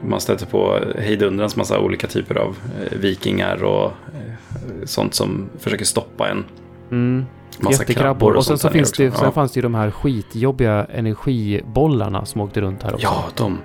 man 0.00 0.20
stöter 0.20 0.46
på 0.46 0.80
hejdundrans 0.98 1.56
massa 1.56 1.80
olika 1.80 2.06
typer 2.06 2.34
av 2.34 2.56
eh, 2.80 2.98
vikingar 2.98 3.64
och 3.64 3.84
eh, 3.84 4.84
sånt 4.84 5.14
som 5.14 5.48
försöker 5.58 5.84
stoppa 5.84 6.28
en. 6.28 6.44
Mm. 6.90 7.24
Massa 7.60 7.82
Jättekrabbor. 7.82 8.30
Och, 8.30 8.36
och 8.36 8.44
sen, 8.44 8.58
så 8.58 8.70
finns 8.70 8.92
det, 8.92 9.10
sen 9.10 9.24
ja. 9.24 9.30
fanns 9.30 9.52
det 9.52 9.58
ju 9.58 9.62
de 9.62 9.74
här 9.74 9.90
skitjobbiga 9.90 10.84
energibollarna 10.84 12.24
som 12.24 12.40
åkte 12.40 12.60
runt 12.60 12.82
här 12.82 12.94
också. 12.94 13.06
Ja, 13.06 13.24
de. 13.36 13.58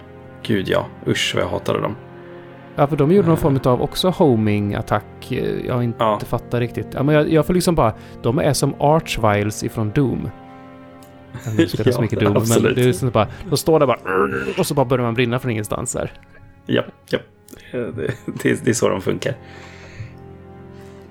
Gud 0.43 0.69
ja. 0.69 0.85
Usch 1.07 1.31
vad 1.35 1.43
jag 1.43 1.49
hatade 1.49 1.81
dem. 1.81 1.95
Ja, 2.75 2.87
för 2.87 2.95
de 2.95 3.11
gjorde 3.11 3.27
någon 3.27 3.37
form 3.37 3.59
av 3.63 3.81
också 3.81 4.09
homing-attack. 4.09 5.31
Jag 5.65 5.83
inte 5.83 6.03
ja. 6.03 6.19
fattat 6.19 6.59
riktigt. 6.59 6.87
Ja, 6.93 7.03
men 7.03 7.15
jag, 7.15 7.31
jag 7.31 7.45
får 7.45 7.53
liksom 7.53 7.75
bara... 7.75 7.93
De 8.21 8.39
är 8.39 8.53
som 8.53 8.73
Archviles 8.79 9.63
ifrån 9.63 9.91
Doom. 9.91 10.29
Jag 11.57 11.69
spelar 11.69 11.91
så 11.91 12.01
mycket 12.01 12.19
Doom, 12.19 12.37
absolut. 12.37 12.63
men 12.63 12.75
det 12.75 12.81
är 12.81 12.85
liksom 12.85 13.09
bara... 13.09 13.27
De 13.49 13.57
står 13.57 13.79
där 13.79 13.87
bara... 13.87 13.99
Och 14.57 14.65
så 14.65 14.73
bara 14.73 14.85
börjar 14.85 15.05
man 15.05 15.13
brinna 15.13 15.39
från 15.39 15.51
ingenstans 15.51 15.93
där. 15.93 16.11
Ja, 16.65 16.83
ja. 17.09 17.19
Det, 17.71 17.81
det, 18.43 18.63
det 18.63 18.69
är 18.69 18.73
så 18.73 18.89
de 18.89 19.01
funkar. 19.01 19.35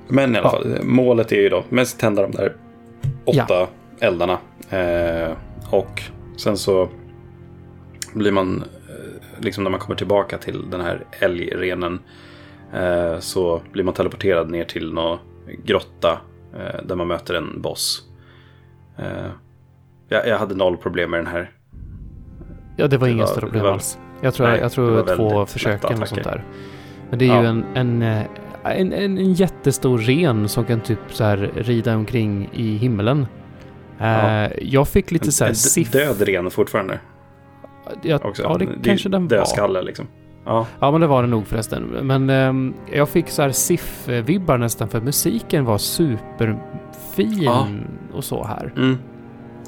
Men 0.09 0.35
i 0.35 0.39
alla 0.39 0.47
ja. 0.47 0.51
fall, 0.51 0.79
målet 0.83 1.33
är 1.33 1.41
ju 1.41 1.49
då 1.49 1.65
mest 1.69 2.01
tända 2.01 2.23
de 2.23 2.33
där 2.33 2.53
åtta 3.29 3.45
ja. 3.49 3.69
eldarna. 4.01 4.39
Eh, 4.71 5.37
och 5.71 6.03
sen 6.37 6.57
så 6.57 6.89
blir 8.15 8.33
man 8.33 8.65
liksom 9.39 9.65
när 9.65 9.71
man 9.71 9.81
kommer 9.81 9.97
tillbaka 9.97 10.39
till 10.39 10.71
den 10.71 10.81
här 10.81 11.05
älgrenen 11.21 12.01
eh, 12.75 13.19
så 13.19 13.61
blir 13.73 13.85
man 13.85 13.95
teleporterad 13.95 14.51
ner 14.51 14.65
till 14.65 14.93
någon 14.93 15.19
grotta 15.65 16.21
eh, 16.55 16.85
där 16.85 16.97
man 16.97 17.09
möter 17.09 17.35
en 17.35 17.63
boss. 17.63 18.03
Eh, 18.99 19.31
jag, 20.09 20.29
jag, 20.29 20.39
hade 20.39 20.55
noll 20.55 20.77
problem 20.77 21.11
med 21.11 21.21
den 21.21 21.27
här. 21.27 21.51
Ja, 22.77 22.89
det 22.89 22.97
var 22.99 23.09
inget 23.09 23.29
större 23.29 23.41
problem 23.41 23.67
alls. 23.67 23.99
Jag 24.21 24.35
tror, 24.35 24.47
Nej, 24.47 24.61
jag 24.61 24.73
tror 24.73 25.17
två 25.17 25.47
försök 25.47 25.91
eller 25.91 26.07
sånt 26.07 26.25
där. 26.25 26.45
Men 27.11 27.19
det 27.19 27.25
är 27.25 27.29
ja. 27.29 27.43
ju 27.43 27.47
en, 27.47 27.65
en, 27.75 28.03
eh, 28.03 28.23
en, 28.71 28.93
en, 28.93 29.19
en 29.19 29.33
jättestor 29.33 29.99
ren 29.99 30.49
som 30.49 30.65
kan 30.65 30.81
typ 30.81 30.99
så 31.09 31.25
här 31.25 31.37
rida 31.57 31.97
omkring 31.97 32.51
i 32.53 32.77
himlen. 32.77 33.27
Ja. 33.99 34.47
Uh, 34.47 34.53
jag 34.63 34.89
fick 34.89 35.11
lite 35.11 35.27
en, 35.27 35.33
så 35.33 35.45
här... 35.45 35.79
En 35.79 35.85
död 35.93 36.29
ren 36.29 36.51
fortfarande. 36.51 37.01
Jag, 38.03 38.25
Också. 38.25 38.43
Ja, 38.43 38.59
det, 38.59 38.65
det 38.65 38.89
kanske 38.89 39.09
den 39.09 39.23
var. 39.23 39.37
Dödskalle 39.37 39.83
liksom. 39.83 40.07
Ja. 40.45 40.67
ja, 40.81 40.91
men 40.91 41.01
det 41.01 41.07
var 41.07 41.23
det 41.23 41.29
nog 41.29 41.47
förresten. 41.47 41.83
Men 41.85 42.31
um, 42.31 42.75
jag 42.93 43.09
fick 43.09 43.29
så 43.29 43.43
här 43.43 43.51
SIF-vibbar 43.51 44.59
nästan 44.59 44.89
för 44.89 45.01
musiken 45.01 45.65
var 45.65 45.79
superfin 45.79 47.43
ja. 47.43 47.69
och 48.13 48.25
så 48.25 48.45
här. 48.45 48.73
Mm. 48.77 48.99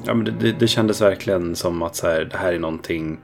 Ja, 0.05 0.13
men 0.13 0.25
det, 0.25 0.31
det, 0.31 0.51
det, 0.59 0.67
kändes 0.67 1.01
verkligen 1.01 1.55
som 1.55 1.81
att 1.81 1.95
så 1.95 2.07
här, 2.07 2.29
det 2.31 2.37
här 2.37 2.53
är 2.53 2.59
någonting... 2.59 3.19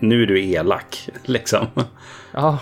Nu 0.00 0.22
är 0.22 0.26
du 0.26 0.44
elak, 0.44 1.10
liksom. 1.24 1.66
Ja. 2.32 2.58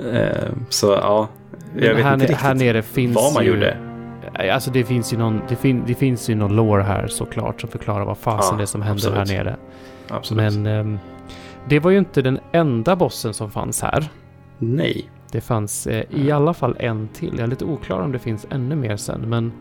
Uh, 0.00 0.52
så 0.68 0.86
ja, 0.86 1.28
jag 1.76 1.94
vet 1.94 2.04
här, 2.04 2.14
inte 2.14 2.26
riktigt 2.26 2.42
här 2.42 2.54
nere 2.54 2.82
finns 2.82 3.14
vad 3.14 3.34
man 3.34 3.44
ju, 3.44 3.50
gjorde. 3.50 3.76
Alltså 4.52 4.70
det 4.70 4.84
finns 4.84 5.12
ju 5.12 5.16
någon, 5.16 5.40
det, 5.48 5.56
fin, 5.56 5.82
det 5.86 5.94
finns 5.94 6.30
ju 6.30 6.34
någon 6.34 6.56
lore 6.56 6.82
här 6.82 7.06
såklart 7.06 7.60
som 7.60 7.70
förklarar 7.70 8.04
vad 8.04 8.18
fasen 8.18 8.48
ja, 8.52 8.56
det 8.56 8.64
är 8.64 8.66
som 8.66 8.82
händer 8.82 9.08
absolut. 9.08 9.30
här 9.30 9.44
nere. 9.44 9.56
Absolut. 10.08 10.54
Men 10.54 10.66
um, 10.66 10.98
det 11.68 11.78
var 11.78 11.90
ju 11.90 11.98
inte 11.98 12.22
den 12.22 12.38
enda 12.52 12.96
bossen 12.96 13.34
som 13.34 13.50
fanns 13.50 13.82
här. 13.82 14.08
Nej. 14.58 15.10
Det 15.32 15.40
fanns 15.40 15.86
eh, 15.86 16.04
i 16.10 16.30
alla 16.30 16.54
fall 16.54 16.76
en 16.78 17.08
till. 17.08 17.32
Jag 17.32 17.40
är 17.40 17.46
lite 17.46 17.64
oklar 17.64 18.00
om 18.00 18.12
det 18.12 18.18
finns 18.18 18.46
ännu 18.50 18.76
mer 18.76 18.96
sen, 18.96 19.20
men 19.28 19.52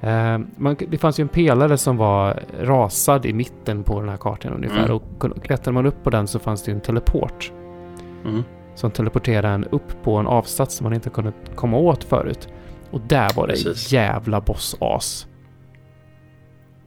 eh, 0.00 0.46
man, 0.56 0.76
det 0.88 0.98
fanns 0.98 1.20
ju 1.20 1.22
en 1.22 1.28
pelare 1.28 1.78
som 1.78 1.96
var 1.96 2.42
rasad 2.60 3.26
i 3.26 3.32
mitten 3.32 3.82
på 3.82 4.00
den 4.00 4.08
här 4.08 4.16
kartan 4.16 4.52
ungefär. 4.52 4.84
Mm. 4.84 4.96
Och 4.96 5.42
klättrar 5.42 5.72
man 5.72 5.86
upp 5.86 6.04
på 6.04 6.10
den 6.10 6.26
så 6.26 6.38
fanns 6.38 6.62
det 6.62 6.70
ju 6.70 6.74
en 6.74 6.80
teleport. 6.80 7.52
Mm. 8.24 8.42
Som 8.74 8.90
teleporterade 8.90 9.48
en 9.48 9.64
upp 9.64 10.02
på 10.02 10.16
en 10.16 10.26
avsats 10.26 10.74
som 10.74 10.84
man 10.84 10.94
inte 10.94 11.10
kunde 11.10 11.32
komma 11.54 11.76
åt 11.76 12.04
förut. 12.04 12.48
Och 12.90 13.00
där 13.00 13.30
var 13.36 13.46
det 13.46 13.52
Precis. 13.52 13.92
jävla 13.92 14.40
boss-as. 14.40 15.26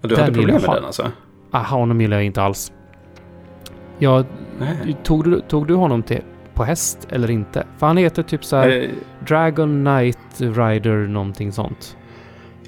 Du 0.01 0.15
hade 0.15 0.33
problem 0.33 0.61
med 0.61 0.71
den 0.71 0.85
alltså? 0.85 1.11
Ah, 1.51 1.63
honom 1.63 2.01
gillar 2.01 2.17
jag 2.17 2.25
inte 2.25 2.41
alls. 2.41 2.71
Ja, 3.99 4.23
tog 5.03 5.23
du, 5.23 5.41
tog 5.41 5.67
du 5.67 5.73
honom 5.73 6.03
till, 6.03 6.21
på 6.53 6.63
häst 6.63 7.07
eller 7.09 7.31
inte? 7.31 7.65
För 7.77 7.87
han 7.87 7.97
heter 7.97 8.23
typ 8.23 8.45
så 8.45 8.55
här 8.55 8.69
eh, 8.69 8.89
Dragon 9.27 9.85
Knight 9.85 10.17
Rider 10.37 11.07
någonting 11.07 11.51
sånt. 11.51 11.97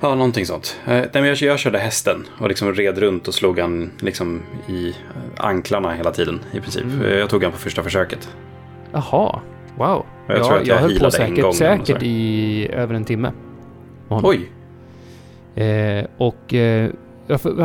Ja, 0.02 0.16
någonting 0.16 0.46
sånt. 0.46 0.80
Eh, 0.86 0.92
nej, 0.94 1.10
men 1.14 1.26
jag, 1.26 1.38
jag 1.38 1.60
körde 1.60 1.80
hästen 1.80 2.26
och 2.40 2.48
liksom 2.48 2.74
red 2.74 2.98
runt 2.98 3.28
och 3.28 3.34
slog 3.34 3.60
han 3.60 3.92
liksom 4.00 4.42
i 4.68 4.96
anklarna 5.38 5.94
hela 5.94 6.12
tiden 6.12 6.40
i 6.54 6.60
princip. 6.60 6.84
Mm. 6.84 7.02
Eh, 7.02 7.14
jag 7.14 7.30
tog 7.30 7.44
han 7.44 7.52
på 7.52 7.58
första 7.58 7.84
försöket. 7.84 8.30
Jaha, 8.92 9.40
wow. 9.78 10.06
Jag, 10.28 10.38
jag, 10.38 10.46
jag, 10.46 10.68
jag 10.68 10.78
höll 10.78 11.00
på 11.00 11.12
säkert, 11.12 11.56
säkert 11.56 12.04
i 12.04 12.68
över 12.72 12.96
en 12.96 13.06
timme. 13.06 13.32
Oj! 14.10 14.52
Eh, 15.56 16.06
och 16.18 16.54
eh, 16.54 16.92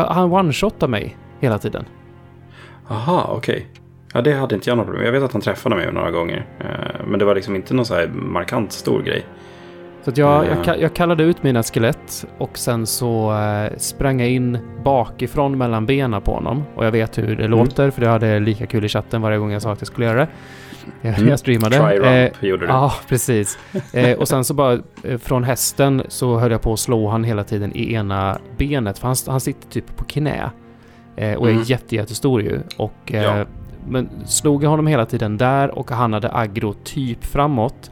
han 0.09 0.33
one-shotade 0.33 0.89
mig 0.89 1.17
hela 1.41 1.59
tiden. 1.59 1.85
Aha, 2.89 3.27
okej. 3.37 3.57
Okay. 3.57 3.67
Ja, 4.15 4.21
det 4.23 4.33
hade 4.33 4.55
inte 4.55 4.71
jag 4.71 4.77
något 4.77 4.87
problem 4.87 5.05
Jag 5.05 5.13
vet 5.13 5.23
att 5.23 5.33
han 5.33 5.43
träffade 5.43 5.77
mig 5.77 5.93
några 5.93 6.11
gånger. 6.11 6.47
Eh, 6.61 7.07
men 7.07 7.19
det 7.19 7.25
var 7.25 7.35
liksom 7.35 7.57
inte 7.57 7.75
någon 7.75 7.87
så 7.87 7.95
här 7.95 8.09
markant 8.09 8.73
stor 8.73 9.03
grej. 9.03 9.27
Så 10.03 10.11
att 10.11 10.19
jag, 10.19 10.47
jag, 10.47 10.69
eh. 10.69 10.83
jag, 10.83 10.95
kallade 10.95 11.23
ut 11.23 11.43
mina 11.43 11.63
skelett 11.63 12.27
och 12.39 12.59
sen 12.59 12.87
så 12.87 13.33
eh, 13.33 13.77
sprang 13.77 14.21
jag 14.21 14.31
in 14.31 14.59
bakifrån 14.85 15.59
mellan 15.59 15.87
benen 15.87 16.23
på 16.23 16.33
honom. 16.35 16.63
Och 16.75 16.87
jag 16.87 16.93
vet 16.93 17.19
hur 17.19 17.37
det 17.37 17.45
mm. 17.45 17.51
låter 17.51 17.91
för 17.91 18.03
jag 18.03 18.11
hade 18.11 18.41
lika 18.41 18.67
kul 18.67 18.85
i 18.85 18.89
chatten 18.89 19.23
varje 19.23 19.39
gång 19.39 19.53
jag 19.53 19.63
sa 19.63 19.73
att 19.73 19.81
jag 19.81 19.87
skulle 19.87 20.07
göra 20.07 20.19
det. 20.19 20.29
Jag, 21.03 21.19
mm. 21.19 21.29
jag 21.29 21.39
streamade. 21.39 21.77
Try 21.77 21.97
eh, 21.97 22.51
gjorde 22.51 22.67
du. 22.67 22.73
Ja, 22.73 22.93
precis. 23.09 23.59
eh, 23.93 24.19
och 24.19 24.29
sen 24.29 24.45
så 24.45 24.55
bara 24.55 24.79
eh, 25.03 25.19
från 25.19 25.45
hästen 25.45 26.03
så 26.09 26.39
höll 26.39 26.51
jag 26.51 26.63
på 26.63 26.73
att 26.73 26.81
slå 26.81 27.09
han 27.09 27.25
hela 27.25 27.45
tiden 27.45 27.77
i 27.77 27.95
ena 27.95 28.39
benet. 28.59 28.99
För 28.99 29.07
han, 29.07 29.17
han 29.27 29.41
sitter 29.41 29.69
typ 29.69 29.97
på 29.97 30.05
knä. 30.05 30.51
Eh, 31.17 31.35
och 31.35 31.49
mm. 31.49 31.61
är 31.61 31.71
jätte, 31.71 31.95
jättestor 31.95 32.43
ju. 32.43 32.61
Och, 32.77 33.13
eh, 33.13 33.23
ja. 33.23 33.45
Men 33.89 34.09
slog 34.27 34.65
jag 34.65 34.71
honom 34.71 34.87
hela 34.87 35.07
tiden 35.07 35.37
där 35.37 35.79
och 35.79 35.91
han 35.91 36.13
hade 36.13 36.33
aggro 36.33 36.73
typ 36.73 37.25
framåt. 37.25 37.91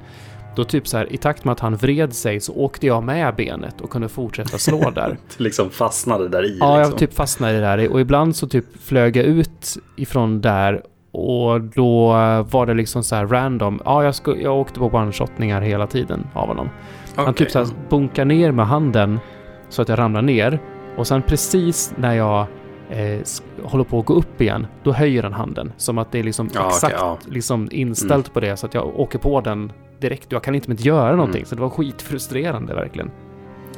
Då 0.57 0.65
typ 0.65 0.89
så 0.89 0.97
här, 0.97 1.13
i 1.13 1.17
takt 1.17 1.45
med 1.45 1.53
att 1.53 1.61
han 1.61 1.77
vred 1.77 2.13
sig 2.13 2.41
så 2.41 2.55
åkte 2.55 2.87
jag 2.87 3.03
med 3.03 3.35
benet 3.35 3.81
och 3.81 3.91
kunde 3.91 4.09
fortsätta 4.09 4.59
slå 4.59 4.91
där. 4.91 5.19
liksom 5.37 5.71
fastnade 5.71 6.29
där 6.29 6.45
i? 6.45 6.59
Ja, 6.61 6.77
liksom. 6.77 6.91
jag 6.91 6.99
typ 6.99 7.15
fastnade 7.15 7.61
där 7.61 7.89
och 7.89 8.01
ibland 8.01 8.37
så 8.37 8.49
typ 8.49 8.65
flög 8.83 9.17
jag 9.17 9.25
ut 9.25 9.77
ifrån 9.97 10.41
där 10.41 10.83
och 11.13 11.61
då 11.61 12.09
var 12.51 12.67
det 12.67 12.75
liksom 12.75 13.03
så 13.03 13.15
här 13.15 13.27
random. 13.27 13.81
Ja, 13.85 14.05
jag, 14.05 14.15
sku, 14.15 14.35
jag 14.43 14.57
åkte 14.57 14.79
på 14.79 14.91
one-shotningar 14.91 15.61
hela 15.61 15.87
tiden 15.87 16.27
av 16.35 16.49
honom. 16.49 16.69
Okay. 17.13 17.25
Han 17.25 17.35
typ 17.35 17.51
så 17.51 17.59
här 17.59 17.69
bunkar 17.89 18.25
ner 18.25 18.53
med 18.53 18.67
handen 18.67 19.21
så 19.69 19.83
att 19.83 19.89
jag 19.89 19.99
ramlar 19.99 20.23
ner. 20.23 20.59
Och 20.97 21.07
sen 21.07 21.23
precis 21.23 21.95
när 21.97 22.15
jag 22.15 22.47
eh, 22.91 23.21
håller 23.63 23.85
på 23.85 23.99
att 23.99 24.07
gå 24.07 24.15
upp 24.15 24.41
igen, 24.41 24.67
då 24.83 24.93
höjer 24.93 25.23
han 25.23 25.33
handen. 25.33 25.73
Som 25.77 25.99
att 25.99 26.13
det 26.13 26.19
är 26.19 26.23
liksom 26.23 26.51
ja, 26.55 26.67
exakt 26.69 26.95
okay, 26.95 27.07
ja. 27.07 27.19
liksom 27.29 27.69
inställt 27.73 28.27
mm. 28.27 28.33
på 28.33 28.41
det 28.41 28.57
så 28.57 28.67
att 28.67 28.75
jag 28.75 29.01
åker 29.01 29.19
på 29.19 29.41
den 29.41 29.73
direkt. 30.01 30.33
Jag 30.33 30.43
kan 30.43 30.55
inte 30.55 30.73
göra 30.73 31.17
någonting. 31.17 31.41
Mm. 31.41 31.47
Så 31.47 31.55
det 31.55 31.61
var 31.61 31.71
skitfrustrerande 31.71 32.75
verkligen. 32.75 33.11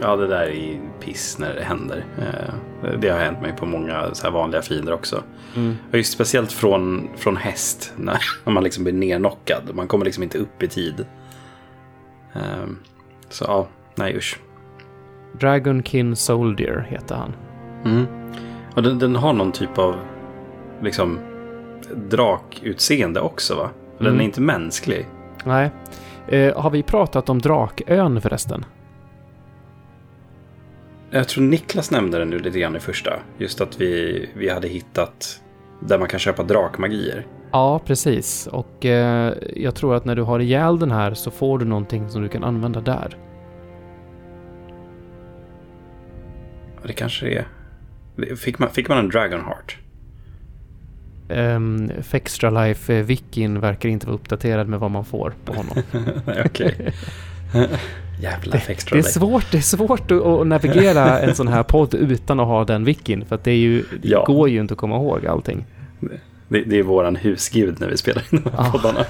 Ja, 0.03 0.17
det 0.17 0.27
där 0.27 0.47
är 0.47 0.81
piss 1.01 1.39
när 1.39 1.55
det 1.55 1.63
händer. 1.63 2.05
Eh, 2.19 2.99
det 2.99 3.09
har 3.09 3.19
hänt 3.19 3.41
mig 3.41 3.53
på 3.53 3.67
många 3.67 4.15
så 4.15 4.31
vanliga 4.31 4.63
fiender 4.63 4.93
också. 4.93 5.23
Mm. 5.57 5.77
Och 5.91 5.97
just 5.97 6.13
speciellt 6.13 6.53
från, 6.53 7.09
från 7.17 7.37
häst, 7.37 7.93
när 7.97 8.51
man 8.51 8.65
liksom 8.65 8.85
blir 8.85 8.95
nerknockad. 8.95 9.71
Man 9.75 9.89
kommer 9.89 10.05
liksom 10.05 10.23
inte 10.23 10.39
upp 10.39 10.63
i 10.63 10.69
tid. 10.69 11.07
Eh, 12.33 12.67
så 13.29 13.45
ja, 13.49 13.69
nej 13.95 14.17
usch. 14.17 14.41
Dragonkin 15.41 16.17
Soldier 16.17 16.87
heter 16.91 17.15
han. 17.15 17.33
Mm. 17.85 18.07
Och 18.75 18.83
den, 18.83 18.99
den, 18.99 19.17
har 19.17 19.33
någon 19.33 19.53
typ 19.53 19.79
av 19.79 19.97
liksom 20.83 21.19
drakutseende 21.95 23.21
också 23.21 23.55
va? 23.55 23.71
Mm. 24.01 24.13
Den 24.13 24.21
är 24.21 24.25
inte 24.25 24.41
mänsklig. 24.41 25.07
Nej. 25.45 25.71
Eh, 26.29 26.61
har 26.63 26.71
vi 26.71 26.83
pratat 26.83 27.29
om 27.29 27.39
Drakön 27.39 28.21
förresten? 28.21 28.65
Jag 31.15 31.29
tror 31.29 31.45
Niklas 31.45 31.91
nämnde 31.91 32.19
den 32.19 32.31
nu 32.31 32.39
lite 32.39 32.59
grann 32.59 32.77
i 32.77 32.81
första. 32.81 33.19
Just 33.39 33.61
att 33.61 33.81
vi, 33.81 34.29
vi 34.35 34.49
hade 34.49 34.69
hittat 34.69 35.43
där 35.81 35.99
man 35.99 36.09
kan 36.09 36.21
köpa 36.21 36.43
drakmagier. 36.43 37.27
Ja, 37.51 37.79
precis. 37.79 38.47
Och 38.47 38.87
eh, 38.87 39.35
jag 39.57 39.75
tror 39.75 39.95
att 39.95 40.05
när 40.05 40.17
du 40.17 40.23
har 40.23 40.41
ihjäl 40.41 40.79
den 40.79 40.91
här 40.91 41.15
så 41.15 41.31
får 41.31 41.59
du 41.59 41.65
någonting 41.65 42.09
som 42.09 42.23
du 42.23 42.29
kan 42.29 42.45
använda 42.45 42.81
där. 42.81 43.17
Det 46.83 46.93
kanske 46.93 47.27
det 47.27 47.37
är. 47.37 48.37
Fick 48.37 48.59
man, 48.59 48.71
fick 48.71 48.89
man 48.89 48.99
en 48.99 49.09
Dragonheart? 49.09 49.79
Um, 51.29 51.91
Fextra 52.03 52.51
Life 52.51 53.03
Vikin 53.03 53.61
verkar 53.61 53.89
inte 53.89 54.07
vara 54.07 54.17
uppdaterad 54.17 54.69
med 54.69 54.81
vad 54.81 54.91
man 54.91 55.05
får 55.05 55.35
på 55.45 55.53
honom. 55.53 55.83
Okej. 56.45 56.93
Jävla 58.23 58.53
det, 58.53 58.91
det 58.91 58.99
är 58.99 59.03
svårt, 59.03 59.51
det 59.51 59.57
är 59.57 59.63
svårt 59.63 60.11
att, 60.11 60.47
navigera 60.47 61.21
en 61.21 61.35
sån 61.35 61.49
här 61.49 61.63
podd 61.63 61.95
utan 61.95 62.41
att 62.41 62.47
ha 62.47 62.65
den 62.65 62.85
wikin. 62.85 63.25
För 63.25 63.35
att 63.35 63.45
det, 63.45 63.51
är 63.51 63.57
ju, 63.57 63.83
det 63.83 64.09
ja. 64.09 64.25
går 64.25 64.49
ju 64.49 64.61
inte 64.61 64.75
att 64.75 64.79
komma 64.79 64.97
ihåg 64.97 65.27
allting. 65.27 65.65
Det, 66.49 66.63
det 66.63 66.79
är 66.79 66.83
våran 66.83 67.17
husgud 67.17 67.81
när 67.81 67.89
vi 67.89 67.97
spelar 67.97 68.23
in 68.31 68.43
de 68.45 68.51
här 68.51 68.69
ah. 68.69 68.73
poddarna. 68.73 69.01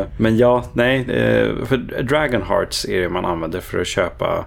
uh, 0.00 0.06
men 0.16 0.36
ja, 0.36 0.64
nej. 0.72 1.00
Uh, 1.00 1.64
för 1.64 1.76
Dragon 2.02 2.42
Hearts 2.42 2.84
är 2.84 3.00
det 3.00 3.08
man 3.08 3.24
använder 3.24 3.60
för 3.60 3.80
att 3.80 3.86
köpa 3.86 4.44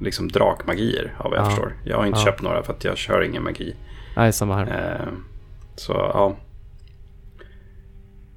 liksom 0.00 0.28
drakmagier 0.28 1.14
av 1.18 1.30
vad 1.30 1.38
jag 1.38 1.46
ah. 1.46 1.50
förstår. 1.50 1.72
Jag 1.84 1.96
har 1.96 2.06
inte 2.06 2.18
ah. 2.18 2.24
köpt 2.24 2.42
några 2.42 2.62
för 2.62 2.72
att 2.72 2.84
jag 2.84 2.96
kör 2.96 3.22
ingen 3.22 3.42
magi. 3.42 3.74
Nej, 4.16 4.32
samma 4.32 4.56
här. 4.56 4.66
Uh, 4.66 5.12
så 5.76 5.92
ja. 5.92 6.36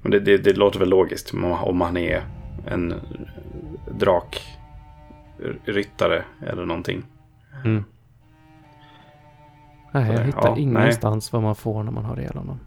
Men 0.02 0.12
det, 0.12 0.20
det, 0.20 0.36
det, 0.36 0.52
låter 0.52 0.78
väl 0.78 0.88
logiskt 0.88 1.34
om 1.62 1.76
man 1.76 1.96
är 1.96 2.22
en 2.66 2.94
drakryttare 3.90 6.24
eller 6.46 6.66
någonting. 6.66 7.04
Mm. 7.64 7.84
Nej, 9.92 10.12
jag 10.12 10.24
hittar 10.24 10.48
ja, 10.48 10.56
ingenstans 10.56 11.32
nej. 11.32 11.36
vad 11.36 11.42
man 11.42 11.54
får 11.54 11.82
när 11.82 11.92
man 11.92 12.04
har 12.04 12.20
ihjäl 12.20 12.36
honom. 12.36 12.60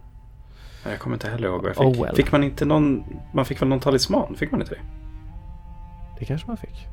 Jag 0.86 1.00
kommer 1.00 1.16
inte 1.16 1.30
heller 1.30 1.48
ihåg 1.48 1.62
vad 1.62 1.70
jag 1.70 1.76
fick. 1.76 1.86
Oh 1.86 2.02
well. 2.06 2.16
Fick 2.16 2.32
man 2.32 2.44
inte 2.44 2.66
någon... 2.66 3.04
Man 3.34 3.46
fick 3.46 3.62
väl 3.62 3.70
någon 3.70 3.80
talisman? 3.80 4.36
Fick 4.36 4.52
man 4.52 4.62
inte 4.62 4.74
det? 4.74 4.82
Det 6.20 6.26
kanske 6.26 6.48
man 6.48 6.58
fick. 6.58 6.88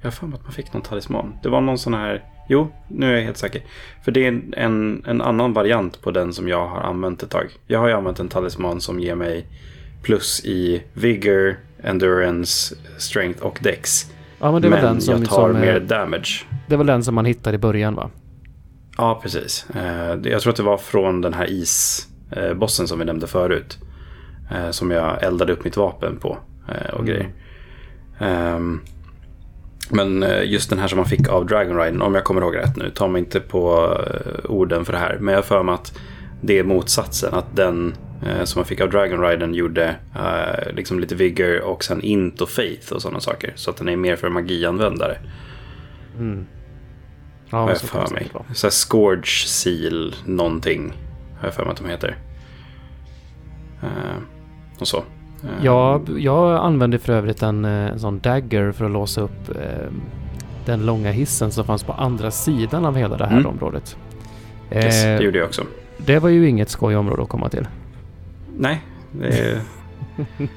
Jag 0.00 0.06
har 0.06 0.10
för 0.10 0.26
mig 0.26 0.36
att 0.36 0.42
man 0.42 0.52
fick 0.52 0.72
någon 0.72 0.82
talisman. 0.82 1.38
Det 1.42 1.48
var 1.48 1.60
någon 1.60 1.78
sån 1.78 1.94
här... 1.94 2.24
Jo, 2.48 2.68
nu 2.88 3.10
är 3.10 3.16
jag 3.16 3.22
helt 3.22 3.36
säker. 3.36 3.62
För 4.02 4.12
det 4.12 4.26
är 4.26 4.42
en, 4.56 5.04
en 5.06 5.20
annan 5.20 5.52
variant 5.52 6.02
på 6.02 6.10
den 6.10 6.32
som 6.32 6.48
jag 6.48 6.68
har 6.68 6.80
använt 6.80 7.22
ett 7.22 7.30
tag. 7.30 7.46
Jag 7.66 7.78
har 7.78 7.88
ju 7.88 7.94
använt 7.94 8.20
en 8.20 8.28
talisman 8.28 8.80
som 8.80 9.00
ger 9.00 9.14
mig 9.14 9.46
plus 10.02 10.44
i 10.44 10.82
vigor, 10.92 11.58
endurance, 11.84 12.74
strength 12.98 13.42
och 13.42 13.58
dex. 13.62 14.10
Ja, 14.38 14.52
men 14.52 14.62
det 14.62 14.68
var 14.68 14.76
men 14.76 14.84
den 14.84 15.00
som, 15.00 15.20
jag 15.20 15.28
tar 15.28 15.52
som, 15.52 15.60
mer 15.60 15.80
damage. 15.80 16.44
Det 16.66 16.76
var 16.76 16.84
den 16.84 17.04
som 17.04 17.14
man 17.14 17.24
hittade 17.24 17.54
i 17.54 17.58
början 17.58 17.94
va? 17.94 18.10
Ja, 18.96 19.20
precis. 19.22 19.66
Eh, 19.74 20.18
jag 20.22 20.40
tror 20.40 20.50
att 20.50 20.56
det 20.56 20.62
var 20.62 20.76
från 20.76 21.20
den 21.20 21.34
här 21.34 21.50
is, 21.50 22.08
eh, 22.30 22.66
som 22.66 22.98
vi 22.98 23.04
nämnde 23.04 23.26
förut. 23.26 23.78
Eh, 24.50 24.70
som 24.70 24.90
jag 24.90 25.22
eldade 25.22 25.52
upp 25.52 25.64
mitt 25.64 25.76
vapen 25.76 26.16
på 26.16 26.38
och 26.92 27.00
mm. 27.00 27.06
grejer. 27.06 27.32
Um, 28.56 28.80
men 29.90 30.24
just 30.44 30.70
den 30.70 30.78
här 30.78 30.88
som 30.88 30.96
man 30.96 31.06
fick 31.06 31.28
av 31.28 31.46
Dragon 31.46 31.76
Riden, 31.76 32.02
om 32.02 32.14
jag 32.14 32.24
kommer 32.24 32.40
ihåg 32.40 32.56
rätt 32.56 32.76
nu, 32.76 32.90
ta 32.90 33.08
mig 33.08 33.18
inte 33.18 33.40
på 33.40 33.96
orden 34.44 34.84
för 34.84 34.92
det 34.92 34.98
här. 34.98 35.18
Men 35.20 35.32
jag 35.32 35.38
har 35.38 35.42
för 35.42 35.62
mig 35.62 35.74
att 35.74 35.98
det 36.46 36.58
är 36.58 36.64
motsatsen. 36.64 37.34
Att 37.34 37.56
den 37.56 37.94
eh, 38.26 38.44
som 38.44 38.60
man 38.60 38.66
fick 38.66 38.80
av 38.80 38.90
Dragon 38.90 39.20
Riden 39.20 39.54
gjorde 39.54 39.96
eh, 40.14 40.74
liksom 40.74 41.00
lite 41.00 41.14
vigor 41.14 41.60
och 41.60 41.84
sen 41.84 42.02
int 42.02 42.40
och 42.40 42.48
faith 42.48 42.92
och 42.92 43.02
sådana 43.02 43.20
saker. 43.20 43.52
Så 43.54 43.70
att 43.70 43.76
den 43.76 43.88
är 43.88 43.96
mer 43.96 44.16
för 44.16 44.28
magianvändare. 44.28 45.18
Mm. 46.18 46.46
Ja, 47.50 47.58
har 47.58 47.68
jag 47.68 47.80
för 47.80 48.14
mig. 48.14 48.30
Så 48.52 48.66
här 48.66 48.70
Scourge 48.70 49.46
Seal 49.46 50.14
någonting. 50.24 50.92
Har 51.38 51.46
jag 51.46 51.54
för 51.54 51.64
mig 51.64 51.72
att 51.72 51.78
de 51.78 51.88
heter. 51.88 52.16
Uh, 53.82 53.88
och 54.78 54.88
så. 54.88 54.96
Uh, 54.98 55.50
ja, 55.62 56.00
jag 56.16 56.56
använde 56.56 56.98
för 56.98 57.12
övrigt 57.12 57.42
en, 57.42 57.64
eh, 57.64 57.70
en 57.70 58.00
sån 58.00 58.18
dagger 58.18 58.72
för 58.72 58.84
att 58.84 58.90
låsa 58.90 59.20
upp 59.20 59.48
uh, 59.48 59.56
den 60.66 60.86
långa 60.86 61.10
hissen 61.10 61.52
som 61.52 61.64
fanns 61.64 61.84
på 61.84 61.92
andra 61.92 62.30
sidan 62.30 62.84
av 62.84 62.96
hela 62.96 63.16
det 63.16 63.26
här 63.26 63.36
mm. 63.36 63.46
området. 63.46 63.96
Yes, 64.72 65.02
det 65.02 65.22
gjorde 65.22 65.38
jag 65.38 65.46
också. 65.46 65.62
Det 66.06 66.18
var 66.18 66.28
ju 66.28 66.48
inget 66.48 66.68
skoj 66.68 66.96
område 66.96 67.22
att 67.22 67.28
komma 67.28 67.48
till. 67.48 67.66
Nej, 68.56 68.82
det, 69.12 69.60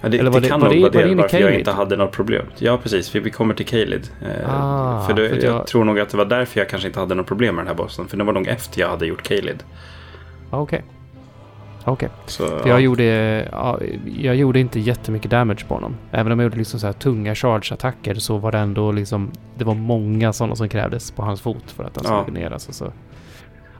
Ja, 0.00 0.08
det, 0.08 0.18
Eller 0.18 0.30
var 0.30 0.40
det, 0.40 0.48
kan 0.48 0.60
nog 0.60 0.80
vara 0.80 0.90
det, 0.90 1.08
det 1.08 1.14
varför 1.14 1.40
jag 1.40 1.54
inte 1.54 1.70
hade 1.70 1.96
något 1.96 2.12
problem. 2.12 2.46
Ja, 2.58 2.78
precis. 2.82 3.14
Vi 3.14 3.30
kommer 3.30 3.54
till 3.54 3.66
Kalid. 3.66 4.10
Eh, 4.22 4.64
ah, 4.64 5.06
för, 5.06 5.14
det, 5.14 5.28
för 5.28 5.36
jag, 5.36 5.44
jag, 5.44 5.66
tror 5.66 5.84
nog 5.84 6.00
att 6.00 6.08
det 6.08 6.16
var 6.16 6.24
därför 6.24 6.60
jag 6.60 6.68
kanske 6.68 6.88
inte 6.88 7.00
hade 7.00 7.14
något 7.14 7.26
problem 7.26 7.54
med 7.54 7.64
den 7.64 7.68
här 7.68 7.84
bossen. 7.84 8.08
För 8.08 8.16
det 8.16 8.24
var 8.24 8.32
nog 8.32 8.48
efter 8.48 8.80
jag 8.80 8.88
hade 8.88 9.06
gjort 9.06 9.22
Kalid. 9.22 9.62
Okej. 10.50 10.62
Okay. 10.62 10.80
Okej. 11.84 12.08
Okay. 12.08 12.58
För 12.62 12.68
jag, 12.68 12.80
gjorde, 12.80 13.04
ja, 13.52 13.80
jag 14.18 14.36
gjorde 14.36 14.60
inte 14.60 14.80
jättemycket 14.80 15.30
damage 15.30 15.66
på 15.68 15.74
honom. 15.74 15.96
Även 16.10 16.32
om 16.32 16.38
jag 16.38 16.44
gjorde 16.44 16.58
liksom 16.58 16.80
så 16.80 16.86
här 16.86 16.92
tunga 16.92 17.34
charge-attacker 17.34 18.14
så 18.14 18.36
var 18.38 18.52
det 18.52 18.58
ändå 18.58 18.92
liksom... 18.92 19.30
Det 19.58 19.64
var 19.64 19.74
många 19.74 20.32
sådana 20.32 20.56
som 20.56 20.68
krävdes 20.68 21.10
på 21.10 21.22
hans 21.22 21.40
fot 21.40 21.70
för 21.70 21.84
att 21.84 21.96
han 21.96 22.04
skulle 22.04 22.40
ja. 22.40 22.44
ner. 22.44 22.52
Alltså, 22.52 22.72
så. 22.72 22.92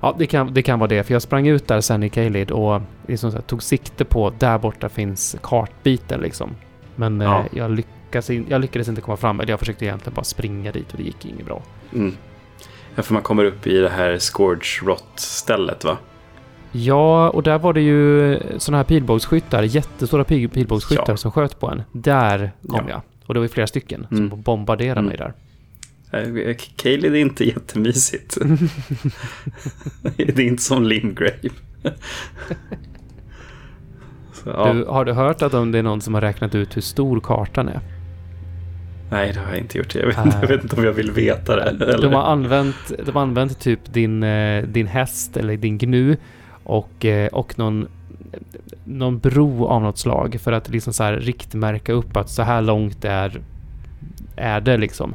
Ja, 0.00 0.14
det 0.18 0.26
kan, 0.26 0.54
det 0.54 0.62
kan 0.62 0.78
vara 0.78 0.88
det. 0.88 1.02
För 1.02 1.12
jag 1.12 1.22
sprang 1.22 1.46
ut 1.46 1.68
där 1.68 1.80
sen 1.80 2.02
i 2.02 2.08
Kalid 2.08 2.50
och 2.50 2.80
liksom 3.06 3.32
här, 3.32 3.40
tog 3.40 3.62
sikte 3.62 4.04
på 4.04 4.32
där 4.38 4.58
borta 4.58 4.88
finns 4.88 5.36
kartbiten 5.42 6.20
liksom. 6.20 6.50
Men 6.96 7.20
ja. 7.20 7.38
eh, 7.38 7.46
jag, 7.52 7.70
lyckas 7.70 8.30
in, 8.30 8.46
jag 8.48 8.60
lyckades 8.60 8.88
inte 8.88 9.00
komma 9.00 9.16
fram. 9.16 9.40
Eller 9.40 9.52
jag 9.52 9.58
försökte 9.58 9.84
egentligen 9.84 10.14
bara 10.14 10.24
springa 10.24 10.72
dit 10.72 10.92
och 10.92 10.96
det 10.96 11.02
gick 11.02 11.24
inget 11.24 11.46
bra. 11.46 11.62
Mm. 11.92 12.16
Ja, 12.94 13.02
för 13.02 13.14
man 13.14 13.22
kommer 13.22 13.44
upp 13.44 13.66
i 13.66 13.76
det 13.78 13.88
här 13.88 14.18
Scourge 14.18 14.82
Rot-stället 14.82 15.84
va? 15.84 15.98
Ja, 16.72 17.30
och 17.30 17.42
där 17.42 17.58
var 17.58 17.72
det 17.72 17.80
ju 17.80 18.38
sådana 18.58 18.78
här 18.78 18.84
pilbågsskyttar, 18.84 19.62
jättestora 19.62 20.24
pil 20.24 20.48
pilbågsskyttar 20.48 21.04
ja. 21.08 21.16
som 21.16 21.32
sköt 21.32 21.60
på 21.60 21.68
en. 21.68 21.82
Där 21.92 22.52
kom 22.68 22.84
ja. 22.88 22.90
jag. 22.90 23.00
Och 23.26 23.34
det 23.34 23.40
var 23.40 23.44
ju 23.44 23.48
flera 23.48 23.66
stycken 23.66 24.06
som 24.08 24.16
mm. 24.16 24.42
bombarderade 24.42 25.00
mm. 25.00 25.08
mig 25.08 25.16
där. 25.16 25.32
Kaeli 26.76 27.08
är 27.08 27.14
inte 27.14 27.44
jättemysigt. 27.44 28.38
det 30.16 30.38
är 30.38 30.40
inte 30.40 30.62
som 30.62 30.84
Limgrave. 30.84 31.50
Så, 34.32 34.48
ja. 34.50 34.72
du, 34.72 34.84
har 34.84 35.04
du 35.04 35.12
hört 35.12 35.42
att 35.42 35.54
om 35.54 35.72
det 35.72 35.78
är 35.78 35.82
någon 35.82 36.00
som 36.00 36.14
har 36.14 36.20
räknat 36.20 36.54
ut 36.54 36.76
hur 36.76 36.82
stor 36.82 37.20
kartan 37.20 37.68
är? 37.68 37.80
Nej, 39.10 39.32
det 39.32 39.40
har 39.40 39.48
jag 39.48 39.58
inte 39.58 39.78
gjort. 39.78 39.94
Jag 39.94 40.06
vet, 40.06 40.18
äh, 40.18 40.38
jag 40.40 40.48
vet 40.48 40.62
inte 40.62 40.76
om 40.76 40.84
jag 40.84 40.92
vill 40.92 41.10
veta 41.10 41.56
det. 41.56 41.62
Eller? 41.62 42.02
De 42.02 42.12
har 42.12 42.22
använt, 42.22 42.92
de 43.06 43.12
har 43.12 43.22
använt 43.22 43.60
typ 43.60 43.92
din, 43.92 44.22
eh, 44.22 44.64
din 44.64 44.86
häst 44.86 45.36
eller 45.36 45.56
din 45.56 45.78
gnu 45.78 46.16
och, 46.64 47.04
eh, 47.04 47.26
och 47.26 47.58
någon, 47.58 47.88
någon 48.84 49.18
bro 49.18 49.66
av 49.66 49.82
något 49.82 49.98
slag 49.98 50.36
för 50.42 50.52
att 50.52 50.68
liksom 50.68 50.92
så 50.92 51.02
här 51.02 51.12
riktmärka 51.12 51.92
upp 51.92 52.16
att 52.16 52.30
så 52.30 52.42
här 52.42 52.62
långt 52.62 53.04
är, 53.04 53.40
är 54.36 54.60
det 54.60 54.76
liksom. 54.76 55.14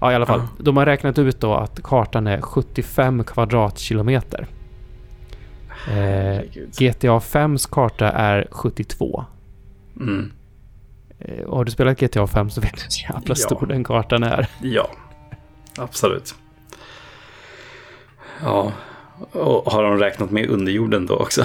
Ja, 0.00 0.12
i 0.12 0.14
alla 0.14 0.26
fall. 0.26 0.40
Ja. 0.40 0.64
De 0.64 0.76
har 0.76 0.86
räknat 0.86 1.18
ut 1.18 1.40
då 1.40 1.54
att 1.54 1.82
kartan 1.82 2.26
är 2.26 2.40
75 2.40 3.24
kvadratkilometer. 3.24 4.46
Eh, 5.88 6.40
GTA 6.78 7.18
5s 7.18 7.68
karta 7.70 8.10
är 8.12 8.48
72. 8.50 9.24
Mm. 10.00 10.32
Eh, 11.18 11.50
har 11.50 11.64
du 11.64 11.70
spelat 11.70 12.00
GTA 12.00 12.26
5 12.26 12.50
så 12.50 12.60
vet 12.60 12.74
du 12.74 12.80
hur 12.80 13.14
jävla 13.14 13.34
stor 13.34 13.66
den 13.66 13.84
kartan 13.84 14.22
är. 14.22 14.48
Ja, 14.62 14.90
absolut. 15.78 16.34
Ja, 18.42 18.72
och 19.32 19.72
har 19.72 19.82
de 19.82 19.98
räknat 19.98 20.30
med 20.30 20.48
underjorden 20.48 21.06
då 21.06 21.16
också? 21.16 21.44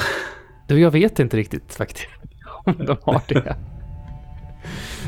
Du, 0.68 0.80
jag 0.80 0.92
vet 0.92 1.20
inte 1.20 1.38
riktigt 1.38 1.76
faktiskt 1.76 2.08
om 2.66 2.86
de 2.86 2.98
har 3.02 3.22
det. 3.28 3.56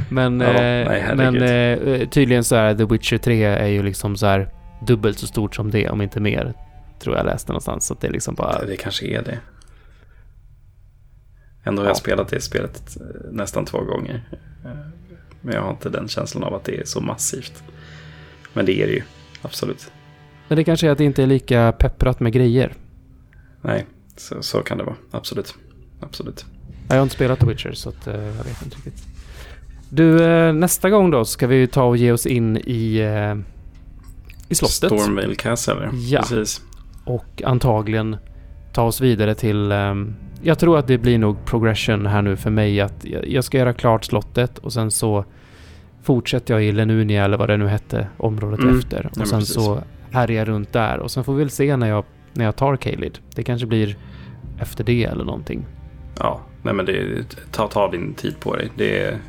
Men, 0.09 0.39
ja, 0.39 0.47
eh, 0.47 0.87
nej, 0.87 1.15
men 1.15 1.41
eh, 1.41 2.09
tydligen 2.09 2.43
så 2.43 2.55
är 2.55 2.75
The 2.75 2.85
Witcher 2.85 3.17
3 3.17 3.43
är 3.43 3.67
ju 3.67 3.83
liksom 3.83 4.17
så 4.17 4.25
här 4.25 4.49
dubbelt 4.87 5.19
så 5.19 5.27
stort 5.27 5.55
som 5.55 5.71
det, 5.71 5.89
om 5.89 6.01
inte 6.01 6.19
mer. 6.19 6.53
Tror 6.99 7.15
jag 7.15 7.25
läste 7.25 7.51
någonstans. 7.51 7.85
Så 7.85 7.95
det 8.01 8.07
är 8.07 8.11
liksom 8.11 8.35
bara... 8.35 8.65
Det, 8.65 8.77
kanske 8.77 9.05
är 9.05 9.21
det. 9.21 9.39
Ändå 11.63 11.81
har 11.81 11.85
ja. 11.85 11.89
jag 11.89 11.97
spelat 11.97 12.27
det 12.27 12.41
spelet 12.41 12.97
eh, 13.01 13.31
nästan 13.31 13.65
två 13.65 13.81
gånger. 13.81 14.23
Men 15.41 15.55
jag 15.55 15.61
har 15.61 15.71
inte 15.71 15.89
den 15.89 16.07
känslan 16.07 16.43
av 16.43 16.53
att 16.53 16.63
det 16.63 16.79
är 16.79 16.85
så 16.85 17.01
massivt. 17.01 17.63
Men 18.53 18.65
det 18.65 18.81
är 18.81 18.87
det 18.87 18.93
ju, 18.93 19.03
absolut. 19.41 19.91
Men 20.47 20.55
det 20.55 20.63
kanske 20.63 20.87
är 20.87 20.91
att 20.91 20.97
det 20.97 21.03
inte 21.03 21.23
är 21.23 21.27
lika 21.27 21.71
pepprat 21.71 22.19
med 22.19 22.33
grejer. 22.33 22.73
Nej, 23.61 23.85
så, 24.17 24.41
så 24.41 24.61
kan 24.61 24.77
det 24.77 24.83
vara. 24.83 24.95
Absolut. 25.11 25.55
Absolut. 25.99 26.45
Jag 26.87 26.95
har 26.95 27.03
inte 27.03 27.15
spelat 27.15 27.39
The 27.39 27.45
Witcher 27.45 27.71
så 27.73 27.89
att, 27.89 28.05
jag 28.05 28.43
vet 28.43 28.61
inte 28.63 28.75
riktigt. 28.75 29.14
Du, 29.95 30.23
eh, 30.23 30.53
nästa 30.53 30.89
gång 30.89 31.11
då 31.11 31.25
ska 31.25 31.47
vi 31.47 31.67
ta 31.67 31.83
och 31.83 31.97
ge 31.97 32.11
oss 32.11 32.25
in 32.25 32.57
i, 32.57 32.97
eh, 32.97 33.35
i 34.49 34.55
slottet. 34.55 34.99
Stormvale 34.99 35.35
Castle, 35.35 35.89
ja. 35.93 36.19
Precis. 36.19 36.61
Och 37.05 37.41
antagligen 37.45 38.17
ta 38.73 38.83
oss 38.83 39.01
vidare 39.01 39.35
till... 39.35 39.71
Um, 39.71 40.15
jag 40.41 40.59
tror 40.59 40.77
att 40.77 40.87
det 40.87 40.97
blir 40.97 41.17
nog 41.17 41.45
progression 41.45 42.05
här 42.05 42.21
nu 42.21 42.35
för 42.35 42.49
mig. 42.49 42.81
Att 42.81 43.05
jag 43.23 43.43
ska 43.43 43.57
göra 43.57 43.73
klart 43.73 44.05
slottet 44.05 44.57
och 44.57 44.73
sen 44.73 44.91
så 44.91 45.25
fortsätter 46.03 46.53
jag 46.53 46.63
i 46.63 46.71
Lenunia 46.71 47.25
eller 47.25 47.37
vad 47.37 47.49
det 47.49 47.57
nu 47.57 47.67
hette, 47.67 48.07
området 48.17 48.59
mm. 48.59 48.77
efter. 48.77 49.05
Och 49.05 49.17
ja, 49.17 49.25
sen 49.25 49.39
precis. 49.39 49.55
så 49.55 49.81
härjar 50.11 50.37
jag 50.37 50.47
runt 50.47 50.73
där. 50.73 50.99
Och 50.99 51.11
sen 51.11 51.23
får 51.23 51.33
vi 51.33 51.39
väl 51.39 51.49
se 51.49 51.77
när 51.77 51.87
jag, 51.87 52.05
när 52.33 52.45
jag 52.45 52.55
tar 52.55 52.75
Kalid. 52.75 53.19
Det 53.35 53.43
kanske 53.43 53.67
blir 53.67 53.97
efter 54.59 54.83
det 54.83 55.03
eller 55.03 55.25
någonting. 55.25 55.65
Ja, 56.19 56.41
nej 56.65 56.73
men 56.73 56.85
det, 56.85 57.25
ta, 57.51 57.67
ta 57.67 57.91
din 57.91 58.13
tid 58.13 58.39
på 58.39 58.55
dig. 58.55 58.71
Det, 58.75 59.19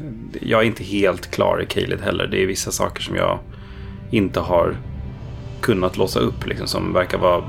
jag 0.40 0.60
är 0.60 0.64
inte 0.64 0.84
helt 0.84 1.30
klar 1.30 1.62
i 1.62 1.66
Kaled 1.66 2.00
heller. 2.00 2.26
Det 2.26 2.42
är 2.42 2.46
vissa 2.46 2.70
saker 2.70 3.02
som 3.02 3.16
jag 3.16 3.38
inte 4.10 4.40
har 4.40 4.76
kunnat 5.60 5.96
låsa 5.96 6.20
upp. 6.20 6.46
Liksom, 6.46 6.66
som 6.66 6.92
verkar 6.92 7.18
vara 7.18 7.44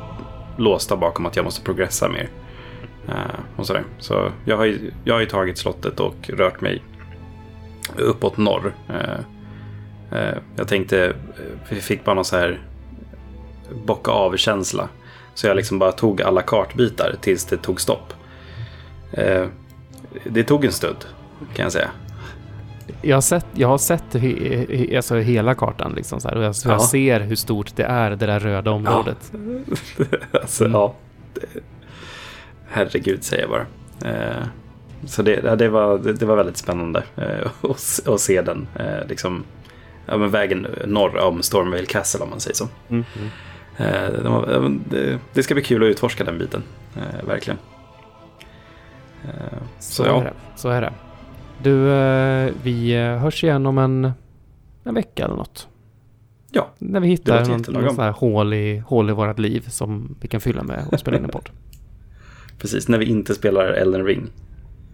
låsta 0.58 0.96
bakom 0.96 1.26
att 1.26 1.36
jag 1.36 1.46
måste 1.46 1.62
progressa 1.62 2.10
mer. 2.10 2.30
Uh, 3.10 3.40
och 3.56 3.68
sådär. 3.68 3.84
Så 4.00 4.32
jag 4.46 4.58
har, 4.58 4.66
ju, 4.66 4.92
jag 5.04 5.14
har 5.14 5.20
ju 5.20 5.26
tagit 5.26 5.58
slottet 5.58 6.00
och 6.00 6.30
rört 6.30 6.62
mig 6.62 6.84
uppåt 7.96 8.38
norr. 8.38 8.74
Uh, 8.90 9.20
uh, 10.20 10.38
jag 10.56 10.68
tänkte, 10.68 11.14
vi 11.70 11.82
fick 11.82 12.06
bara 12.06 12.16
någon 12.16 12.26
så 12.26 12.38
här 12.38 12.62
bocka 13.86 14.12
av-känsla. 14.12 14.90
Så 15.34 15.48
jag 15.48 15.56
liksom 15.56 15.80
bara 15.80 15.92
tog 15.92 16.22
alla 16.22 16.42
kartbitar 16.42 17.16
tills 17.22 17.46
det 17.46 17.58
tog 17.58 17.82
stopp. 17.82 18.14
Det 20.23 20.44
tog 20.44 20.65
en 20.65 20.72
stund, 20.72 21.06
kan 21.53 21.64
jag 21.64 21.72
säga. 21.72 21.89
Jag 23.02 23.15
har 23.15 23.22
sett, 23.22 23.45
jag 23.53 23.68
har 23.68 23.77
sett 23.77 24.14
he, 24.14 24.65
he, 24.69 24.98
alltså 24.98 25.15
hela 25.15 25.56
kartan 25.56 25.94
liksom 25.95 26.19
så 26.19 26.27
här, 26.27 26.38
och 26.38 26.44
jag, 26.44 26.56
ja. 26.65 26.72
jag, 26.72 26.81
ser 26.81 27.19
hur 27.19 27.35
stort 27.35 27.76
det 27.76 27.84
är, 27.84 28.10
det 28.10 28.26
där 28.26 28.39
röda 28.39 28.72
området. 28.72 29.31
Ja. 29.98 30.06
alltså, 30.41 30.65
mm. 30.65 30.73
ja. 30.73 30.95
Herregud, 32.69 33.23
säger 33.23 33.44
jag 33.44 33.49
bara. 33.49 33.65
Eh, 34.11 34.48
så 35.06 35.22
det, 35.22 35.56
det, 35.56 35.69
var, 35.69 35.98
det, 35.98 36.26
var 36.26 36.35
väldigt 36.35 36.57
spännande 36.57 37.03
eh, 37.15 37.48
att, 37.69 38.07
att 38.07 38.22
se 38.22 38.41
den. 38.41 38.68
Eh, 38.76 39.07
liksom, 39.10 39.44
ja, 40.06 40.18
men 40.18 40.30
vägen 40.30 40.68
norr 40.85 41.18
om 41.18 41.41
Stormvale 41.41 41.85
Castle 41.85 42.23
om 42.23 42.30
man 42.30 42.39
säger 42.39 42.56
så. 42.56 42.68
Mm. 42.89 43.06
Mm. 43.15 43.30
Eh, 43.77 44.69
det, 44.89 45.19
det, 45.34 45.44
ska 45.44 45.53
bli 45.53 45.64
kul 45.64 45.84
att 45.84 45.88
utforska 45.88 46.23
den 46.23 46.38
biten, 46.38 46.64
eh, 46.95 47.27
verkligen. 47.27 47.60
Eh, 49.23 49.57
så, 49.80 50.03
så 50.03 50.10
ja. 50.10 50.22
Är 50.22 50.23
det. 50.23 50.34
Så 50.56 50.69
är 50.69 50.81
det. 50.81 50.94
Du, 51.64 51.91
eh, 51.91 52.53
vi 52.64 52.95
eh, 52.95 53.18
hörs 53.18 53.44
igen 53.44 53.65
om 53.65 53.77
en, 53.77 54.11
en 54.84 54.94
vecka 54.94 55.26
eller 55.26 55.35
något. 55.35 55.68
Ja. 56.52 56.69
När 56.80 56.99
vi 56.99 57.07
hittar 57.07 57.45
någon, 57.45 57.64
någon 57.68 57.95
sån 57.95 58.03
här 58.03 58.11
hål 58.11 58.53
i, 58.53 58.77
hål 58.77 59.10
i 59.10 59.14
vårt 59.14 59.39
liv 59.39 59.65
som 59.68 60.15
vi 60.22 60.27
kan 60.27 60.41
fylla 60.41 60.64
med 60.64 60.84
och 60.91 60.99
spela 60.99 61.18
in 61.18 61.23
en 61.23 61.30
podd. 61.30 61.49
precis, 62.57 62.88
när 62.88 62.98
vi 62.98 63.06
inte 63.06 63.35
spelar 63.35 63.65
Elden 63.73 64.06
Ring. 64.06 64.27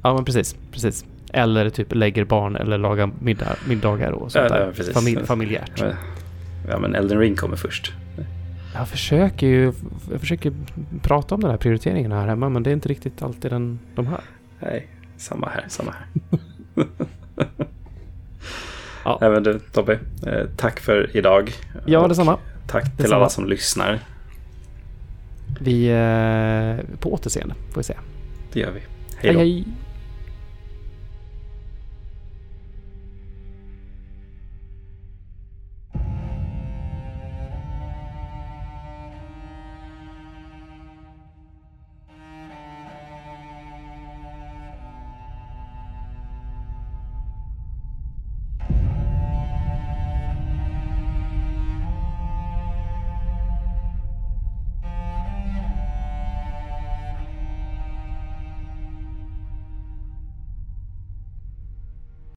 Ja, 0.04 0.14
men 0.14 0.26
precis. 0.26 0.56
precis. 0.72 1.06
Eller 1.34 1.70
typ 1.70 1.96
lägger 1.96 2.26
barn 2.26 2.56
eller 2.56 2.78
lagar 2.78 3.12
middag, 3.20 3.56
middagar 3.68 4.12
och 4.12 4.32
sånt 4.32 4.46
ja, 4.50 4.58
där. 4.58 4.74
Ja, 4.78 4.94
Familj, 4.94 5.26
familjärt. 5.26 5.84
Ja, 6.70 6.80
men 6.80 6.96
Elden 6.96 7.20
Ring 7.20 7.36
kommer 7.36 7.56
först. 7.56 7.94
Jag 8.74 8.88
försöker 8.88 9.48
ju 9.48 9.74
jag 10.12 10.20
försöker 10.20 10.54
prata 11.02 11.36
om 11.36 11.42
den 11.42 11.52
här 11.52 11.58
prioriteringen 11.58 12.12
här 12.12 12.28
hemma 12.28 12.50
men 12.50 12.64
det 12.64 12.70
är 12.70 12.74
inte 12.74 12.90
riktigt 12.90 13.22
alltid 13.22 13.52
den, 13.52 13.80
de 13.96 14.08
hör. 14.08 14.22
Nej, 14.60 14.88
samma 15.18 15.48
här, 15.48 15.66
samma 15.68 15.92
här. 15.92 16.08
ja. 19.06 19.20
Även 19.22 19.44
du 19.44 19.60
Tobbe, 19.60 20.00
eh, 20.26 20.46
tack 20.58 20.80
för 20.80 21.18
idag. 21.18 21.52
Ja, 21.86 22.08
detsamma. 22.08 22.38
Tack 22.68 22.84
till 22.84 22.92
detsamma. 22.98 23.16
alla 23.16 23.30
som 23.30 23.46
lyssnar. 23.46 24.00
Vi, 25.60 25.88
eh, 25.88 26.98
på 27.00 27.14
återseende 27.14 27.56
får 27.72 27.80
vi 27.80 27.84
säga. 27.84 28.00
Det 28.54 28.60
gör 28.60 28.72
vi. 28.72 28.80
Hej, 29.18 29.36
hej. 29.36 29.38
hej. 29.38 29.66